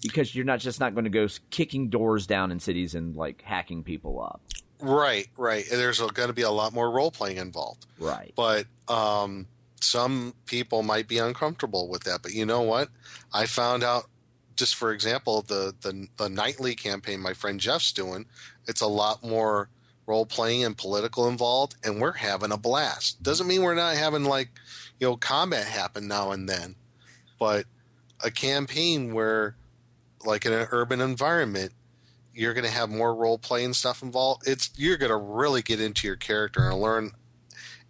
Because 0.01 0.35
you're 0.35 0.45
not 0.45 0.60
just 0.60 0.80
not 0.80 0.93
going 0.93 1.05
to 1.05 1.10
go 1.10 1.27
kicking 1.49 1.89
doors 1.89 2.27
down 2.27 2.51
in 2.51 2.60
cities 2.60 2.93
and 2.93 3.15
like 3.15 3.41
hacking 3.41 3.84
people 3.84 4.22
up. 4.22 4.41
right, 4.81 5.27
right. 5.38 5.65
There's 5.69 5.99
going 6.01 6.27
to 6.27 6.34
be 6.34 6.41
a 6.41 6.51
lot 6.51 6.73
more 6.73 6.91
role 6.91 7.11
playing 7.11 7.38
involved. 7.38 7.85
Right. 7.99 8.34
but 8.35 8.65
um, 8.89 9.47
some 9.84 10.34
people 10.45 10.84
might 10.84 11.07
be 11.07 11.19
uncomfortable 11.19 11.88
with 11.88 12.03
that. 12.03 12.22
But 12.22 12.34
you 12.34 12.45
know 12.45 12.61
what? 12.61 12.89
I 13.34 13.45
found 13.45 13.84
out, 13.84 14.05
just 14.56 14.76
for 14.76 14.92
example, 14.92 15.42
the 15.42 15.74
the, 15.82 16.08
the 16.18 16.30
nightly 16.30 16.76
campaign 16.76 17.20
my 17.20 17.34
friend 17.34 17.60
Jeff's 17.60 17.92
doing. 17.92 18.26
It's 18.68 18.82
a 18.82 18.88
lot 18.88 19.24
more 19.24 19.70
role 20.06 20.26
playing 20.26 20.64
and 20.64 20.78
political 20.78 21.28
involved, 21.28 21.76
and 21.84 22.00
we're 22.00 22.14
having 22.14 22.52
a 22.52 22.58
blast. 22.58 23.22
Doesn't 23.24 23.48
mean 23.48 23.62
we're 23.62 23.76
not 23.76 23.96
having 23.96 24.26
like 24.26 24.50
you 25.00 25.08
know 25.08 25.18
combat 25.18 25.66
happen 25.66 26.08
now 26.08 26.32
and 26.32 26.48
then, 26.48 26.76
but 27.40 27.66
a 28.24 28.32
campaign 28.32 29.14
where 29.14 29.56
like 30.26 30.46
in 30.46 30.54
an 30.54 30.68
urban 30.72 31.02
environment 31.02 31.74
you're 32.36 32.54
going 32.54 32.66
to 32.66 32.72
have 32.72 32.90
more 32.90 33.14
role 33.14 33.38
playing 33.38 33.74
stuff 33.74 34.02
involved 34.02 34.48
it's 34.48 34.72
you're 34.78 34.98
going 34.98 35.12
to 35.12 35.18
really 35.18 35.62
get 35.62 35.82
into 35.82 36.08
your 36.08 36.16
character 36.16 36.68
and 36.68 36.80
learn 36.80 37.12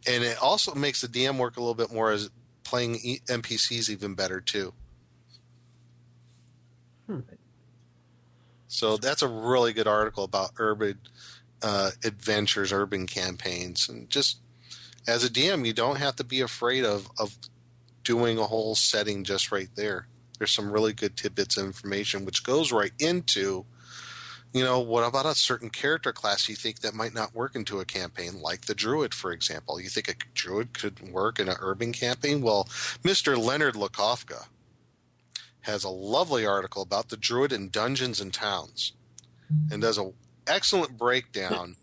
and 0.07 0.23
it 0.23 0.37
also 0.41 0.73
makes 0.75 1.01
the 1.01 1.07
DM 1.07 1.37
work 1.37 1.57
a 1.57 1.59
little 1.59 1.75
bit 1.75 1.91
more 1.91 2.11
as 2.11 2.29
playing 2.63 2.95
NPCs 2.95 3.89
even 3.89 4.15
better 4.15 4.41
too. 4.41 4.73
Hmm. 7.07 7.19
So 8.67 8.97
that's 8.97 9.21
a 9.21 9.27
really 9.27 9.73
good 9.73 9.87
article 9.87 10.23
about 10.23 10.51
urban 10.57 10.99
uh, 11.61 11.91
adventures, 12.03 12.73
urban 12.73 13.05
campaigns, 13.05 13.87
and 13.87 14.09
just 14.09 14.39
as 15.07 15.23
a 15.23 15.29
DM, 15.29 15.65
you 15.65 15.73
don't 15.73 15.97
have 15.97 16.15
to 16.17 16.23
be 16.23 16.41
afraid 16.41 16.83
of 16.83 17.09
of 17.19 17.37
doing 18.03 18.37
a 18.37 18.43
whole 18.43 18.75
setting 18.75 19.23
just 19.23 19.51
right 19.51 19.69
there. 19.75 20.07
There's 20.37 20.51
some 20.51 20.71
really 20.71 20.93
good 20.93 21.15
tidbits 21.15 21.57
of 21.57 21.65
information 21.65 22.25
which 22.25 22.43
goes 22.43 22.71
right 22.71 22.91
into, 22.99 23.65
you 24.51 24.63
know, 24.63 24.79
what 24.79 25.03
about 25.03 25.25
a 25.25 25.35
certain 25.35 25.69
character 25.69 26.11
class 26.11 26.49
you 26.49 26.55
think 26.55 26.79
that 26.79 26.93
might 26.93 27.13
not 27.13 27.33
work 27.33 27.55
into 27.55 27.79
a 27.79 27.85
campaign, 27.85 28.41
like 28.41 28.61
the 28.61 28.75
druid, 28.75 29.13
for 29.13 29.31
example. 29.31 29.79
You 29.79 29.89
think 29.89 30.09
a 30.09 30.15
druid 30.33 30.73
could 30.73 31.11
work 31.11 31.39
in 31.39 31.47
an 31.47 31.55
urban 31.59 31.93
campaign? 31.93 32.41
Well, 32.41 32.65
Mr. 33.03 33.37
Leonard 33.37 33.75
Lakofka 33.75 34.47
has 35.63 35.83
a 35.83 35.89
lovely 35.89 36.45
article 36.45 36.81
about 36.81 37.09
the 37.09 37.17
druid 37.17 37.51
in 37.51 37.69
dungeons 37.69 38.21
and 38.21 38.33
towns 38.33 38.93
and 39.71 39.81
does 39.81 39.97
an 39.97 40.13
excellent 40.47 40.97
breakdown 40.97 41.75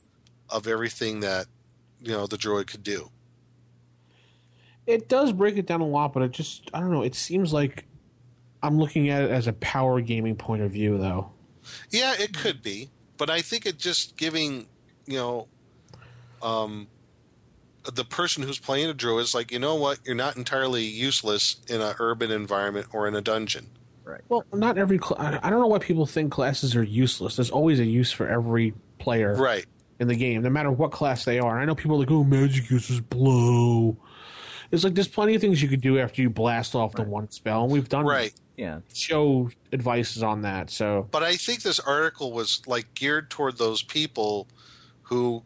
of 0.48 0.66
everything 0.66 1.20
that 1.20 1.46
you 2.00 2.12
know 2.12 2.26
the 2.26 2.36
druid 2.38 2.66
could 2.66 2.82
do 2.82 3.10
It 4.86 5.08
does 5.08 5.32
break 5.32 5.56
it 5.56 5.66
down 5.66 5.80
a 5.80 5.86
lot, 5.86 6.12
but 6.12 6.22
it 6.22 6.30
just 6.32 6.70
I 6.74 6.80
don't 6.80 6.90
know. 6.90 7.02
It 7.02 7.14
seems 7.14 7.52
like 7.52 7.84
I'm 8.62 8.78
looking 8.78 9.08
at 9.08 9.22
it 9.22 9.30
as 9.30 9.46
a 9.46 9.52
power 9.54 10.00
gaming 10.00 10.36
point 10.36 10.62
of 10.62 10.70
view, 10.72 10.98
though. 10.98 11.30
yeah 11.90 12.14
it 12.18 12.36
could 12.36 12.62
be 12.62 12.88
but 13.18 13.28
i 13.30 13.40
think 13.42 13.66
it 13.66 13.78
just 13.78 14.16
giving 14.16 14.66
you 15.06 15.16
know 15.16 15.46
um 16.42 16.88
the 17.94 18.04
person 18.04 18.42
who's 18.42 18.58
playing 18.58 18.88
a 18.90 18.94
druid 18.94 19.24
is 19.24 19.34
like 19.34 19.50
you 19.50 19.58
know 19.58 19.74
what 19.74 19.98
you're 20.04 20.14
not 20.14 20.36
entirely 20.36 20.82
useless 20.84 21.56
in 21.68 21.80
an 21.80 21.94
urban 21.98 22.30
environment 22.30 22.86
or 22.92 23.06
in 23.08 23.14
a 23.14 23.20
dungeon 23.20 23.68
Right. 24.02 24.22
Well, 24.28 24.44
not 24.52 24.76
every. 24.76 24.98
Cl- 24.98 25.16
I 25.20 25.38
I 25.40 25.50
don't 25.50 25.60
know 25.60 25.68
why 25.68 25.78
people 25.78 26.04
think 26.04 26.32
classes 26.32 26.74
are 26.74 26.82
useless. 26.82 27.36
There's 27.36 27.50
always 27.50 27.78
a 27.78 27.84
use 27.84 28.10
for 28.10 28.26
every 28.26 28.74
player, 28.98 29.36
right? 29.36 29.64
In 30.00 30.08
the 30.08 30.16
game, 30.16 30.42
no 30.42 30.50
matter 30.50 30.72
what 30.72 30.90
class 30.90 31.24
they 31.24 31.38
are. 31.38 31.60
I 31.60 31.64
know 31.64 31.76
people 31.76 31.94
are 31.94 32.00
like, 32.00 32.10
"Oh, 32.10 32.24
magic 32.24 32.70
users 32.70 32.98
blow." 32.98 33.96
It's 34.72 34.82
like 34.82 34.94
there's 34.94 35.06
plenty 35.06 35.36
of 35.36 35.40
things 35.40 35.62
you 35.62 35.68
could 35.68 35.80
do 35.82 35.98
after 36.00 36.22
you 36.22 36.30
blast 36.30 36.74
off 36.74 36.94
the 36.94 37.02
one 37.04 37.30
spell, 37.30 37.62
and 37.62 37.72
we've 37.72 37.88
done 37.88 38.04
Right. 38.04 38.32
Yeah. 38.56 38.80
show 38.92 39.50
advices 39.72 40.24
on 40.24 40.42
that. 40.42 40.70
So 40.70 41.06
but 41.12 41.22
I 41.22 41.36
think 41.36 41.62
this 41.62 41.78
article 41.78 42.32
was 42.32 42.62
like 42.66 42.94
geared 42.94 43.30
toward 43.30 43.58
those 43.58 43.82
people 43.84 44.48
who 45.02 45.44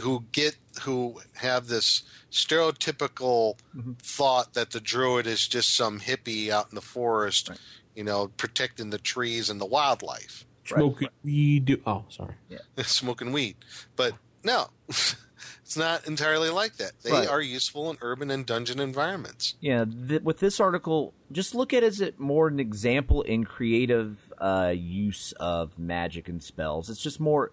who 0.00 0.24
get 0.32 0.56
who 0.82 1.20
have 1.34 1.68
this 1.68 2.02
stereotypical 2.30 3.56
thought 4.02 4.54
that 4.54 4.70
the 4.70 4.80
druid 4.80 5.26
is 5.26 5.46
just 5.46 5.74
some 5.74 6.00
hippie 6.00 6.50
out 6.50 6.68
in 6.70 6.74
the 6.74 6.80
forest, 6.80 7.50
you 7.94 8.04
know, 8.04 8.28
protecting 8.36 8.90
the 8.90 8.98
trees 8.98 9.48
and 9.50 9.60
the 9.60 9.66
wildlife, 9.66 10.44
smoking 10.64 11.08
weed. 11.22 11.80
Oh, 11.86 12.04
sorry. 12.08 12.34
Yeah. 12.48 12.58
smoking 12.84 13.32
weed. 13.32 13.56
But 13.96 14.14
no, 14.44 14.68
it's 14.88 15.76
not 15.76 16.06
entirely 16.06 16.50
like 16.50 16.76
that. 16.76 16.92
They 17.02 17.10
Right. 17.12 17.28
are 17.28 17.40
useful 17.40 17.90
in 17.90 17.96
urban 18.00 18.30
and 18.30 18.44
dungeon 18.46 18.80
environments. 18.80 19.54
Yeah, 19.60 19.84
th- 20.08 20.22
with 20.22 20.38
this 20.40 20.60
article, 20.60 21.14
just 21.32 21.54
look 21.54 21.72
at 21.72 21.82
it 21.82 21.86
as 21.86 22.00
it 22.00 22.18
more 22.20 22.48
an 22.48 22.60
example 22.60 23.22
in 23.22 23.44
creative 23.44 24.32
uh, 24.38 24.72
use 24.76 25.32
of 25.40 25.78
magic 25.78 26.28
and 26.28 26.42
spells. 26.42 26.90
It's 26.90 27.00
just 27.02 27.18
more, 27.20 27.50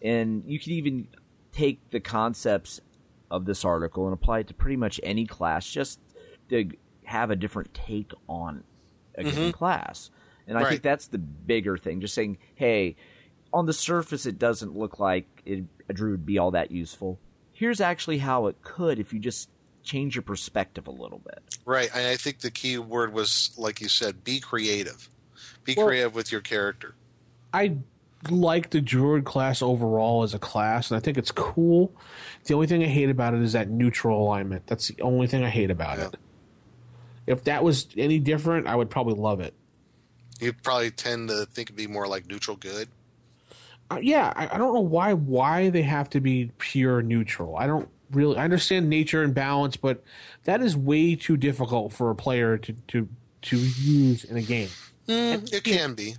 and 0.00 0.42
you 0.46 0.58
can 0.58 0.72
even 0.72 1.08
take 1.52 1.90
the 1.90 2.00
concepts 2.00 2.80
of 3.30 3.44
this 3.44 3.64
article 3.64 4.04
and 4.06 4.14
apply 4.14 4.40
it 4.40 4.48
to 4.48 4.54
pretty 4.54 4.76
much 4.76 5.00
any 5.02 5.26
class, 5.26 5.66
just 5.68 6.00
to 6.48 6.70
have 7.04 7.30
a 7.30 7.36
different 7.36 7.72
take 7.74 8.12
on 8.28 8.64
a 9.14 9.24
given 9.24 9.50
Mhm. 9.50 9.52
class. 9.54 10.10
And 10.46 10.58
I 10.58 10.62
Right. 10.62 10.68
think 10.70 10.82
that's 10.82 11.06
the 11.06 11.18
bigger 11.18 11.76
thing. 11.78 12.00
Just 12.00 12.14
saying, 12.14 12.38
hey, 12.54 12.96
on 13.52 13.66
the 13.66 13.72
surface, 13.72 14.26
it 14.26 14.38
doesn't 14.38 14.76
look 14.76 14.98
like 14.98 15.42
it, 15.44 15.64
a 15.88 15.92
druid 15.92 16.12
would 16.12 16.26
be 16.26 16.38
all 16.38 16.50
that 16.52 16.70
useful. 16.70 17.18
Here's 17.52 17.80
actually 17.80 18.18
how 18.18 18.46
it 18.46 18.62
could 18.62 18.98
if 18.98 19.12
you 19.12 19.20
just 19.20 19.50
change 19.82 20.14
your 20.14 20.22
perspective 20.22 20.86
a 20.86 20.90
little 20.90 21.18
bit. 21.18 21.40
Right. 21.64 21.90
And 21.94 22.06
I 22.06 22.16
think 22.16 22.40
the 22.40 22.50
key 22.50 22.78
word 22.78 23.12
was, 23.12 23.52
like 23.58 23.80
you 23.80 23.88
said, 23.88 24.24
be 24.24 24.40
creative. 24.40 25.08
Be 25.64 25.74
Well- 25.76 25.86
creative 25.86 26.14
with 26.14 26.32
your 26.32 26.40
character. 26.40 26.94
I 27.52 27.76
like 28.30 28.70
the 28.70 28.80
druid 28.80 29.24
class 29.24 29.62
overall 29.62 30.22
as 30.22 30.34
a 30.34 30.38
class, 30.38 30.90
and 30.90 30.96
I 30.96 31.00
think 31.00 31.18
it's 31.18 31.32
cool. 31.32 31.92
The 32.44 32.54
only 32.54 32.66
thing 32.66 32.82
I 32.82 32.86
hate 32.86 33.10
about 33.10 33.34
it 33.34 33.42
is 33.42 33.52
that 33.52 33.68
neutral 33.68 34.22
alignment. 34.22 34.66
That's 34.66 34.88
the 34.88 35.02
only 35.02 35.26
thing 35.26 35.44
I 35.44 35.50
hate 35.50 35.70
about 35.70 35.98
it. 35.98 36.16
If 37.26 37.44
that 37.44 37.64
was 37.64 37.88
any 37.96 38.18
different, 38.18 38.66
I 38.66 38.76
would 38.76 38.90
probably 38.90 39.14
love 39.14 39.40
it. 39.40 39.54
You'd 40.40 40.62
probably 40.62 40.90
tend 40.90 41.28
to 41.28 41.46
think 41.46 41.68
it'd 41.68 41.76
be 41.76 41.86
more 41.86 42.08
like 42.08 42.26
neutral 42.26 42.56
good. 42.56 42.88
Uh, 43.90 43.98
yeah, 44.00 44.32
I, 44.34 44.54
I 44.54 44.58
don't 44.58 44.74
know 44.74 44.80
why 44.80 45.12
why 45.12 45.70
they 45.70 45.82
have 45.82 46.10
to 46.10 46.20
be 46.20 46.50
pure 46.58 47.02
neutral. 47.02 47.56
I 47.56 47.66
don't 47.66 47.88
really. 48.10 48.36
I 48.36 48.44
understand 48.44 48.88
nature 48.88 49.22
and 49.22 49.34
balance, 49.34 49.76
but 49.76 50.02
that 50.44 50.62
is 50.62 50.76
way 50.76 51.14
too 51.14 51.36
difficult 51.36 51.92
for 51.92 52.10
a 52.10 52.14
player 52.14 52.56
to 52.58 52.72
to 52.88 53.08
to 53.42 53.56
use 53.56 54.24
in 54.24 54.36
a 54.36 54.42
game. 54.42 54.68
Mm, 55.08 55.52
it 55.52 55.64
can 55.64 55.94
be. 55.94 56.16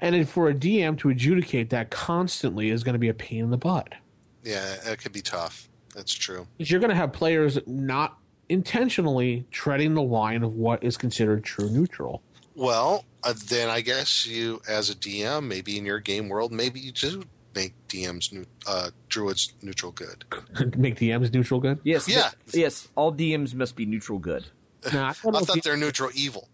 And 0.00 0.14
then 0.14 0.24
for 0.24 0.48
a 0.48 0.54
DM 0.54 0.98
to 0.98 1.08
adjudicate 1.08 1.70
that 1.70 1.90
constantly 1.90 2.70
is 2.70 2.82
going 2.84 2.94
to 2.94 2.98
be 2.98 3.08
a 3.08 3.14
pain 3.14 3.44
in 3.44 3.50
the 3.50 3.56
butt. 3.56 3.94
Yeah, 4.42 4.74
it 4.86 4.98
could 4.98 5.12
be 5.12 5.22
tough. 5.22 5.68
That's 5.94 6.12
true. 6.12 6.46
You're 6.58 6.80
going 6.80 6.90
to 6.90 6.96
have 6.96 7.12
players 7.12 7.58
not 7.66 8.18
intentionally 8.48 9.46
treading 9.50 9.94
the 9.94 10.02
line 10.02 10.42
of 10.42 10.54
what 10.54 10.82
is 10.82 10.96
considered 10.96 11.44
true 11.44 11.70
neutral. 11.70 12.22
Well, 12.54 13.04
uh, 13.22 13.34
then 13.46 13.70
I 13.70 13.80
guess 13.80 14.26
you, 14.26 14.60
as 14.68 14.90
a 14.90 14.94
DM, 14.94 15.46
maybe 15.46 15.78
in 15.78 15.84
your 15.86 15.98
game 15.98 16.28
world, 16.28 16.52
maybe 16.52 16.78
you 16.80 16.92
do 16.92 17.22
make 17.54 17.74
DMs, 17.88 18.32
new, 18.32 18.44
uh, 18.66 18.90
druids 19.08 19.52
neutral 19.62 19.92
good. 19.92 20.24
Make 20.76 20.96
DMs 20.96 21.32
neutral 21.32 21.60
good. 21.60 21.78
Yes. 21.84 22.08
Yeah. 22.08 22.30
th- 22.50 22.62
yes. 22.62 22.88
All 22.96 23.12
DMs 23.12 23.54
must 23.54 23.76
be 23.76 23.86
neutral 23.86 24.18
good. 24.18 24.46
Nah, 24.92 25.06
I 25.06 25.10
I 25.10 25.14
don't 25.22 25.32
know 25.32 25.38
if 25.38 25.46
thought 25.46 25.62
they're 25.62 25.78
neutral 25.78 26.10
evil. 26.14 26.48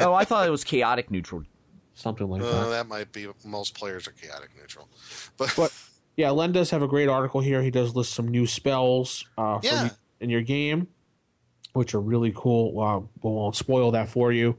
Oh, 0.00 0.14
I 0.14 0.24
thought 0.24 0.46
it 0.46 0.50
was 0.50 0.64
chaotic 0.64 1.10
neutral. 1.10 1.42
Something 2.02 2.28
like 2.28 2.42
Uh, 2.42 2.64
that. 2.64 2.70
that 2.70 2.88
might 2.88 3.12
be 3.12 3.28
most 3.44 3.74
players 3.74 4.08
are 4.08 4.12
chaotic 4.12 4.50
neutral, 4.58 4.88
but, 5.36 5.52
But 5.56 5.72
yeah, 6.16 6.30
Len 6.30 6.50
does 6.50 6.70
have 6.70 6.82
a 6.82 6.88
great 6.88 7.08
article 7.08 7.40
here. 7.40 7.62
He 7.62 7.70
does 7.70 7.94
list 7.94 8.12
some 8.12 8.26
new 8.26 8.44
spells 8.46 9.24
uh, 9.38 9.60
for 9.60 9.66
Yeah. 9.66 9.84
you 9.84 9.90
in 10.20 10.28
your 10.30 10.42
game, 10.42 10.88
which 11.74 11.94
are 11.94 12.00
really 12.00 12.32
cool. 12.34 12.80
Uh, 12.80 12.98
we 13.22 13.30
won't 13.30 13.54
spoil 13.54 13.92
that 13.92 14.08
for 14.08 14.32
you. 14.32 14.56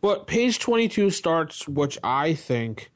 But 0.00 0.26
page 0.28 0.58
twenty 0.60 0.88
two 0.88 1.10
starts, 1.10 1.66
which 1.66 1.98
I 2.04 2.34
think 2.34 2.90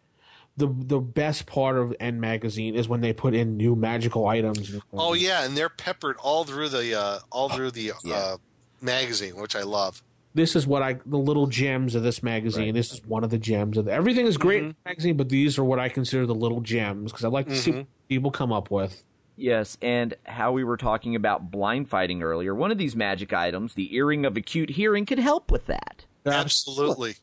the 0.57 0.69
the 0.69 1.01
best 1.01 1.45
part 1.47 1.77
of 1.77 1.93
& 1.99 2.01
magazine 2.01 2.77
is 2.77 2.89
when 2.89 3.01
they 3.01 3.13
put 3.13 3.35
in 3.35 3.57
new 3.57 3.75
magical 3.75 4.27
items. 4.29 4.73
oh 4.93 5.13
yeah, 5.15 5.45
and 5.45 5.57
they're 5.57 5.69
peppered 5.69 6.17
all 6.23 6.45
through 6.45 6.69
the 6.69 6.95
uh, 6.99 7.19
all 7.33 7.49
through 7.49 7.73
the 7.73 7.91
uh, 8.11 8.37
magazine, 8.81 9.35
which 9.37 9.57
I 9.57 9.63
love. 9.63 10.03
This 10.35 10.57
is 10.57 10.67
what 10.67 10.83
I 10.83 10.95
the 11.07 11.17
little 11.19 11.47
gems 11.47 11.95
of 11.95 12.03
this 12.03 12.23
magazine. 12.23 12.75
This 12.75 12.93
is 12.93 13.05
one 13.07 13.25
of 13.25 13.31
the 13.31 13.39
gems 13.39 13.77
of 13.79 13.85
the, 13.87 13.93
everything 13.93 14.27
is 14.27 14.37
great 14.37 14.63
in 14.63 14.69
the 14.71 14.75
magazine, 14.85 15.17
but 15.17 15.29
these 15.29 15.59
are 15.59 15.65
what 15.65 15.79
I 15.79 15.89
consider 15.89 16.27
the 16.27 16.35
little 16.35 16.61
gems 16.61 17.13
because 17.13 17.25
I 17.25 17.29
like 17.29 17.49
to 17.49 17.57
see 17.57 17.73
Mhm. 17.73 17.77
what 17.79 17.87
people 18.09 18.31
come 18.31 18.53
up 18.53 18.71
with. 18.71 19.03
Yes, 19.37 19.77
and 19.83 20.15
how 20.25 20.53
we 20.53 20.63
were 20.63 20.77
talking 20.77 21.17
about 21.17 21.51
blind 21.51 21.89
fighting 21.89 22.23
earlier. 22.23 22.55
One 22.55 22.71
of 22.71 22.79
these 22.79 22.95
magic 22.95 23.33
items, 23.33 23.75
the 23.75 23.95
earring 23.97 24.25
of 24.25 24.37
acute 24.37 24.71
hearing, 24.71 25.07
could 25.07 25.19
help 25.19 25.51
with 25.51 25.67
that. 25.67 26.05
Absolutely. 26.25 27.15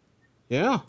Yeah. 0.49 0.79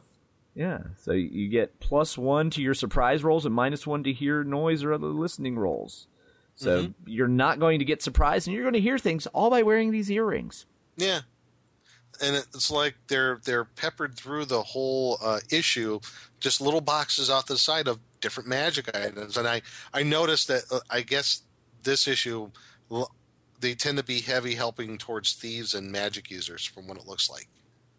Yeah, 0.54 0.80
so 0.98 1.12
you 1.12 1.48
get 1.48 1.80
plus 1.80 2.18
one 2.18 2.50
to 2.50 2.60
your 2.60 2.74
surprise 2.74 3.24
rolls 3.24 3.46
and 3.46 3.54
minus 3.54 3.86
one 3.86 4.02
to 4.04 4.12
hear 4.12 4.44
noise 4.44 4.84
or 4.84 4.92
other 4.92 5.06
listening 5.06 5.56
rolls. 5.58 6.08
So 6.54 6.82
Mhm. 6.86 6.94
you're 7.06 7.26
not 7.28 7.58
going 7.58 7.78
to 7.78 7.84
get 7.86 8.02
surprised, 8.02 8.46
and 8.46 8.54
you're 8.54 8.64
going 8.64 8.74
to 8.74 8.80
hear 8.80 8.98
things 8.98 9.26
all 9.28 9.48
by 9.48 9.62
wearing 9.62 9.92
these 9.92 10.10
earrings. 10.10 10.66
Yeah, 10.98 11.20
and 12.20 12.36
it's 12.36 12.70
like 12.70 12.94
they're 13.08 13.40
they're 13.44 13.64
peppered 13.64 14.16
through 14.16 14.46
the 14.46 14.62
whole 14.62 15.18
uh, 15.22 15.40
issue, 15.50 16.00
just 16.40 16.60
little 16.60 16.80
boxes 16.80 17.30
off 17.30 17.46
the 17.46 17.58
side 17.58 17.88
of 17.88 17.98
different 18.20 18.48
magic 18.48 18.94
items. 18.94 19.36
And 19.36 19.46
I 19.48 19.62
I 19.92 20.02
noticed 20.02 20.48
that 20.48 20.62
uh, 20.70 20.80
I 20.90 21.02
guess 21.02 21.42
this 21.82 22.06
issue 22.06 22.50
they 23.60 23.74
tend 23.74 23.96
to 23.96 24.04
be 24.04 24.20
heavy 24.20 24.54
helping 24.54 24.98
towards 24.98 25.32
thieves 25.32 25.72
and 25.72 25.90
magic 25.90 26.30
users, 26.30 26.64
from 26.64 26.86
what 26.86 26.98
it 26.98 27.06
looks 27.06 27.30
like. 27.30 27.48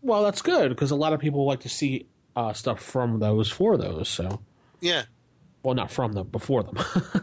Well, 0.02 0.24
that's 0.24 0.42
good 0.42 0.70
because 0.70 0.92
a 0.92 0.96
lot 0.96 1.14
of 1.14 1.20
people 1.20 1.46
like 1.46 1.62
to 1.62 1.70
see 1.70 2.06
uh, 2.36 2.54
stuff 2.54 2.82
from 2.82 3.20
those 3.20 3.50
for 3.50 3.78
those. 3.78 4.10
So, 4.10 4.42
Yeah, 4.82 5.04
well, 5.64 5.74
not 5.74 5.90
from 5.92 6.14
them, 6.14 6.28
before 6.28 6.64
them. 6.64 6.78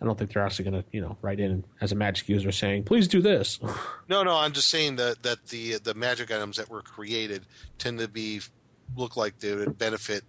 I 0.00 0.06
don't 0.06 0.18
think 0.18 0.32
they're 0.32 0.42
actually 0.44 0.70
going 0.70 0.82
to, 0.82 0.88
you 0.92 1.00
know, 1.00 1.16
write 1.20 1.40
in 1.40 1.64
as 1.80 1.92
a 1.92 1.94
magic 1.94 2.28
user 2.28 2.50
saying, 2.52 2.84
"Please 2.84 3.06
do 3.06 3.20
this." 3.20 3.60
no, 4.08 4.22
no, 4.22 4.36
I'm 4.36 4.52
just 4.52 4.68
saying 4.68 4.96
that 4.96 5.22
that 5.22 5.46
the 5.48 5.78
the 5.78 5.94
magic 5.94 6.30
items 6.30 6.56
that 6.56 6.70
were 6.70 6.82
created 6.82 7.44
tend 7.78 7.98
to 7.98 8.08
be 8.08 8.40
look 8.96 9.16
like 9.16 9.38
they 9.40 9.54
would 9.54 9.76
benefit 9.78 10.24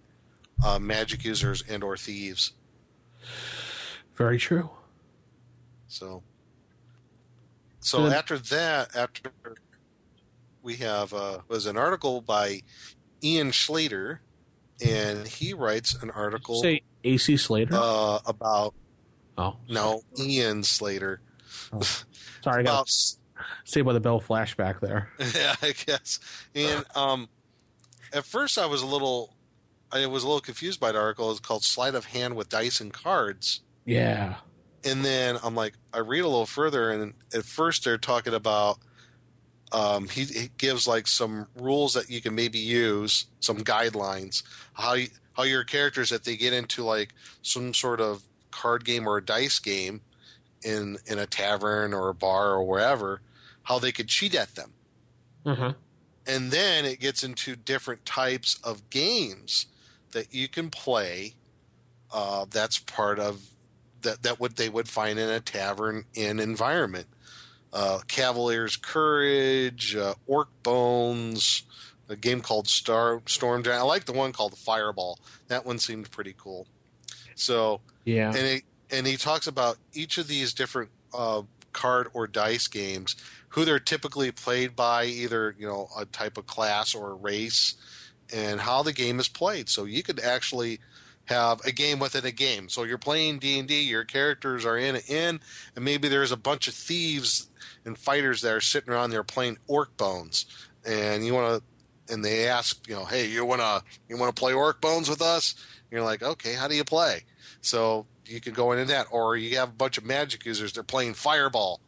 uh, 0.64 0.78
magic 0.78 1.24
users 1.24 1.62
and 1.68 1.82
or 1.82 1.96
thieves. 1.96 2.52
Very 4.14 4.38
true. 4.38 4.70
So, 5.88 6.22
so 7.80 8.06
after 8.06 8.38
that, 8.38 8.94
after 8.94 9.30
we 10.62 10.76
have 10.76 11.12
uh, 11.12 11.38
was 11.48 11.66
an 11.66 11.76
article 11.76 12.20
by 12.20 12.62
Ian 13.22 13.52
Slater, 13.52 14.20
and 14.84 15.26
he 15.26 15.52
writes 15.54 15.94
an 16.02 16.10
article 16.10 16.62
Say 16.62 16.82
AC 17.04 17.36
Slater. 17.36 17.74
uh, 17.74 18.20
about 18.26 18.74
oh, 19.38 19.56
no 19.68 20.02
Ian 20.18 20.62
Slater 20.62 21.20
sorry, 22.42 22.66
I 22.66 22.82
say 23.64 23.80
by 23.80 23.92
the 23.92 24.00
Bell 24.00 24.20
flashback 24.20 24.80
there. 24.80 25.10
yeah, 25.34 25.54
I 25.62 25.72
guess. 25.72 26.18
And 26.54 26.84
um, 26.94 27.28
at 28.12 28.24
first, 28.24 28.58
I 28.58 28.66
was 28.66 28.82
a 28.82 28.86
little, 28.86 29.34
I 29.90 30.06
was 30.06 30.22
a 30.22 30.26
little 30.26 30.40
confused 30.40 30.80
by 30.80 30.92
the 30.92 30.98
article. 30.98 31.30
It's 31.30 31.40
called 31.40 31.64
"Sleight 31.64 31.94
of 31.94 32.06
Hand 32.06 32.36
with 32.36 32.48
Dice 32.48 32.80
and 32.80 32.92
Cards," 32.92 33.60
Yeah. 33.84 34.36
and 34.84 35.04
then 35.04 35.38
I'm 35.42 35.54
like, 35.54 35.74
I 35.92 35.98
read 35.98 36.20
a 36.20 36.28
little 36.28 36.46
further, 36.46 36.90
and 36.90 37.14
at 37.34 37.44
first 37.44 37.84
they're 37.84 37.98
talking 37.98 38.34
about. 38.34 38.78
Um, 39.72 40.06
he, 40.06 40.24
he 40.24 40.50
gives 40.58 40.86
like 40.86 41.06
some 41.06 41.46
rules 41.58 41.94
that 41.94 42.10
you 42.10 42.20
can 42.20 42.34
maybe 42.34 42.58
use, 42.58 43.24
some 43.40 43.64
guidelines, 43.64 44.42
how 44.74 44.92
you, 44.92 45.08
how 45.32 45.44
your 45.44 45.64
characters 45.64 46.12
if 46.12 46.24
they 46.24 46.36
get 46.36 46.52
into 46.52 46.84
like 46.84 47.14
some 47.40 47.72
sort 47.72 47.98
of 47.98 48.22
card 48.52 48.84
game 48.84 49.08
or 49.08 49.16
a 49.16 49.24
dice 49.24 49.58
game 49.58 50.00
in 50.62 50.98
in 51.06 51.18
a 51.18 51.26
tavern 51.26 51.92
or 51.92 52.08
a 52.08 52.14
bar 52.14 52.50
or 52.52 52.62
wherever, 52.64 53.20
how 53.64 53.78
they 53.80 53.90
could 53.92 54.08
cheat 54.08 54.34
at 54.34 54.54
them. 54.54 54.72
Uh-huh. 55.44 55.72
and 56.24 56.52
then 56.52 56.84
it 56.84 57.00
gets 57.00 57.24
into 57.24 57.56
different 57.56 58.06
types 58.06 58.60
of 58.62 58.88
games 58.90 59.66
that 60.12 60.32
you 60.32 60.46
can 60.46 60.70
play 60.70 61.34
uh, 62.12 62.46
that's 62.48 62.78
part 62.78 63.18
of 63.18 63.40
that 64.02 64.22
that 64.22 64.38
what 64.38 64.54
they 64.54 64.68
would 64.68 64.88
find 64.88 65.18
in 65.18 65.28
a 65.28 65.40
tavern 65.40 66.04
in 66.14 66.38
environment 66.38 67.08
uh, 67.72 67.98
cavalier's 68.06 68.76
courage 68.76 69.96
uh, 69.96 70.14
orc 70.28 70.48
bones 70.62 71.64
a 72.08 72.14
game 72.14 72.40
called 72.40 72.68
star 72.68 73.20
storm 73.26 73.64
giant 73.64 73.80
i 73.80 73.84
like 73.84 74.04
the 74.04 74.12
one 74.12 74.32
called 74.32 74.56
fireball 74.56 75.18
that 75.48 75.66
one 75.66 75.78
seemed 75.80 76.08
pretty 76.12 76.34
cool 76.38 76.68
so 77.34 77.80
Yeah. 78.04 78.28
and 78.28 78.36
it, 78.38 78.62
and 78.90 79.06
he 79.06 79.16
talks 79.16 79.46
about 79.46 79.78
each 79.94 80.18
of 80.18 80.28
these 80.28 80.52
different 80.52 80.90
uh, 81.14 81.42
card 81.72 82.08
or 82.12 82.26
dice 82.26 82.66
games, 82.68 83.16
who 83.48 83.64
they're 83.64 83.78
typically 83.78 84.30
played 84.30 84.76
by, 84.76 85.06
either 85.06 85.54
you 85.58 85.66
know 85.66 85.88
a 85.98 86.04
type 86.06 86.36
of 86.38 86.46
class 86.46 86.94
or 86.94 87.10
a 87.10 87.14
race, 87.14 87.74
and 88.32 88.60
how 88.60 88.82
the 88.82 88.92
game 88.92 89.18
is 89.18 89.28
played. 89.28 89.68
So 89.68 89.84
you 89.84 90.02
could 90.02 90.20
actually 90.20 90.80
have 91.26 91.60
a 91.64 91.72
game 91.72 91.98
within 91.98 92.26
a 92.26 92.32
game. 92.32 92.68
So 92.68 92.82
you're 92.82 92.98
playing 92.98 93.38
D 93.38 93.58
and 93.58 93.68
D, 93.68 93.82
your 93.82 94.04
characters 94.04 94.64
are 94.66 94.76
in 94.76 94.96
an 94.96 95.02
inn, 95.08 95.40
and 95.76 95.84
maybe 95.84 96.08
there's 96.08 96.32
a 96.32 96.36
bunch 96.36 96.66
of 96.68 96.74
thieves 96.74 97.48
and 97.84 97.96
fighters 97.96 98.42
that 98.42 98.52
are 98.52 98.60
sitting 98.60 98.92
around 98.92 99.10
there 99.10 99.22
playing 99.22 99.58
orc 99.68 99.96
bones, 99.96 100.46
and 100.84 101.24
you 101.24 101.32
want 101.34 101.62
to, 101.62 102.12
and 102.12 102.24
they 102.24 102.48
ask, 102.48 102.86
you 102.88 102.94
know, 102.94 103.04
hey, 103.04 103.26
you 103.28 103.44
wanna 103.44 103.82
you 104.08 104.16
wanna 104.18 104.32
play 104.32 104.52
orc 104.52 104.80
bones 104.80 105.08
with 105.08 105.22
us? 105.22 105.54
You're 105.92 106.02
like, 106.02 106.22
okay, 106.22 106.54
how 106.54 106.66
do 106.68 106.74
you 106.74 106.84
play? 106.84 107.20
So 107.60 108.06
you 108.26 108.40
could 108.40 108.54
go 108.54 108.72
into 108.72 108.86
that, 108.86 109.06
or 109.10 109.36
you 109.36 109.56
have 109.58 109.68
a 109.68 109.72
bunch 109.72 109.98
of 109.98 110.04
magic 110.04 110.44
users. 110.46 110.72
They're 110.72 110.82
playing 110.82 111.14
Fireball. 111.14 111.80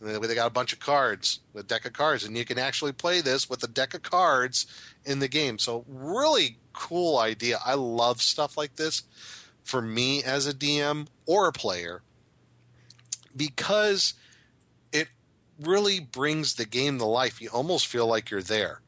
And 0.00 0.08
they 0.22 0.26
they 0.26 0.34
got 0.34 0.46
a 0.46 0.50
bunch 0.50 0.72
of 0.72 0.80
cards, 0.80 1.40
a 1.54 1.62
deck 1.62 1.84
of 1.84 1.92
cards, 1.92 2.24
and 2.24 2.36
you 2.36 2.44
can 2.44 2.58
actually 2.58 2.92
play 2.92 3.20
this 3.20 3.48
with 3.48 3.62
a 3.62 3.68
deck 3.68 3.92
of 3.94 4.02
cards 4.02 4.66
in 5.04 5.18
the 5.18 5.28
game. 5.28 5.58
So 5.58 5.84
really 5.86 6.56
cool 6.72 7.18
idea. 7.18 7.58
I 7.64 7.74
love 7.74 8.20
stuff 8.22 8.56
like 8.56 8.76
this 8.76 9.02
for 9.62 9.80
me 9.82 10.22
as 10.24 10.46
a 10.46 10.52
DM 10.54 11.06
or 11.26 11.46
a 11.48 11.52
player 11.52 12.02
because 13.36 14.14
it 14.92 15.08
really 15.60 16.00
brings 16.00 16.54
the 16.54 16.64
game 16.64 16.98
to 16.98 17.04
life. 17.04 17.40
You 17.40 17.50
almost 17.50 17.86
feel 17.86 18.06
like 18.06 18.30
you're 18.30 18.42
there. 18.42 18.80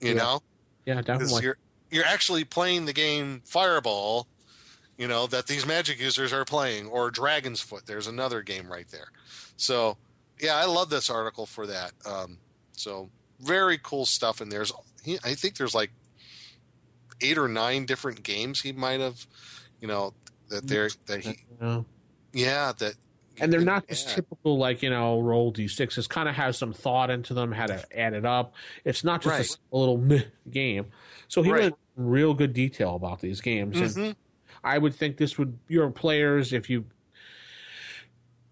You 0.00 0.08
Yeah. 0.10 0.14
know? 0.14 0.42
Yeah, 0.84 1.00
definitely. 1.02 1.42
you're 1.42 1.58
you're 1.90 2.04
actually 2.04 2.44
playing 2.44 2.84
the 2.86 2.92
game 2.92 3.42
Fireball, 3.44 4.26
you 4.98 5.06
know, 5.08 5.26
that 5.26 5.46
these 5.46 5.66
magic 5.66 6.00
users 6.00 6.32
are 6.32 6.44
playing, 6.44 6.86
or 6.86 7.10
Dragon's 7.10 7.60
Foot. 7.60 7.86
There's 7.86 8.06
another 8.06 8.42
game 8.42 8.70
right 8.70 8.88
there. 8.88 9.08
So, 9.56 9.96
yeah, 10.40 10.56
I 10.56 10.64
love 10.66 10.90
this 10.90 11.10
article 11.10 11.46
for 11.46 11.66
that. 11.66 11.92
Um, 12.04 12.38
so, 12.72 13.10
very 13.40 13.78
cool 13.82 14.06
stuff. 14.06 14.40
And 14.40 14.50
there's, 14.50 14.72
he, 15.04 15.18
I 15.24 15.34
think 15.34 15.56
there's 15.56 15.74
like 15.74 15.90
eight 17.20 17.38
or 17.38 17.48
nine 17.48 17.86
different 17.86 18.22
games 18.22 18.60
he 18.62 18.72
might 18.72 19.00
have, 19.00 19.26
you 19.80 19.88
know, 19.88 20.14
that 20.48 20.66
they're 20.66 20.90
that 21.06 21.20
he, 21.20 21.38
Yeah. 21.60 21.82
yeah, 22.32 22.72
that. 22.78 22.94
And 23.40 23.52
they're 23.52 23.60
not 23.60 23.86
just 23.88 24.08
yeah. 24.08 24.14
typical 24.16 24.58
like 24.58 24.82
you 24.82 24.90
know 24.90 25.20
roll 25.20 25.52
d6 25.52 25.98
it's 25.98 26.06
kind 26.06 26.28
of 26.28 26.34
has 26.34 26.56
some 26.58 26.72
thought 26.72 27.10
into 27.10 27.34
them 27.34 27.52
how 27.52 27.66
to 27.66 27.84
add 27.98 28.14
it 28.14 28.24
up 28.24 28.54
it's 28.84 29.04
not 29.04 29.20
just 29.22 29.34
a 29.34 29.38
Right. 29.38 29.46
simple 29.46 29.80
little 29.80 29.98
meh 29.98 30.22
game 30.50 30.86
so 31.28 31.42
he 31.42 31.50
Right. 31.52 31.62
went 31.62 31.74
real 31.96 32.34
good 32.34 32.52
detail 32.52 32.94
about 32.96 33.20
these 33.20 33.40
games 33.40 33.80
and 33.80 33.90
Mhm. 33.90 34.16
i 34.64 34.78
would 34.78 34.94
think 34.94 35.16
this 35.16 35.38
would 35.38 35.58
your 35.68 35.90
players 35.90 36.52
if 36.52 36.68
you 36.70 36.84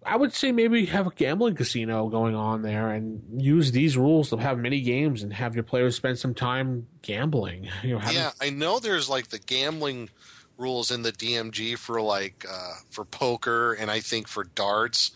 i 0.05 0.15
would 0.15 0.33
say 0.33 0.51
maybe 0.51 0.85
have 0.85 1.07
a 1.07 1.11
gambling 1.11 1.55
casino 1.55 2.07
going 2.09 2.35
on 2.35 2.61
there 2.61 2.89
and 2.91 3.41
use 3.41 3.71
these 3.71 3.97
rules 3.97 4.29
to 4.29 4.37
have 4.37 4.57
many 4.59 4.81
games 4.81 5.23
and 5.23 5.33
have 5.33 5.55
your 5.55 5.63
players 5.63 5.95
spend 5.95 6.17
some 6.19 6.33
time 6.33 6.87
gambling 7.01 7.67
you 7.83 7.97
know 7.97 8.01
Yeah, 8.11 8.31
I 8.39 8.49
know 8.51 8.79
there's 8.79 9.09
like 9.09 9.29
the 9.29 9.39
gambling 9.39 10.09
rules 10.57 10.91
in 10.91 11.01
the 11.01 11.11
DMG 11.11 11.77
for 11.77 12.01
like 12.01 12.45
uh, 12.49 12.75
for 12.89 13.05
poker 13.05 13.73
and 13.73 13.91
I 13.91 13.99
think 13.99 14.27
for 14.27 14.43
darts, 14.43 15.11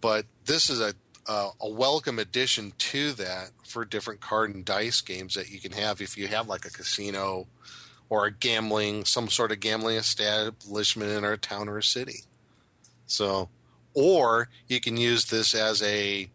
but 0.00 0.26
this 0.44 0.70
is 0.70 0.80
a 0.80 0.94
uh, 1.26 1.50
a 1.60 1.68
welcome 1.68 2.18
addition 2.18 2.72
to 2.78 3.12
that 3.12 3.50
for 3.64 3.84
different 3.84 4.20
card 4.20 4.54
and 4.54 4.64
dice 4.64 5.00
games 5.00 5.34
that 5.34 5.50
you 5.50 5.60
can 5.60 5.72
have 5.72 6.00
if 6.00 6.16
you 6.18 6.26
have 6.26 6.48
like 6.48 6.64
a 6.64 6.70
casino 6.70 7.46
or 8.08 8.26
a 8.26 8.32
gambling 8.32 9.04
some 9.04 9.28
sort 9.28 9.52
of 9.52 9.60
gambling 9.60 9.96
establishment 9.96 11.12
in 11.12 11.24
our 11.24 11.36
town 11.36 11.68
or 11.68 11.78
a 11.78 11.82
city. 11.82 12.24
So, 13.06 13.48
or 13.94 14.48
you 14.66 14.80
can 14.80 14.96
use 14.96 15.26
this 15.26 15.54
as 15.54 15.82
a 15.82 16.28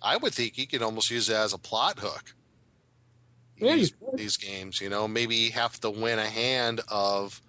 I 0.00 0.16
would 0.16 0.32
think 0.32 0.56
you 0.56 0.66
could 0.66 0.82
almost 0.82 1.10
use 1.10 1.28
it 1.28 1.34
as 1.34 1.52
a 1.52 1.58
plot 1.58 1.98
hook 1.98 2.34
Yeah, 3.60 3.74
these, 3.76 3.92
these 4.14 4.36
games. 4.36 4.80
You 4.80 4.88
know, 4.88 5.08
maybe 5.08 5.34
you 5.36 5.52
have 5.52 5.78
to 5.80 5.90
win 5.90 6.18
a 6.18 6.26
hand 6.26 6.80
of 6.88 7.40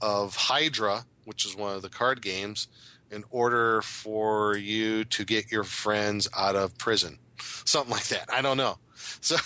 of 0.00 0.36
Hydra, 0.36 1.04
which 1.24 1.44
is 1.46 1.56
one 1.56 1.74
of 1.74 1.82
the 1.82 1.88
card 1.88 2.22
games, 2.22 2.68
in 3.10 3.24
order 3.30 3.82
for 3.82 4.56
you 4.56 5.04
to 5.04 5.24
get 5.24 5.50
your 5.50 5.64
friends 5.64 6.28
out 6.36 6.56
of 6.56 6.76
prison, 6.78 7.18
something 7.38 7.92
like 7.92 8.08
that. 8.08 8.28
I 8.32 8.42
don't 8.42 8.56
know. 8.56 8.78
So 9.20 9.36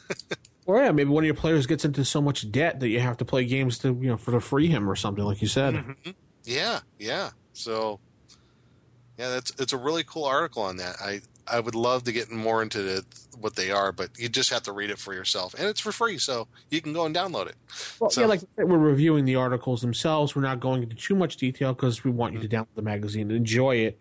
or 0.66 0.82
yeah 0.82 0.90
maybe 0.90 1.10
one 1.10 1.22
of 1.22 1.26
your 1.26 1.34
players 1.34 1.66
gets 1.66 1.84
into 1.84 2.04
so 2.04 2.20
much 2.20 2.50
debt 2.50 2.80
that 2.80 2.88
you 2.88 2.98
have 2.98 3.16
to 3.18 3.24
play 3.24 3.44
games 3.44 3.78
to 3.78 3.88
you 4.00 4.08
know 4.08 4.16
for 4.16 4.32
to 4.32 4.40
free 4.40 4.66
him 4.66 4.90
or 4.90 4.96
something 4.96 5.24
like 5.24 5.40
you 5.40 5.46
said 5.48 5.74
Mm-hmm. 5.74 6.10
yeah, 6.44 6.80
yeah. 6.98 7.30
So 7.52 8.00
yeah, 9.18 9.30
that's 9.30 9.52
it's 9.58 9.72
a 9.72 9.78
really 9.78 10.04
cool 10.04 10.24
article 10.24 10.62
on 10.62 10.76
that. 10.78 10.96
I 11.00 11.20
I 11.48 11.60
would 11.60 11.74
love 11.74 12.04
to 12.04 12.12
get 12.12 12.30
more 12.30 12.62
into 12.62 12.82
the, 12.82 13.04
what 13.38 13.56
they 13.56 13.70
are, 13.70 13.92
but 13.92 14.10
you 14.18 14.28
just 14.28 14.50
have 14.50 14.62
to 14.64 14.72
read 14.72 14.90
it 14.90 14.98
for 14.98 15.14
yourself, 15.14 15.54
and 15.54 15.66
it's 15.66 15.80
for 15.80 15.92
free, 15.92 16.18
so 16.18 16.48
you 16.70 16.80
can 16.80 16.92
go 16.92 17.06
and 17.06 17.14
download 17.14 17.48
it. 17.48 17.56
Well, 18.00 18.10
So- 18.10 18.22
yeah, 18.22 18.26
like 18.26 18.40
we're 18.56 18.78
reviewing 18.78 19.24
the 19.24 19.36
articles 19.36 19.80
themselves. 19.80 20.34
We're 20.34 20.42
not 20.42 20.60
going 20.60 20.82
into 20.82 20.96
too 20.96 21.14
much 21.14 21.36
detail 21.36 21.72
because 21.72 22.04
we 22.04 22.10
want 22.10 22.34
you 22.34 22.40
to 22.40 22.48
mm-hmm. 22.48 22.56
download 22.56 22.74
the 22.74 22.82
magazine 22.82 23.22
and 23.22 23.32
enjoy 23.32 23.76
it 23.76 23.98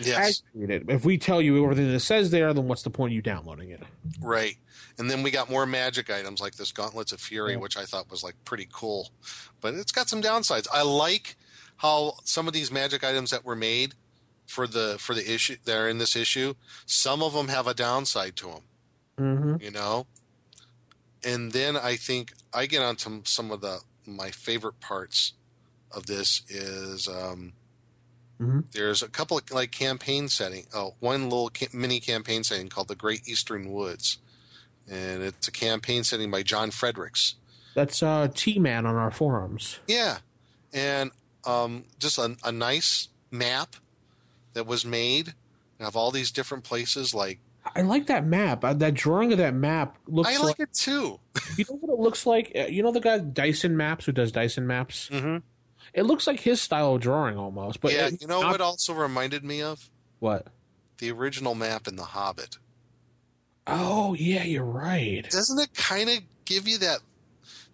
Yes. 0.00 0.42
read 0.54 0.70
it. 0.70 0.84
If 0.88 1.04
we 1.04 1.18
tell 1.18 1.40
you 1.42 1.62
everything 1.64 1.90
that 1.92 2.00
says 2.00 2.30
there, 2.30 2.52
then 2.54 2.68
what's 2.68 2.82
the 2.82 2.90
point 2.90 3.12
of 3.12 3.14
you 3.14 3.22
downloading 3.22 3.70
it? 3.70 3.82
Right. 4.20 4.56
And 4.98 5.10
then 5.10 5.22
we 5.22 5.30
got 5.30 5.50
more 5.50 5.66
magic 5.66 6.10
items 6.10 6.40
like 6.40 6.56
this 6.56 6.72
Gauntlets 6.72 7.12
of 7.12 7.20
Fury, 7.20 7.56
which 7.56 7.76
I 7.76 7.84
thought 7.84 8.10
was 8.10 8.22
like 8.22 8.34
pretty 8.44 8.68
cool. 8.72 9.10
But 9.60 9.74
it's 9.74 9.92
got 9.92 10.08
some 10.08 10.22
downsides. 10.22 10.66
I 10.72 10.82
like 10.82 11.36
how 11.76 12.14
some 12.24 12.46
of 12.46 12.52
these 12.52 12.72
magic 12.72 13.04
items 13.04 13.30
that 13.30 13.44
were 13.44 13.56
made 13.56 13.94
for 14.48 14.66
the 14.66 14.96
for 14.98 15.14
the 15.14 15.32
issue 15.32 15.56
that 15.66 15.76
are 15.76 15.88
in 15.88 15.98
this 15.98 16.16
issue, 16.16 16.54
some 16.86 17.22
of 17.22 17.32
them 17.34 17.46
have 17.48 17.66
a 17.68 17.74
downside 17.74 18.34
to 18.36 18.46
them, 18.46 18.62
Mm-hmm. 19.20 19.62
you 19.62 19.70
know? 19.70 20.06
And 21.24 21.52
then 21.52 21.76
I 21.76 21.96
think 21.96 22.32
I 22.54 22.66
get 22.66 22.82
on 22.82 22.96
to 22.96 23.20
some 23.24 23.50
of 23.52 23.60
the 23.60 23.78
my 24.06 24.30
favorite 24.30 24.80
parts 24.80 25.34
of 25.92 26.06
this 26.06 26.42
is 26.48 27.06
um 27.08 27.52
Mhm. 28.40 28.70
there's 28.72 29.02
a 29.02 29.08
couple 29.08 29.36
of 29.36 29.50
like 29.50 29.72
campaign 29.72 30.28
setting. 30.28 30.66
Oh, 30.72 30.94
one 31.00 31.24
little 31.24 31.50
ca- 31.50 31.68
mini 31.72 31.98
campaign 32.00 32.44
setting 32.44 32.68
called 32.68 32.86
the 32.88 32.94
Great 32.94 33.26
Eastern 33.28 33.70
Woods, 33.72 34.18
and 34.88 35.22
it's 35.24 35.48
a 35.48 35.50
campaign 35.52 36.04
setting 36.04 36.30
by 36.30 36.44
John 36.44 36.70
Fredericks. 36.70 37.34
That's 37.74 38.00
uh, 38.02 38.28
T 38.32 38.58
Man 38.60 38.86
on 38.86 38.94
our 38.94 39.10
forums. 39.10 39.80
Yeah, 39.88 40.18
and 40.72 41.10
um, 41.44 41.84
just 41.98 42.16
a, 42.18 42.36
a 42.44 42.52
nice 42.52 43.08
map 43.32 43.74
that 44.58 44.66
was 44.66 44.84
made 44.84 45.34
of 45.78 45.96
all 45.96 46.10
these 46.10 46.32
different 46.32 46.64
places. 46.64 47.14
Like 47.14 47.38
I 47.76 47.82
like 47.82 48.08
that 48.08 48.26
map. 48.26 48.64
Uh, 48.64 48.72
that 48.74 48.94
drawing 48.94 49.30
of 49.30 49.38
that 49.38 49.54
map 49.54 49.96
looks 50.08 50.28
I 50.28 50.32
like, 50.38 50.58
like 50.58 50.60
it 50.60 50.72
too. 50.74 51.20
you 51.56 51.64
know 51.70 51.76
what 51.76 51.92
it 51.92 52.00
looks 52.00 52.26
like. 52.26 52.50
Uh, 52.56 52.66
you 52.66 52.82
know 52.82 52.90
the 52.90 53.00
guy 53.00 53.18
Dyson 53.18 53.76
Maps 53.76 54.04
who 54.04 54.12
does 54.12 54.32
Dyson 54.32 54.66
Maps. 54.66 55.08
Mm-hmm. 55.12 55.36
It 55.94 56.02
looks 56.02 56.26
like 56.26 56.40
his 56.40 56.60
style 56.60 56.96
of 56.96 57.00
drawing 57.00 57.38
almost. 57.38 57.80
But 57.80 57.92
yeah, 57.92 58.10
you 58.20 58.26
know 58.26 58.42
not- 58.42 58.50
what 58.50 58.60
also 58.60 58.92
reminded 58.94 59.44
me 59.44 59.62
of 59.62 59.88
What? 60.18 60.48
The 60.98 61.12
original 61.12 61.54
map 61.54 61.86
in 61.86 61.94
The 61.94 62.02
Hobbit. 62.04 62.58
Oh 63.66 64.14
yeah, 64.14 64.42
you're 64.42 64.64
right. 64.64 65.28
Doesn't 65.30 65.60
it 65.60 65.72
kind 65.74 66.08
of 66.08 66.18
give 66.44 66.66
you 66.66 66.78
that 66.78 66.98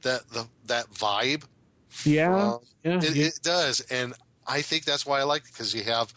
that 0.02 0.28
the 0.30 0.46
that 0.66 0.90
vibe? 0.92 1.44
Yeah, 2.04 2.34
Um, 2.54 2.58
yeah. 2.82 2.98
it, 2.98 3.14
yeah. 3.16 3.26
it 3.26 3.38
does, 3.42 3.80
and 3.90 4.12
I 4.46 4.60
think 4.62 4.84
that's 4.84 5.06
why 5.06 5.20
I 5.20 5.22
like 5.22 5.42
it 5.42 5.52
because 5.52 5.72
you 5.72 5.84
have 5.84 6.12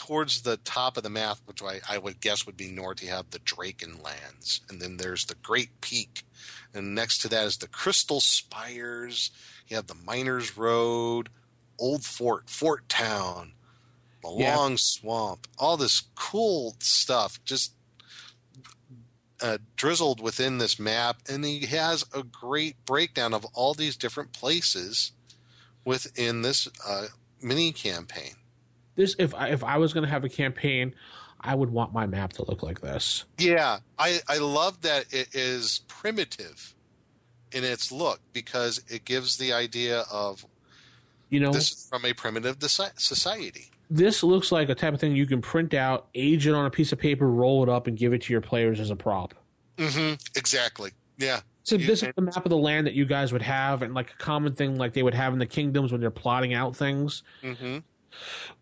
towards 0.00 0.40
the 0.40 0.56
top 0.56 0.96
of 0.96 1.02
the 1.02 1.10
map, 1.10 1.36
which 1.44 1.62
I, 1.62 1.80
I 1.86 1.98
would 1.98 2.22
guess 2.22 2.46
would 2.46 2.56
be 2.56 2.70
north. 2.70 3.02
You 3.02 3.10
have 3.10 3.30
the 3.32 3.38
Draken 3.38 4.00
Lands, 4.02 4.62
and 4.70 4.80
then 4.80 4.96
there's 4.96 5.26
the 5.26 5.34
Great 5.34 5.78
Peak, 5.82 6.24
and 6.72 6.94
next 6.94 7.18
to 7.18 7.28
that 7.28 7.44
is 7.44 7.58
the 7.58 7.68
Crystal 7.68 8.18
Spires. 8.20 9.30
You 9.68 9.76
have 9.76 9.88
the 9.88 9.94
Miners 9.94 10.56
Road, 10.56 11.28
Old 11.78 12.02
Fort, 12.02 12.48
Fort 12.48 12.88
Town, 12.88 13.52
the 14.22 14.34
Yeah. 14.38 14.56
Long 14.56 14.78
Swamp, 14.78 15.46
all 15.58 15.76
this 15.76 16.00
cool 16.14 16.76
stuff. 16.78 17.38
Just 17.44 17.74
uh, 19.42 19.58
drizzled 19.76 20.22
within 20.22 20.56
this 20.56 20.78
map, 20.78 21.18
and 21.28 21.44
he 21.44 21.66
has 21.66 22.06
a 22.14 22.22
great 22.22 22.82
breakdown 22.86 23.34
of 23.34 23.44
all 23.52 23.74
these 23.74 23.98
different 23.98 24.32
places 24.32 25.12
within 25.84 26.40
this 26.40 26.68
uh, 26.88 27.08
mini 27.42 27.70
campaign. 27.70 28.32
This 28.96 29.14
if 29.18 29.34
I, 29.34 29.48
if 29.48 29.62
I 29.64 29.78
was 29.78 29.92
going 29.92 30.04
to 30.04 30.10
have 30.10 30.24
a 30.24 30.28
campaign, 30.28 30.94
I 31.40 31.54
would 31.54 31.70
want 31.70 31.92
my 31.92 32.06
map 32.06 32.32
to 32.34 32.44
look 32.46 32.62
like 32.62 32.80
this. 32.80 33.24
Yeah, 33.38 33.78
I 33.98 34.20
I 34.28 34.38
love 34.38 34.82
that 34.82 35.06
it 35.12 35.34
is 35.34 35.82
primitive 35.88 36.74
in 37.52 37.64
its 37.64 37.90
look 37.90 38.20
because 38.32 38.82
it 38.88 39.04
gives 39.04 39.36
the 39.38 39.52
idea 39.52 40.04
of 40.12 40.44
You 41.30 41.40
know, 41.40 41.52
this 41.52 41.70
is 41.72 41.86
from 41.88 42.04
a 42.04 42.12
primitive 42.12 42.56
society. 42.96 43.70
this 43.90 44.22
looks 44.22 44.52
like 44.52 44.68
a 44.68 44.74
type 44.74 44.94
of 44.94 45.00
thing 45.00 45.16
you 45.16 45.26
can 45.26 45.40
print 45.42 45.74
out, 45.74 46.08
age 46.14 46.46
it 46.46 46.54
on 46.54 46.66
a 46.66 46.70
piece 46.70 46.92
of 46.92 46.98
paper, 46.98 47.28
roll 47.30 47.62
it 47.62 47.68
up, 47.68 47.86
and 47.86 47.96
give 47.98 48.12
it 48.12 48.22
to 48.22 48.32
your 48.32 48.40
players 48.42 48.78
as 48.80 48.90
a 48.90 48.96
prop. 48.96 49.34
hmm 49.78 50.12
Exactly. 50.36 50.90
Yeah. 51.18 51.40
So 51.64 51.76
You- 51.76 51.86
this 51.86 52.02
is 52.02 52.10
the 52.14 52.22
map 52.22 52.44
of 52.44 52.50
the 52.50 52.56
land 52.56 52.86
that 52.86 52.94
you 52.94 53.04
guys 53.04 53.32
would 53.32 53.42
have, 53.42 53.82
and 53.82 53.94
like 53.94 54.12
a 54.12 54.16
common 54.16 54.54
thing 54.54 54.76
like 54.78 54.92
they 54.92 55.02
would 55.02 55.14
have 55.14 55.32
in 55.32 55.38
the 55.38 55.46
kingdoms 55.46 55.90
when 55.92 56.00
they're 56.00 56.10
plotting 56.10 56.52
out 56.54 56.76
things. 56.76 57.22
hmm 57.42 57.78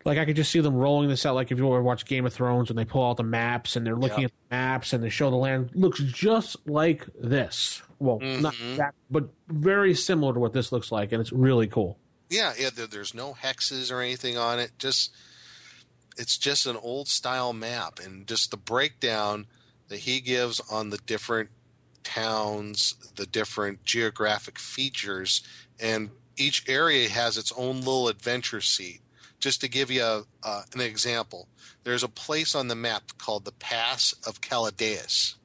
Like 0.05 0.19
I 0.19 0.25
could 0.25 0.37
just 0.37 0.51
see 0.51 0.61
them 0.61 0.75
rolling 0.75 1.09
this 1.09 1.25
out. 1.27 1.35
Like 1.35 1.51
if 1.51 1.59
you 1.59 1.67
ever 1.67 1.83
watch 1.83 2.05
Game 2.05 2.27
of 2.27 2.33
Thrones, 2.33 2.69
when 2.69 2.77
they 2.77 2.85
pull 2.85 3.09
out 3.09 3.17
the 3.17 3.23
maps 3.23 3.77
and 3.77 3.87
they're 3.87 3.97
looking 3.97 4.21
Yeah. 4.21 4.25
at 4.27 4.33
the 4.51 4.57
maps 4.57 4.93
and 4.93 5.03
they 5.03 5.11
show 5.11 5.31
the 5.31 5.37
land, 5.37 5.71
looks 5.75 6.01
just 6.01 6.57
like 6.67 7.07
this. 7.21 7.83
Well, 7.99 8.19
not 8.21 8.55
Mhm. 8.55 8.77
that, 8.77 8.95
but 9.11 9.29
very 9.49 9.95
similar 9.95 10.33
to 10.35 10.41
what 10.41 10.53
this 10.53 10.71
looks 10.71 10.93
like, 10.93 11.11
and 11.13 11.21
it's 11.21 11.33
really 11.33 11.67
cool. 11.67 11.99
Yeah, 12.31 12.53
yeah. 12.59 12.71
There, 12.71 12.87
there's 12.87 13.15
no 13.15 13.35
hexes 13.35 13.91
or 13.91 14.01
anything 14.01 14.37
on 14.39 14.59
it. 14.59 14.73
Just 14.79 15.11
it's 16.17 16.37
just 16.39 16.67
an 16.67 16.77
old 16.77 17.09
style 17.09 17.53
map, 17.53 17.99
and 18.01 18.27
just 18.27 18.51
the 18.51 18.57
breakdown 18.57 19.47
that 19.89 20.01
he 20.01 20.21
gives 20.21 20.61
on 20.71 20.91
the 20.91 20.99
different 20.99 21.49
towns, 22.05 22.95
the 23.17 23.27
different 23.27 23.85
geographic 23.85 24.59
features, 24.59 25.43
and 25.79 26.11
each 26.37 26.65
area 26.69 27.09
has 27.09 27.37
its 27.37 27.53
own 27.57 27.79
little 27.79 28.09
adventure 28.09 28.61
seat. 28.61 29.01
Just 29.39 29.61
to 29.61 29.69
give 29.69 29.91
you 29.91 30.03
a, 30.03 30.25
uh, 30.43 30.63
an 30.75 30.81
example, 30.81 31.49
there's 31.85 32.03
a 32.03 32.09
place 32.09 32.55
on 32.55 32.69
the 32.69 32.75
map 32.75 33.19
called 33.19 33.45
the 33.45 33.53
Pass 33.53 34.15
of 34.27 34.41
Caladeus, 34.41 35.37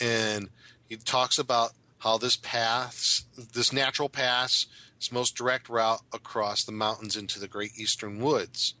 and 0.00 0.48
he 0.88 0.96
talks 0.96 1.38
about 1.38 1.72
how 1.98 2.18
this 2.18 2.36
pass, 2.36 3.24
this 3.36 3.72
natural 3.72 4.08
pass, 4.08 4.66
its 4.96 5.12
most 5.12 5.36
direct 5.36 5.68
route 5.68 6.02
across 6.12 6.64
the 6.64 6.72
mountains 6.72 7.16
into 7.16 7.40
the 7.40 7.48
great 7.48 7.72
eastern 7.76 8.20
woods. 8.20 8.74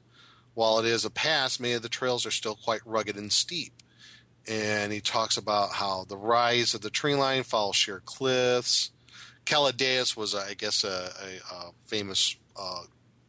While 0.54 0.78
it 0.80 0.86
is 0.86 1.04
a 1.04 1.10
pass, 1.10 1.58
many 1.58 1.74
of 1.74 1.82
the 1.82 1.88
trails 1.88 2.26
are 2.26 2.30
still 2.30 2.56
quite 2.56 2.80
rugged 2.84 3.16
and 3.16 3.32
steep. 3.32 3.72
And 4.48 4.92
he 4.92 5.00
talks 5.00 5.36
about 5.36 5.72
how 5.72 6.04
the 6.04 6.16
rise 6.16 6.74
of 6.74 6.80
the 6.80 6.90
tree 6.90 7.14
line 7.14 7.44
follows 7.44 7.76
sheer 7.76 8.02
cliffs. 8.04 8.90
Caladeus 9.44 10.16
was, 10.16 10.34
I 10.34 10.54
guess, 10.54 10.84
a, 10.84 11.12
a, 11.22 11.54
a 11.54 11.70
famous 11.86 12.36
uh, 12.56 12.82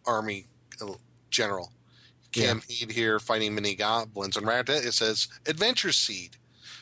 army 0.06 0.48
general. 1.30 1.72
Yeah. 2.34 2.48
Campaigned 2.48 2.92
here 2.92 3.20
fighting 3.20 3.54
many 3.54 3.76
goblins. 3.76 4.38
And 4.38 4.48
right 4.48 4.60
after 4.60 4.74
that, 4.74 4.86
it 4.86 4.94
says 4.94 5.28
Adventure 5.46 5.92
Seed. 5.92 6.38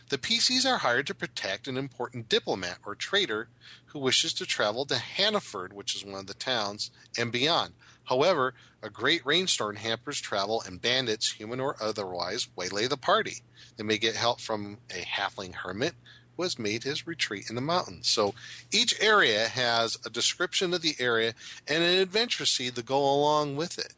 The 0.10 0.18
PCs 0.18 0.66
are 0.66 0.80
hired 0.80 1.08
to 1.08 1.16
protect 1.16 1.68
an 1.68 1.78
important 1.78 2.28
diplomat 2.28 2.80
or 2.86 2.96
trader 2.96 3.48
who 3.88 4.00
wishes 4.00 4.34
to 4.34 4.46
travel 4.46 4.86
to 4.86 4.98
Hannaford, 4.98 5.72
which 5.72 5.96
is 5.96 6.04
one 6.04 6.20
of 6.20 6.28
the 6.28 6.34
towns, 6.34 6.92
and 7.18 7.32
beyond. 7.32 7.74
However, 8.06 8.54
a 8.84 8.90
great 8.90 9.26
rainstorm 9.26 9.78
hampers 9.78 10.20
travel, 10.20 10.62
and 10.66 10.82
bandits, 10.82 11.32
human 11.34 11.62
or 11.62 11.78
otherwise, 11.82 12.50
waylay 12.58 12.88
the 12.88 12.98
party. 12.98 13.38
They 13.78 13.84
may 13.84 13.98
get 13.98 14.16
help 14.16 14.42
from 14.42 14.80
a 14.90 15.02
halfling 15.02 15.54
hermit 15.54 15.94
who 16.36 16.44
has 16.44 16.58
made 16.58 16.84
his 16.84 17.08
retreat 17.08 17.50
in 17.50 17.56
the 17.56 17.62
mountains. 17.62 18.08
So 18.08 18.34
each 18.72 19.00
area 19.02 19.48
has 19.48 19.98
a 20.06 20.10
description 20.10 20.74
of 20.74 20.82
the 20.82 20.96
area 21.00 21.34
and 21.68 21.84
an 21.84 22.00
adventure 22.00 22.46
seed 22.46 22.76
to 22.76 22.84
go 22.84 22.98
along 22.98 23.56
with 23.56 23.78
it. 23.78 23.94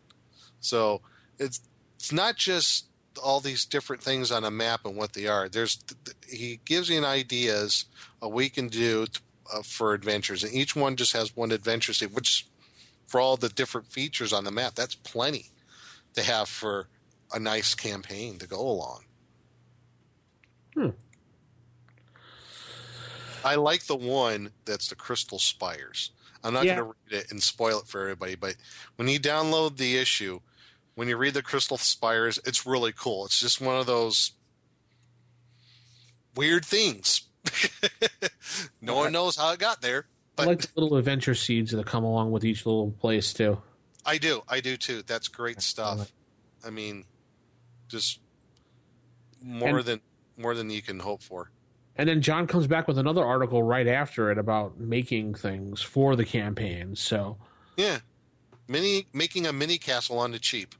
So 0.59 1.01
it's 1.37 1.61
it's 1.95 2.11
not 2.11 2.35
just 2.35 2.87
all 3.21 3.39
these 3.39 3.65
different 3.65 4.01
things 4.01 4.31
on 4.31 4.43
a 4.43 4.51
map 4.51 4.85
and 4.85 4.95
what 4.95 5.13
they 5.13 5.27
are. 5.27 5.47
There's 5.47 5.83
he 6.27 6.59
gives 6.65 6.89
you 6.89 7.05
ideas 7.05 7.85
of 8.21 8.31
what 8.31 8.43
you 8.43 8.49
can 8.49 8.67
do 8.67 9.05
to, 9.05 9.21
uh, 9.53 9.61
for 9.61 9.93
adventures, 9.93 10.43
and 10.43 10.53
each 10.53 10.75
one 10.75 10.95
just 10.95 11.13
has 11.13 11.35
one 11.35 11.51
adventure 11.51 11.93
seed, 11.93 12.13
which 12.13 12.47
for 13.07 13.19
all 13.19 13.37
the 13.37 13.49
different 13.49 13.91
features 13.91 14.33
on 14.33 14.43
the 14.43 14.51
map, 14.51 14.73
that's 14.73 14.95
plenty 14.95 15.51
to 16.15 16.23
have 16.23 16.49
for 16.49 16.87
a 17.33 17.39
nice 17.39 17.75
campaign 17.75 18.37
to 18.39 18.47
go 18.47 18.59
along. 18.59 19.03
Hmm. 20.73 20.89
I 23.43 23.55
like 23.55 23.85
the 23.85 23.95
one 23.95 24.51
that's 24.65 24.87
the 24.87 24.95
Crystal 24.95 25.39
Spires. 25.39 26.11
I'm 26.43 26.53
not 26.53 26.65
Yeah. 26.65 26.75
going 26.75 26.91
to 26.91 26.95
read 27.11 27.21
it 27.23 27.31
and 27.31 27.41
spoil 27.41 27.79
it 27.79 27.87
for 27.87 28.01
everybody, 28.01 28.35
but 28.35 28.55
when 28.97 29.07
you 29.07 29.19
download 29.19 29.77
the 29.77 29.97
issue, 29.97 30.39
when 30.95 31.07
you 31.07 31.17
read 31.17 31.33
the 31.33 31.41
Crystal 31.43 31.77
Spires, 31.77 32.39
it's 32.45 32.65
really 32.65 32.91
cool. 32.91 33.25
It's 33.25 33.39
just 33.39 33.61
one 33.61 33.77
of 33.79 33.85
those 33.85 34.31
weird 36.35 36.65
things. 36.65 37.21
no 38.81 38.95
one 38.95 39.11
knows 39.11 39.35
how 39.37 39.51
it 39.53 39.59
got 39.59 39.81
there, 39.81 40.05
I 40.37 40.45
like 40.45 40.61
the 40.61 40.69
little 40.81 40.97
adventure 40.97 41.35
seeds 41.35 41.71
that 41.71 41.85
come 41.85 42.03
along 42.03 42.31
with 42.31 42.43
each 42.43 42.65
little 42.65 42.89
place 42.91 43.33
too. 43.33 43.61
I 44.05 44.17
do. 44.17 44.41
I 44.49 44.61
do 44.61 44.77
too. 44.77 45.03
That's 45.03 45.27
great 45.27 45.61
stuff. 45.61 46.11
I 46.65 46.71
mean, 46.71 47.05
just 47.87 48.19
more 49.41 49.77
And- 49.79 49.85
than 49.87 50.01
more 50.35 50.55
than 50.55 50.69
you 50.71 50.81
can 50.81 50.99
hope 50.99 51.21
for. 51.21 51.51
And 51.95 52.09
then 52.09 52.21
John 52.21 52.47
comes 52.47 52.65
back 52.67 52.87
with 52.87 52.97
another 52.97 53.23
article 53.23 53.61
right 53.61 53.87
after 53.87 54.31
it 54.31 54.37
about 54.37 54.79
making 54.79 55.35
things 55.35 55.81
for 55.81 56.15
the 56.15 56.25
campaign. 56.25 56.95
So 56.95 57.37
Yeah, 57.77 57.99
mini 58.67 59.07
making 59.13 59.45
a 59.45 59.53
mini 59.53 59.77
castle 59.77 60.17
on 60.19 60.31
the 60.31 60.39
cheap. 60.39 60.73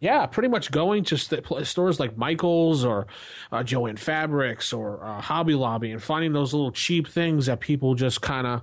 yeah, 0.00 0.26
pretty 0.26 0.48
much 0.48 0.70
going 0.70 1.04
to 1.04 1.16
st- 1.16 1.44
stores 1.66 1.98
like 1.98 2.16
Michaels 2.18 2.84
or 2.84 3.06
uh, 3.50 3.62
Jo-Ann 3.62 3.96
Fabrics 3.96 4.72
or 4.72 5.02
uh, 5.04 5.20
Hobby 5.22 5.54
Lobby 5.54 5.90
and 5.90 6.02
finding 6.02 6.32
those 6.34 6.52
little 6.52 6.70
cheap 6.72 7.08
things 7.08 7.46
that 7.46 7.60
people 7.60 7.94
just 7.94 8.20
kind 8.20 8.46
of 8.46 8.62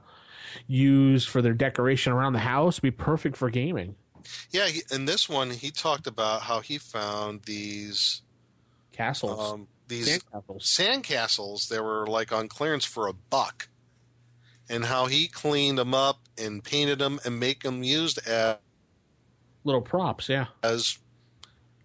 use 0.68 1.26
for 1.26 1.42
their 1.42 1.54
decoration 1.54 2.14
around 2.14 2.34
the 2.34 2.40
house. 2.40 2.80
Be 2.80 2.92
perfect 2.92 3.36
for 3.36 3.50
gaming. 3.50 3.96
Yeah, 4.52 4.68
he, 4.68 4.82
in 4.92 5.06
this 5.06 5.28
one, 5.28 5.50
he 5.52 5.72
talked 5.72 6.08
about 6.08 6.42
how 6.44 6.60
he 6.62 6.78
found 6.78 7.42
these 7.44 8.22
Castles, 8.92 9.52
um, 9.54 9.68
these 9.88 10.08
sand 10.08 10.24
castles. 10.32 10.64
sandcastles 10.66 11.68
that 11.70 11.84
were 11.84 12.08
like 12.08 12.32
on 12.32 12.48
clearance 12.48 12.86
for 12.86 13.08
a 13.08 13.14
buck, 13.14 13.70
and 14.70 14.86
how 14.86 15.06
he 15.06 15.28
cleaned 15.28 15.78
them 15.78 15.94
up 15.94 16.20
and 16.38 16.64
painted 16.64 17.00
them 17.00 17.20
and 17.26 17.40
make 17.40 17.64
them 17.64 17.84
used 17.84 18.26
as, 18.28 18.58
little 19.64 19.82
props. 19.82 20.30
Yeah, 20.30 20.48
as 20.64 20.98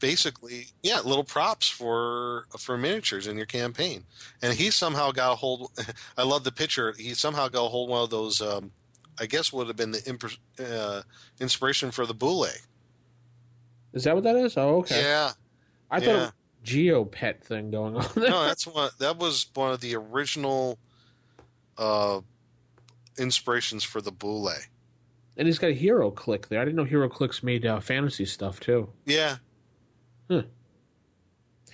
basically 0.01 0.69
yeah 0.83 1.01
little 1.01 1.25
props 1.25 1.69
for 1.69 2.47
for 2.59 2.77
miniatures 2.77 3.27
in 3.27 3.37
your 3.37 3.47
campaign. 3.47 4.05
And 4.43 4.55
he 4.55 4.71
somehow 4.71 5.13
got 5.13 5.33
a 5.33 5.37
hold. 5.37 5.71
I 6.19 6.25
love 6.25 6.45
the 6.45 6.53
picture. 6.53 6.95
He 6.99 7.15
somehow 7.15 7.49
got 7.49 7.67
a 7.67 7.69
hold 7.69 7.89
of 7.89 7.93
one 7.93 8.03
of 8.03 8.11
those. 8.11 8.41
Um, 8.41 8.73
I 9.19 9.27
guess 9.27 9.53
would 9.53 9.67
have 9.67 9.77
been 9.77 9.91
the 9.91 10.03
imp- 10.09 10.39
uh, 10.59 11.03
inspiration 11.41 11.91
for 11.91 12.07
the 12.07 12.15
bulette. 12.15 12.67
is 13.93 14.05
that 14.05 14.15
what 14.15 14.25
that 14.25 14.37
is? 14.37 14.57
Oh, 14.57 14.79
okay. 14.79 15.03
Yeah, 15.03 15.33
I 15.91 16.01
thought 16.01 16.07
yeah. 16.07 16.29
a 16.29 16.33
Geopet 16.65 17.43
thing 17.43 17.71
going 17.71 17.97
on. 17.97 18.07
There. 18.15 18.31
no, 18.31 18.45
that's 18.45 18.67
one. 18.67 18.91
That 18.99 19.19
was 19.19 19.47
one 19.55 19.73
of 19.73 19.81
the 19.81 19.97
original 19.97 20.79
uh, 21.79 22.21
inspirations 23.19 23.83
for 23.85 24.01
the 24.01 24.13
bulette. 24.13 24.67
and 25.37 25.47
he's 25.47 25.59
got 25.59 25.71
a 25.71 25.75
HeroClix 25.75 26.49
there. 26.49 26.61
I 26.61 26.65
didn't 26.65 26.77
know 26.77 26.85
HeroClix 26.85 27.43
made 27.43 27.65
uh, 27.67 27.81
fantasy 27.81 28.25
stuff 28.27 28.61
too. 28.61 28.91
Yeah. 29.07 29.37
Hmm. 30.29 30.41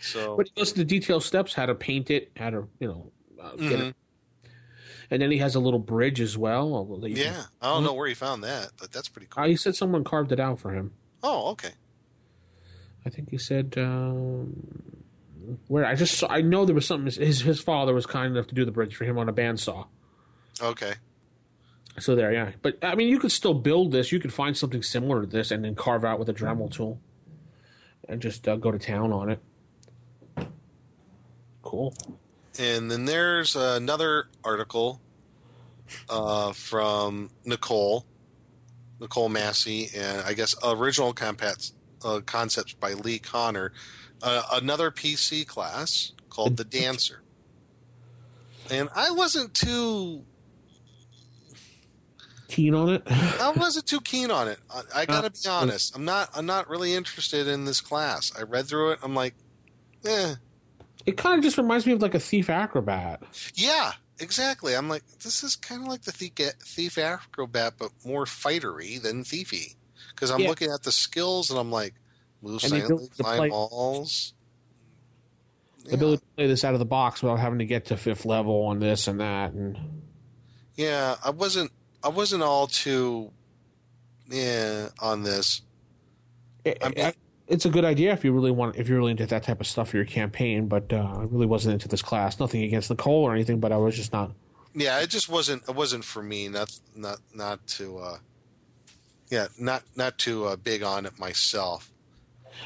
So 0.01 0.37
But 0.37 0.47
he 0.47 0.53
goes 0.57 0.73
to 0.73 0.79
the 0.79 0.85
detailed 0.85 1.25
steps, 1.25 1.55
how 1.55 1.67
to 1.67 1.75
paint 1.75 2.11
it, 2.11 2.31
how 2.37 2.51
to 2.51 2.69
you 2.79 2.89
know 2.89 3.13
uh, 3.43 3.51
get 3.57 3.79
Mhm. 3.81 3.89
it. 3.91 3.97
And 5.11 5.23
then 5.23 5.31
he 5.31 5.39
has 5.39 5.55
a 5.55 5.61
little 5.61 5.79
bridge 5.79 6.21
as 6.21 6.37
well. 6.37 6.99
you 7.03 7.15
can- 7.15 7.17
yeah, 7.17 7.45
I 7.63 7.69
don't 7.73 7.85
know 7.85 7.95
where 7.95 8.09
he 8.09 8.15
found 8.15 8.43
that, 8.45 8.73
but 8.79 8.91
that's 8.93 9.09
pretty 9.09 9.29
cool. 9.31 9.45
Uh, 9.45 9.47
he 9.49 9.57
said 9.57 9.77
someone 9.77 10.03
carved 10.05 10.33
it 10.33 10.41
out 10.41 10.59
for 10.59 10.73
him. 10.73 10.93
oh, 11.23 11.51
okay. 11.53 11.71
I 13.07 13.09
think 13.09 13.31
he 13.31 13.39
said 13.39 13.75
um, 13.79 14.53
where 15.69 15.87
I 15.87 15.95
just 15.95 16.19
saw, 16.19 16.27
I 16.29 16.41
know 16.41 16.65
there 16.65 16.75
was 16.75 16.87
something. 16.87 17.13
His 17.23 17.41
his 17.41 17.61
father 17.61 17.95
was 17.95 18.05
kind 18.05 18.35
enough 18.35 18.49
to 18.49 18.55
do 18.55 18.65
the 18.65 18.73
bridge 18.73 18.97
for 18.97 19.05
him 19.05 19.17
on 19.17 19.29
a 19.29 19.33
bandsaw. 19.33 19.87
Okay. 20.61 20.95
So 21.99 22.17
there, 22.17 22.33
yeah. 22.33 22.51
But 22.63 22.79
I 22.83 22.97
mean, 22.97 23.09
you 23.09 23.19
could 23.19 23.33
still 23.33 23.55
build 23.55 23.93
this. 23.93 24.11
You 24.11 24.19
could 24.19 24.33
find 24.33 24.57
something 24.57 24.83
similar 24.83 25.23
to 25.23 25.27
this 25.27 25.51
and 25.51 25.65
then 25.65 25.75
carve 25.77 26.05
out 26.05 26.19
with 26.19 26.29
a 26.29 26.35
Dremel 26.35 26.71
tool, 26.71 27.01
and 28.09 28.21
just 28.21 28.47
uh, 28.49 28.57
go 28.57 28.73
to 28.73 28.79
town 28.79 29.13
on 29.13 29.31
it. 29.31 29.41
Cool. 31.63 31.95
And 32.59 32.91
then 32.91 33.05
there's 33.05 33.55
another 33.55 34.29
article 34.43 35.01
uh, 36.09 36.53
from 36.53 37.31
Nicole, 37.45 38.05
Nicole 39.01 39.29
Massey, 39.29 39.91
and 39.97 40.23
I 40.23 40.33
guess 40.33 40.55
original 40.65 41.13
compats, 41.13 41.73
uh, 42.07 42.21
concepts 42.21 42.73
by 42.75 42.93
Lee 42.95 43.19
Connor. 43.19 43.73
Uh, 44.23 44.43
another 44.53 44.91
PC 44.91 45.47
class 45.47 46.13
called 46.31 46.57
the 46.57 46.65
Dancer, 46.65 47.23
and 48.71 48.89
I 48.95 49.11
wasn't 49.11 49.53
too 49.53 50.25
Keen 52.49 52.75
on 52.75 52.91
it. 52.91 53.03
I 53.11 53.53
wasn't 53.57 53.87
too 53.87 54.01
keen 54.01 54.31
on 54.31 54.49
it. 54.49 54.59
I, 54.73 55.03
I 55.03 55.07
gotta 55.07 55.31
be 55.31 55.49
honest. 55.49 55.97
I'm 55.97 56.05
not. 56.05 56.31
I'm 56.35 56.47
not 56.47 56.69
really 56.69 56.95
interested 56.95 57.49
in 57.49 57.65
this 57.65 57.81
class. 57.81 58.33
I 58.39 58.43
read 58.43 58.67
through 58.67 58.93
it. 58.93 59.01
I'm 59.03 59.15
like, 59.15 59.35
eh. 60.05 60.35
It 61.05 61.17
kind 61.17 61.39
of 61.39 61.45
just 61.45 61.59
reminds 61.59 61.87
me 61.87 61.93
of 61.93 62.03
like 62.03 62.15
a 62.15 62.21
thief 62.21 62.51
acrobat. 62.51 63.23
Yeah, 63.55 63.93
exactly. 64.19 64.75
I'm 64.75 64.89
like, 64.89 65.05
this 65.23 65.45
is 65.45 65.55
kind 65.55 65.83
of 65.83 65.89
like 65.89 66.03
the 66.03 66.13
thief, 66.13 66.33
thief 66.63 66.99
acrobat, 66.99 67.75
but 67.79 67.91
more 68.05 68.25
fightery 68.25 69.01
than 69.01 69.23
thiefy. 69.23 69.77
Because 70.17 70.31
I'm 70.33 70.41
Yeah. 70.41 70.49
looking 70.49 70.73
at 70.73 70.83
the 70.83 70.91
skills 70.91 71.51
and 71.51 71.59
I'm 71.61 71.71
like, 71.71 71.93
move 72.43 72.63
And 72.65 72.71
silently, 72.73 73.09
climb 73.19 73.37
play- 73.37 73.51
walls. 73.51 74.33
The 75.85 75.95
ability 75.95 76.17
to 76.23 76.27
play 76.37 76.47
this 76.49 76.65
out 76.65 76.73
of 76.73 76.81
the 76.81 76.85
box 76.87 77.23
without 77.23 77.39
having 77.39 77.61
to 77.61 77.65
get 77.67 77.85
to 77.87 77.97
fifth 77.97 78.25
level 78.25 78.63
on 78.65 78.81
this 78.81 79.07
and 79.07 79.21
that, 79.21 79.53
and 79.53 79.79
Yeah, 80.77 81.17
I 81.23 81.31
wasn't. 81.31 81.71
I 82.03 82.09
wasn't 82.09 82.43
all 82.43 82.67
too, 82.67 83.31
yeah, 84.29 84.89
on 85.01 85.23
this. 85.23 85.63
it, 86.65 86.79
it- 86.83 87.17
it's 87.49 87.65
a 87.65 87.71
good 87.71 87.85
idea 87.85 88.13
if 88.13 88.25
you 88.25 88.33
really 88.33 88.51
want 88.51 88.75
if 88.75 88.89
you're 88.89 88.99
really 88.99 89.13
into 89.13 89.25
that 89.27 89.45
type 89.45 89.61
of 89.61 89.69
stuff 89.69 89.91
for 89.91 89.97
your 89.99 90.05
campaign. 90.07 90.67
But 90.67 90.93
uh, 90.93 90.97
I 90.97 91.23
really 91.23 91.47
wasn't 91.47 91.75
into 91.75 91.87
this 91.87 92.03
class. 92.03 92.41
Nothing 92.41 92.63
against 92.65 92.91
Nicole 92.91 93.23
or 93.23 93.33
anything, 93.35 93.61
but 93.61 93.71
I 93.71 93.77
was 93.77 93.95
just 93.95 94.13
not. 94.13 94.33
Yeah, 94.75 94.99
it 95.01 95.09
just 95.11 95.29
wasn't. 95.29 95.63
It 95.69 95.75
wasn't 95.77 96.05
for 96.05 96.23
me. 96.25 96.49
Not 96.49 96.77
not 96.97 97.19
not 97.33 97.65
to. 97.79 97.99
uh 97.99 98.19
Yeah, 99.31 99.49
not 99.59 99.83
not 99.97 100.19
too 100.19 100.45
uh, 100.45 100.57
big 100.57 100.83
on 100.83 101.07
it 101.07 101.19
myself. 101.19 101.91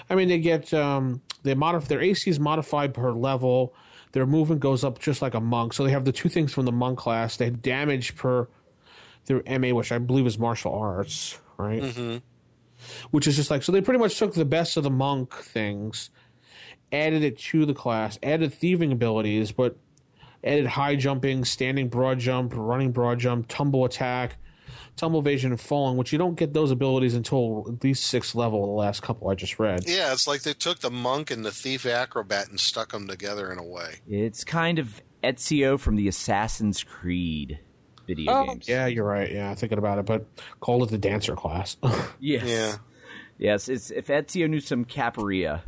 I 0.08 0.14
mean, 0.14 0.28
they 0.28 0.38
get 0.38 0.72
um, 0.74 1.22
they 1.42 1.54
modify 1.54 1.86
their 1.86 2.00
AC 2.00 2.28
is 2.28 2.38
modified 2.38 2.94
per 2.94 3.12
level. 3.12 3.74
Their 4.12 4.26
movement 4.26 4.60
goes 4.60 4.84
up 4.84 4.98
just 4.98 5.22
like 5.22 5.34
a 5.34 5.40
monk. 5.40 5.72
So 5.72 5.84
they 5.84 5.92
have 5.92 6.04
the 6.04 6.12
two 6.12 6.28
things 6.28 6.52
from 6.52 6.64
the 6.64 6.72
monk 6.72 6.98
class. 6.98 7.36
They 7.36 7.44
have 7.46 7.62
damage 7.62 8.16
per 8.16 8.48
their 9.26 9.42
MA, 9.58 9.68
which 9.68 9.92
I 9.92 9.98
believe 9.98 10.26
is 10.26 10.38
martial 10.38 10.74
arts, 10.74 11.38
right? 11.56 11.82
Mm-hmm. 11.82 12.16
Which 13.10 13.26
is 13.26 13.36
just 13.36 13.50
like 13.50 13.62
so. 13.62 13.72
They 13.72 13.80
pretty 13.80 14.00
much 14.00 14.18
took 14.18 14.34
the 14.34 14.44
best 14.44 14.76
of 14.76 14.82
the 14.82 14.90
monk 14.90 15.34
things, 15.34 16.10
added 16.92 17.22
it 17.22 17.38
to 17.38 17.66
the 17.66 17.74
class, 17.74 18.18
added 18.22 18.52
thieving 18.52 18.90
abilities, 18.90 19.52
but 19.52 19.76
added 20.42 20.66
high 20.66 20.96
jumping, 20.96 21.44
standing 21.44 21.88
broad 21.88 22.18
jump, 22.18 22.52
running 22.56 22.90
broad 22.92 23.18
jump, 23.18 23.46
tumble 23.48 23.84
attack, 23.84 24.36
tumble 25.00 25.20
evasion, 25.20 25.50
and 25.50 25.60
falling. 25.60 25.96
Which 25.96 26.12
you 26.12 26.18
don't 26.18 26.34
get 26.36 26.52
those 26.52 26.70
abilities 26.70 27.14
until 27.14 27.64
at 27.68 27.82
least 27.82 28.04
sixth 28.04 28.34
level. 28.34 28.66
The 28.66 28.72
last 28.72 29.02
couple 29.02 29.28
I 29.28 29.34
just 29.34 29.58
read. 29.58 29.84
Yeah, 29.86 30.12
it's 30.12 30.26
like 30.28 30.42
they 30.42 30.52
took 30.54 30.78
the 30.80 30.90
monk 30.90 31.30
and 31.30 31.44
the 31.44 31.50
thief 31.50 31.86
acrobat 31.86 32.48
and 32.48 32.60
stuck 32.60 32.92
them 32.92 33.08
together 33.08 33.50
in 33.50 33.58
a 33.58 33.64
way. 33.64 33.96
It's 34.08 34.44
kind 34.44 34.78
of 34.78 35.00
Ezio 35.24 35.78
from 35.80 35.96
the 35.96 36.06
Assassin's 36.08 36.84
Creed 36.84 37.58
video 38.06 38.32
Oh, 38.32 38.46
games. 38.46 38.68
yeah, 38.68 38.86
you're 38.86 39.04
right. 39.06 39.30
Yeah, 39.30 39.54
thinking 39.54 39.78
about 39.78 39.98
it, 39.98 40.06
but 40.06 40.26
call 40.60 40.82
it 40.84 40.90
the 40.90 40.98
dancer 40.98 41.34
class. 41.36 41.76
Yes. 42.20 42.44
Yeah. 42.44 42.76
Yes, 43.38 43.68
it's 43.70 43.90
if 43.90 44.08
Ezio 44.08 44.48
knew 44.50 44.60
some 44.60 44.84
capoeira. 44.84 45.62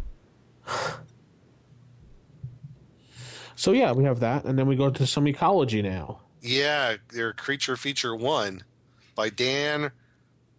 so 3.56 3.72
yeah, 3.72 3.92
we 3.92 4.04
have 4.04 4.20
that, 4.20 4.44
and 4.44 4.58
then 4.58 4.66
we 4.66 4.76
go 4.76 4.90
to 4.90 5.06
some 5.06 5.26
ecology 5.26 5.82
now. 5.82 6.20
Yeah, 6.40 6.96
their 7.12 7.32
creature 7.32 7.76
feature 7.76 8.14
one 8.16 8.64
by 9.22 9.28
Dan 9.28 9.92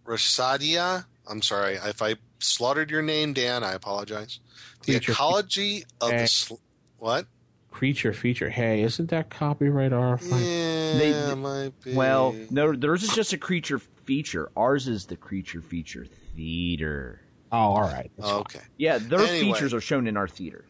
Rosadia. 0.06 1.06
I'm 1.28 1.42
sorry 1.42 1.74
if 1.76 2.02
I 2.02 2.16
slaughtered 2.40 2.90
your 2.90 3.02
name, 3.02 3.34
Dan. 3.34 3.62
I 3.62 3.74
apologize. 3.74 4.40
The 4.86 4.94
Creature 4.94 5.12
ecology 5.12 5.84
of 6.00 6.12
Eh. 6.14 6.22
the 6.22 6.28
sl- 6.28 6.54
what? 6.98 7.28
Creature 7.72 8.14
feature. 8.14 8.50
Hey, 8.50 8.82
isn't 8.84 9.10
that 9.10 9.30
copyright 9.30 9.92
R? 9.92 10.18
Yeah, 10.22 10.98
They- 10.98 11.36
might 11.36 11.74
be. 11.84 11.94
Well, 11.94 12.34
no, 12.52 12.74
theirs 12.74 13.04
is 13.04 13.14
just 13.14 13.34
a 13.34 13.38
creature 13.38 13.80
feature. 13.80 14.50
Ours 14.56 14.88
is 14.88 15.08
the 15.08 15.18
creature 15.18 15.62
feature 15.62 16.06
theater. 16.34 17.20
Oh, 17.52 17.58
all 17.58 17.82
right. 17.82 18.12
That's 18.18 18.30
fine. 18.30 18.40
okay. 18.42 18.62
Yeah, 18.78 18.98
their 18.98 19.20
Anyway. 19.20 19.42
features 19.54 19.74
are 19.74 19.82
shown 19.82 20.08
in 20.08 20.16
our 20.16 20.28
theater. 20.30 20.64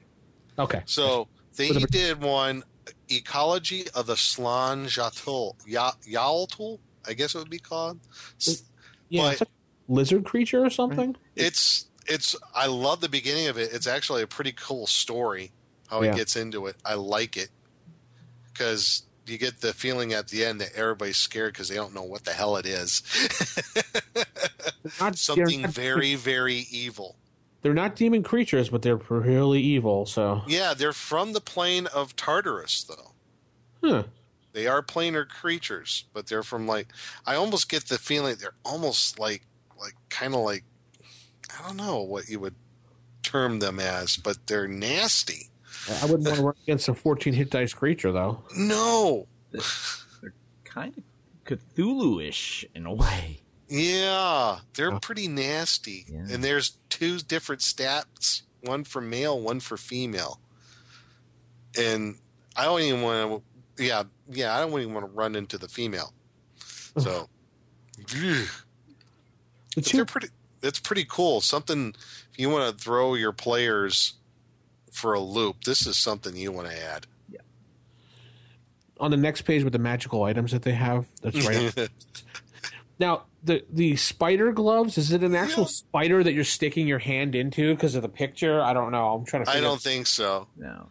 Okay. 0.57 0.81
So 0.85 1.27
they 1.57 1.69
With 1.71 1.91
did 1.91 2.21
one 2.23 2.63
ecology 3.09 3.85
of 3.93 4.07
the 4.07 4.17
Slan 4.17 4.85
Jatul 4.87 5.53
Ya- 5.67 5.93
Yaltul, 6.07 6.79
I 7.07 7.13
guess 7.13 7.35
it 7.35 7.39
would 7.39 7.49
be 7.49 7.59
called. 7.59 7.99
Yeah, 9.09 9.23
like 9.23 9.39
lizard 9.87 10.23
creature 10.25 10.63
or 10.65 10.69
something. 10.69 11.13
Mm-hmm. 11.13 11.21
It's 11.35 11.87
it's 12.07 12.35
I 12.55 12.67
love 12.67 13.01
the 13.01 13.09
beginning 13.09 13.47
of 13.47 13.57
it. 13.57 13.71
It's 13.73 13.87
actually 13.87 14.21
a 14.23 14.27
pretty 14.27 14.51
cool 14.53 14.87
story 14.87 15.51
how 15.89 16.01
Yeah. 16.01 16.11
he 16.11 16.17
gets 16.17 16.35
into 16.35 16.65
it. 16.67 16.75
I 16.85 16.95
like 16.95 17.37
it 17.37 17.49
because 18.51 19.03
you 19.25 19.37
get 19.37 19.61
the 19.61 19.73
feeling 19.73 20.13
at 20.13 20.27
the 20.27 20.43
end 20.43 20.59
that 20.61 20.73
everybody's 20.75 21.17
scared 21.17 21.53
because 21.53 21.69
they 21.69 21.75
don't 21.75 21.93
know 21.93 22.03
what 22.03 22.23
the 22.25 22.31
hell 22.31 22.57
it 22.57 22.65
is. 22.65 23.03
Not, 24.99 25.15
Something 25.17 25.67
very 25.67 26.15
very 26.15 26.65
evil. 26.71 27.15
they're 27.61 27.73
not 27.73 27.95
demon 27.95 28.23
creatures, 28.23 28.69
but 28.69 28.81
they're 28.81 28.97
really 28.97 29.61
evil. 29.61 30.05
So, 30.05 30.41
Yeah, 30.47 30.73
they're 30.73 30.91
from 30.93 31.31
the 31.33 31.39
plane 31.41 31.87
of 31.87 32.15
Tartarus 32.15 32.83
though. 32.83 33.11
huh. 33.87 34.03
They 34.53 34.67
are 34.67 34.83
planar 34.83 35.27
creatures, 35.27 36.05
but 36.13 36.27
they're 36.27 36.43
from 36.43 36.67
like 36.67 36.87
I 37.25 37.35
almost 37.35 37.69
get 37.69 37.85
the 37.85 37.97
feeling 37.97 38.35
they're 38.39 38.53
almost 38.63 39.19
like 39.19 39.41
like 39.79 39.95
kind 40.09 40.33
of 40.35 40.41
like 40.41 40.63
I 41.57 41.67
don't 41.67 41.77
know 41.77 42.01
what 42.01 42.29
you 42.29 42.39
would 42.39 42.55
term 43.23 43.59
them 43.59 43.79
as, 43.79 44.15
but 44.15 44.47
they're 44.47 44.67
nasty. 44.67 45.49
I 46.01 46.05
wouldn't 46.05 46.25
want 46.25 46.37
to 46.37 46.43
run 46.43 46.55
against 46.63 46.87
a 46.87 46.93
14 46.93 47.33
hit 47.33 47.49
dice 47.49 47.73
creature 47.73 48.11
though. 48.11 48.43
No. 48.55 49.27
Kind 50.63 50.97
of 50.97 51.03
Cthulhu-ish 51.45 52.65
in 52.73 52.85
a 52.85 52.93
way. 52.93 53.41
Yeah, 53.67 54.59
they're 54.75 54.93
oh. 54.93 54.99
pretty 54.99 55.27
nasty. 55.27 56.05
Yeah. 56.07 56.25
And 56.31 56.43
there's 56.43 56.77
two 56.89 57.19
different 57.19 57.61
stats, 57.61 58.43
one 58.61 58.83
for 58.83 59.01
male, 59.01 59.39
one 59.39 59.59
for 59.59 59.77
female. 59.77 60.39
And 61.77 62.17
I 62.55 62.65
don't 62.65 62.81
even 62.81 63.01
want 63.01 63.31
to 63.31 63.43
yeah, 63.77 64.03
yeah, 64.29 64.55
I 64.55 64.59
don't 64.59 64.71
even 64.79 64.93
want 64.93 65.05
to 65.05 65.11
run 65.11 65.35
into 65.35 65.57
the 65.57 65.67
female. 65.67 66.13
So 66.97 67.27
The 68.11 68.47
But 69.75 69.85
they're 69.85 70.05
pretty. 70.05 70.27
It's 70.61 70.79
pretty 70.79 71.05
cool. 71.09 71.41
Something 71.41 71.93
if 72.31 72.39
you 72.39 72.49
want 72.49 72.75
to 72.75 72.83
throw 72.83 73.15
your 73.15 73.33
players 73.33 74.13
for 74.91 75.13
a 75.13 75.19
loop, 75.19 75.63
this 75.65 75.85
is 75.85 75.97
something 75.97 76.35
you 76.35 76.51
want 76.51 76.69
to 76.69 76.83
add. 76.83 77.07
Yeah. 77.29 77.41
on 78.99 79.11
the 79.11 79.17
next 79.17 79.41
page 79.41 79.63
with 79.63 79.73
the 79.73 79.79
magical 79.79 80.23
items 80.23 80.51
that 80.51 80.61
they 80.61 80.71
have. 80.71 81.05
That's 81.21 81.45
right. 81.45 81.89
now, 82.99 83.23
the 83.43 83.65
the 83.71 83.97
spider 83.97 84.53
gloves 84.53 84.97
is 84.97 85.11
it 85.11 85.23
an 85.23 85.35
actual 85.35 85.65
spider 85.65 86.23
that 86.23 86.31
you're 86.33 86.45
sticking 86.45 86.87
your 86.87 86.99
hand 86.99 87.35
into 87.35 87.73
because 87.75 87.95
of 87.95 88.01
the 88.01 88.09
picture? 88.09 88.61
I 88.61 88.73
don't 88.73 88.91
know. 88.91 89.15
I'm 89.15 89.25
trying 89.25 89.43
to. 89.45 89.51
I 89.51 89.59
don't 89.59 89.81
think 89.81 90.07
so. 90.07 90.47
No. 90.55 90.87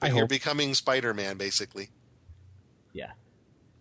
I 0.00 0.08
You're 0.08 0.20
hope. 0.20 0.28
becoming 0.28 0.74
Spider-Man, 0.74 1.38
basically. 1.38 1.88
Yeah. 2.96 3.10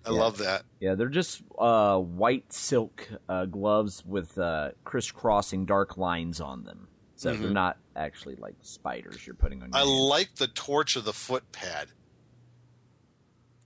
I 0.05 0.11
Yeah. 0.11 0.19
love 0.19 0.37
that. 0.39 0.63
Yeah, 0.79 0.93
they're 0.95 1.07
just 1.09 1.41
uh, 1.57 1.97
white 1.99 2.51
silk 2.53 3.07
uh, 3.29 3.45
gloves 3.45 4.03
with 4.05 4.37
uh, 4.37 4.71
crisscrossing 4.83 5.65
dark 5.65 5.97
lines 5.97 6.39
on 6.41 6.63
them. 6.63 6.87
So 7.15 7.33
they're 7.33 7.49
Mhm. 7.49 7.53
not 7.53 7.77
actually 7.95 8.35
like 8.35 8.55
spiders 8.61 9.25
you're 9.25 9.35
putting 9.35 9.63
on 9.63 9.69
your 9.69 9.77
I 9.77 9.79
hand. 9.85 9.89
like 9.89 10.35
the 10.35 10.47
torch 10.47 10.95
of 10.97 11.05
the 11.05 11.13
foot 11.13 11.49
pad. 11.53 11.87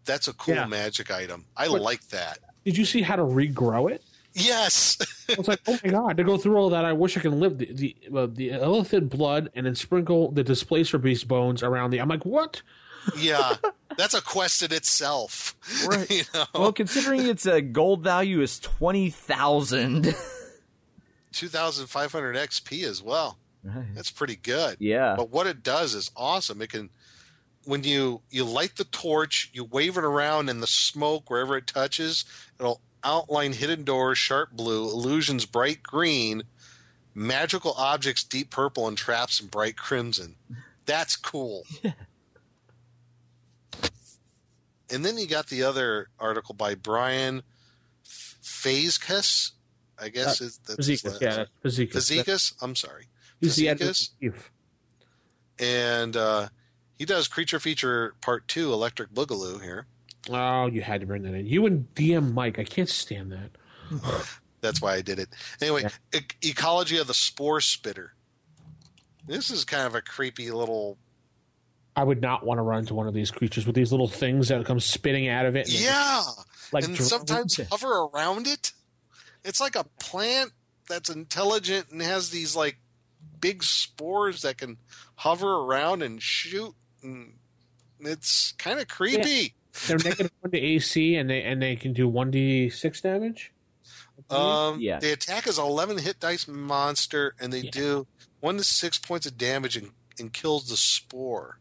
That's 0.06 0.28
a 0.28 0.34
cool 0.34 0.56
Yeah. 0.56 0.66
magic 0.68 1.12
item. 1.12 1.46
I 1.58 1.68
But- 1.68 1.82
like 1.82 2.08
that. 2.10 2.40
Did 2.66 2.78
you 2.78 2.86
see 2.86 3.02
how 3.02 3.16
to 3.16 3.24
regrow 3.24 3.92
it? 3.92 4.04
Yes. 4.34 4.98
I 5.30 5.34
was 5.36 5.48
like, 5.48 5.60
oh 5.68 5.80
my 5.84 5.90
god! 5.90 6.18
To 6.18 6.24
go 6.24 6.38
through 6.38 6.56
all 6.58 6.70
that, 6.70 6.86
I 6.86 6.94
wish 6.94 7.18
I 7.18 7.22
can 7.22 7.40
live 7.40 7.58
the 7.58 7.74
the, 7.74 7.96
uh, 8.16 8.28
the 8.28 8.52
elephant 8.52 9.10
blood 9.10 9.50
and 9.56 9.66
then 9.66 9.74
sprinkle 9.76 10.32
the 10.32 10.44
displacer 10.44 11.00
beast 11.00 11.28
bones 11.28 11.64
around 11.64 11.90
the. 11.90 12.00
I'm 12.00 12.08
like, 12.08 12.26
what? 12.26 12.62
Yeah. 13.18 13.56
That's 13.98 14.14
a 14.14 14.22
quest 14.22 14.62
in 14.64 14.74
itself. 14.74 15.56
Right. 15.88 16.10
you 16.10 16.24
know? 16.34 16.46
Well, 16.54 16.74
considering 16.74 17.26
its 17.28 17.46
uh, 17.46 17.60
gold 17.60 18.04
value 18.04 18.42
is 18.42 18.60
twenty 18.60 19.10
thousand. 19.10 20.16
2500 21.32 22.36
XP 22.36 22.84
as 22.84 23.04
well. 23.04 23.38
That's 23.94 24.10
pretty 24.10 24.36
good. 24.36 24.78
Yeah. 24.80 25.16
But 25.16 25.30
what 25.30 25.46
it 25.46 25.62
does 25.64 25.94
is 25.94 26.10
awesome. 26.16 26.62
It 26.62 26.72
can 26.72 26.90
when 27.66 27.84
you 27.84 28.22
you 28.30 28.46
light 28.46 28.78
the 28.78 28.86
torch, 28.86 29.50
you 29.54 29.64
wave 29.64 29.98
it 29.98 30.04
around 30.04 30.50
in 30.50 30.60
the 30.60 30.68
smoke 30.68 31.30
wherever 31.30 31.56
it 31.58 31.68
touches, 31.68 32.26
it'll 32.60 32.82
outline 33.04 33.54
hidden 33.54 33.84
doors 33.84 34.18
sharp 34.18 34.52
blue, 34.52 34.90
illusions 34.90 35.46
bright 35.46 35.84
green, 35.84 36.44
magical 37.14 37.74
objects 37.78 38.24
deep 38.24 38.50
purple, 38.50 38.88
and 38.88 38.98
traps 38.98 39.40
in 39.40 39.48
bright 39.48 39.78
crimson. 39.78 40.36
That's 40.86 41.16
cool. 41.16 41.66
and 44.92 45.04
then 45.06 45.18
you 45.18 45.28
got 45.28 45.48
the 45.48 45.64
other 45.64 46.10
article 46.20 46.54
by 46.56 46.76
Brian 46.76 47.44
Fazekes. 48.06 49.52
I 50.02 50.10
guess 50.10 50.42
Uh, 50.42 50.48
that's 50.68 50.88
Fazekas, 50.88 51.20
yeah, 51.22 51.46
Fazekas. 51.64 51.92
Fazekas? 51.92 52.54
I'm 52.62 52.76
sorry. 52.76 53.08
Fazekas? 53.44 54.12
and 55.60 56.16
uh, 56.16 56.48
he 56.98 57.06
does 57.06 57.28
creature 57.28 57.60
feature 57.60 58.16
part 58.22 58.48
two, 58.48 58.72
Electric 58.72 59.12
Boogaloo 59.14 59.62
here. 59.62 59.88
Oh, 60.30 60.68
you 60.68 60.82
had 60.82 61.02
to 61.02 61.08
bring 61.08 61.24
that 61.24 61.34
in. 61.34 61.46
You 61.46 61.66
and 61.66 61.88
DM 61.96 62.34
Mike, 62.34 62.60
I 62.60 62.64
can't 62.64 62.90
stand 62.90 63.32
that. 63.32 63.52
That's 64.62 64.82
why 64.82 64.96
I 64.96 65.02
did 65.02 65.20
it. 65.20 65.30
Anyway, 65.62 65.86
e- 66.14 66.20
ecology 66.44 66.98
of 66.98 67.08
the 67.08 67.14
spore 67.14 67.62
spitter. 67.62 68.14
This 69.26 69.50
is 69.50 69.64
kind 69.66 69.86
of 69.88 69.96
a 69.96 70.02
creepy 70.02 70.52
little. 70.52 70.98
I 72.00 72.04
would 72.04 72.22
not 72.22 72.46
want 72.46 72.60
to 72.60 72.62
run 72.62 72.80
into 72.80 72.94
one 72.94 73.08
of 73.08 73.14
these 73.14 73.30
creatures 73.30 73.66
with 73.66 73.76
these 73.76 73.92
little 73.92 74.08
things 74.08 74.48
that 74.48 74.66
come 74.66 74.80
spitting 74.80 75.28
out 75.28 75.46
of 75.46 75.56
it. 75.58 75.68
and- 75.68 75.80
Yeah, 75.80 76.24
Like 76.72 76.86
and 76.86 76.96
drones. 76.96 77.10
sometimes 77.10 77.60
hover 77.70 77.92
around 78.06 78.48
it. 78.48 78.72
It's 79.44 79.60
like 79.60 79.76
a 79.76 79.84
plant 80.00 80.52
that's 80.88 81.10
intelligent 81.10 81.90
and 81.92 82.02
has 82.02 82.30
these 82.30 82.56
like 82.56 82.78
big 83.42 83.64
spores 83.64 84.44
that 84.44 84.58
can 84.58 84.78
hover 85.16 85.56
around 85.58 86.02
and 86.04 86.22
shoot. 86.24 86.74
And 87.04 87.34
it's 88.00 88.54
kind 88.54 88.80
of 88.80 88.88
creepy. 88.88 89.56
They're 89.88 89.98
negative 89.98 90.32
one 90.40 90.52
to 90.52 90.58
AC, 90.58 91.16
and 91.16 91.30
they 91.30 91.42
and 91.44 91.62
they 91.62 91.76
can 91.76 91.94
do 91.94 92.08
one 92.08 92.32
d 92.32 92.70
six 92.70 93.02
damage. 93.02 93.52
Um, 94.30 94.80
Yeah. 94.80 95.00
The 95.00 95.12
attack 95.14 95.48
is 95.48 95.58
an 95.58 95.66
11 95.66 95.98
hit 96.00 96.20
dice 96.20 96.48
monster, 96.48 97.36
and 97.40 97.52
they 97.54 97.62
do 97.64 98.08
one 98.40 98.58
to 98.58 98.64
six 98.64 98.98
points 98.98 99.26
of 99.26 99.38
damage 99.38 99.76
and, 99.78 99.92
and 100.20 100.32
kills 100.34 100.68
the 100.70 100.78
spore. 100.78 101.60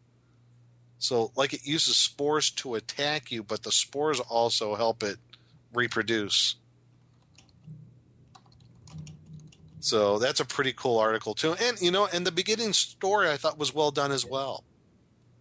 So, 0.99 1.33
like, 1.37 1.53
it 1.53 1.65
uses 1.65 1.97
spores 1.97 2.51
to 2.51 2.75
attack 2.75 3.31
you, 3.31 3.43
but 3.43 3.63
the 3.63 3.73
spores 3.73 4.21
also 4.21 4.75
help 4.75 5.03
it 5.03 5.19
reproduce. 5.73 6.57
So 9.81 10.19
that's 10.19 10.41
a 10.41 10.45
pretty 10.45 10.73
cool 10.73 10.99
article 10.99 11.35
too, 11.35 11.55
and 11.55 11.81
you 11.81 11.91
know, 11.91 12.09
and 12.13 12.27
the 12.27 12.33
beginning 12.33 12.73
story 12.73 13.31
I 13.31 13.37
thought 13.37 13.59
was 13.59 13.73
well 13.73 13.91
done 13.91 14.11
as 14.11 14.27
well. 14.27 14.65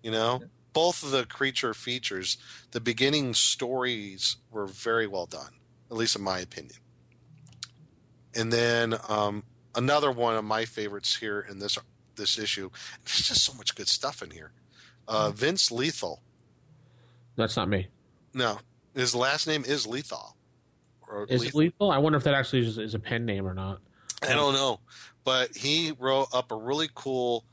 You 0.04 0.12
know, 0.12 0.42
both 0.74 1.04
of 1.04 1.12
the 1.12 1.26
creature 1.26 1.74
features, 1.74 2.38
the 2.72 2.80
beginning 2.80 3.34
stories 3.34 4.38
were 4.52 4.68
very 4.68 5.08
well 5.08 5.26
done, 5.26 5.54
at 5.90 5.98
least 5.98 6.16
in 6.16 6.22
my 6.22 6.40
opinion. 6.40 6.78
And 8.36 8.54
then 8.54 8.96
um, 9.10 9.44
another 9.76 10.12
one 10.12 10.36
of 10.36 10.46
my 10.46 10.66
favorites 10.66 11.16
here 11.16 11.46
in 11.50 11.60
this 11.60 11.78
this 12.16 12.38
issue. 12.38 12.70
There's 13.04 13.28
just 13.28 13.44
so 13.44 13.54
much 13.54 13.76
good 13.76 13.88
stuff 13.88 14.22
in 14.22 14.32
here. 14.32 14.52
Uh, 15.08 15.32
Vince 15.32 15.72
Lethal. 15.72 16.22
That's 17.36 17.56
not 17.56 17.70
me. 17.70 17.88
No, 18.34 18.60
his 18.96 19.16
last 19.16 19.48
name 19.48 19.64
is 19.66 19.88
Lethal. 19.88 20.36
Or 21.08 21.26
Is 21.30 21.44
it 21.44 21.56
lethal? 21.56 21.92
I 21.92 22.00
wonder 22.00 22.18
if 22.18 22.26
that 22.26 22.34
actually 22.34 22.68
is, 22.68 22.78
is 22.78 22.94
a 22.94 23.00
pen 23.00 23.26
name 23.26 23.48
or 23.48 23.54
not. 23.54 23.80
I 24.22 24.34
don't 24.34 24.54
know, 24.54 24.80
but 25.24 25.56
he 25.56 25.94
wrote 25.98 26.28
up 26.34 26.52
a 26.52 26.56
really 26.56 26.90
cool, 26.94 27.46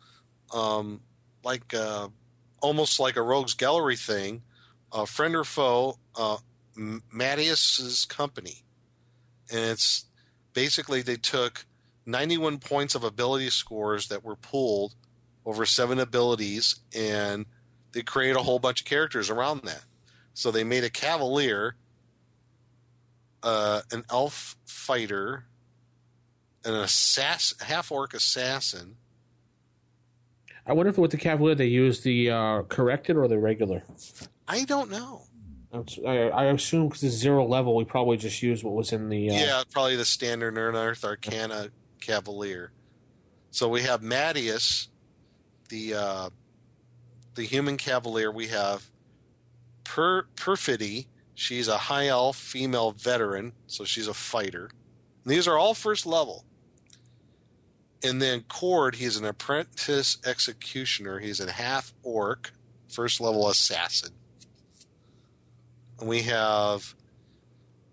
um, 0.53 1.01
like 1.45 1.73
uh, 1.75 2.09
almost 2.61 2.99
like 2.99 3.17
a 3.17 3.23
rogues 3.23 3.55
gallery 3.55 3.97
thing, 3.97 4.43
uh, 4.91 5.05
friend 5.05 5.37
or 5.37 5.45
foe, 5.45 5.99
uh, 6.17 6.39
Mattias's 6.77 8.07
company, 8.07 8.65
and 9.53 9.61
it's 9.61 10.07
basically 10.53 11.03
they 11.03 11.17
took 11.17 11.67
91 12.07 12.59
points 12.59 12.95
of 12.95 13.05
ability 13.05 13.51
scores 13.51 14.09
that 14.09 14.25
were 14.25 14.37
pooled 14.37 14.95
over 15.47 15.67
seven 15.67 15.99
abilities, 15.99 16.77
and 16.97 17.47
they 17.93 18.03
created 18.03 18.37
a 18.37 18.43
whole 18.43 18.59
bunch 18.59 18.81
of 18.81 18.87
characters 18.87 19.31
around 19.31 19.63
that. 19.65 19.85
So 20.33 20.51
they 20.51 20.65
made 20.65 20.85
a 20.85 20.91
cavalier, 20.91 21.77
uh, 23.43 23.83
an 23.93 24.05
elf 24.11 24.57
fighter, 24.67 25.45
an 26.65 26.73
assass- 26.75 27.61
half 27.63 27.93
orc 27.93 28.15
assassin. 28.15 28.97
I 30.67 30.73
wonder 30.73 30.89
if 30.91 30.97
with 30.97 31.11
the 31.11 31.19
Cavalier 31.19 31.55
they 31.55 31.67
use 31.67 32.01
the 32.01 32.31
uh, 32.31 32.63
corrected 32.63 33.17
or 33.19 33.29
the 33.29 33.39
regular. 33.39 33.83
I 34.49 34.65
don't 34.65 34.91
know. 34.91 35.23
I, 36.07 36.29
I 36.31 36.45
assume 36.47 36.89
because 36.89 37.03
it's 37.05 37.17
zero 37.17 37.47
level, 37.47 37.77
we 37.77 37.85
probably 37.85 38.17
just 38.17 38.43
use 38.43 38.65
what 38.65 38.73
was 38.75 38.93
in 38.93 39.09
the. 39.11 39.29
Uh, 39.31 39.35
Yeah, 39.35 39.63
probably 39.71 39.97
the 39.97 40.05
standard 40.07 40.57
Unearthed 40.57 41.05
Arcana 41.05 41.69
Cavalier. 42.01 42.71
So 43.51 43.69
we 43.69 43.83
have 43.83 44.01
Mattias, 44.01 44.89
the 45.69 45.95
uh, 45.95 46.31
the 47.35 47.45
human 47.45 47.77
Cavalier. 47.77 48.31
We 48.31 48.49
have 48.49 48.91
per- 49.85 50.27
Perfidy. 50.37 51.09
She's 51.35 51.69
a 51.69 51.79
high 51.79 52.09
elf 52.09 52.37
female 52.37 52.93
veteran, 52.93 53.53
so 53.67 53.85
she's 53.85 54.07
a 54.07 54.15
fighter. 54.15 54.71
And 55.25 55.33
these 55.33 55.49
are 55.49 55.59
all 55.59 55.75
first 55.75 56.07
level. 56.07 56.45
And 58.05 58.21
then 58.21 58.43
Cord, 58.43 58.97
he's 58.97 59.17
an 59.17 59.25
apprentice 59.25 60.19
executioner. 60.25 61.21
He's 61.21 61.41
a 61.41 61.51
half 61.51 61.95
orc, 62.03 62.53
first 62.87 63.21
level 63.21 63.49
assassin. 63.49 64.11
And 65.99 66.09
we 66.09 66.23
have 66.23 66.95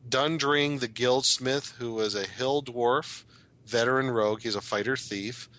Dundring 0.07 0.81
the 0.81 0.89
Guildsmith, 0.89 1.75
who 1.77 1.99
is 2.01 2.13
a 2.13 2.27
hill 2.27 2.61
dwarf, 2.61 3.23
veteran 3.65 4.11
rogue. 4.11 4.41
He's 4.41 4.55
a 4.55 4.61
fighter 4.61 4.97
thief. 4.97 5.49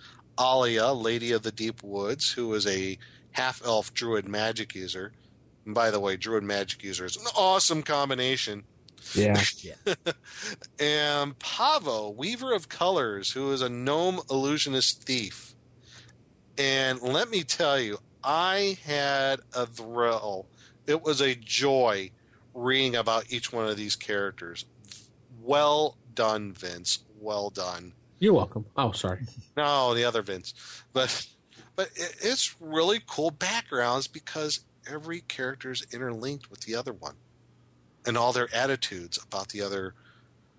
Alia, 0.40 0.92
Lady 0.92 1.32
of 1.32 1.42
the 1.42 1.52
Deep 1.52 1.82
Woods, 1.82 2.30
who 2.30 2.52
is 2.54 2.66
a 2.66 2.98
half 3.32 3.64
elf 3.64 3.92
druid 3.94 4.28
magic 4.28 4.74
user. 4.74 5.12
And 5.64 5.74
by 5.74 5.90
the 5.90 6.00
way, 6.00 6.16
druid 6.16 6.44
magic 6.44 6.82
user 6.82 7.04
is 7.04 7.16
an 7.16 7.26
awesome 7.36 7.82
combination. 7.82 8.64
Yeah. 9.14 9.42
and 10.78 11.38
Pavo, 11.38 12.10
Weaver 12.10 12.52
of 12.52 12.68
Colors, 12.68 13.32
who 13.32 13.52
is 13.52 13.62
a 13.62 13.68
gnome 13.68 14.20
illusionist 14.30 15.02
thief. 15.02 15.54
And 16.58 17.00
let 17.00 17.30
me 17.30 17.42
tell 17.42 17.80
you, 17.80 17.98
I 18.22 18.78
had 18.84 19.40
a 19.54 19.66
thrill. 19.66 20.46
It 20.86 21.02
was 21.02 21.20
a 21.20 21.34
joy 21.34 22.10
reading 22.54 22.96
about 22.96 23.32
each 23.32 23.52
one 23.52 23.68
of 23.68 23.76
these 23.76 23.96
characters. 23.96 24.64
Well 25.40 25.96
done, 26.14 26.52
Vince. 26.52 27.00
Well 27.18 27.50
done. 27.50 27.94
You're 28.22 28.34
welcome. 28.34 28.66
Oh, 28.76 28.92
sorry. 28.92 29.22
No, 29.56 29.94
the 29.94 30.04
other 30.04 30.22
Vince. 30.22 30.54
But 30.92 31.26
but 31.74 31.90
it's 31.96 32.54
really 32.60 33.00
cool 33.04 33.32
backgrounds 33.32 34.06
because 34.06 34.60
every 34.88 35.22
character 35.22 35.72
is 35.72 35.84
interlinked 35.92 36.48
with 36.48 36.60
the 36.60 36.76
other 36.76 36.92
one. 36.92 37.16
And 38.06 38.16
all 38.16 38.32
their 38.32 38.48
attitudes 38.54 39.18
about 39.20 39.48
the 39.48 39.60
other 39.60 39.94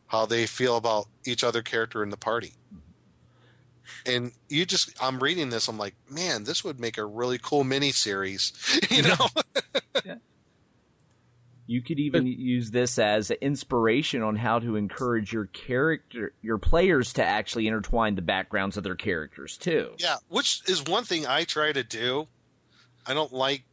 how 0.08 0.26
they 0.26 0.46
feel 0.46 0.76
about 0.76 1.08
each 1.26 1.42
other 1.42 1.62
character 1.62 2.04
in 2.04 2.10
the 2.10 2.18
party. 2.18 2.54
And 4.06 4.34
you 4.50 4.66
just 4.66 4.92
I'm 5.02 5.20
reading 5.20 5.50
this, 5.50 5.70
I'm 5.70 5.78
like, 5.78 5.96
man, 6.10 6.44
this 6.44 6.66
would 6.66 6.82
make 6.82 6.98
a 6.98 7.06
really 7.06 7.40
cool 7.42 7.64
mini 7.64 7.92
series. 7.92 8.52
You 8.90 9.04
know? 9.04 9.28
You 11.66 11.82
could 11.82 12.00
even 12.00 12.28
use 12.28 12.72
this 12.72 13.00
as 13.00 13.32
inspiration 13.32 14.22
on 14.22 14.36
how 14.36 14.60
to 14.60 14.76
encourage 14.76 15.32
your 15.32 15.46
character, 15.46 16.34
your 16.42 16.58
players 16.58 17.14
to 17.14 17.24
actually 17.24 17.68
intertwine 17.68 18.16
the 18.16 18.22
backgrounds 18.22 18.76
of 18.76 18.84
their 18.84 18.96
characters 18.96 19.58
too. 19.58 19.94
Yeah, 19.98 20.18
which 20.28 20.62
is 20.68 20.84
one 20.84 21.06
thing 21.06 21.26
I 21.26 21.46
try 21.46 21.72
to 21.72 21.84
do. 21.84 22.28
I 23.06 23.14
don't 23.14 23.32
like 23.32 23.64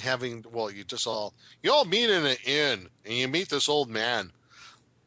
having 0.00 0.44
well, 0.52 0.70
you 0.70 0.84
just 0.84 1.06
all 1.06 1.34
you 1.62 1.72
all 1.72 1.84
meet 1.84 2.10
in 2.10 2.24
an 2.26 2.36
inn 2.44 2.88
and 3.04 3.14
you 3.14 3.26
meet 3.26 3.48
this 3.48 3.68
old 3.68 3.90
man. 3.90 4.32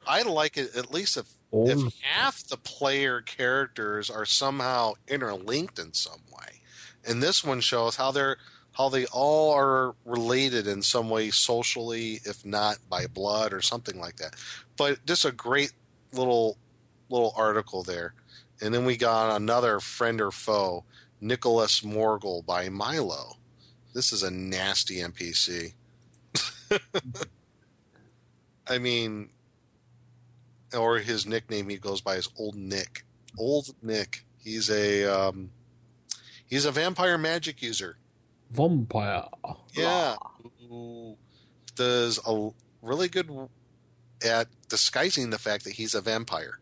I 0.05 0.23
like 0.23 0.57
it 0.57 0.75
at 0.75 0.91
least 0.91 1.15
if 1.17 1.27
Old. 1.51 1.69
if 1.69 1.79
oh. 1.79 1.89
half 2.01 2.43
the 2.43 2.57
player 2.57 3.21
characters 3.21 4.09
are 4.09 4.25
somehow 4.25 4.93
interlinked 5.07 5.79
in 5.79 5.93
some 5.93 6.21
way. 6.31 6.61
And 7.05 7.23
this 7.23 7.43
one 7.43 7.61
shows 7.61 7.95
how 7.95 8.11
they're 8.11 8.37
how 8.79 8.87
they 8.87 9.05
all 9.07 9.53
are 9.53 9.93
related 10.05 10.65
in 10.65 10.81
some 10.81 11.09
way 11.09 11.29
socially, 11.29 12.21
if 12.23 12.45
not 12.45 12.77
by 12.89 13.05
blood 13.07 13.51
or 13.51 13.61
something 13.61 13.99
like 13.99 14.15
that. 14.15 14.35
But 14.77 15.05
just 15.05 15.25
a 15.25 15.33
great 15.33 15.73
little 16.13 16.57
little 17.09 17.33
article 17.35 17.83
there. 17.83 18.13
And 18.61 18.73
then 18.73 18.85
we 18.85 18.95
got 18.95 19.35
another 19.35 19.81
friend 19.81 20.21
or 20.21 20.31
foe, 20.31 20.85
Nicholas 21.19 21.81
Morgul 21.81 22.45
by 22.45 22.69
Milo. 22.69 23.35
This 23.93 24.13
is 24.13 24.23
a 24.23 24.31
nasty 24.31 24.99
NPC. 24.99 25.73
I 28.67 28.77
mean, 28.77 29.29
or 30.77 30.99
his 30.99 31.25
nickname 31.25 31.67
he 31.67 31.75
goes 31.77 31.99
by 31.99 32.15
is 32.15 32.29
Old 32.37 32.55
Nick. 32.55 33.03
Old 33.37 33.75
Nick. 33.81 34.23
He's 34.41 34.69
a 34.69 35.03
um, 35.03 35.51
he's 36.47 36.63
a 36.63 36.71
vampire 36.71 37.17
magic 37.17 37.61
user. 37.61 37.97
Vampire. 38.51 39.25
Yeah, 39.73 40.15
who 40.67 41.17
does 41.75 42.19
a 42.25 42.49
really 42.81 43.07
good 43.07 43.29
at 44.25 44.47
disguising 44.67 45.29
the 45.29 45.37
fact 45.37 45.63
that 45.63 45.73
he's 45.73 45.95
a 45.95 46.01
vampire. 46.01 46.59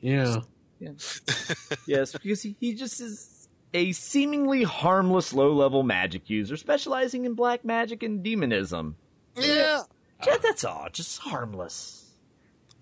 Yeah. 0.00 0.40
yes, 1.86 2.12
because 2.12 2.42
he, 2.42 2.56
he 2.60 2.74
just 2.74 3.00
is 3.00 3.48
a 3.74 3.92
seemingly 3.92 4.62
harmless 4.62 5.32
low 5.32 5.52
level 5.52 5.82
magic 5.82 6.30
user 6.30 6.56
specializing 6.56 7.24
in 7.24 7.34
black 7.34 7.64
magic 7.64 8.02
and 8.02 8.22
demonism. 8.22 8.96
Yeah, 9.36 9.82
Yeah, 10.26 10.36
that's 10.42 10.64
all. 10.64 10.88
Just 10.92 11.18
harmless. 11.18 12.14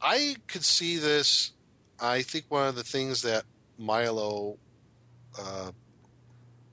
I 0.01 0.37
could 0.47 0.65
see 0.65 0.99
this. 0.99 1.53
I 1.99 2.23
think 2.23 2.45
one 2.49 2.69
of 2.69 2.77
the 2.77 2.85
things 2.85 3.23
that 3.23 3.45
Milo 3.79 4.59
uh, 5.39 5.71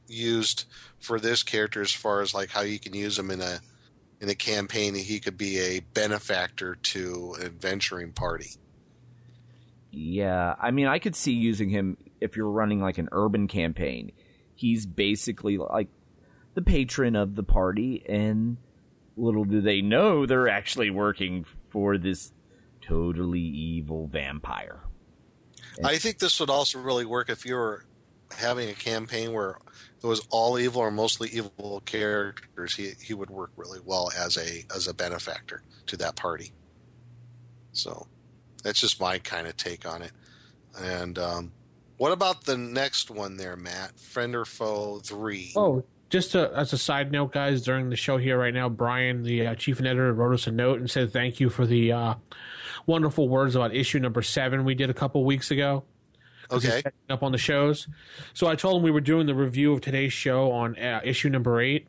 used 0.07 0.65
for 1.03 1.19
this 1.19 1.43
character, 1.43 1.81
as 1.81 1.91
far 1.91 2.21
as 2.21 2.33
like 2.33 2.49
how 2.49 2.61
you 2.61 2.79
can 2.79 2.93
use 2.93 3.19
him 3.19 3.29
in 3.29 3.41
a 3.41 3.59
in 4.21 4.29
a 4.29 4.35
campaign, 4.35 4.95
he 4.95 5.19
could 5.19 5.37
be 5.37 5.59
a 5.59 5.79
benefactor 5.81 6.75
to 6.75 7.35
an 7.39 7.45
adventuring 7.45 8.13
party. 8.13 8.51
Yeah, 9.91 10.55
I 10.59 10.71
mean, 10.71 10.87
I 10.87 10.99
could 10.99 11.15
see 11.15 11.33
using 11.33 11.69
him 11.69 11.97
if 12.21 12.37
you're 12.37 12.49
running 12.49 12.81
like 12.81 12.97
an 12.97 13.09
urban 13.11 13.47
campaign. 13.47 14.13
He's 14.55 14.85
basically 14.85 15.57
like 15.57 15.89
the 16.53 16.61
patron 16.61 17.15
of 17.15 17.35
the 17.35 17.43
party, 17.43 18.03
and 18.07 18.57
little 19.17 19.43
do 19.43 19.59
they 19.59 19.81
know 19.81 20.25
they're 20.25 20.47
actually 20.47 20.89
working 20.89 21.45
for 21.69 21.97
this 21.97 22.31
totally 22.81 23.41
evil 23.41 24.07
vampire. 24.07 24.79
I 25.83 25.97
think 25.97 26.19
this 26.19 26.39
would 26.39 26.49
also 26.49 26.79
really 26.79 27.05
work 27.05 27.29
if 27.29 27.45
you 27.45 27.55
were 27.55 27.85
having 28.37 28.69
a 28.69 28.73
campaign 28.73 29.33
where 29.33 29.57
was 30.07 30.25
all 30.29 30.59
evil 30.59 30.81
or 30.81 30.91
mostly 30.91 31.29
evil 31.29 31.81
characters. 31.85 32.75
He 32.75 32.91
he 33.01 33.13
would 33.13 33.29
work 33.29 33.51
really 33.55 33.79
well 33.83 34.11
as 34.17 34.37
a 34.37 34.65
as 34.75 34.87
a 34.87 34.93
benefactor 34.93 35.63
to 35.87 35.97
that 35.97 36.15
party. 36.15 36.51
So 37.71 38.07
that's 38.63 38.79
just 38.79 38.99
my 38.99 39.19
kind 39.19 39.47
of 39.47 39.57
take 39.57 39.87
on 39.87 40.01
it. 40.01 40.11
And 40.79 41.17
um, 41.17 41.51
what 41.97 42.11
about 42.11 42.45
the 42.45 42.57
next 42.57 43.11
one 43.11 43.37
there, 43.37 43.55
Matt? 43.55 43.99
Friend 43.99 44.35
or 44.35 44.45
foe 44.45 44.99
three? 44.99 45.53
Oh, 45.55 45.83
just 46.09 46.33
to, 46.33 46.51
as 46.55 46.73
a 46.73 46.77
side 46.77 47.11
note, 47.11 47.31
guys, 47.31 47.63
during 47.63 47.89
the 47.89 47.95
show 47.95 48.17
here 48.17 48.37
right 48.37 48.53
now, 48.53 48.69
Brian, 48.69 49.23
the 49.23 49.47
uh, 49.47 49.55
chief 49.55 49.79
editor, 49.79 50.13
wrote 50.13 50.33
us 50.33 50.45
a 50.45 50.51
note 50.51 50.79
and 50.79 50.89
said 50.89 51.11
thank 51.11 51.39
you 51.39 51.49
for 51.49 51.65
the 51.65 51.91
uh, 51.91 52.13
wonderful 52.85 53.27
words 53.27 53.55
about 53.55 53.73
issue 53.73 53.99
number 53.99 54.21
seven 54.21 54.63
we 54.63 54.75
did 54.75 54.89
a 54.89 54.93
couple 54.93 55.23
weeks 55.25 55.49
ago. 55.49 55.83
'Cause 56.49 56.63
he's 56.63 56.71
Okay. 56.71 56.81
catching 56.83 57.11
up 57.11 57.23
on 57.23 57.31
the 57.31 57.37
shows. 57.37 57.87
So 58.33 58.47
I 58.47 58.55
told 58.55 58.77
him 58.77 58.83
we 58.83 58.91
were 58.91 59.01
doing 59.01 59.25
the 59.27 59.35
review 59.35 59.73
of 59.73 59.81
today's 59.81 60.13
show 60.13 60.51
on 60.51 60.77
uh, 60.77 61.01
issue 61.03 61.29
number 61.29 61.59
eight. 61.61 61.87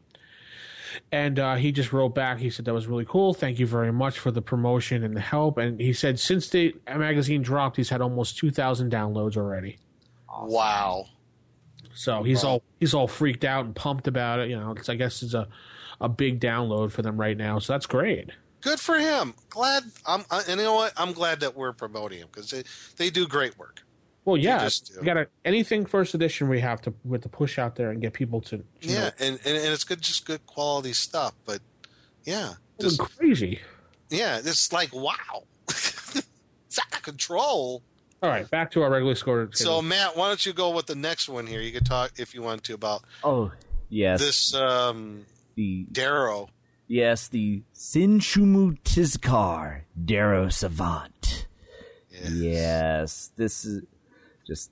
And 1.11 1.39
uh, 1.41 1.57
he 1.57 1.73
just 1.73 1.93
wrote 1.93 2.15
back. 2.15 2.39
He 2.39 2.51
said 2.51 2.65
that 2.67 2.73
was 2.75 2.87
really 2.87 3.05
cool. 3.05 3.35
Thank 3.35 3.59
you 3.59 3.67
very 3.67 3.93
much 3.93 4.19
for 4.19 4.31
the 4.31 4.41
promotion 4.43 5.03
and 5.03 5.17
the 5.17 5.21
help. 5.21 5.59
And 5.59 5.81
he 5.81 5.93
said 5.93 6.21
since 6.21 6.49
the 6.49 6.75
magazine 6.87 7.43
dropped, 7.43 7.77
he's 7.77 7.89
had 7.91 8.01
almost 8.01 8.39
two 8.39 8.51
thousand 8.53 8.93
downloads 8.93 9.37
already. 9.37 9.79
Wow. 10.43 11.07
So 11.95 12.23
he's 12.23 12.45
all 12.45 12.63
he's 12.81 12.95
all 12.95 13.09
freaked 13.09 13.45
out 13.45 13.65
and 13.65 13.75
pumped 13.75 14.07
about 14.07 14.39
it. 14.41 14.51
You 14.51 14.59
know, 14.59 14.71
it's 14.73 14.89
I 14.89 14.95
guess 14.95 15.23
it's 15.23 15.35
a 15.35 15.49
a 16.01 16.09
big 16.09 16.41
download 16.41 16.93
for 16.93 17.03
them 17.03 17.19
right 17.19 17.37
now. 17.37 17.59
So 17.59 17.73
that's 17.73 17.87
great. 17.87 18.31
Good 18.61 18.81
for 18.81 18.97
him. 18.99 19.35
Glad. 19.51 19.85
I'm. 20.07 20.25
I, 20.31 20.43
and 20.49 20.59
you 20.61 20.65
know 20.65 20.75
what? 20.75 20.93
I'm 20.97 21.13
glad 21.13 21.41
that 21.41 21.57
we're 21.57 21.73
promoting 21.73 22.19
him 22.21 22.29
because 22.33 22.51
they 22.51 22.63
they 22.97 23.11
do 23.11 23.27
great 23.27 23.59
work. 23.59 23.83
Well, 24.25 24.37
yeah, 24.39 24.61
just 24.61 24.93
do. 24.95 25.01
you 25.01 25.05
got 25.05 25.15
to 25.15 25.27
anything 25.45 25.85
first 25.87 26.15
edition 26.15 26.49
we 26.49 26.61
have 26.61 26.81
to 26.83 26.95
with 27.05 27.23
to 27.23 27.29
push 27.29 27.59
out 27.59 27.77
there 27.77 27.91
and 27.91 28.01
get 28.01 28.13
people 28.15 28.41
to 28.43 28.65
Yeah, 28.81 29.11
and, 29.19 29.39
and 29.45 29.57
and 29.57 29.73
it's 29.73 29.85
good, 29.85 30.01
just 30.01 30.25
good 30.27 30.47
quality 30.47 30.93
stuff. 30.95 31.35
But 31.45 31.61
yeah, 32.25 32.55
going 32.79 32.89
just 32.91 33.01
crazy. 33.01 33.61
yeah, 34.11 34.39
it's 34.39 34.73
like 34.73 34.95
wow, 34.95 35.45
it's 35.69 36.79
out 36.79 36.93
of 36.95 37.03
control. 37.03 37.83
All 38.23 38.31
right, 38.31 38.49
back 38.51 38.71
to 38.71 38.83
our 38.83 38.91
regularly 38.91 39.17
scored. 39.17 39.55
So 39.57 39.83
Matt, 39.83 40.17
why 40.17 40.29
don't 40.29 40.47
you 40.47 40.55
go 40.55 40.71
with 40.71 40.87
the 40.87 40.95
next 40.95 41.29
one 41.29 41.47
here? 41.47 41.61
You 41.61 41.73
could 41.73 41.85
talk 41.85 42.13
if 42.17 42.35
you 42.35 42.41
want 42.41 42.65
to 42.65 42.73
about 42.75 43.03
Oh, 43.23 43.53
yes. 43.91 44.21
this 44.21 44.55
um 44.55 45.27
the 45.57 45.85
Derro. 45.93 46.49
yes, 46.87 47.29
the 47.29 47.63
Sinshumu 47.75 48.79
Tizkar 48.83 49.83
Derro 50.03 50.51
Savant. 50.51 51.47
Yes, 52.33 53.31
this 53.37 53.65
is 53.67 53.83
just 54.47 54.71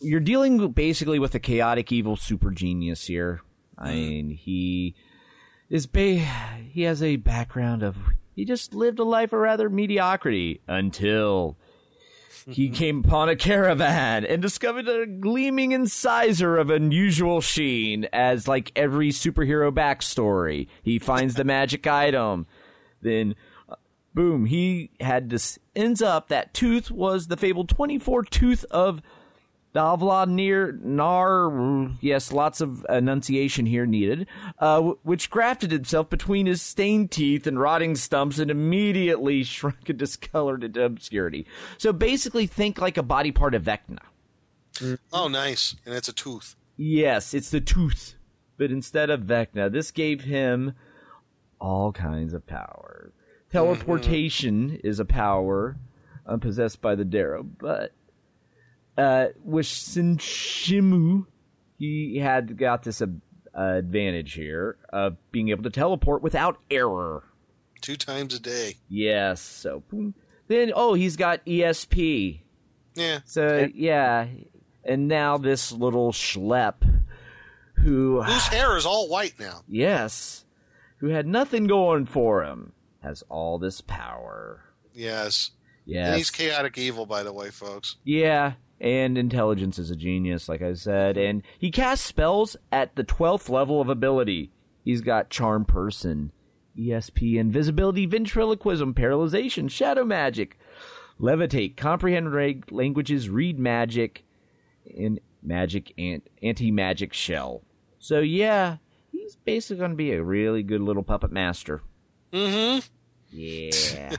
you're 0.00 0.20
dealing 0.20 0.70
basically 0.72 1.18
with 1.18 1.34
a 1.34 1.40
chaotic 1.40 1.90
evil 1.92 2.16
super 2.16 2.50
genius 2.50 3.06
here. 3.06 3.40
I 3.78 3.94
mean, 3.94 4.30
he 4.30 4.94
is 5.70 5.86
ba- 5.86 6.18
he 6.70 6.82
has 6.82 7.02
a 7.02 7.16
background 7.16 7.82
of 7.82 7.96
he 8.34 8.44
just 8.44 8.74
lived 8.74 8.98
a 8.98 9.04
life 9.04 9.32
of 9.32 9.40
rather 9.40 9.68
mediocrity 9.68 10.60
until 10.66 11.56
he 12.46 12.68
came 12.68 13.00
upon 13.00 13.28
a 13.28 13.36
caravan 13.36 14.24
and 14.24 14.42
discovered 14.42 14.88
a 14.88 15.06
gleaming 15.06 15.72
incisor 15.72 16.58
of 16.58 16.68
unusual 16.68 17.40
sheen 17.40 18.06
as 18.12 18.46
like 18.46 18.70
every 18.76 19.10
superhero 19.10 19.72
backstory. 19.72 20.68
He 20.82 20.98
finds 20.98 21.34
the 21.34 21.44
magic 21.44 21.86
item. 21.86 22.46
Then 23.00 23.34
uh, 23.68 23.76
boom, 24.14 24.46
he 24.46 24.90
had 25.00 25.30
this 25.30 25.58
ends 25.76 26.02
up 26.02 26.28
that 26.28 26.54
tooth 26.54 26.90
was 26.90 27.26
the 27.26 27.36
fabled 27.36 27.68
24 27.68 28.24
tooth 28.24 28.64
of 28.70 29.02
Davla 29.74 30.28
near 30.28 30.72
Nar. 30.82 31.90
Yes, 32.00 32.30
lots 32.30 32.60
of 32.60 32.86
enunciation 32.88 33.66
here 33.66 33.86
needed. 33.86 34.28
Uh, 34.58 34.80
which 35.02 35.30
grafted 35.30 35.72
itself 35.72 36.08
between 36.08 36.46
his 36.46 36.62
stained 36.62 37.10
teeth 37.10 37.46
and 37.46 37.58
rotting 37.58 37.96
stumps 37.96 38.38
and 38.38 38.50
immediately 38.50 39.42
shrunk 39.44 39.88
and 39.88 39.98
discolored 39.98 40.62
into 40.62 40.82
obscurity. 40.82 41.46
So 41.76 41.92
basically, 41.92 42.46
think 42.46 42.80
like 42.80 42.96
a 42.96 43.02
body 43.02 43.32
part 43.32 43.54
of 43.54 43.64
Vecna. 43.64 43.98
Oh, 45.12 45.28
nice, 45.28 45.76
and 45.84 45.94
it's 45.94 46.08
a 46.08 46.12
tooth. 46.12 46.56
Yes, 46.76 47.34
it's 47.34 47.50
the 47.50 47.60
tooth. 47.60 48.14
But 48.56 48.70
instead 48.70 49.10
of 49.10 49.22
Vecna, 49.22 49.70
this 49.70 49.90
gave 49.90 50.22
him 50.22 50.74
all 51.60 51.92
kinds 51.92 52.32
of 52.32 52.46
power. 52.46 53.12
Teleportation 53.54 54.80
is 54.82 54.98
a 54.98 55.04
power 55.04 55.76
uh, 56.26 56.36
possessed 56.38 56.82
by 56.82 56.96
the 56.96 57.04
Derro, 57.04 57.48
but 57.58 57.92
uh, 58.98 59.28
with 59.44 59.66
Shinshimu, 59.66 61.26
he 61.78 62.18
had 62.18 62.58
got 62.58 62.82
this 62.82 63.00
uh, 63.00 63.06
advantage 63.54 64.32
here 64.32 64.76
of 64.88 65.18
being 65.30 65.50
able 65.50 65.62
to 65.62 65.70
teleport 65.70 66.20
without 66.20 66.58
error. 66.68 67.22
Two 67.80 67.96
times 67.96 68.34
a 68.34 68.40
day. 68.40 68.74
Yes, 68.88 69.40
so 69.40 69.84
boom. 69.88 70.14
then 70.48 70.72
oh, 70.74 70.94
he's 70.94 71.16
got 71.16 71.46
ESP. 71.46 72.40
Yeah. 72.96 73.20
So 73.24 73.68
yeah, 73.72 74.26
and 74.84 75.06
now 75.06 75.38
this 75.38 75.70
little 75.70 76.10
schlep 76.10 77.02
who 77.74 78.20
Whose 78.20 78.48
hair 78.48 78.76
is 78.76 78.84
all 78.84 79.08
white 79.08 79.38
now? 79.38 79.62
yes, 79.68 80.44
who 80.96 81.10
had 81.10 81.28
nothing 81.28 81.68
going 81.68 82.06
for 82.06 82.42
him 82.42 82.72
has 83.04 83.22
all 83.28 83.58
this 83.58 83.80
power. 83.80 84.64
Yes. 84.92 85.52
Yes. 85.84 86.08
And 86.08 86.16
he's 86.16 86.30
chaotic 86.30 86.78
evil, 86.78 87.06
by 87.06 87.22
the 87.22 87.32
way, 87.32 87.50
folks. 87.50 87.96
Yeah, 88.04 88.54
and 88.80 89.16
intelligence 89.16 89.78
is 89.78 89.90
a 89.90 89.96
genius, 89.96 90.48
like 90.48 90.62
I 90.62 90.74
said, 90.74 91.16
and 91.16 91.42
he 91.58 91.70
casts 91.70 92.04
spells 92.04 92.56
at 92.72 92.96
the 92.96 93.04
twelfth 93.04 93.48
level 93.48 93.80
of 93.80 93.88
ability. 93.88 94.50
He's 94.82 95.00
got 95.02 95.30
charm 95.30 95.64
person, 95.64 96.32
ESP, 96.78 97.36
invisibility, 97.36 98.06
ventriloquism, 98.06 98.94
paralyzation, 98.94 99.70
shadow 99.70 100.04
magic, 100.04 100.58
levitate, 101.20 101.76
comprehend 101.76 102.32
reg- 102.32 102.72
languages, 102.72 103.28
read 103.28 103.58
magic, 103.58 104.24
and 104.98 105.20
magic 105.42 105.92
and 105.98 106.22
anti 106.42 106.70
magic 106.70 107.12
shell. 107.12 107.62
So 107.98 108.20
yeah, 108.20 108.78
he's 109.12 109.36
basically 109.36 109.78
going 109.78 109.92
to 109.92 109.96
be 109.96 110.12
a 110.12 110.22
really 110.22 110.62
good 110.62 110.80
little 110.80 111.02
puppet 111.02 111.30
master. 111.30 111.82
Mm-hmm. 112.32 112.86
Yeah. 113.34 114.16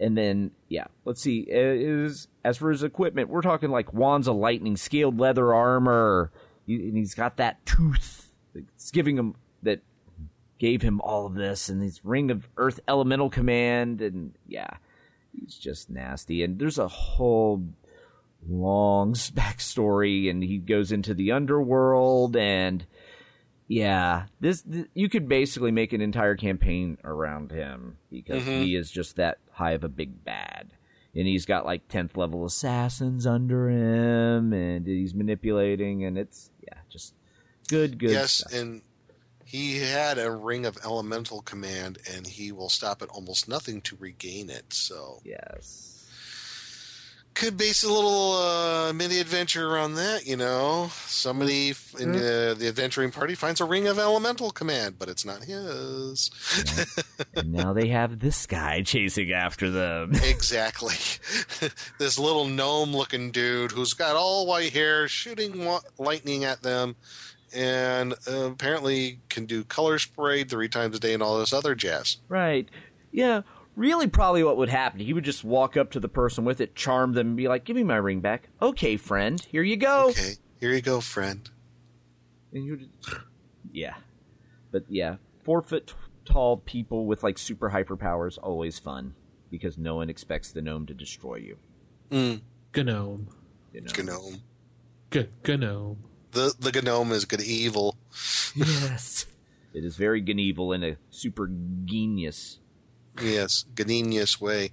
and 0.00 0.16
then 0.18 0.50
yeah, 0.68 0.86
let's 1.04 1.20
see. 1.20 1.46
uh, 1.50 1.54
Is 1.56 2.28
as 2.44 2.58
for 2.58 2.70
his 2.70 2.82
equipment, 2.82 3.28
we're 3.28 3.42
talking 3.42 3.70
like 3.70 3.92
wands 3.92 4.26
of 4.28 4.36
lightning, 4.36 4.76
scaled 4.76 5.18
leather 5.18 5.54
armor, 5.54 6.30
and 6.66 6.96
he's 6.96 7.14
got 7.14 7.36
that 7.36 7.64
tooth 7.64 8.32
It's 8.54 8.90
giving 8.90 9.16
him 9.16 9.34
that 9.62 9.80
gave 10.58 10.82
him 10.82 11.00
all 11.02 11.26
of 11.26 11.34
this, 11.34 11.68
and 11.68 11.80
his 11.82 12.04
ring 12.04 12.30
of 12.30 12.48
earth 12.56 12.80
elemental 12.88 13.30
command, 13.30 14.00
and 14.02 14.34
yeah, 14.46 14.70
he's 15.32 15.54
just 15.56 15.88
nasty. 15.88 16.42
And 16.42 16.58
there's 16.58 16.78
a 16.78 16.88
whole 16.88 17.64
long 18.48 19.12
backstory, 19.14 20.28
and 20.28 20.42
he 20.42 20.58
goes 20.58 20.90
into 20.92 21.14
the 21.14 21.32
underworld 21.32 22.36
and. 22.36 22.84
Yeah, 23.68 24.24
this, 24.40 24.62
th 24.62 24.86
you 24.94 25.08
could 25.10 25.28
basically 25.28 25.70
make 25.70 25.92
an 25.92 26.00
entire 26.00 26.36
campaign 26.36 26.96
around 27.04 27.52
him 27.52 27.98
because 28.10 28.42
Mhm. 28.44 28.62
he 28.64 28.74
is 28.74 28.90
just 28.90 29.16
that 29.16 29.38
high 29.52 29.72
of 29.72 29.84
a 29.84 29.88
big 29.88 30.24
bad. 30.24 30.72
and 31.14 31.26
he's 31.26 31.46
got 31.46 31.64
like 31.64 31.88
tenth 31.88 32.16
level 32.16 32.44
assassins 32.44 33.26
under 33.26 33.68
him, 33.70 34.52
and 34.52 34.86
he's 34.86 35.14
manipulating, 35.14 36.04
and 36.04 36.16
it's 36.18 36.50
yeah, 36.62 36.78
just 36.88 37.14
good, 37.68 37.98
good. 37.98 38.10
yes, 38.10 38.34
stuff. 38.34 38.52
and 38.52 38.82
he 39.44 39.78
had 39.78 40.18
a 40.18 40.30
ring 40.30 40.64
of 40.66 40.76
elemental 40.84 41.40
command, 41.42 41.98
and 42.14 42.26
he 42.26 42.52
will 42.52 42.68
stop 42.68 43.00
at 43.02 43.08
almost 43.08 43.48
nothing 43.48 43.80
to 43.80 43.96
regain 43.96 44.48
it. 44.50 44.72
So 44.72 45.20
yes, 45.24 45.87
could 47.38 47.56
base 47.56 47.84
a 47.84 47.92
little 47.92 48.32
uh, 48.32 48.92
mini 48.92 49.20
adventure 49.20 49.70
around 49.72 49.94
that. 49.94 50.26
You 50.26 50.36
know, 50.36 50.90
somebody 51.06 51.70
f- 51.70 51.94
in 51.98 52.12
the, 52.12 52.56
the 52.58 52.66
adventuring 52.66 53.12
party 53.12 53.36
finds 53.36 53.60
a 53.60 53.64
ring 53.64 53.86
of 53.86 53.96
elemental 53.98 54.50
command, 54.50 54.98
but 54.98 55.08
it's 55.08 55.24
not 55.24 55.44
his. 55.44 56.30
and 57.36 57.52
now 57.52 57.72
they 57.72 57.88
have 57.88 58.18
this 58.18 58.44
guy 58.46 58.82
chasing 58.82 59.30
after 59.32 59.70
them. 59.70 60.12
exactly. 60.24 60.96
this 61.98 62.18
little 62.18 62.46
gnome-looking 62.46 63.30
dude 63.30 63.70
who's 63.70 63.94
got 63.94 64.16
all 64.16 64.46
white 64.46 64.72
hair, 64.72 65.06
shooting 65.06 65.64
wa- 65.64 65.80
lightning 65.96 66.44
at 66.44 66.62
them, 66.62 66.96
and 67.54 68.14
uh, 68.28 68.50
apparently 68.50 69.20
can 69.28 69.46
do 69.46 69.62
color 69.62 69.98
spray 70.00 70.42
three 70.42 70.68
times 70.68 70.96
a 70.96 71.00
day 71.00 71.14
and 71.14 71.22
all 71.22 71.38
this 71.38 71.52
other 71.52 71.76
jazz. 71.76 72.16
Right. 72.28 72.68
Yeah. 73.12 73.42
Really, 73.78 74.08
probably 74.08 74.42
what 74.42 74.56
would 74.56 74.70
happen, 74.70 74.98
he 74.98 75.12
would 75.12 75.24
just 75.24 75.44
walk 75.44 75.76
up 75.76 75.92
to 75.92 76.00
the 76.00 76.08
person 76.08 76.44
with 76.44 76.60
it, 76.60 76.74
charm 76.74 77.12
them, 77.12 77.28
and 77.28 77.36
be 77.36 77.46
like, 77.46 77.64
Give 77.64 77.76
me 77.76 77.84
my 77.84 77.94
ring 77.94 78.18
back. 78.18 78.48
Okay, 78.60 78.96
friend, 78.96 79.40
here 79.40 79.62
you 79.62 79.76
go. 79.76 80.08
Okay, 80.08 80.34
here 80.58 80.72
you 80.72 80.82
go, 80.82 81.00
friend. 81.00 81.48
And 82.52 82.64
you 82.64 82.72
would, 82.72 82.88
yeah. 83.70 83.94
But 84.72 84.86
yeah, 84.88 85.18
four 85.44 85.62
foot 85.62 85.86
t- 85.86 85.94
tall 86.24 86.56
people 86.56 87.06
with 87.06 87.22
like 87.22 87.38
super 87.38 87.68
hyper 87.68 87.96
powers, 87.96 88.36
always 88.36 88.80
fun 88.80 89.14
because 89.48 89.78
no 89.78 89.94
one 89.94 90.10
expects 90.10 90.50
the 90.50 90.60
gnome 90.60 90.86
to 90.86 90.94
destroy 90.94 91.36
you. 91.36 91.58
Mm. 92.10 92.40
Gnome. 92.74 93.28
You? 93.72 93.82
Gnome. 94.02 94.42
G- 95.12 95.28
gnome. 95.46 96.02
The 96.32 96.52
the 96.58 96.82
gnome 96.82 97.12
is 97.12 97.24
good 97.26 97.42
evil. 97.42 97.96
yes. 98.56 99.26
It 99.74 99.84
is 99.84 99.96
very 99.96 100.20
Gneevil 100.22 100.74
in 100.74 100.82
a 100.82 100.96
super 101.10 101.48
genius. 101.84 102.58
Yes, 103.22 103.64
Ganinius 103.74 104.40
way. 104.40 104.70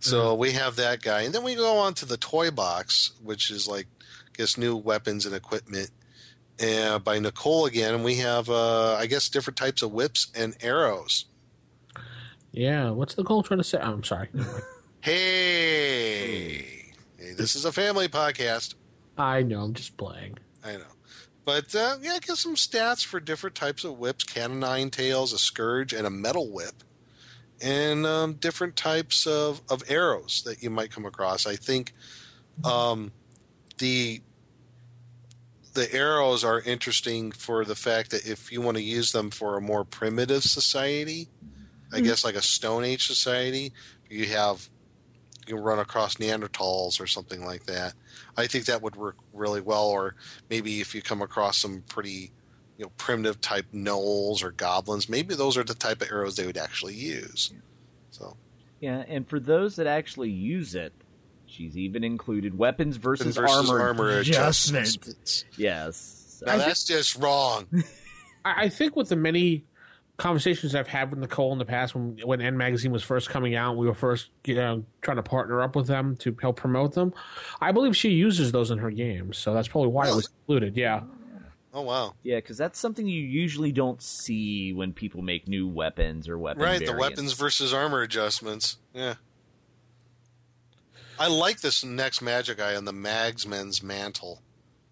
So 0.00 0.34
we 0.34 0.52
have 0.52 0.76
that 0.76 1.02
guy, 1.02 1.22
and 1.22 1.34
then 1.34 1.42
we 1.42 1.56
go 1.56 1.76
on 1.78 1.94
to 1.94 2.06
the 2.06 2.16
toy 2.16 2.50
box, 2.50 3.12
which 3.22 3.50
is 3.50 3.66
like, 3.66 3.86
I 4.00 4.30
guess, 4.36 4.56
new 4.56 4.76
weapons 4.76 5.26
and 5.26 5.34
equipment, 5.34 5.90
uh, 6.62 7.00
by 7.00 7.18
Nicole 7.18 7.66
again, 7.66 7.94
and 7.94 8.04
we 8.04 8.16
have, 8.16 8.48
uh, 8.48 8.94
I 8.94 9.06
guess, 9.06 9.28
different 9.28 9.56
types 9.56 9.82
of 9.82 9.92
whips 9.92 10.30
and 10.36 10.56
arrows. 10.60 11.24
Yeah, 12.52 12.90
what's 12.90 13.14
the 13.14 13.24
goal 13.24 13.42
trying 13.42 13.58
to 13.58 13.64
say? 13.64 13.78
Oh, 13.80 13.92
I'm 13.92 14.04
sorry. 14.04 14.28
Hey, 15.00 16.92
hey, 17.16 17.32
this 17.36 17.54
is 17.54 17.64
a 17.64 17.70
family 17.72 18.08
podcast. 18.08 18.74
I 19.16 19.42
know, 19.42 19.60
I'm 19.62 19.72
just 19.72 19.96
playing. 19.96 20.38
I 20.64 20.72
know. 20.72 20.92
But 21.44 21.72
uh, 21.74 21.96
yeah, 22.02 22.18
give 22.20 22.36
some 22.36 22.56
stats 22.56 23.04
for 23.04 23.20
different 23.20 23.54
types 23.54 23.84
of 23.84 23.98
whips: 23.98 24.24
canine 24.24 24.90
tails, 24.90 25.32
a 25.32 25.38
scourge, 25.38 25.92
and 25.92 26.04
a 26.06 26.10
metal 26.10 26.52
whip, 26.52 26.82
and 27.60 28.06
um, 28.06 28.34
different 28.34 28.76
types 28.76 29.26
of, 29.26 29.60
of 29.68 29.82
arrows 29.88 30.42
that 30.44 30.62
you 30.62 30.70
might 30.70 30.90
come 30.90 31.06
across. 31.06 31.46
I 31.46 31.56
think 31.56 31.92
um, 32.64 33.12
the 33.78 34.20
the 35.74 35.94
arrows 35.94 36.42
are 36.42 36.60
interesting 36.60 37.30
for 37.30 37.64
the 37.64 37.76
fact 37.76 38.10
that 38.10 38.26
if 38.26 38.50
you 38.50 38.60
want 38.60 38.76
to 38.76 38.82
use 38.82 39.12
them 39.12 39.30
for 39.30 39.56
a 39.56 39.60
more 39.60 39.84
primitive 39.84 40.42
society, 40.42 41.28
I 41.92 42.00
guess 42.00 42.24
like 42.24 42.34
a 42.34 42.42
Stone 42.42 42.84
Age 42.84 43.06
society, 43.06 43.72
you 44.10 44.26
have 44.26 44.68
you 45.48 45.56
run 45.56 45.78
across 45.78 46.16
Neanderthals 46.16 47.00
or 47.00 47.06
something 47.06 47.44
like 47.44 47.64
that. 47.66 47.94
I 48.36 48.46
think 48.46 48.66
that 48.66 48.82
would 48.82 48.96
work 48.96 49.16
really 49.32 49.60
well. 49.60 49.88
Or 49.88 50.14
maybe 50.50 50.80
if 50.80 50.94
you 50.94 51.02
come 51.02 51.22
across 51.22 51.58
some 51.58 51.82
pretty, 51.88 52.32
you 52.78 52.84
know, 52.84 52.92
primitive 52.96 53.40
type 53.40 53.66
gnolls 53.74 54.42
or 54.42 54.52
goblins, 54.52 55.08
maybe 55.08 55.34
those 55.34 55.56
are 55.58 55.64
the 55.64 55.74
type 55.74 56.00
of 56.00 56.10
arrows 56.10 56.36
they 56.36 56.46
would 56.46 56.56
actually 56.56 56.94
use. 56.94 57.52
So 58.10 58.36
Yeah, 58.80 59.04
and 59.06 59.28
for 59.28 59.40
those 59.40 59.76
that 59.76 59.86
actually 59.86 60.30
use 60.30 60.74
it, 60.74 60.92
she's 61.46 61.76
even 61.76 62.04
included 62.04 62.56
weapons 62.56 62.96
versus, 62.96 63.36
versus 63.36 63.68
armor, 63.68 63.82
armor 63.82 64.08
adjustment. 64.10 64.86
adjustments. 64.86 65.44
Yes. 65.56 66.36
So- 66.38 66.46
now 66.46 66.58
that's 66.58 66.84
just 66.84 67.16
wrong. 67.16 67.66
I, 68.44 68.64
I 68.64 68.68
think 68.68 68.94
with 68.94 69.08
the 69.08 69.16
many 69.16 69.64
conversations 70.18 70.74
I've 70.74 70.86
had 70.86 71.10
with 71.10 71.18
Nicole 71.18 71.52
in 71.52 71.58
the 71.58 71.64
past, 71.64 71.96
when 71.96 72.18
when 72.24 72.56
& 72.56 72.56
Magazine 72.56 72.92
was 72.92 73.02
first 73.02 73.28
coming 73.28 73.56
out, 73.56 73.76
we 73.76 73.88
were 73.88 73.94
first 73.94 74.30
you 74.44 74.54
know, 74.54 74.84
trying 75.02 75.16
to 75.16 75.22
partner 75.24 75.62
up 75.62 75.74
with 75.74 75.88
them 75.88 76.16
to 76.18 76.36
help 76.40 76.56
promote 76.56 76.94
them. 76.94 77.12
I 77.60 77.72
believe 77.72 77.96
she 77.96 78.10
uses 78.10 78.52
those 78.52 78.70
in 78.70 78.78
her 78.78 78.90
games, 78.92 79.36
so 79.36 79.52
that's 79.52 79.66
probably 79.68 79.90
why 79.90 80.08
it 80.08 80.14
was 80.14 80.28
included. 80.40 80.76
Yeah, 80.76 81.02
Oh 81.72 81.82
wow! 81.82 82.14
Yeah, 82.22 82.36
because 82.36 82.56
that's 82.56 82.78
something 82.78 83.06
you 83.06 83.20
usually 83.20 83.72
don't 83.72 84.00
see 84.02 84.72
when 84.72 84.92
people 84.94 85.20
make 85.22 85.46
new 85.46 85.68
weapons 85.68 86.28
or 86.28 86.38
weapons. 86.38 86.64
Right, 86.64 86.84
the 86.84 86.96
weapons 86.96 87.34
versus 87.34 87.74
armor 87.74 88.00
adjustments. 88.02 88.78
Yeah. 88.94 89.14
I 91.20 91.26
like 91.26 91.60
this 91.60 91.84
next 91.84 92.22
magic 92.22 92.60
eye 92.60 92.76
on 92.76 92.84
the 92.84 92.92
Magsman's 92.92 93.82
mantle. 93.82 94.40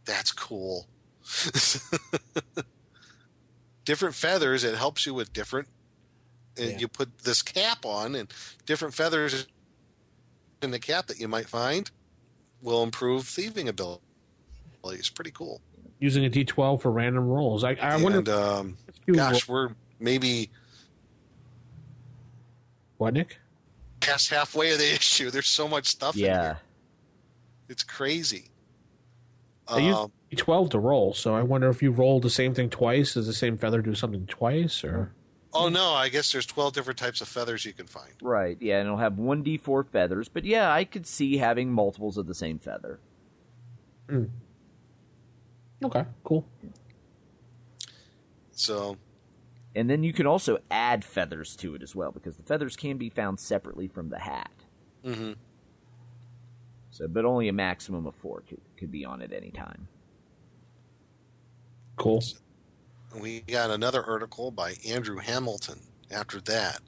That's 0.05 0.33
cool. 0.33 0.89
different 3.85 4.15
feathers, 4.15 4.65
it 4.65 4.75
helps 4.75 5.07
you 5.07 5.15
with 5.15 5.33
different. 5.33 5.69
And 6.59 6.73
Yeah. 6.73 6.79
You 6.79 6.89
put 6.89 7.19
this 7.21 7.43
cap 7.43 7.87
on, 7.87 8.15
and 8.15 8.33
different 8.67 8.95
feathers 8.95 9.47
in 10.61 10.73
the 10.73 10.79
cap 10.79 11.07
that 11.07 11.21
you 11.21 11.29
might 11.29 11.49
find 11.49 11.91
will 12.61 12.83
improve 12.83 13.27
thieving 13.27 13.69
ability. 13.69 14.03
It's 14.85 15.11
pretty 15.11 15.31
cool. 15.33 15.61
Using 15.99 16.25
a 16.25 16.31
D12 16.31 16.81
for 16.83 16.91
random 16.91 17.27
rolls. 17.27 17.65
I, 17.65 17.73
I 17.81 17.97
wonder. 17.97 18.19
and 18.19 18.29
um, 18.29 18.77
if 18.89 18.95
you 19.07 19.15
gosh, 19.15 19.49
we're 19.49 19.71
maybe 19.99 20.51
what 22.99 23.15
Nick? 23.15 23.39
past 24.01 24.31
halfway 24.31 24.73
of 24.73 24.79
the 24.79 24.85
issue. 24.95 25.31
There's 25.31 25.49
so 25.49 25.67
much 25.69 25.87
stuff 25.87 26.15
in 26.17 26.23
Yeah. 26.25 26.43
here. 26.43 26.59
It's 27.69 27.83
crazy. 27.83 28.51
I 29.69 29.79
use 29.79 29.97
Um, 29.97 30.13
D12 30.31 30.71
to 30.71 30.79
roll, 30.79 31.13
so 31.13 31.35
I 31.35 31.43
wonder 31.43 31.69
if 31.69 31.83
you 31.83 31.91
roll 31.91 32.21
the 32.21 32.31
same 32.31 32.55
thing 32.55 32.71
twice, 32.71 33.15
does 33.15 33.27
the 33.27 33.33
same 33.33 33.59
feather 33.59 33.83
do 33.83 33.95
something 33.97 34.25
twice, 34.27 34.85
or 34.85 35.11
oh 35.53 35.69
no, 35.69 35.91
I 35.93 36.09
guess 36.09 36.31
there's 36.31 36.47
12 36.47 36.73
different 36.75 36.99
types 37.01 37.21
of 37.21 37.27
feathers 37.27 37.65
you 37.65 37.73
can 37.73 37.87
find. 37.87 38.13
Right, 38.23 38.57
yeah, 38.61 38.79
and 38.79 38.87
it'll 38.87 38.99
have 38.99 39.15
1d4 39.15 39.89
feathers, 39.89 40.29
but 40.29 40.45
yeah, 40.45 40.71
I 40.73 40.85
could 40.85 41.05
see 41.07 41.39
having 41.39 41.73
multiples 41.73 42.17
of 42.17 42.27
the 42.29 42.35
same 42.35 42.61
feather. 42.61 43.01
Okay, 45.85 46.05
cool. 46.25 46.47
So 48.53 48.97
And 49.75 49.91
then 49.91 50.03
you 50.03 50.13
can 50.13 50.27
also 50.27 50.59
add 50.71 51.05
feathers 51.05 51.55
to 51.57 51.75
it 51.75 51.83
as 51.83 51.95
well, 51.95 52.11
because 52.11 52.37
the 52.37 52.43
feathers 52.43 52.77
can 52.77 52.97
be 52.97 53.11
found 53.11 53.39
separately 53.39 53.87
from 53.89 54.09
the 54.09 54.19
hat. 54.19 54.51
Mm-hmm. 55.05 55.33
So, 56.91 57.07
but 57.07 57.27
only 57.27 57.49
a 57.49 57.53
maximum 57.53 58.07
of 58.07 58.15
four 58.15 58.41
could, 58.49 58.61
could 58.79 58.91
be 58.91 59.05
on 59.05 59.21
at 59.21 59.33
any 59.33 59.51
time. 59.51 59.89
Cool. 61.97 62.23
we 63.21 63.41
got 63.43 63.71
another 63.71 64.03
article 64.03 64.51
by 64.51 64.75
Andrew 64.89 65.19
Hamilton 65.19 65.81
after 66.11 66.41
that. 66.43 66.81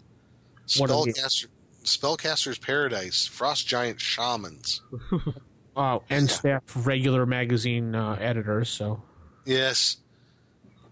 What 0.79 0.91
are 0.91 1.05
we- 1.05 1.13
Spellcaster, 1.13 1.47
Spellcaster's 1.85 2.59
Paradise, 2.59 3.27
Frost 3.27 3.67
Giant 3.67 4.01
Shamans. 4.01 4.83
Oh, 5.79 6.03
and 6.11 6.29
staff 6.29 6.63
regular 6.75 7.25
magazine 7.25 7.95
uh, 7.95 8.19
editors, 8.21 8.69
so 8.69 9.01
Yes. 9.49 9.99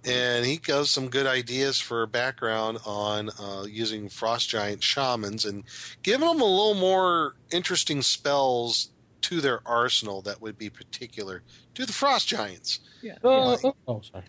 And 0.07 0.47
he 0.47 0.57
gives 0.57 0.91
some 0.91 1.09
good 1.09 1.27
ideas 1.27 1.81
for 1.81 2.07
background 2.07 2.79
on 2.87 3.29
uh, 3.39 3.65
using 3.69 4.09
frost 4.09 4.49
giant 4.49 4.83
shamans 4.83 5.45
and 5.45 5.65
giving 6.03 6.27
them 6.27 6.41
a 6.41 6.45
little 6.45 6.75
more 6.75 7.35
interesting 7.51 8.01
spells 8.01 8.91
to 9.23 9.41
their 9.41 9.61
arsenal 9.67 10.23
that 10.23 10.41
would 10.41 10.57
be 10.57 10.71
particular 10.71 11.43
to 11.75 11.85
the 11.85 11.93
frost 11.93 12.29
giants. 12.29 12.79
Yeah. 13.03 13.17
Oh, 13.25 13.59
oh, 13.65 13.75
oh, 13.89 14.01
sorry. 14.01 14.25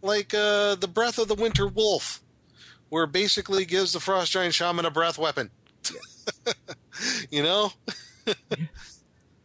Like 0.00 0.32
uh, 0.32 0.76
the 0.76 0.88
Breath 0.88 1.18
of 1.18 1.26
the 1.26 1.34
Winter 1.34 1.66
Wolf, 1.66 2.22
where 2.88 3.04
it 3.04 3.12
basically 3.12 3.64
gives 3.64 3.92
the 3.92 4.00
frost 4.00 4.30
giant 4.30 4.54
shaman 4.54 4.86
a 4.86 4.90
breath 4.90 5.18
weapon. 5.18 5.50
you 7.30 7.42
know? 7.42 7.72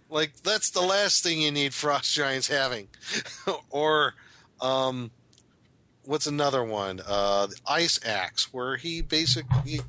like, 0.10 0.34
that's 0.44 0.70
the 0.72 0.82
last 0.82 1.24
thing 1.24 1.42
you 1.42 1.52
need 1.52 1.74
frost 1.74 2.14
giants 2.14 2.48
having. 2.48 2.88
or, 3.70 4.14
um, 4.62 5.12
what's 6.04 6.28
another 6.28 6.64
one? 6.64 7.02
Uh, 7.06 7.48
the 7.48 7.58
Ice 7.68 8.00
Axe, 8.06 8.54
where 8.54 8.78
he 8.78 9.02
basically 9.02 9.62
he 9.66 9.82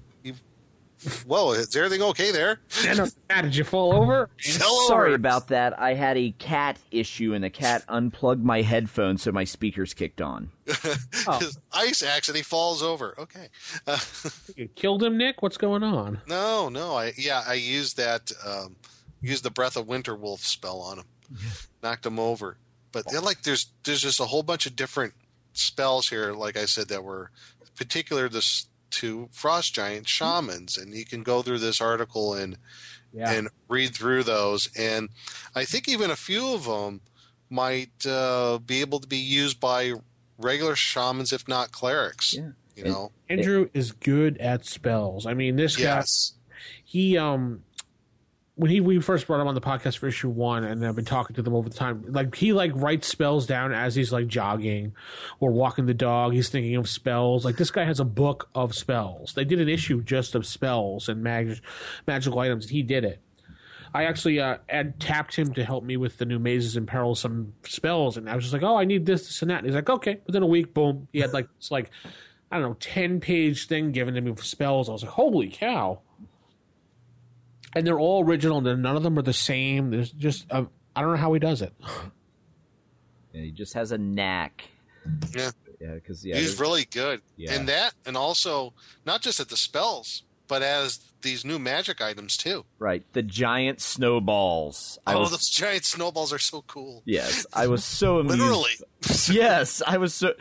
Whoa, 1.27 1.53
is 1.53 1.77
everything 1.77 2.03
okay 2.03 2.33
there? 2.33 2.61
And, 2.87 3.01
uh, 3.01 3.43
did 3.43 3.55
you 3.55 3.65
fall 3.65 3.93
over? 3.93 4.31
Sorry 4.41 5.15
about 5.15 5.49
that. 5.49 5.79
I 5.79 5.95
had 5.95 6.17
a 6.17 6.33
cat 6.33 6.79
issue, 6.91 7.35
and 7.35 7.45
the 7.45 7.51
cat 7.51 7.85
unplugged 7.89 8.43
my 8.43 8.63
headphones, 8.63 9.23
so 9.23 9.31
my 9.31 9.45
speakers 9.45 9.93
kicked 9.93 10.23
on. 10.23 10.51
Oh. 11.27 11.39
His 11.41 11.59
ice 11.73 12.03
accident. 12.03 12.39
He 12.39 12.43
falls 12.43 12.83
over. 12.83 13.15
Okay. 13.19 13.49
Uh, 13.87 13.99
You 14.57 14.69
killed 14.69 15.03
him, 15.03 15.19
Nick? 15.19 15.43
What's 15.43 15.59
going 15.59 15.83
on? 15.83 16.23
no, 16.27 16.71
no. 16.71 16.97
I 16.97 17.13
yeah, 17.17 17.45
I 17.47 17.55
used 17.55 17.99
that. 17.99 18.33
Um, 18.45 18.77
used 19.27 19.43
the 19.45 19.51
breath 19.51 19.77
of 19.77 19.87
winter 19.87 20.15
wolf 20.15 20.41
spell 20.45 20.81
on 20.81 20.99
him. 20.99 21.05
Knocked 21.83 22.07
him 22.07 22.19
over. 22.19 22.57
But 22.93 23.11
they're 23.11 23.21
like 23.21 23.43
there's 23.43 23.67
there's 23.85 24.03
just 24.03 24.21
a 24.21 24.25
whole 24.27 24.43
bunch 24.43 24.67
of 24.67 24.77
different 24.77 25.15
spells 25.53 26.09
here. 26.09 26.33
Like 26.33 26.57
I 26.57 26.65
said, 26.67 26.89
that 26.89 27.05
were 27.05 27.31
particular 27.77 28.29
this 28.29 28.67
to 28.93 29.29
frost 29.33 29.75
giant 29.75 30.09
shamans, 30.09 30.79
and 30.79 30.95
you 30.95 31.05
can 31.05 31.23
go 31.23 31.43
through 31.43 31.59
this 31.59 31.81
article 31.81 32.35
and 32.35 32.57
Yeah. 33.13 33.33
and 33.33 33.49
read 33.69 33.95
through 33.95 34.23
those. 34.23 34.69
And 34.77 35.11
I 35.55 35.65
think 35.65 35.89
even 35.89 36.11
a 36.11 36.17
few 36.17 36.55
of 36.55 36.65
them 36.65 37.01
might 37.51 38.07
uh, 38.07 38.59
be 38.59 38.81
able 38.81 39.01
to 39.01 39.07
be 39.09 39.19
used 39.19 39.61
by 39.61 39.93
regular 40.39 40.77
shamans, 40.77 41.33
if 41.33 41.47
not 41.49 41.73
clerics. 41.73 42.35
Yeah. 42.35 42.51
You 42.77 42.85
know. 42.85 43.13
Andrew 43.29 43.69
is 43.75 43.93
good 43.93 44.39
at 44.39 44.65
spells. 44.67 45.27
I 45.27 45.35
mean, 45.35 45.57
this 45.57 45.77
guy 45.77 46.03
he 46.85 47.19
um 47.19 47.63
when 48.57 48.71
he 48.71 48.81
we 48.81 49.01
first 49.01 49.27
brought 49.27 49.41
him 49.41 49.47
on 49.47 49.55
the 49.55 49.61
podcast 49.61 49.99
for 49.99 50.09
issue 50.09 50.31
one 50.31 50.65
and 50.65 50.85
I've 50.85 50.97
been 50.97 51.05
talking 51.05 51.37
to 51.37 51.43
them 51.43 51.55
over 51.55 51.69
the 51.69 51.77
time 51.77 52.05
like 52.09 52.35
he 52.35 52.55
like 52.55 52.73
writes 52.75 53.07
spells 53.07 53.47
down 53.47 53.73
as 53.73 53.95
he's 53.95 54.13
like 54.13 54.27
jogging 54.29 54.95
or 55.41 55.53
walking 55.53 55.85
the 55.85 55.95
dog. 55.95 56.33
He's 56.33 56.49
thinking 56.49 56.75
of 56.77 56.89
spells. 56.89 57.45
Like 57.45 57.59
this 57.59 57.71
guy 57.71 57.85
has 57.85 58.01
a 58.01 58.05
book 58.05 58.49
of 58.55 58.75
spells. 58.75 59.35
They 59.35 59.45
did 59.45 59.61
an 59.61 59.69
issue 59.69 60.03
just 60.03 60.35
of 60.35 60.47
spells 60.47 61.09
and 61.09 61.23
mag- 61.23 61.61
magical 62.07 62.39
items. 62.39 62.65
And 62.65 62.73
he 62.73 62.83
did 62.83 63.05
it. 63.05 63.21
I 63.93 64.05
actually 64.05 64.41
uh 64.41 64.57
tapped 64.99 65.37
him 65.37 65.53
to 65.53 65.63
help 65.63 65.85
me 65.85 65.99
with 65.99 66.17
the 66.17 66.25
new 66.25 66.39
mazes 66.39 66.77
and 66.77 66.89
perils 66.89 67.21
some 67.21 67.53
spells 67.65 68.17
and 68.17 68.29
I 68.29 68.35
was 68.35 68.45
just 68.45 68.55
like 68.55 68.63
oh 68.63 68.77
I 68.77 68.85
need 68.85 69.05
this 69.05 69.27
this 69.27 69.43
and 69.43 69.51
that. 69.51 69.59
And 69.59 69.67
he's 69.67 69.75
like 69.75 69.91
okay. 69.91 70.21
Within 70.27 70.43
a 70.43 70.47
week 70.47 70.73
boom. 70.73 71.09
He 71.13 71.21
had 71.21 71.35
like 71.35 71.49
it's 71.59 71.71
like 71.71 71.91
I 72.51 72.59
don't 72.59 72.71
know 72.71 72.77
10 72.81 73.21
page 73.21 73.67
thing 73.67 73.93
given 73.93 74.15
to 74.15 74.21
me 74.23 74.31
with 74.31 74.45
spells. 74.45 74.89
I 74.89 74.93
was 74.93 75.03
like 75.03 75.13
holy 75.13 75.51
cow 75.51 76.01
and 77.77 77.87
they're 77.87 78.01
all 78.01 78.25
original. 78.25 78.67
And 78.67 78.83
none 78.83 78.97
of 78.97 79.03
them 79.03 79.19
are 79.19 79.23
the 79.23 79.33
same. 79.33 79.91
There's 79.91 80.11
just 80.11 80.51
uh, 80.51 80.65
I 80.97 81.03
don't 81.03 81.13
know 81.13 81.19
how 81.19 81.33
he 81.33 81.39
does 81.39 81.63
it. 81.63 81.73
And 83.35 83.45
he 83.45 83.51
just 83.51 83.75
has 83.75 83.93
a 83.93 83.99
knack. 83.99 84.65
Yeah. 85.37 85.51
Yeah, 85.79 85.95
because 85.95 86.25
yeah, 86.25 86.37
He's 86.37 86.59
really 86.59 86.87
good. 86.87 87.21
Yeah. 87.37 87.53
And 87.53 87.69
that, 87.69 87.93
and 88.07 88.17
also 88.17 88.73
not 89.05 89.21
just 89.21 89.41
at 89.41 89.51
the 89.51 89.59
spells, 89.59 90.23
but 90.49 90.63
as 90.63 91.01
these 91.21 91.45
new 91.45 91.59
magic 91.59 92.01
items 92.01 92.39
too. 92.39 92.65
right. 92.79 93.05
The 93.13 93.23
giant 93.23 93.83
snowballs. 93.83 94.99
I 95.07 95.15
oh, 95.15 95.21
was, 95.21 95.33
those 95.33 95.51
giant 95.51 95.85
snowballs 95.85 96.33
are 96.33 96.39
so 96.39 96.63
cool. 96.67 97.03
yes, 97.05 97.47
I 97.53 97.67
was 97.67 97.85
so 97.85 98.19
amused. 98.21 98.39
Literally. 98.39 98.71
yes, 99.29 99.83
I 99.87 99.99
was 99.99 100.15
so 100.15 100.33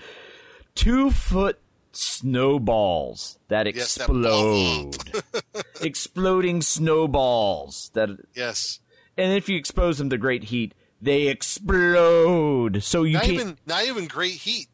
two 0.74 1.12
foot 1.12 1.60
snowballs 1.98 3.38
that 3.48 3.66
Yes, 3.74 3.96
that 3.96 4.04
explode, 4.04 4.98
exploding 5.82 6.62
snowballs 6.62 7.92
that, 7.94 8.10
Yes. 8.36 8.80
and 9.18 9.34
if 9.34 9.48
you 9.50 9.58
expose 9.58 9.98
them 9.98 10.10
to 10.10 10.18
great 10.18 10.46
heat, 10.46 10.74
they 11.02 11.28
explode. 11.28 12.84
So 12.84 13.04
you 13.04 13.14
Not 13.14 13.28
even 13.28 13.58
not 13.66 13.86
even 13.86 14.08
great 14.08 14.34
heat. 14.34 14.68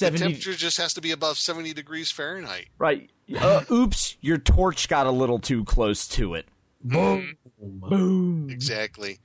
The 0.00 0.10
temperature 0.12 0.54
just 0.54 0.78
has 0.78 0.94
to 0.94 1.00
be 1.02 1.10
above 1.10 1.36
seventy 1.38 1.72
degrees 1.74 2.10
Fahrenheit. 2.10 2.68
right. 2.78 3.10
Uh, 3.38 3.64
oops, 3.70 4.16
your 4.20 4.38
torch 4.38 4.88
got 4.88 5.06
a 5.06 5.10
little 5.10 5.38
too 5.38 5.64
close 5.64 6.06
to 6.08 6.34
it. 6.34 6.46
Boom, 6.82 7.36
boom. 7.58 8.48
Exactly. 8.50 9.18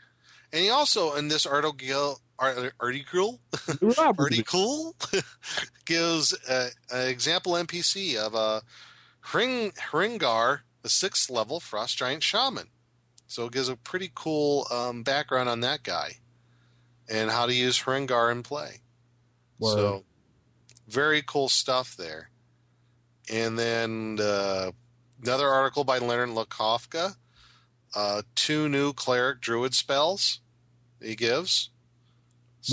And 0.53 0.63
he 0.63 0.69
also 0.69 1.13
in 1.15 1.27
this 1.27 1.45
article 1.45 1.77
ar- 1.93 2.15
article 2.39 3.39
Robert. 3.81 4.31
article 4.31 4.95
gives 5.85 6.33
an 6.49 6.69
example 6.91 7.53
NPC 7.53 8.15
of 8.15 8.33
a 8.33 8.61
Hring, 9.21 9.71
Hringar, 9.71 10.61
the 10.81 10.89
sixth 10.89 11.29
level 11.29 11.59
frost 11.59 11.97
giant 11.97 12.23
shaman. 12.23 12.67
So 13.27 13.45
it 13.45 13.53
gives 13.53 13.69
a 13.69 13.75
pretty 13.75 14.11
cool 14.15 14.65
um, 14.71 15.03
background 15.03 15.49
on 15.49 15.59
that 15.59 15.83
guy 15.83 16.13
and 17.09 17.29
how 17.29 17.45
to 17.45 17.53
use 17.53 17.79
Hringar 17.79 18.31
in 18.31 18.43
play. 18.43 18.81
Word. 19.59 19.75
So 19.75 20.03
very 20.87 21.21
cool 21.21 21.49
stuff 21.49 21.95
there. 21.95 22.29
And 23.31 23.59
then 23.59 24.17
uh, 24.19 24.71
another 25.21 25.47
article 25.47 25.83
by 25.83 25.99
Leonard 25.99 26.29
Lakofka, 26.29 27.15
uh, 27.95 28.21
two 28.35 28.67
new 28.69 28.93
cleric 28.93 29.41
druid 29.41 29.75
spells 29.75 30.39
he 31.01 31.15
gives. 31.15 31.69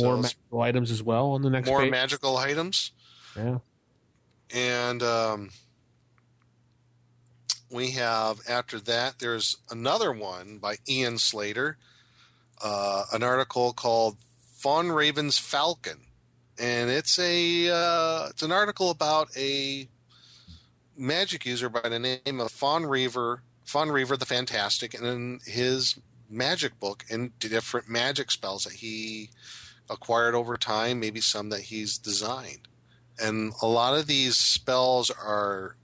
More 0.00 0.16
So 0.16 0.22
magical 0.22 0.60
items 0.62 0.90
as 0.90 1.02
well 1.02 1.32
on 1.32 1.42
the 1.42 1.50
next 1.50 1.68
one. 1.68 1.72
more 1.72 1.80
page. 1.82 1.90
magical 1.90 2.36
items. 2.36 2.92
yeah. 3.36 3.58
And 4.54 5.02
um, 5.02 5.50
we 7.70 7.90
have, 7.92 8.40
after 8.48 8.78
that, 8.80 9.18
there's 9.18 9.56
another 9.70 10.12
one 10.12 10.58
by 10.58 10.76
Ian 10.88 11.18
Slater, 11.18 11.78
uh, 12.62 13.04
an 13.12 13.22
article 13.22 13.72
called 13.72 14.16
Fawn 14.56 14.90
Raven's 14.92 15.38
Falcon. 15.38 15.98
And 16.58 16.90
it's 16.90 17.18
a 17.18 17.68
uh, 17.68 18.28
it's 18.30 18.42
an 18.42 18.50
article 18.52 18.88
about 18.90 19.28
a 19.36 19.88
magic 20.96 21.44
user 21.44 21.68
by 21.68 21.86
the 21.86 21.98
name 21.98 22.40
of 22.40 22.50
Fawn 22.50 22.86
Reaver, 22.86 23.42
Fawn 23.64 23.90
Reaver 23.90 24.16
the 24.16 24.24
Fantastic, 24.24 24.94
and 24.94 25.04
in 25.06 25.40
his 25.44 25.98
magic 26.30 26.80
book 26.80 27.04
and 27.10 27.38
different 27.38 27.88
magic 27.90 28.30
spells 28.30 28.64
that 28.64 28.72
he 28.72 29.28
acquired 29.90 30.34
over 30.34 30.56
time, 30.56 31.00
maybe 31.00 31.20
some 31.20 31.48
that 31.50 31.62
he's 31.62 31.98
designed 31.98 32.68
and 33.18 33.54
a 33.62 33.66
lot 33.66 33.98
of 33.98 34.06
these 34.06 34.36
spells 34.36 35.08
are 35.10 35.74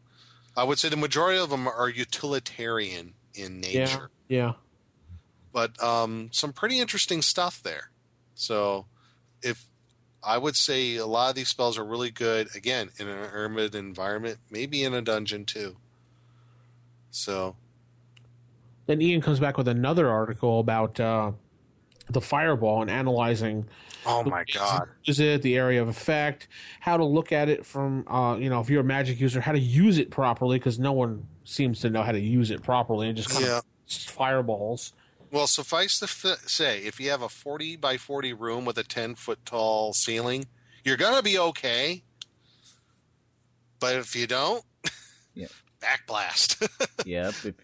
i 0.55 0.63
would 0.63 0.79
say 0.79 0.91
the 0.91 0.97
majority 0.99 1.39
of 1.39 1.49
them 1.49 1.67
are 1.67 1.89
utilitarian 1.89 3.15
in 3.35 3.63
Yeah. 3.63 3.85
nature 3.85 4.11
Yeah. 4.29 4.53
but 5.51 5.83
um, 5.83 6.29
some 6.31 6.53
pretty 6.53 6.79
interesting 6.79 7.23
stuff 7.23 7.63
there 7.63 7.91
so 8.35 8.85
if 9.43 9.65
i 10.23 10.37
would 10.37 10.57
say 10.57 10.97
a 10.97 11.07
lot 11.07 11.31
of 11.31 11.35
these 11.37 11.49
spells 11.49 11.79
are 11.79 11.85
really 11.87 12.11
good 12.11 12.55
again 12.55 12.91
in 12.99 13.09
an 13.09 13.31
hermit 13.31 13.75
environment 13.75 14.37
maybe 14.51 14.85
in 14.85 14.93
a 14.93 15.01
dungeon 15.01 15.47
too 15.47 15.77
so 17.11 17.57
Then 18.87 19.01
Ian 19.01 19.23
comes 19.23 19.41
back 19.41 19.57
with 19.57 19.69
another 19.69 20.11
article 20.11 20.61
about 20.61 21.01
uh, 21.01 21.33
the 22.11 22.21
fireball 22.21 22.83
and 22.83 22.91
analyzing 22.91 23.67
oh 24.07 24.23
my 24.25 24.45
god 24.55 24.89
is 25.07 25.21
it 25.21 25.43
the 25.43 25.57
area 25.57 25.81
of 25.83 25.89
effect, 25.89 26.49
how 26.81 26.97
to 26.97 27.05
look 27.05 27.33
at 27.33 27.49
it 27.49 27.65
from 27.67 28.05
uh, 28.09 28.37
you 28.37 28.49
know 28.51 28.61
if 28.61 28.69
you're 28.71 28.81
a 28.81 28.85
magic 28.85 29.21
user, 29.21 29.41
how 29.41 29.53
to 29.53 29.59
use 29.59 29.99
it 29.99 30.11
properly 30.11 30.59
because 30.59 30.79
no 30.79 30.93
one 30.93 31.27
seems 31.45 31.81
to 31.81 31.91
know 31.91 32.03
how 32.03 32.13
to 32.13 32.21
use 32.21 32.51
it 32.51 32.63
properly 32.63 33.09
and 33.09 33.17
just 33.17 33.31
kind 33.31 33.45
Yeah. 33.45 33.59
of 33.59 33.65
fireballs. 33.89 34.93
well 35.31 35.47
suffice 35.47 35.99
to 35.99 36.05
f- 36.05 36.39
say 36.47 36.79
if 36.81 37.01
you 37.01 37.11
have 37.11 37.23
a 37.23 37.29
40 37.29 37.77
by 37.77 37.97
40 37.97 38.33
room 38.33 38.65
with 38.65 38.79
a 38.79 38.85
10 38.85 39.15
foot 39.17 39.39
tall 39.45 39.93
ceiling 39.93 40.47
you're 40.85 40.97
gonna 40.97 41.23
be 41.23 41.39
okay 41.39 42.03
but 43.81 43.97
if 43.97 44.15
you 44.17 44.27
don't 44.27 44.65
Yeah. 45.35 45.47
back 45.81 46.07
blast 46.07 46.63
Yep. 47.07 47.35
If, 47.45 47.55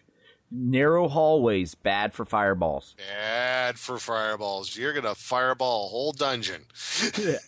narrow 0.50 1.08
hallways 1.08 1.74
bad 1.74 2.14
for 2.14 2.24
fireballs. 2.24 2.94
Bad 2.96 3.78
for 3.78 3.98
fireballs. 3.98 4.76
You're 4.76 4.92
gonna 4.92 5.14
fireball 5.14 5.86
a 5.86 5.88
whole 5.88 6.12
dungeon. 6.12 6.66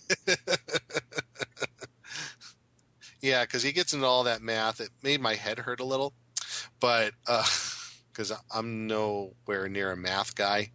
yeah, 3.20 3.44
because 3.44 3.62
he 3.62 3.72
gets 3.72 3.92
into 3.92 4.06
all 4.06 4.24
that 4.24 4.42
math. 4.42 4.80
It 4.80 4.90
made 5.02 5.20
my 5.20 5.34
head 5.34 5.60
hurt 5.60 5.80
a 5.80 5.84
little, 5.84 6.12
but 6.78 7.12
because 8.12 8.32
I'm 8.54 8.86
nowhere 8.86 9.68
near 9.68 9.92
a 9.92 9.96
math 9.96 10.34
guy 10.34 10.70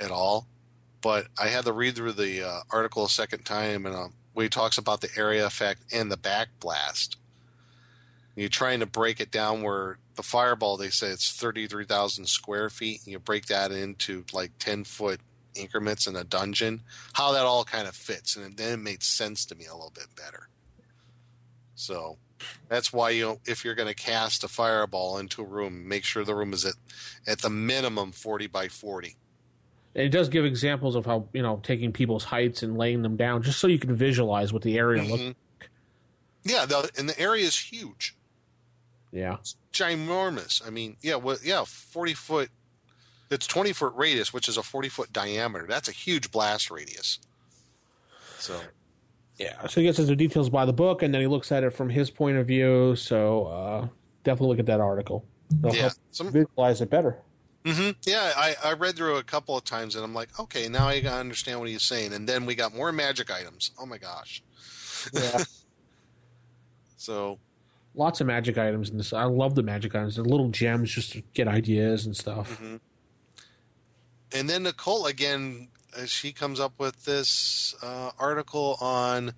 at 0.00 0.10
all. 0.10 0.46
But 1.00 1.26
I 1.38 1.48
had 1.48 1.66
to 1.66 1.72
read 1.72 1.96
through 1.96 2.12
the 2.12 2.42
uh, 2.42 2.60
article 2.70 3.04
a 3.04 3.10
second 3.10 3.44
time, 3.44 3.84
and 3.84 3.94
uh, 3.94 4.08
where 4.32 4.44
he 4.44 4.48
talks 4.48 4.78
about 4.78 5.00
the 5.00 5.10
area 5.16 5.46
effect 5.46 5.82
and 5.92 6.10
the 6.10 6.16
backblast. 6.16 7.16
You're 8.36 8.48
trying 8.48 8.80
to 8.80 8.86
break 8.86 9.20
it 9.20 9.30
down 9.30 9.62
where 9.62 9.98
the 10.16 10.22
fireball, 10.22 10.76
they 10.76 10.90
say 10.90 11.08
it's 11.08 11.32
33,000 11.32 12.26
square 12.26 12.70
feet, 12.70 13.00
and 13.04 13.12
you 13.12 13.18
break 13.18 13.46
that 13.46 13.70
into 13.72 14.24
like 14.32 14.52
10 14.58 14.84
foot 14.84 15.20
increments 15.54 16.06
in 16.06 16.16
a 16.16 16.24
dungeon, 16.24 16.82
how 17.12 17.32
that 17.32 17.44
all 17.44 17.64
kind 17.64 17.86
of 17.88 17.94
fits. 17.94 18.36
And 18.36 18.56
then 18.56 18.72
it 18.72 18.82
made 18.82 19.02
sense 19.02 19.44
to 19.46 19.54
me 19.54 19.66
a 19.66 19.72
little 19.74 19.92
bit 19.94 20.08
better. 20.16 20.48
So 21.74 22.18
that's 22.68 22.92
why 22.92 23.10
you, 23.10 23.40
if 23.46 23.64
you're 23.64 23.74
going 23.74 23.88
to 23.88 23.94
cast 23.94 24.44
a 24.44 24.48
fireball 24.48 25.18
into 25.18 25.42
a 25.42 25.46
room, 25.46 25.88
make 25.88 26.04
sure 26.04 26.24
the 26.24 26.34
room 26.34 26.52
is 26.52 26.64
at, 26.64 26.74
at 27.26 27.38
the 27.40 27.50
minimum 27.50 28.12
40 28.12 28.46
by 28.48 28.68
40. 28.68 29.16
And 29.94 30.04
it 30.04 30.08
does 30.10 30.28
give 30.28 30.44
examples 30.44 30.96
of 30.96 31.06
how 31.06 31.28
you 31.32 31.40
know 31.42 31.60
taking 31.62 31.92
people's 31.92 32.24
heights 32.24 32.64
and 32.64 32.76
laying 32.76 33.02
them 33.02 33.16
down, 33.16 33.42
just 33.42 33.60
so 33.60 33.68
you 33.68 33.78
can 33.78 33.94
visualize 33.94 34.52
what 34.52 34.62
the 34.62 34.76
area 34.76 35.02
looks. 35.04 35.22
Mhm. 35.22 35.34
Yeah, 36.42 36.66
the, 36.66 36.90
and 36.98 37.08
the 37.08 37.18
area 37.18 37.44
is 37.44 37.56
huge. 37.56 38.16
Yeah. 39.14 39.36
It's 39.40 39.56
ginormous. 39.72 40.66
I 40.66 40.70
mean, 40.70 40.96
yeah, 41.00 41.14
well, 41.14 41.36
yeah, 41.42 41.64
forty 41.64 42.12
foot. 42.14 42.50
It's 43.30 43.46
twenty 43.46 43.72
foot 43.72 43.94
radius, 43.94 44.32
which 44.34 44.48
is 44.48 44.56
a 44.58 44.62
forty 44.62 44.88
foot 44.90 45.12
diameter. 45.12 45.66
That's 45.68 45.88
a 45.88 45.92
huge 45.92 46.30
blast 46.32 46.70
radius. 46.70 47.20
So 48.38 48.60
Yeah. 49.38 49.66
So 49.68 49.80
he 49.80 49.86
gets 49.86 49.98
into 49.98 50.14
details 50.16 50.50
by 50.50 50.64
the 50.66 50.72
book, 50.72 51.02
and 51.02 51.14
then 51.14 51.20
he 51.20 51.26
looks 51.28 51.50
at 51.52 51.62
it 51.64 51.70
from 51.70 51.88
his 51.90 52.10
point 52.10 52.36
of 52.36 52.46
view. 52.46 52.96
So 52.96 53.46
uh, 53.46 53.88
definitely 54.24 54.48
look 54.48 54.58
at 54.58 54.66
that 54.66 54.80
article. 54.80 55.24
It'll 55.60 55.74
Yeah, 55.74 55.82
help 55.82 55.92
some- 56.10 56.32
visualize 56.32 56.80
it 56.80 56.90
better. 56.90 57.18
hmm 57.64 57.90
Yeah, 58.04 58.32
I, 58.36 58.56
I 58.64 58.72
read 58.72 58.96
through 58.96 59.16
it 59.16 59.20
a 59.20 59.24
couple 59.24 59.56
of 59.56 59.64
times 59.64 59.94
and 59.94 60.04
I'm 60.04 60.12
like, 60.14 60.38
okay, 60.40 60.68
now 60.68 60.88
I 60.88 61.00
gotta 61.00 61.20
understand 61.20 61.60
what 61.60 61.68
he's 61.68 61.82
saying. 61.82 62.12
And 62.12 62.28
then 62.28 62.44
we 62.46 62.54
got 62.56 62.74
more 62.74 62.90
magic 62.92 63.30
items. 63.30 63.70
Oh 63.78 63.86
my 63.86 63.98
gosh. 63.98 64.42
Yeah. 65.12 65.44
So 66.96 67.38
Lots 67.94 68.20
of 68.20 68.26
magic 68.26 68.58
items 68.58 68.90
in 68.90 68.96
this. 68.98 69.12
I 69.12 69.24
love 69.24 69.54
the 69.54 69.62
magic 69.62 69.94
items. 69.94 70.16
The 70.16 70.22
little 70.24 70.48
gems 70.48 70.90
just 70.90 71.12
to 71.12 71.22
get 71.32 71.46
ideas 71.48 72.06
and 72.06 72.16
stuff. 72.16 72.50
Mm-hmm. 72.60 72.76
and 74.32 74.50
then 74.50 74.64
Nicole 74.64 75.06
again, 75.06 75.68
uh, 75.96 76.06
she 76.06 76.32
comes 76.32 76.58
up 76.58 76.72
with 76.78 77.04
this 77.04 77.74
uh, 77.82 78.10
article 78.18 78.76
on 78.80 79.32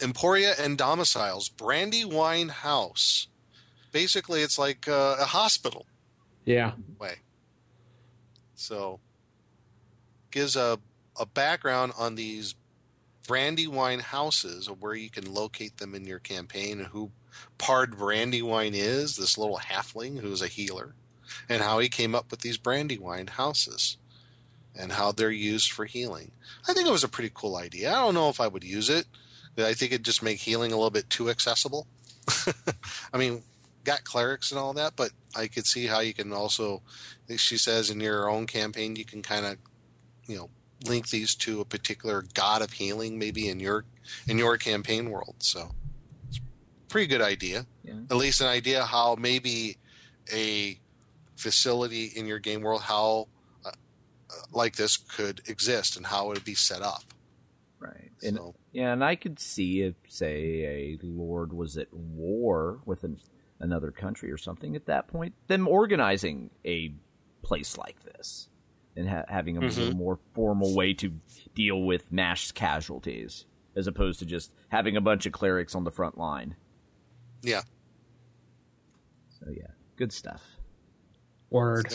Emporia 0.00 0.54
and 0.58 0.78
domiciles, 0.78 1.50
Brandywine 1.50 2.48
House. 2.48 3.26
Basically, 3.92 4.40
it's 4.40 4.58
like 4.58 4.88
uh, 4.88 5.16
a 5.20 5.24
hospital 5.26 5.84
Yeah. 6.46 6.72
way. 6.98 7.16
So, 8.54 9.00
gives 10.30 10.56
a 10.56 10.78
a 11.18 11.26
background 11.26 11.92
on 11.98 12.14
these 12.14 12.54
Brandywine 13.28 13.98
houses, 14.00 14.68
of 14.68 14.80
where 14.80 14.94
you 14.94 15.10
can 15.10 15.32
locate 15.34 15.76
them 15.76 15.94
in 15.94 16.04
your 16.06 16.18
campaign, 16.18 16.78
and 16.78 16.86
who 16.88 17.10
Pard 17.58 17.96
Brandywine 17.96 18.74
is, 18.74 19.16
this 19.16 19.38
little 19.38 19.58
halfling 19.58 20.20
who's 20.20 20.42
a 20.42 20.48
healer, 20.48 20.94
and 21.48 21.62
how 21.62 21.78
he 21.78 21.88
came 21.88 22.14
up 22.14 22.30
with 22.30 22.40
these 22.40 22.58
Brandywine 22.58 23.28
houses, 23.28 23.96
and 24.74 24.92
how 24.92 25.12
they're 25.12 25.30
used 25.30 25.72
for 25.72 25.84
healing. 25.84 26.32
I 26.68 26.72
think 26.72 26.86
it 26.88 26.92
was 26.92 27.04
a 27.04 27.08
pretty 27.08 27.30
cool 27.34 27.56
idea. 27.56 27.90
I 27.90 28.00
don't 28.00 28.14
know 28.14 28.28
if 28.28 28.40
I 28.40 28.48
would 28.48 28.64
use 28.64 28.88
it. 28.88 29.06
I 29.58 29.74
think 29.74 29.92
it'd 29.92 30.04
just 30.04 30.22
make 30.22 30.38
healing 30.38 30.72
a 30.72 30.76
little 30.76 30.90
bit 30.90 31.10
too 31.10 31.28
accessible. 31.28 31.86
I 33.12 33.18
mean, 33.18 33.42
got 33.84 34.04
clerics 34.04 34.50
and 34.50 34.58
all 34.58 34.72
that, 34.74 34.94
but 34.96 35.10
I 35.36 35.48
could 35.48 35.66
see 35.66 35.86
how 35.86 36.00
you 36.00 36.14
can 36.14 36.32
also, 36.32 36.82
she 37.36 37.58
says, 37.58 37.90
in 37.90 38.00
your 38.00 38.28
own 38.30 38.46
campaign, 38.46 38.96
you 38.96 39.04
can 39.04 39.22
kind 39.22 39.46
of, 39.46 39.56
you 40.26 40.36
know, 40.36 40.50
link 40.86 41.08
these 41.08 41.34
to 41.34 41.60
a 41.60 41.64
particular 41.64 42.24
god 42.34 42.62
of 42.62 42.72
healing, 42.72 43.18
maybe 43.18 43.48
in 43.48 43.60
your 43.60 43.84
in 44.26 44.38
your 44.38 44.56
campaign 44.56 45.10
world. 45.10 45.36
So, 45.40 45.72
pretty 46.90 47.06
good 47.06 47.22
idea. 47.22 47.66
Yeah. 47.84 47.94
At 48.10 48.16
least 48.16 48.40
an 48.40 48.48
idea 48.48 48.84
how 48.84 49.16
maybe 49.18 49.78
a 50.32 50.78
facility 51.36 52.06
in 52.14 52.26
your 52.26 52.38
game 52.38 52.60
world, 52.60 52.82
how 52.82 53.28
uh, 53.64 53.68
uh, 53.68 53.72
like 54.52 54.76
this 54.76 54.96
could 54.96 55.40
exist 55.46 55.96
and 55.96 56.04
how 56.04 56.26
it 56.26 56.34
would 56.34 56.44
be 56.44 56.54
set 56.54 56.82
up. 56.82 57.02
Right. 57.78 58.10
And 58.22 58.38
yeah, 58.72 58.92
and 58.92 59.02
I 59.02 59.16
could 59.16 59.40
see 59.40 59.80
if, 59.80 59.94
say, 60.06 60.64
a 60.64 60.98
lord 61.02 61.52
was 61.52 61.78
at 61.78 61.92
war 61.94 62.80
with 62.84 63.04
an, 63.04 63.18
another 63.58 63.90
country 63.90 64.30
or 64.30 64.36
something 64.36 64.76
at 64.76 64.86
that 64.86 65.08
point, 65.08 65.34
them 65.46 65.66
organizing 65.66 66.50
a 66.66 66.92
place 67.42 67.78
like 67.78 68.02
this 68.04 68.48
and 68.96 69.08
ha- 69.08 69.24
having 69.28 69.56
a 69.56 69.60
little 69.60 69.94
more 69.94 70.18
formal 70.34 70.74
way 70.74 70.92
to 70.94 71.14
deal 71.54 71.82
with 71.82 72.12
mass 72.12 72.52
casualties, 72.52 73.46
as 73.74 73.86
opposed 73.86 74.18
to 74.18 74.26
just 74.26 74.52
having 74.68 74.96
a 74.96 75.00
bunch 75.00 75.24
of 75.24 75.32
clerics 75.32 75.74
on 75.74 75.84
the 75.84 75.90
front 75.90 76.18
line. 76.18 76.56
Yeah. 77.42 77.62
So 79.38 79.46
yeah, 79.56 79.68
good 79.96 80.12
stuff. 80.12 80.42
Word. 81.50 81.92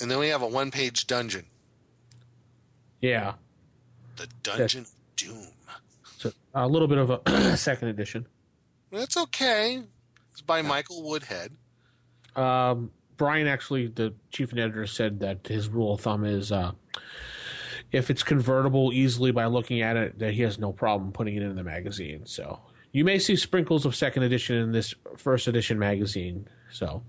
And 0.00 0.10
then 0.10 0.18
we 0.18 0.28
have 0.28 0.42
a 0.42 0.46
one 0.46 0.70
page 0.70 1.06
dungeon, 1.06 1.46
Yeah. 3.00 3.34
the 4.16 4.26
Dungeon 4.42 4.82
of 4.82 4.90
Doom. 5.16 5.46
So 6.18 6.32
a 6.54 6.66
little 6.66 6.88
bit 6.88 6.98
of 6.98 7.10
a 7.26 7.56
second 7.56 7.88
edition. 7.88 8.26
That's 8.90 9.16
okay. 9.16 9.82
It's 10.32 10.40
by 10.42 10.62
Michael 10.62 11.02
Woodhead. 11.02 11.52
Um, 12.34 12.90
Brian 13.16 13.46
actually, 13.46 13.88
the 13.88 14.14
chief 14.30 14.52
editor, 14.52 14.86
said 14.86 15.20
that 15.20 15.46
his 15.46 15.68
rule 15.68 15.94
of 15.94 16.00
thumb 16.00 16.24
is 16.24 16.50
uh, 16.50 16.72
if 17.92 18.10
it's 18.10 18.22
convertible 18.22 18.92
easily 18.92 19.30
by 19.30 19.46
looking 19.46 19.82
at 19.82 19.96
it, 19.96 20.18
that 20.18 20.32
he 20.34 20.42
has 20.42 20.58
no 20.58 20.72
problem 20.72 21.12
putting 21.12 21.36
it 21.36 21.42
in 21.42 21.56
the 21.56 21.64
magazine. 21.64 22.24
So 22.26 22.60
you 22.92 23.04
may 23.04 23.18
see 23.18 23.36
sprinkles 23.36 23.86
of 23.86 23.94
second 23.94 24.24
edition 24.24 24.56
in 24.56 24.72
this 24.72 24.94
first 25.16 25.46
edition 25.46 25.78
magazine. 25.78 26.48
So, 26.72 27.02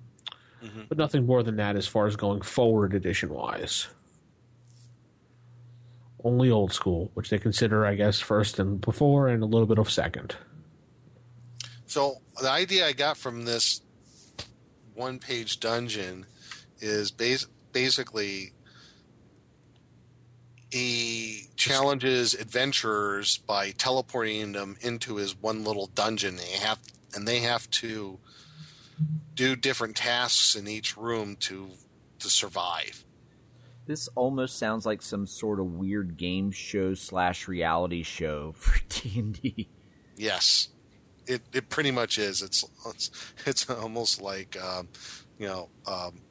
mm-hmm. 0.63 0.81
but 0.89 0.97
nothing 0.97 1.25
more 1.25 1.43
than 1.43 1.55
that 1.57 1.75
as 1.75 1.87
far 1.87 2.07
as 2.07 2.15
going 2.15 2.41
forward 2.41 2.93
edition 2.93 3.29
wise. 3.29 3.87
Only 6.23 6.51
old 6.51 6.71
school, 6.71 7.09
which 7.15 7.29
they 7.29 7.39
consider, 7.39 7.85
I 7.85 7.95
guess, 7.95 8.19
first 8.19 8.59
and 8.59 8.79
before, 8.79 9.27
and 9.27 9.41
a 9.41 9.47
little 9.47 9.67
bit 9.67 9.79
of 9.79 9.89
second. 9.89 10.35
So 11.87 12.17
the 12.39 12.49
idea 12.49 12.85
I 12.85 12.93
got 12.93 13.17
from 13.17 13.43
this 13.43 13.81
one 14.93 15.17
page 15.17 15.59
dungeon 15.59 16.25
is 16.79 17.11
bas- 17.11 17.47
basically 17.73 18.53
he 20.71 21.49
challenges 21.57 22.33
adventurers 22.33 23.37
by 23.37 23.71
teleporting 23.71 24.53
them 24.53 24.77
into 24.81 25.17
his 25.17 25.35
one 25.35 25.63
little 25.63 25.87
dungeon. 25.87 26.37
They 26.37 26.57
have 26.59 26.79
and 27.13 27.27
they 27.27 27.39
have 27.39 27.69
to 27.71 28.19
do 29.35 29.55
different 29.55 29.97
tasks 29.97 30.55
in 30.55 30.67
each 30.67 30.95
room 30.97 31.35
to 31.41 31.69
to 32.19 32.29
survive. 32.29 33.03
This 33.85 34.07
almost 34.15 34.57
sounds 34.57 34.85
like 34.85 35.01
some 35.01 35.27
sort 35.27 35.59
of 35.59 35.65
weird 35.73 36.15
game 36.15 36.51
show 36.51 36.93
slash 36.93 37.47
reality 37.47 38.03
show 38.03 38.51
for 38.55 38.79
D 38.87 39.19
and 39.19 39.41
D. 39.41 39.67
Yes, 40.15 40.69
it 41.27 41.41
it 41.51 41.69
pretty 41.69 41.91
much 41.91 42.17
is. 42.17 42.41
It's 42.41 42.63
it's, 42.87 43.33
it's 43.45 43.69
almost 43.69 44.21
like 44.21 44.57
um, 44.61 44.87
you 45.37 45.47
know, 45.47 45.69
um, 45.85 46.21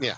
yeah, 0.00 0.16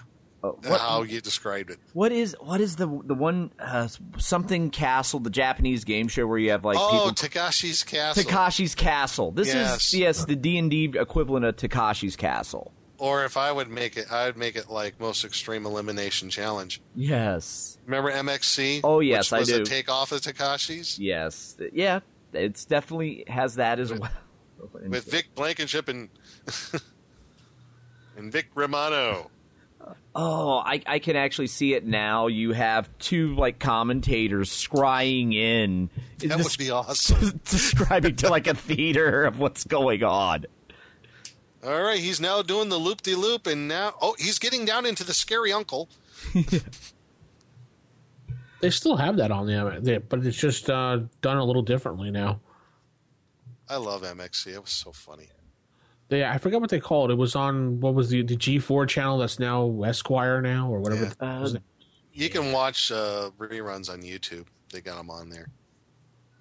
what- 0.52 0.81
how 0.81 1.02
you 1.02 1.20
described 1.20 1.70
it. 1.70 1.78
What 1.93 2.12
is 2.12 2.36
what 2.40 2.60
is 2.60 2.77
the 2.77 2.86
the 3.05 3.14
one 3.14 3.52
uh, 3.59 3.89
something 4.18 4.70
castle 4.70 5.20
the 5.20 5.31
Japanese 5.31 5.85
game 5.85 6.09
show 6.09 6.27
where 6.27 6.39
you 6.39 6.51
have 6.51 6.64
like 6.64 6.77
oh, 6.78 6.90
people 6.90 7.28
Takeshi's 7.31 7.82
Castle, 7.82 8.23
Takeshi's 8.23 8.74
Castle. 8.74 9.31
This 9.31 9.48
Yes. 9.48 9.86
is 9.86 9.94
yes 9.94 10.24
the 10.24 10.36
D 10.36 10.59
and 10.59 10.70
D 10.70 10.93
equivalent 10.94 11.44
of 11.44 11.56
Takeshi's 11.56 12.16
Castle. 12.16 12.73
or 12.98 13.24
if 13.24 13.36
I 13.36 13.52
would 13.52 13.68
make 13.68 13.97
it, 13.97 14.10
I 14.10 14.27
would 14.27 14.36
make 14.39 14.56
it 14.56 14.70
like 14.70 14.98
most 14.98 15.24
extreme 15.24 15.66
elimination 15.66 16.31
challenge. 16.31 16.81
Yes, 16.94 17.78
Remember 17.85 18.10
MXC? 18.10 18.81
Oh, 18.82 19.01
yes, 19.01 19.32
I 19.32 19.43
do. 19.44 19.60
a 19.62 19.64
takeoff 19.64 20.12
of 20.12 20.20
Takeshi's 20.23 20.98
yes, 20.98 21.56
yeah. 21.73 22.01
It's 22.32 22.64
definitely 22.64 23.24
has 23.28 23.55
that 23.56 23.78
as 23.78 23.93
well. 23.93 24.10
with 24.89 25.05
Vic 25.05 25.35
Blankenship 25.35 25.89
and 25.89 26.09
and 28.16 28.32
Vic 28.32 28.48
Romano. 28.55 29.31
Oh, 30.14 30.56
I, 30.58 30.80
I 30.86 30.98
can 30.98 31.14
actually 31.14 31.46
see 31.48 31.74
it 31.74 31.84
now. 31.86 32.26
You 32.26 32.52
have 32.52 32.88
two 32.98 33.34
like 33.36 33.58
commentators 33.58 34.50
scrying 34.50 35.34
in, 35.34 35.90
That 36.18 36.28
des- 36.38 36.42
would 36.42 36.56
be 36.58 36.70
awesome. 36.72 37.40
describing 37.44 38.16
to 38.16 38.28
like 38.30 38.46
a 38.46 38.54
theater 38.54 39.24
of 39.24 39.38
what's 39.38 39.64
going 39.64 40.02
on. 40.02 40.46
All 41.64 41.82
right, 41.82 41.98
he's 41.98 42.20
now 42.20 42.42
doing 42.42 42.68
the 42.68 42.78
loop 42.78 43.02
de 43.02 43.14
loop, 43.14 43.46
and 43.46 43.68
now 43.68 43.92
oh, 44.00 44.14
he's 44.18 44.38
getting 44.38 44.64
down 44.64 44.86
into 44.86 45.04
the 45.04 45.14
scary 45.14 45.52
uncle. 45.52 45.88
They 48.60 48.70
still 48.70 48.96
have 48.96 49.18
that 49.18 49.30
on 49.30 49.46
the, 49.46 49.78
they- 49.82 49.98
but 49.98 50.24
it's 50.24 50.36
just 50.36 50.70
uh, 50.70 51.00
done 51.20 51.36
a 51.36 51.44
little 51.44 51.62
differently 51.62 52.10
now. 52.10 52.40
I 53.68 53.76
love 53.76 54.02
MXC. 54.02 54.54
It 54.54 54.60
was 54.62 54.70
so 54.70 54.92
funny. 54.92 55.28
They, 56.08 56.24
I 56.24 56.38
forgot 56.38 56.60
what 56.60 56.70
they 56.70 56.78
called 56.80 57.10
it. 57.10 57.14
It 57.14 57.16
was 57.16 57.34
on 57.34 57.80
what 57.80 57.94
was 57.94 58.08
the 58.10 58.22
the 58.22 58.36
G 58.36 58.58
four 58.58 58.86
channel 58.86 59.18
that's 59.18 59.38
now 59.38 59.82
Esquire 59.82 60.40
now 60.40 60.68
or 60.70 60.80
whatever. 60.80 61.12
Yeah. 61.20 61.44
the- 61.48 61.62
You 62.12 62.30
can 62.30 62.52
watch 62.52 62.92
uh, 62.92 63.30
reruns 63.38 63.90
on 63.90 64.02
YouTube. 64.02 64.46
They 64.72 64.80
got 64.80 64.96
them 64.96 65.10
on 65.10 65.28
there. 65.28 65.48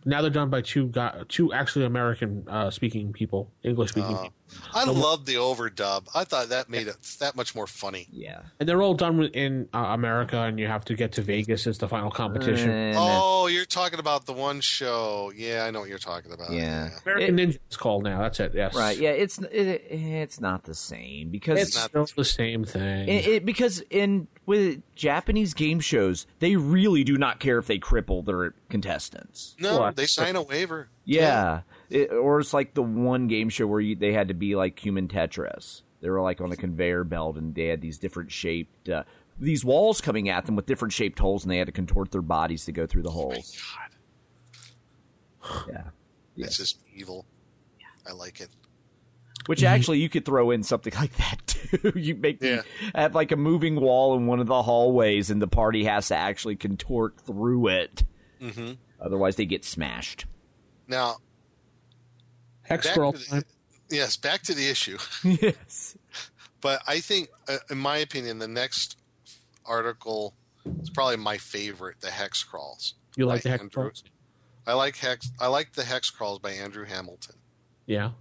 Now 0.08 0.22
they're 0.22 0.30
done 0.30 0.52
by 0.52 0.62
two 0.62 0.88
guy, 0.90 1.24
two 1.30 1.52
actually 1.52 1.86
American 1.86 2.46
uh, 2.48 2.70
speaking 2.70 3.12
people, 3.12 3.52
English 3.64 3.90
speaking, 3.92 4.14
Uh, 4.16 4.22
people. 4.24 4.34
I 4.74 4.86
love 4.86 5.26
the 5.26 5.36
overdub. 5.36 6.08
I 6.14 6.24
thought 6.24 6.50
that 6.50 6.70
made 6.70 6.88
it 6.88 6.96
that 7.20 7.36
much 7.36 7.56
more 7.56 7.68
funny. 7.68 8.08
Yeah. 8.12 8.42
and 8.60 8.68
they're 8.70 8.82
all 8.82 8.94
done 8.94 9.24
in 9.24 9.68
uh, 9.74 9.78
America. 9.78 10.38
And 10.38 10.60
you 10.60 10.68
have 10.68 10.86
to 10.86 10.96
get 10.96 11.14
to 11.14 11.22
Vegas 11.22 11.66
as 11.68 11.78
the 11.78 11.88
final 11.88 12.12
competition. 12.12 12.70
And, 12.70 12.98
Oh, 13.00 13.48
you're 13.48 13.66
talking 13.66 14.00
about 14.00 14.26
the 14.26 14.34
one 14.34 14.62
show. 14.62 15.32
Yeah, 15.36 15.66
I 15.68 15.72
know 15.72 15.82
what 15.82 15.90
you're 15.90 15.98
talking 15.98 16.32
about. 16.32 16.52
Yeah. 16.52 16.90
American 17.06 17.38
Ninja 17.38 17.60
it's 17.68 17.78
called 17.78 18.04
now. 18.04 18.20
That's 18.22 18.40
it. 18.40 18.54
Yes, 18.54 18.76
Right. 18.76 18.98
Yeah. 18.98 19.10
It's 19.12 19.38
it, 19.40 19.84
it's 19.90 20.40
not 20.40 20.64
the 20.64 20.76
same 20.76 21.30
because 21.30 21.60
It's 21.60 21.80
still 21.80 22.08
the 22.16 22.26
same 22.26 22.66
thing. 22.66 23.10
It, 23.10 23.28
it, 23.28 23.46
because 23.46 23.82
in 23.90 24.28
with 24.46 24.82
Japanese 24.96 25.54
game 25.56 25.80
shows, 25.80 26.28
they 26.40 26.56
really 26.56 27.04
do 27.04 27.18
not 27.18 27.40
care 27.40 27.58
if 27.58 27.66
they 27.68 27.80
cripple 27.80 28.24
their 28.26 28.54
contestants. 28.70 29.56
No, 29.60 29.80
What? 29.80 29.96
they 29.96 30.06
sign 30.06 30.36
a 30.36 30.42
waiver. 30.42 30.90
Yeah, 31.04 31.62
It- 31.90 32.12
or 32.12 32.40
it's 32.40 32.54
like 32.54 32.74
the 32.74 32.84
one 32.84 33.28
game 33.28 33.50
show 33.50 33.68
where 33.68 33.80
you, 33.82 33.96
they 33.96 34.14
had 34.14 34.28
to 34.30 34.34
be 34.34 34.56
like 34.56 34.84
human 34.84 35.08
Tetris. 35.08 35.82
They 36.02 36.10
were 36.10 36.22
like 36.22 36.42
on 36.42 36.52
a 36.52 36.56
conveyor 36.56 37.04
belt, 37.04 37.38
and 37.38 37.56
they 37.56 37.68
had 37.68 37.82
these 37.82 37.98
different 37.98 38.32
shaped 38.32 38.90
uh, 38.90 39.04
these 39.40 39.66
walls 39.66 40.02
coming 40.02 40.30
at 40.30 40.46
them 40.46 40.56
with 40.56 40.66
different 40.66 40.94
shaped 40.94 41.20
holes, 41.20 41.44
and 41.44 41.52
they 41.52 41.58
had 41.58 41.68
to 41.68 41.72
contort 41.74 42.12
their 42.12 42.22
bodies 42.22 42.66
to 42.66 42.72
go 42.72 42.86
through 42.86 43.04
the 43.04 43.12
holes. 43.12 43.58
Oh 45.44 45.66
god. 45.68 45.68
yeah, 46.38 46.46
It's 46.46 46.58
just 46.58 46.80
evil. 46.94 47.26
Yeah. 47.80 47.86
I 48.12 48.14
like 48.14 48.40
it. 48.42 48.50
which 49.48 49.64
actually 49.64 50.00
you 50.00 50.10
could 50.10 50.26
throw 50.26 50.52
in 50.52 50.64
something 50.64 50.94
like 51.00 51.16
that 51.18 51.38
too. 51.48 51.94
you 51.96 52.16
make 52.16 52.40
the, 52.40 52.64
have 52.94 53.14
like 53.16 53.32
a 53.32 53.36
moving 53.36 53.76
wall 53.76 54.16
in 54.16 54.26
one 54.28 54.40
of 54.40 54.48
the 54.48 54.64
hallways, 54.64 55.30
and 55.30 55.42
the 55.42 55.48
party 55.48 55.84
has 55.86 56.08
to 56.10 56.16
actually 56.16 56.56
contort 56.56 57.20
through 57.20 57.68
it. 57.68 58.04
hmm 58.40 58.74
Otherwise, 59.02 59.36
they 59.36 59.46
get 59.46 59.66
smashed. 59.66 60.26
Now, 60.88 61.18
Hex 62.66 62.86
back 62.86 62.94
scroll 62.94 63.14
to 63.14 63.20
the- 63.20 63.26
time. 63.26 63.44
yes, 63.90 64.18
back 64.18 64.42
to 64.44 64.54
the 64.54 64.68
issue. 64.70 64.98
yes. 65.24 65.98
But 66.62 66.82
I 66.88 67.00
think, 67.00 67.30
uh, 67.48 67.58
in 67.70 67.78
my 67.78 67.98
opinion, 67.98 68.40
the 68.40 68.48
next 68.48 68.98
article 69.66 70.34
is 70.82 70.90
probably 70.90 71.18
my 71.18 71.38
favorite, 71.38 72.02
the 72.02 72.10
hex 72.12 72.44
crawls. 72.44 72.96
You 73.16 73.26
like 73.28 73.44
the 73.44 73.50
hex 73.50 73.62
Andrew- 73.62 73.84
crawls? 73.84 74.04
I 74.68 74.74
like 74.74 74.98
hex. 74.98 75.32
I 75.40 75.48
like 75.48 75.74
the 75.74 75.84
hex 75.84 76.10
crawls 76.10 76.40
by 76.40 76.52
Andrew 76.52 76.86
Hamilton. 76.86 77.36
Yeah. 77.86 78.12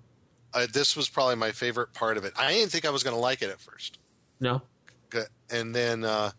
Uh, 0.52 0.66
this 0.72 0.94
was 0.94 1.08
probably 1.08 1.36
my 1.36 1.52
favorite 1.52 1.94
part 1.94 2.16
of 2.18 2.24
it. 2.26 2.32
I 2.36 2.52
didn't 2.52 2.70
think 2.70 2.84
I 2.84 2.90
was 2.90 3.02
going 3.02 3.16
to 3.16 3.20
like 3.20 3.40
it 3.40 3.48
at 3.50 3.60
first. 3.60 3.98
No. 4.40 4.60
Good. 5.08 5.26
And 5.50 5.74
then 5.74 6.04
uh, 6.04 6.32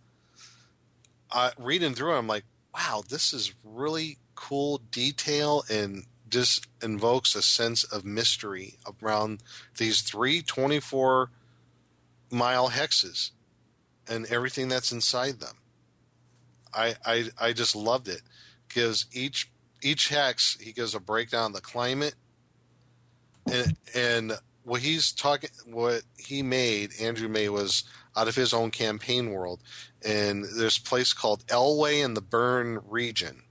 I, 1.32 1.52
reading 1.57 1.94
through 1.95 2.14
it, 2.14 2.18
I'm 2.19 2.27
like, 2.27 2.44
wow, 2.73 3.03
this 3.10 3.34
is 3.34 3.53
really 3.64 4.18
cool 4.36 4.80
detail 4.91 5.64
and 5.72 6.06
just 6.36 6.68
invokes 6.84 7.34
a 7.34 7.41
sense 7.41 7.86
of 7.86 8.03
mystery 8.03 8.76
around 9.02 9.41
these 9.78 10.02
three 10.02 10.41
24 10.41 11.32
mile 12.30 12.72
hexes 12.72 13.32
and 14.10 14.26
everything 14.26 14.68
that's 14.68 14.91
inside 14.91 15.40
them. 15.40 15.56
I, 16.74 16.95
I, 17.06 17.30
I 17.40 17.53
just 17.53 17.74
loved 17.74 18.10
it. 18.10 18.22
Because 18.68 19.06
each 19.14 19.49
each 19.82 20.10
hex 20.10 20.57
he 20.60 20.74
gives 20.74 20.94
a 20.94 20.99
breakdown 20.99 21.52
of 21.52 21.53
the 21.53 21.62
climate. 21.62 22.16
And 23.49 23.78
and 23.94 24.34
what 24.64 24.82
he's 24.82 25.14
talking 25.14 25.52
what 25.66 26.02
he 26.18 26.44
made 26.44 26.90
andrew 26.99 27.30
may 27.30 27.48
was 27.48 27.86
out 28.18 28.28
of 28.28 28.36
his 28.36 28.53
own 28.53 28.72
campaign 28.72 29.32
world. 29.32 29.62
And 30.03 30.44
there's 30.57 30.78
a 30.78 30.82
place 30.82 31.14
called 31.14 31.48
elway 31.48 32.03
in 32.03 32.14
the 32.14 32.22
burn 32.22 32.82
region. 32.90 33.44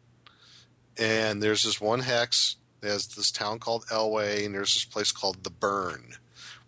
And 0.99 1.43
there's 1.43 1.63
this 1.63 1.81
one 1.81 2.01
hex 2.01 2.57
there's 2.85 3.07
this 3.09 3.31
town 3.31 3.59
called 3.59 3.85
elway 3.87 4.45
and 4.45 4.55
there's 4.55 4.75
this 4.75 4.85
place 4.85 5.13
called 5.13 5.43
the 5.43 5.51
burn 5.51 6.15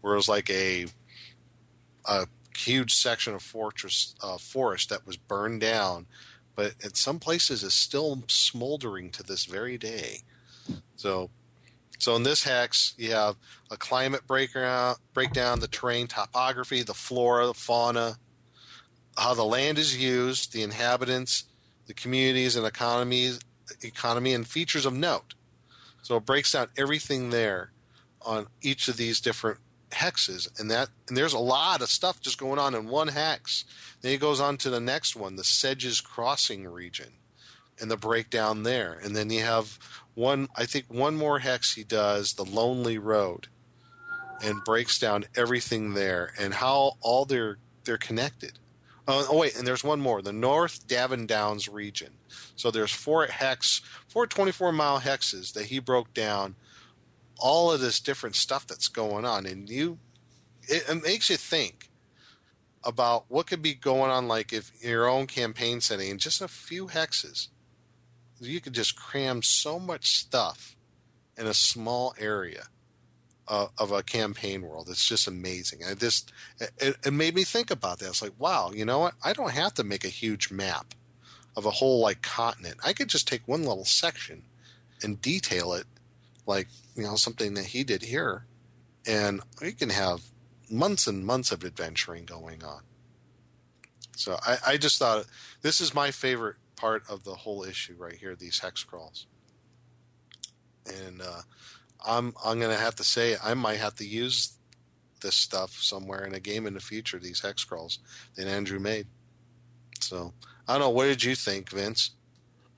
where 0.01 0.15
it 0.15 0.17
was 0.17 0.29
like 0.29 0.51
a 0.51 0.87
a 2.07 2.27
huge 2.57 2.95
section 2.95 3.35
of 3.35 3.43
fortress 3.43 4.15
uh, 4.23 4.39
forest 4.39 4.89
that 4.89 5.07
was 5.07 5.17
burned 5.17 5.61
down 5.61 6.07
but 6.55 6.73
in 6.83 6.95
some 6.95 7.19
places 7.19 7.63
is 7.63 7.75
still 7.75 8.23
smoldering 8.29 9.11
to 9.11 9.23
this 9.23 9.45
very 9.45 9.77
day 9.77 10.21
so 10.97 11.31
so 11.99 12.15
in 12.15 12.23
this 12.23 12.45
hex, 12.45 12.95
you 12.99 13.13
have 13.13 13.37
a 13.71 13.77
climate 13.77 14.27
breakdown, 14.27 14.97
breakdown, 15.15 15.61
the 15.61 15.69
terrain 15.69 16.07
topography, 16.07 16.83
the 16.83 16.95
flora, 16.95 17.47
the 17.47 17.55
fauna, 17.55 18.17
how 19.17 19.35
the 19.35 19.45
land 19.45 19.79
is 19.79 19.97
used, 19.97 20.53
the 20.53 20.63
inhabitants, 20.63 21.45
the 21.87 21.95
communities 21.95 22.57
and 22.57 22.67
economies, 22.67 23.41
economy, 23.83 24.35
and 24.35 24.47
features 24.47 24.85
of 24.85 24.93
note. 24.93 25.35
So 26.07 26.17
it 26.19 26.25
breaks 26.25 26.53
down 26.53 26.69
everything 26.77 27.31
there 27.31 27.73
on 28.23 28.47
each 28.63 28.87
of 28.87 28.97
these 28.97 29.21
different 29.21 29.59
hexes, 29.91 30.49
and 30.61 30.71
that 30.71 30.89
and 31.09 31.17
there's 31.17 31.33
a 31.33 31.39
lot 31.39 31.83
of 31.83 31.89
stuff 31.89 32.21
just 32.21 32.39
going 32.39 32.61
on 32.61 32.77
in 32.77 32.87
one 32.87 33.09
hex. 33.09 33.65
Then 34.01 34.13
he 34.13 34.17
goes 34.17 34.41
on 34.41 34.57
to 34.59 34.71
the 34.71 34.79
next 34.79 35.17
one, 35.17 35.35
the 35.35 35.43
Sedges 35.43 36.01
Crossing 36.01 36.69
region, 36.69 37.15
and 37.81 37.91
the 37.91 37.97
breakdown 37.97 38.63
there, 38.63 38.93
and 39.03 39.17
then 39.17 39.31
you 39.31 39.43
have 39.43 39.81
one 40.15 40.49
i 40.57 40.65
think 40.65 40.87
one 40.89 41.15
more 41.15 41.41
hex 41.41 41.75
he 41.75 41.85
does 41.85 42.35
the 42.35 42.45
lonely 42.45 42.97
road 42.97 43.49
and 44.43 44.65
breaks 44.65 44.99
down 44.99 45.27
everything 45.37 45.95
there 45.95 46.33
and 46.39 46.55
how 46.55 46.93
all 47.03 47.27
they're 47.27 47.59
they're 47.85 47.99
connected 47.99 48.59
oh, 49.09 49.27
oh 49.31 49.39
wait 49.39 49.57
and 49.57 49.67
there's 49.67 49.85
one 49.85 50.01
more 50.01 50.23
the 50.23 50.33
north 50.33 50.87
davin 50.87 51.27
downs 51.27 51.69
region. 51.69 52.15
So 52.57 52.71
there's 52.71 52.93
four 52.93 53.27
hex 53.27 53.81
four 54.09 54.27
24 54.27 54.73
mile 54.73 55.01
hexes 55.01 55.53
that 55.55 55.67
he 55.67 55.79
broke 55.79 56.13
down 56.15 56.57
all 57.39 57.71
of 57.71 57.81
this 57.81 58.01
different 58.01 58.37
stuff 58.37 58.67
that's 58.67 58.89
going 58.89 59.25
on 59.25 59.47
and 59.47 59.69
you 59.69 59.99
it, 60.69 60.85
it 60.89 61.03
makes 61.03 61.31
you 61.31 61.37
think 61.37 61.91
about 62.85 63.25
what 63.29 63.47
could 63.47 63.63
be 63.63 63.75
going 63.75 64.11
on 64.11 64.29
like 64.29 64.53
if 64.53 64.73
your 64.83 65.09
own 65.09 65.27
campaign 65.27 65.81
setting 65.81 66.11
in 66.11 66.19
just 66.19 66.41
a 66.41 66.49
few 66.49 66.87
hexes. 66.87 67.49
You 68.39 68.61
could 68.61 68.75
just 68.75 68.97
cram 68.97 69.43
so 69.43 69.79
much 69.81 70.11
stuff 70.11 70.77
in 71.37 71.47
a 71.47 71.55
small 71.55 72.15
area 72.19 72.67
uh, 73.49 73.69
of 73.79 73.93
a 73.93 74.03
campaign 74.03 74.63
world. 74.63 74.89
It's 74.91 75.07
just 75.07 75.29
amazing. 75.29 75.81
I 75.89 75.95
just 75.95 76.33
it, 76.59 76.97
it 77.05 77.13
made 77.13 77.35
me 77.35 77.45
think 77.45 77.71
about 77.71 77.99
that. 77.99 78.09
It's 78.09 78.23
like, 78.23 78.39
wow, 78.39 78.71
you 78.75 78.85
know 78.85 79.01
what? 79.01 79.15
I 79.25 79.33
don't 79.33 79.53
have 79.53 79.75
to 79.75 79.85
make 79.85 80.05
a 80.05 80.09
huge 80.09 80.51
map 80.51 80.95
of 81.57 81.67
a 81.67 81.71
whole 81.71 82.01
like 82.01 82.23
continent. 82.23 82.79
I 82.85 82.93
could 82.93 83.09
just 83.09 83.29
take 83.29 83.47
one 83.47 83.63
little 83.63 83.85
section 83.85 84.43
and 85.03 85.21
detail 85.21 85.73
it, 85.73 85.85
like 86.47 86.69
you 86.95 87.03
know 87.03 87.17
something 87.17 87.55
that 87.55 87.67
he 87.67 87.85
did 87.85 88.03
here, 88.03 88.45
and 89.07 89.41
we 89.61 89.73
can 89.73 89.91
have 89.91 90.23
months 90.71 91.07
and 91.07 91.25
months 91.25 91.53
of 91.53 91.65
adventuring 91.65 92.25
going 92.25 92.63
on. 92.65 92.83
So 94.17 94.39
I, 94.47 94.59
I 94.67 94.77
just 94.77 94.99
thought 94.99 95.27
this 95.63 95.81
is 95.81 95.95
my 95.95 96.11
favorite 96.11 96.57
part 96.75 97.05
of 97.09 97.25
the 97.25 97.35
whole 97.35 97.63
issue 97.63 97.95
right 97.99 98.15
here. 98.17 98.35
These 98.35 98.59
hex 98.59 98.83
crawls, 98.83 99.27
and 100.87 101.23
uh, 101.23 101.43
I'm 102.05 102.35
I'm 102.45 102.61
gonna 102.61 102.77
have 102.77 102.97
to 102.97 103.05
say 103.05 103.37
I 103.43 103.55
might 103.55 103.79
have 103.79 103.95
to 103.97 104.07
use 104.07 104.53
this 105.21 105.35
stuff 105.35 105.73
somewhere 105.73 106.25
in 106.25 106.35
a 106.35 106.41
game 106.41 106.67
in 106.67 106.75
the 106.75 106.81
future. 106.81 107.19
These 107.19 107.41
hex 107.41 107.65
crawls 107.65 107.99
that 108.37 108.47
Andrew 108.47 108.79
made. 108.79 109.07
So 110.01 110.33
I 110.69 110.75
don't 110.75 110.81
know. 110.81 110.91
What 110.91 111.07
did 111.07 111.25
you 111.25 111.35
think, 111.35 111.71
Vince? 111.71 112.11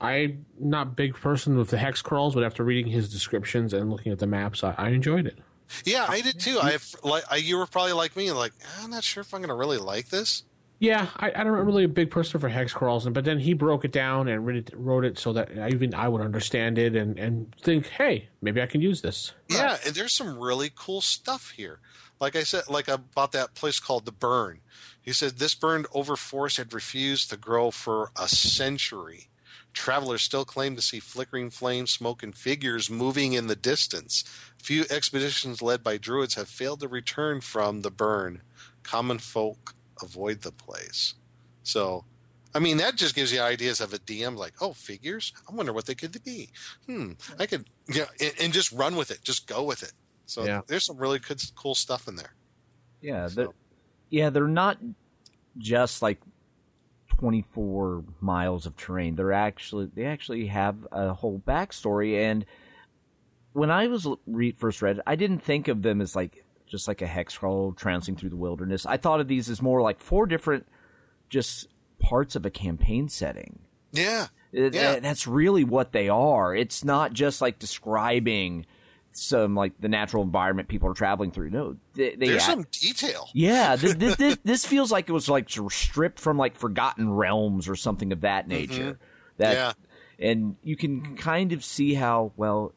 I'm 0.01 0.45
not 0.57 0.95
big 0.95 1.15
person 1.15 1.57
with 1.57 1.69
the 1.69 1.77
hex 1.77 2.01
crawls, 2.01 2.33
but 2.33 2.43
after 2.43 2.63
reading 2.63 2.91
his 2.91 3.11
descriptions 3.11 3.73
and 3.73 3.91
looking 3.91 4.11
at 4.11 4.19
the 4.19 4.27
maps, 4.27 4.63
I, 4.63 4.73
I 4.77 4.89
enjoyed 4.89 5.27
it. 5.27 5.37
Yeah, 5.83 6.05
I 6.07 6.21
did 6.21 6.39
too. 6.39 6.57
I 6.61 6.77
like 7.03 7.23
I, 7.29 7.35
you 7.35 7.57
were 7.57 7.67
probably 7.67 7.93
like 7.93 8.15
me, 8.15 8.31
like 8.31 8.53
ah, 8.65 8.83
I'm 8.83 8.91
not 8.91 9.03
sure 9.03 9.21
if 9.21 9.33
I'm 9.33 9.41
gonna 9.41 9.55
really 9.55 9.77
like 9.77 10.09
this. 10.09 10.43
Yeah, 10.79 11.07
I, 11.17 11.31
I'm 11.31 11.47
not 11.47 11.65
really 11.65 11.83
a 11.83 11.89
big 11.89 12.09
person 12.09 12.39
for 12.39 12.47
hex 12.47 12.71
crawls, 12.71 13.07
but 13.09 13.25
then 13.25 13.39
he 13.39 13.53
broke 13.53 13.83
it 13.83 13.91
down 13.91 14.29
and 14.29 14.47
wrote 14.47 14.55
it, 14.55 14.71
wrote 14.73 15.03
it 15.03 15.19
so 15.19 15.33
that 15.33 15.49
I, 15.59 15.69
even 15.69 15.93
I 15.93 16.07
would 16.07 16.21
understand 16.21 16.77
it 16.77 16.95
and, 16.95 17.19
and 17.19 17.53
think, 17.61 17.87
hey, 17.87 18.29
maybe 18.41 18.61
I 18.61 18.65
can 18.65 18.79
use 18.79 19.01
this. 19.01 19.33
Yeah, 19.49 19.77
and 19.85 19.93
there's 19.93 20.15
some 20.15 20.39
really 20.39 20.71
cool 20.73 21.01
stuff 21.01 21.51
here. 21.51 21.79
Like 22.21 22.37
I 22.37 22.43
said, 22.43 22.69
like 22.69 22.87
about 22.87 23.33
that 23.33 23.55
place 23.55 23.79
called 23.79 24.05
the 24.05 24.13
Burn. 24.13 24.61
He 25.01 25.11
said 25.11 25.37
this 25.37 25.55
burned 25.55 25.87
over 25.93 26.15
forest 26.15 26.57
had 26.57 26.73
refused 26.73 27.29
to 27.29 27.37
grow 27.37 27.71
for 27.71 28.11
a 28.19 28.29
century. 28.29 29.27
Travelers 29.73 30.21
still 30.21 30.45
claim 30.45 30.75
to 30.75 30.81
see 30.81 30.99
flickering 30.99 31.49
flames, 31.49 31.91
smoke, 31.91 32.23
and 32.23 32.35
figures 32.35 32.89
moving 32.89 33.33
in 33.33 33.47
the 33.47 33.55
distance. 33.55 34.23
Few 34.57 34.85
expeditions 34.89 35.61
led 35.61 35.83
by 35.83 35.97
druids 35.97 36.35
have 36.35 36.47
failed 36.47 36.79
to 36.81 36.87
return 36.87 37.41
from 37.41 37.81
the 37.81 37.91
burn. 37.91 38.41
Common 38.83 39.19
folk 39.19 39.75
avoid 40.03 40.41
the 40.41 40.51
place. 40.51 41.13
So, 41.63 42.05
I 42.55 42.59
mean, 42.59 42.77
that 42.77 42.95
just 42.95 43.15
gives 43.15 43.31
you 43.31 43.41
ideas 43.41 43.79
of 43.81 43.93
a 43.93 43.99
DM 43.99 44.35
like, 44.35 44.53
oh, 44.61 44.73
figures? 44.73 45.33
I 45.49 45.53
wonder 45.53 45.71
what 45.73 45.85
they 45.85 45.95
could 45.95 46.17
be. 46.23 46.49
Hmm, 46.87 47.11
I 47.37 47.45
could, 47.45 47.69
yeah, 47.87 48.05
and, 48.19 48.33
and 48.41 48.53
just 48.53 48.71
run 48.71 48.95
with 48.95 49.11
it, 49.11 49.21
just 49.23 49.47
go 49.47 49.63
with 49.63 49.83
it. 49.83 49.93
So 50.25 50.45
Yeah. 50.45 50.61
there's 50.67 50.85
some 50.85 50.97
really 50.97 51.19
good, 51.19 51.41
cool 51.55 51.75
stuff 51.75 52.07
in 52.07 52.15
there. 52.15 52.33
Yeah, 53.01 53.27
they're, 53.31 53.47
yeah, 54.09 54.29
they're 54.29 54.47
not 54.47 54.77
just 55.57 56.01
like 56.01 56.19
24 57.17 58.03
miles 58.21 58.65
of 58.65 58.75
terrain. 58.77 59.15
They're 59.15 59.33
actually 59.33 59.89
they 59.93 60.05
actually 60.05 60.47
have 60.47 60.87
a 60.91 61.13
whole 61.13 61.39
backstory. 61.45 62.15
And 62.17 62.45
when 63.53 63.71
I 63.71 63.87
was 63.87 64.07
re- 64.27 64.55
first 64.57 64.81
read 64.81 64.97
it, 64.97 65.03
I 65.07 65.15
didn't 65.15 65.39
think 65.39 65.67
of 65.67 65.81
them 65.81 66.01
as 66.01 66.15
like 66.15 66.43
just 66.69 66.87
like 66.87 67.01
a 67.01 67.07
hex 67.07 67.37
crawl 67.37 67.73
trouncing 67.73 68.15
through 68.15 68.29
the 68.29 68.35
wilderness. 68.37 68.85
I 68.85 68.97
thought 68.97 69.19
of 69.19 69.27
these 69.27 69.49
as 69.49 69.61
more 69.61 69.81
like 69.81 69.99
four 69.99 70.25
different 70.25 70.67
just 71.29 71.67
parts 71.99 72.35
of 72.35 72.45
a 72.45 72.49
campaign 72.49 73.09
setting. 73.09 73.59
Yeah. 73.91 74.27
It- 74.51 74.73
Yeah. 74.73 74.99
That's 74.99 75.27
really 75.27 75.63
what 75.63 75.91
they 75.91 76.09
are. 76.09 76.55
It's 76.55 76.83
not 76.83 77.13
just 77.13 77.41
like 77.41 77.59
describing 77.59 78.65
some 79.11 79.55
like 79.55 79.73
the 79.79 79.89
natural 79.89 80.23
environment 80.23 80.67
people 80.67 80.87
are 80.89 80.93
traveling 80.93 81.31
through. 81.31 81.49
No, 81.49 81.75
they, 81.95 82.15
they 82.15 82.27
There's 82.29 82.43
act- 82.43 82.51
some 82.51 82.65
detail. 82.71 83.27
yeah, 83.33 83.75
this, 83.77 83.95
this, 83.95 84.15
this, 84.15 84.37
this 84.43 84.65
feels 84.65 84.91
like 84.91 85.09
it 85.09 85.13
was 85.13 85.27
like 85.27 85.49
stripped 85.69 86.19
from 86.19 86.37
like 86.37 86.55
Forgotten 86.55 87.11
Realms 87.11 87.67
or 87.67 87.75
something 87.75 88.11
of 88.11 88.21
that 88.21 88.43
mm-hmm. 88.47 88.51
nature. 88.51 88.99
That 89.37 89.53
Yeah. 89.53 89.73
and 90.27 90.55
you 90.63 90.75
can 90.75 91.17
kind 91.17 91.51
of 91.53 91.63
see 91.63 91.95
how 91.95 92.31
well 92.37 92.73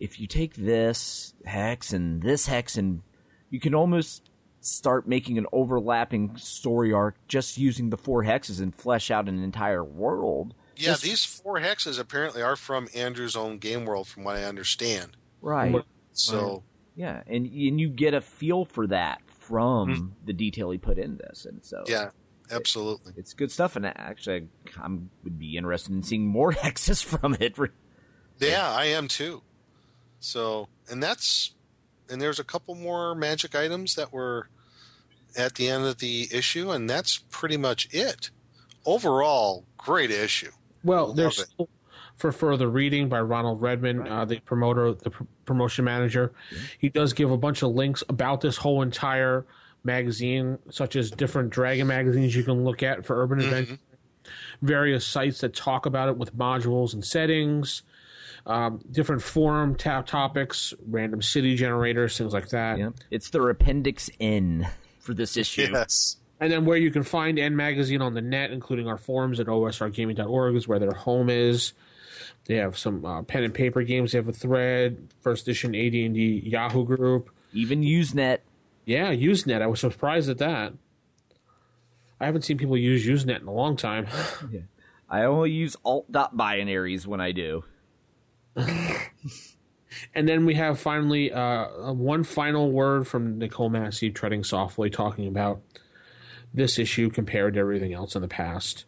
if 0.00 0.18
you 0.18 0.26
take 0.26 0.54
this 0.54 1.34
hex 1.44 1.92
and 1.92 2.22
this 2.22 2.46
hex 2.46 2.76
and 2.76 3.02
you 3.50 3.60
can 3.60 3.74
almost 3.74 4.30
start 4.60 5.08
making 5.08 5.38
an 5.38 5.46
overlapping 5.52 6.36
story 6.36 6.92
arc 6.92 7.16
just 7.28 7.58
using 7.58 7.90
the 7.90 7.96
four 7.96 8.24
hexes 8.24 8.60
and 8.60 8.74
flesh 8.74 9.10
out 9.10 9.28
an 9.28 9.42
entire 9.42 9.84
world. 9.84 10.54
Yeah, 10.76 10.90
Just- 10.92 11.02
these 11.02 11.24
four 11.24 11.60
hexes 11.60 11.98
apparently 11.98 12.42
are 12.42 12.56
from 12.56 12.88
Andrew's 12.94 13.36
own 13.36 13.58
game 13.58 13.84
world, 13.84 14.08
from 14.08 14.24
what 14.24 14.36
I 14.36 14.44
understand. 14.44 15.16
right. 15.40 15.84
So 16.12 16.64
Yeah, 16.96 17.22
and 17.26 17.46
and 17.46 17.80
you 17.80 17.88
get 17.88 18.14
a 18.14 18.20
feel 18.20 18.64
for 18.64 18.86
that 18.88 19.22
from 19.28 19.88
mm-hmm. 19.88 20.06
the 20.24 20.32
detail 20.32 20.70
he 20.70 20.78
put 20.78 20.98
in 20.98 21.16
this, 21.16 21.46
and 21.46 21.64
so 21.64 21.84
yeah, 21.86 22.10
absolutely. 22.50 23.12
it's 23.16 23.32
good 23.32 23.50
stuff. 23.50 23.76
And 23.76 23.86
actually, 23.86 24.48
I 24.76 24.88
would 24.88 25.38
be 25.38 25.56
interested 25.56 25.92
in 25.92 26.02
seeing 26.02 26.26
more 26.26 26.52
hexes 26.64 27.02
from 27.02 27.36
it. 27.40 27.56
Yeah, 28.38 28.70
I 28.70 28.86
am 28.86 29.08
too. 29.08 29.42
So, 30.18 30.68
and 30.90 31.02
that's 31.02 31.54
and 32.10 32.20
there's 32.20 32.38
a 32.38 32.44
couple 32.44 32.74
more 32.74 33.14
magic 33.14 33.54
items 33.54 33.94
that 33.94 34.12
were 34.12 34.48
at 35.36 35.54
the 35.54 35.68
end 35.68 35.84
of 35.84 35.98
the 35.98 36.28
issue, 36.32 36.70
and 36.70 36.88
that's 36.88 37.18
pretty 37.30 37.56
much 37.56 37.88
it. 37.92 38.30
Overall, 38.84 39.64
great 39.78 40.10
issue. 40.10 40.50
Well, 40.82 41.08
Love 41.08 41.16
there's 41.16 41.42
still 41.42 41.68
for 42.16 42.32
further 42.32 42.68
reading 42.68 43.08
by 43.08 43.20
Ronald 43.20 43.62
Redman, 43.62 44.06
uh, 44.06 44.24
the 44.26 44.40
promoter, 44.40 44.92
the 44.92 45.10
pr- 45.10 45.24
promotion 45.46 45.86
manager. 45.86 46.32
He 46.78 46.90
does 46.90 47.14
give 47.14 47.30
a 47.30 47.38
bunch 47.38 47.62
of 47.62 47.70
links 47.70 48.04
about 48.08 48.42
this 48.42 48.58
whole 48.58 48.82
entire 48.82 49.46
magazine, 49.84 50.58
such 50.70 50.96
as 50.96 51.10
different 51.10 51.50
Dragon 51.50 51.86
magazines 51.86 52.36
you 52.36 52.44
can 52.44 52.62
look 52.64 52.82
at 52.82 53.06
for 53.06 53.22
Urban 53.22 53.40
Adventure, 53.40 53.78
various 54.60 55.06
sites 55.06 55.40
that 55.40 55.54
talk 55.54 55.86
about 55.86 56.10
it 56.10 56.18
with 56.18 56.36
modules 56.36 56.92
and 56.92 57.02
settings, 57.02 57.82
um, 58.50 58.80
different 58.90 59.22
forum 59.22 59.76
tab 59.76 60.06
topics, 60.06 60.74
random 60.86 61.22
city 61.22 61.54
generators, 61.54 62.18
things 62.18 62.32
like 62.32 62.48
that. 62.48 62.78
Yeah, 62.78 62.90
it's 63.10 63.30
their 63.30 63.48
appendix 63.48 64.10
N 64.18 64.68
for 65.00 65.14
this 65.14 65.36
issue. 65.36 65.68
Yes. 65.72 66.16
And 66.40 66.50
then 66.50 66.64
where 66.64 66.78
you 66.78 66.90
can 66.90 67.02
find 67.02 67.36
& 67.36 67.56
Magazine 67.56 68.00
on 68.00 68.14
the 68.14 68.22
net, 68.22 68.50
including 68.50 68.88
our 68.88 68.96
forums 68.96 69.40
at 69.40 69.46
osrgaming.org, 69.46 70.56
is 70.56 70.66
where 70.66 70.78
their 70.78 70.92
home 70.92 71.28
is. 71.28 71.74
They 72.46 72.56
have 72.56 72.78
some 72.78 73.04
uh, 73.04 73.22
pen 73.22 73.44
and 73.44 73.52
paper 73.52 73.82
games. 73.82 74.12
They 74.12 74.18
have 74.18 74.28
a 74.28 74.32
thread, 74.32 75.08
first 75.20 75.42
edition 75.42 75.74
AD&D 75.74 76.42
Yahoo 76.46 76.86
group. 76.86 77.30
Even 77.52 77.82
Usenet. 77.82 78.38
Yeah, 78.86 79.12
Usenet. 79.12 79.60
I 79.60 79.66
was 79.66 79.80
surprised 79.80 80.30
at 80.30 80.38
that. 80.38 80.72
I 82.18 82.24
haven't 82.24 82.42
seen 82.42 82.56
people 82.56 82.76
use 82.76 83.06
Usenet 83.06 83.42
in 83.42 83.46
a 83.46 83.52
long 83.52 83.76
time. 83.76 84.06
yeah. 84.50 84.60
I 85.10 85.24
only 85.24 85.50
use 85.50 85.76
alt 85.84 86.10
dot 86.10 86.36
binaries 86.36 87.06
when 87.06 87.20
I 87.20 87.32
do. 87.32 87.64
And 90.14 90.28
then 90.28 90.44
we 90.44 90.54
have 90.54 90.78
finally 90.78 91.32
uh, 91.32 91.92
one 91.92 92.24
final 92.24 92.70
word 92.70 93.06
from 93.06 93.38
Nicole 93.38 93.70
Massey, 93.70 94.10
treading 94.10 94.44
softly, 94.44 94.90
talking 94.90 95.26
about 95.26 95.60
this 96.52 96.78
issue 96.78 97.10
compared 97.10 97.54
to 97.54 97.60
everything 97.60 97.92
else 97.92 98.14
in 98.14 98.22
the 98.22 98.28
past. 98.28 98.86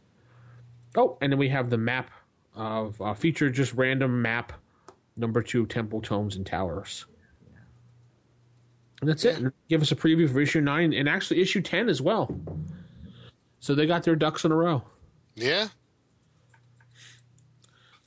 Oh, 0.96 1.18
and 1.20 1.32
then 1.32 1.38
we 1.38 1.48
have 1.48 1.70
the 1.70 1.78
map 1.78 2.10
of 2.54 3.00
uh, 3.00 3.14
feature, 3.14 3.50
just 3.50 3.72
random 3.74 4.20
map 4.22 4.52
number 5.16 5.42
two, 5.42 5.66
Temple 5.66 6.00
Tomes 6.02 6.36
and 6.36 6.46
Towers. 6.46 7.06
And 9.00 9.08
that's 9.08 9.24
it. 9.24 9.42
Give 9.68 9.82
us 9.82 9.90
a 9.90 9.96
preview 9.96 10.30
for 10.30 10.40
issue 10.40 10.60
nine 10.60 10.92
and 10.92 11.08
actually 11.08 11.40
issue 11.40 11.60
ten 11.60 11.88
as 11.88 12.00
well. 12.00 12.36
So 13.58 13.74
they 13.74 13.86
got 13.86 14.04
their 14.04 14.16
ducks 14.16 14.44
in 14.44 14.52
a 14.52 14.56
row. 14.56 14.84
Yeah. 15.34 15.68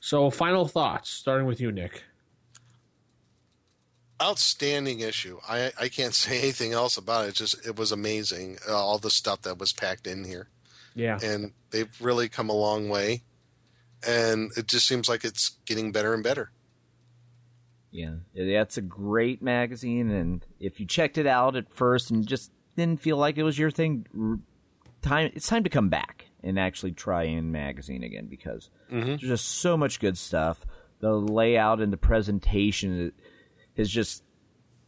So 0.06 0.30
final 0.30 0.68
thoughts, 0.68 1.10
starting 1.10 1.48
with 1.48 1.60
you, 1.60 1.72
Nick. 1.72 2.04
Outstanding 4.22 5.00
issue. 5.00 5.40
I 5.48 5.72
I 5.80 5.88
can't 5.88 6.14
say 6.24 6.38
anything 6.38 6.72
else 6.72 6.96
about 6.96 7.24
it. 7.24 7.30
It's 7.30 7.38
just 7.38 7.66
it 7.66 7.74
was 7.74 7.90
amazing. 7.90 8.58
Uh, 8.68 8.76
all 8.76 8.98
the 8.98 9.10
stuff 9.10 9.42
that 9.42 9.58
was 9.58 9.72
packed 9.72 10.06
in 10.06 10.22
here. 10.22 10.48
Yeah. 10.94 11.18
and 11.22 11.52
they've 11.72 11.90
really 12.00 12.28
come 12.28 12.48
a 12.48 12.54
long 12.54 12.88
way. 12.88 13.24
And 14.06 14.52
it 14.56 14.68
just 14.68 14.86
seems 14.86 15.08
like 15.08 15.24
it's 15.24 15.58
getting 15.66 15.90
better 15.90 16.14
and 16.14 16.22
better. 16.22 16.52
Yeah, 17.90 18.14
that's 18.32 18.78
a 18.78 18.82
great 18.82 19.42
magazine, 19.42 20.10
and 20.10 20.46
if 20.60 20.78
you 20.78 20.86
checked 20.86 21.18
it 21.18 21.26
out 21.26 21.56
at 21.56 21.72
first 21.72 22.12
and 22.12 22.24
just 22.24 22.52
didn't 22.76 23.00
feel 23.00 23.16
like 23.16 23.38
it 23.38 23.42
was 23.42 23.58
your 23.58 23.72
thing, 23.72 24.06
time 25.02 25.32
it's 25.34 25.48
time 25.48 25.64
to 25.64 25.70
come 25.70 25.88
back 25.88 26.26
and 26.46 26.58
actually 26.58 26.92
try 26.92 27.28
& 27.40 27.42
magazine 27.42 28.02
again 28.02 28.26
because 28.26 28.70
mm-hmm. 28.90 29.06
there's 29.06 29.20
just 29.20 29.46
so 29.46 29.76
much 29.76 30.00
good 30.00 30.16
stuff. 30.16 30.64
The 31.00 31.12
layout 31.12 31.80
and 31.80 31.92
the 31.92 31.98
presentation 31.98 33.12
is 33.74 33.90
just 33.90 34.22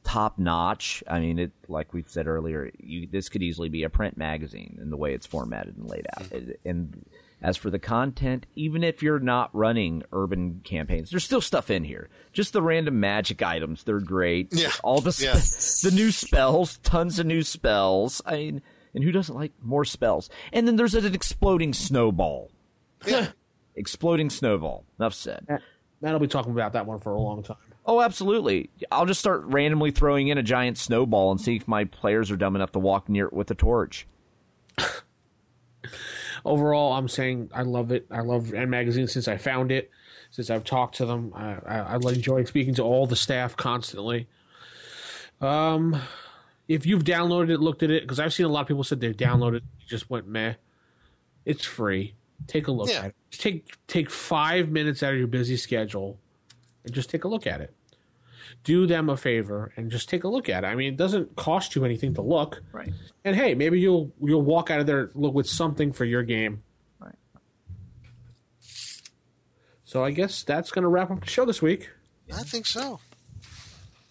top 0.05 0.39
notch. 0.39 1.03
I 1.07 1.21
mean, 1.21 1.39
it 1.39 1.53
like 1.69 1.93
we've 1.93 2.09
said 2.09 2.27
earlier, 2.27 2.71
you, 2.79 3.09
this 3.11 3.29
could 3.29 3.43
easily 3.43 3.69
be 3.69 3.83
a 3.83 3.91
print 3.91 4.17
magazine 4.17 4.79
in 4.81 4.91
the 4.91 4.97
way 4.97 5.13
it's 5.13 5.27
formatted 5.27 5.77
and 5.77 5.89
laid 5.89 6.07
out. 6.17 6.25
Mm-hmm. 6.25 6.51
It- 6.51 6.61
and 6.65 7.05
as 7.41 7.57
for 7.57 7.71
the 7.71 7.79
content, 7.79 8.47
even 8.57 8.83
if 8.83 9.01
you're 9.03 9.21
not 9.21 9.55
running 9.55 10.03
urban 10.13 10.61
campaigns, 10.65 11.11
there's 11.11 11.25
still 11.25 11.41
stuff 11.41 11.71
in 11.71 11.85
here. 11.85 12.09
Just 12.33 12.53
the 12.53 12.63
random 12.63 12.99
magic 12.99 13.43
items, 13.43 13.85
they're 13.85 14.01
great. 14.01 14.49
Yeah. 14.53 14.73
all 14.83 15.01
the 15.01 15.13
spe- 15.13 15.23
Yeah. 15.23 15.35
the 15.91 15.95
new 15.95 16.11
spells, 16.11 16.79
tons 16.79 17.19
of 17.21 17.27
new 17.27 17.43
spells. 17.43 18.21
I 18.27 18.37
mean, 18.37 18.63
and 18.95 19.05
who 19.05 19.13
doesn't 19.13 19.35
like 19.35 19.53
more 19.63 19.85
spells? 19.85 20.29
And 20.53 20.67
then 20.67 20.77
there's 20.77 20.95
an 20.95 21.15
exploding 21.15 21.73
snowball. 21.75 22.51
Yeah. 23.07 23.29
Exploding 23.77 24.29
snowball. 24.29 24.85
Enough 24.99 25.15
said. 25.15 25.47
Matt 26.01 26.13
will 26.13 26.19
be 26.19 26.27
talking 26.27 26.51
about 26.51 26.73
that 26.73 26.85
one 26.85 26.99
for 26.99 27.13
a 27.13 27.21
long 27.21 27.45
time. 27.45 27.57
Oh, 27.87 28.01
absolutely. 28.01 28.71
I'll 28.91 29.07
just 29.07 29.21
start 29.21 29.45
randomly 29.45 29.93
throwing 29.93 30.29
in 30.29 30.37
a 30.37 30.43
giant 30.43 30.79
snowball 30.79 31.31
and 31.31 31.41
see 31.41 31.57
if 31.57 31.69
my 31.69 31.85
players 31.85 32.33
are 32.33 32.37
dumb 32.37 32.57
enough 32.57 32.73
to 32.73 32.81
walk 32.81 33.09
near 33.09 33.27
it 33.27 33.33
with 33.33 33.51
a 33.53 33.55
torch. 33.55 34.07
overall, 36.45 36.93
I'm 36.95 37.09
saying 37.09 37.51
I 37.55 37.63
love 37.63 37.93
it. 37.93 38.07
I 38.11 38.21
love 38.21 38.53
& 38.53 38.53
Magazine 38.53 39.09
since 39.09 39.29
I 39.29 39.37
found 39.37 39.73
it, 39.73 39.91
since 40.31 40.51
I've 40.51 40.65
talked 40.65 40.97
to 40.97 41.07
them. 41.07 41.33
I, 41.35 41.57
I, 41.67 41.79
I 41.79 41.97
enjoy 41.97 42.45
speaking 42.45 42.75
to 42.75 42.83
all 42.83 43.07
the 43.07 43.17
staff 43.17 43.57
constantly. 43.57 44.29
Um, 45.41 46.01
if 46.69 46.85
you've 46.87 47.03
downloaded 47.05 47.51
it, 47.51 47.61
looked 47.61 47.83
at 47.83 47.91
it, 47.91 48.03
because 48.03 48.21
I've 48.21 48.33
seen 48.35 48.47
a 48.47 48.51
lot 48.51 48.61
of 48.61 48.69
people 48.69 48.85
said 48.85 49.01
they've 49.01 49.17
downloaded, 49.17 49.57
it, 49.57 49.63
just 49.87 50.09
went 50.11 50.29
meh. 50.29 50.55
It's 51.45 51.65
free. 51.65 52.15
Take 52.47 52.69
a 52.69 52.73
look 52.73 52.89
Yeah. 52.91 52.99
at 53.01 53.05
it. 53.07 53.15
Just 53.31 53.43
take 53.43 53.75
take 53.89 54.11
five 54.11 54.71
minutes 54.71 55.03
out 55.03 55.13
of 55.13 55.19
your 55.19 55.27
busy 55.29 55.57
schedule, 55.57 56.21
and 56.85 56.93
just 56.95 57.11
take 57.11 57.25
a 57.25 57.29
look 57.29 57.47
at 57.47 57.61
it. 57.61 57.75
Do 58.65 58.87
them 58.87 59.09
a 59.09 59.17
favor 59.17 59.73
and 59.77 59.91
just 59.91 60.09
take 60.09 60.25
a 60.25 60.29
look 60.29 60.49
at 60.49 60.65
it. 60.65 60.67
I 60.67 60.75
mean, 60.75 60.93
it 60.93 60.97
doesn't 60.97 61.37
cost 61.37 61.75
you 61.75 61.85
anything 61.85 62.15
to 62.15 62.23
look. 62.23 62.63
Right. 62.73 62.93
And 63.25 63.35
hey, 63.35 63.55
maybe 63.55 63.81
you'll 63.81 64.13
you'll 64.21 64.43
walk 64.43 64.71
out 64.71 64.81
of 64.81 64.87
there 64.87 65.11
look 65.15 65.35
with 65.35 65.49
something 65.49 65.93
for 65.93 66.05
your 66.05 66.23
game. 66.23 66.63
Right. 67.01 67.15
So 69.85 70.05
I 70.05 70.11
guess 70.11 70.43
that's 70.43 70.71
going 70.71 70.83
to 70.83 70.89
wrap 70.89 71.11
up 71.11 71.21
the 71.21 71.27
show 71.31 71.45
this 71.45 71.63
week 71.63 71.91
I 72.33 72.43
think 72.43 72.67
so. 72.67 73.01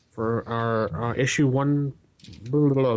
for 0.10 0.48
our 0.50 1.12
uh, 1.12 1.14
issue 1.16 1.48
one 1.48 1.94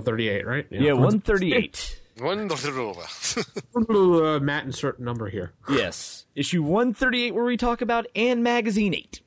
thirty 0.00 0.28
eight, 0.28 0.46
right? 0.46 0.66
Yeah, 0.70 0.92
138. 0.92 2.00
Wonderful. 2.20 4.26
Uh, 4.26 4.40
Matt 4.40 4.64
insert 4.64 5.00
number 5.00 5.28
here. 5.28 5.52
yes. 5.70 6.26
Issue 6.34 6.62
138 6.62 7.34
where 7.34 7.44
we 7.44 7.56
talk 7.56 7.80
about 7.80 8.06
& 8.12 8.16
Magazine 8.16 8.94
8. 8.94 9.20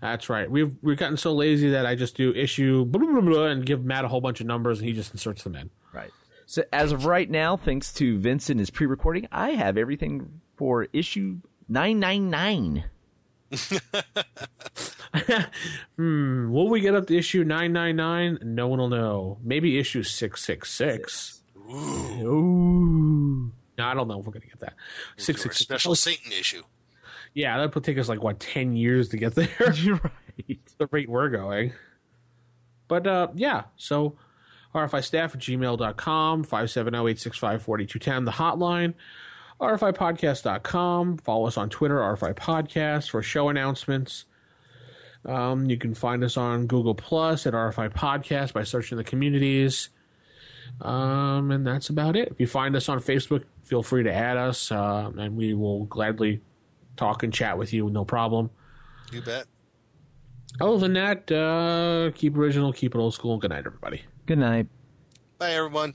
That's 0.00 0.28
right. 0.28 0.50
We've 0.50 0.76
we've 0.82 0.96
gotten 0.96 1.16
so 1.16 1.32
lazy 1.32 1.70
that 1.70 1.84
I 1.84 1.94
just 1.94 2.16
do 2.16 2.32
issue 2.34 2.84
blah, 2.86 3.00
blah, 3.00 3.12
blah, 3.12 3.20
blah, 3.20 3.46
and 3.46 3.66
give 3.66 3.84
Matt 3.84 4.04
a 4.04 4.08
whole 4.08 4.20
bunch 4.20 4.40
of 4.40 4.46
numbers 4.46 4.78
and 4.78 4.88
he 4.88 4.94
just 4.94 5.12
inserts 5.12 5.42
them 5.42 5.54
in. 5.54 5.70
Right. 5.92 6.10
So 6.46 6.64
as 6.72 6.92
of 6.92 7.04
right 7.04 7.30
now, 7.30 7.56
thanks 7.56 7.92
to 7.94 8.18
Vincent 8.18 8.60
his 8.60 8.70
pre-recording, 8.70 9.28
I 9.30 9.50
have 9.50 9.76
everything 9.76 10.40
for 10.56 10.88
issue 10.92 11.38
999. 11.68 12.84
Hmm. 15.96 16.52
Will 16.52 16.68
we 16.68 16.80
get 16.80 16.94
up 16.94 17.06
to 17.08 17.16
issue 17.16 17.42
nine 17.44 17.72
nine 17.72 17.96
nine? 17.96 18.38
No 18.42 18.68
one 18.68 18.78
will 18.78 18.88
know. 18.88 19.38
Maybe 19.42 19.78
issue 19.78 20.02
six 20.02 20.44
six 20.44 20.72
six. 20.72 21.42
Ooh. 21.58 23.50
No, 23.76 23.84
I 23.84 23.94
don't 23.94 24.08
know 24.08 24.20
if 24.20 24.26
we're 24.26 24.32
gonna 24.32 24.46
get 24.46 24.60
that. 24.60 24.74
Six 25.16 25.44
Or 25.44 25.48
a 25.48 25.52
six 25.52 25.58
special 25.58 25.94
Satan 25.94 26.32
issue. 26.32 26.62
Yeah, 27.34 27.58
that 27.58 27.74
would 27.74 27.84
take 27.84 27.98
us 27.98 28.08
like 28.08 28.22
what 28.22 28.40
ten 28.40 28.76
years 28.76 29.08
to 29.10 29.16
get 29.16 29.34
there. 29.34 29.48
You're 29.74 29.96
right. 29.96 30.60
the 30.78 30.88
rate 30.90 31.08
we're 31.08 31.28
going. 31.28 31.72
But 32.88 33.06
uh, 33.06 33.28
yeah, 33.34 33.64
so 33.76 34.16
RFI 34.74 35.04
staff 35.04 35.34
at 35.34 35.40
gmail.com, 35.40 36.44
570-865-4210, 36.44 38.24
the 38.24 38.32
hotline, 38.32 38.94
RFIpodcast.com. 39.60 41.18
Follow 41.18 41.46
us 41.46 41.56
on 41.56 41.68
Twitter, 41.68 41.98
RFI 41.98 42.34
Podcast, 42.34 43.10
for 43.10 43.22
show 43.22 43.48
announcements. 43.48 44.24
Um, 45.24 45.68
you 45.68 45.76
can 45.76 45.94
find 45.94 46.24
us 46.24 46.36
on 46.36 46.66
Google 46.66 46.94
Plus 46.94 47.46
at 47.46 47.52
RFI 47.52 47.92
Podcast 47.92 48.54
by 48.54 48.64
searching 48.64 48.96
the 48.96 49.04
communities. 49.04 49.90
Um, 50.80 51.50
and 51.50 51.66
that's 51.66 51.90
about 51.90 52.16
it. 52.16 52.28
If 52.28 52.40
you 52.40 52.46
find 52.46 52.74
us 52.74 52.88
on 52.88 53.00
Facebook, 53.00 53.44
feel 53.62 53.82
free 53.82 54.02
to 54.04 54.12
add 54.12 54.36
us, 54.36 54.72
uh, 54.72 55.10
and 55.18 55.36
we 55.36 55.52
will 55.52 55.84
gladly 55.84 56.40
talk 56.96 57.22
and 57.22 57.32
chat 57.32 57.58
with 57.58 57.72
you, 57.72 57.90
no 57.90 58.04
problem. 58.04 58.50
You 59.12 59.20
bet. 59.20 59.46
Other 60.60 60.78
than 60.78 60.94
that, 60.94 61.30
uh, 61.30 62.10
keep 62.16 62.36
original, 62.36 62.72
keep 62.72 62.94
it 62.94 62.98
old 62.98 63.14
school, 63.14 63.36
good 63.38 63.50
night, 63.50 63.66
everybody. 63.66 64.02
Good 64.26 64.38
night. 64.38 64.68
Bye, 65.38 65.52
everyone. 65.52 65.94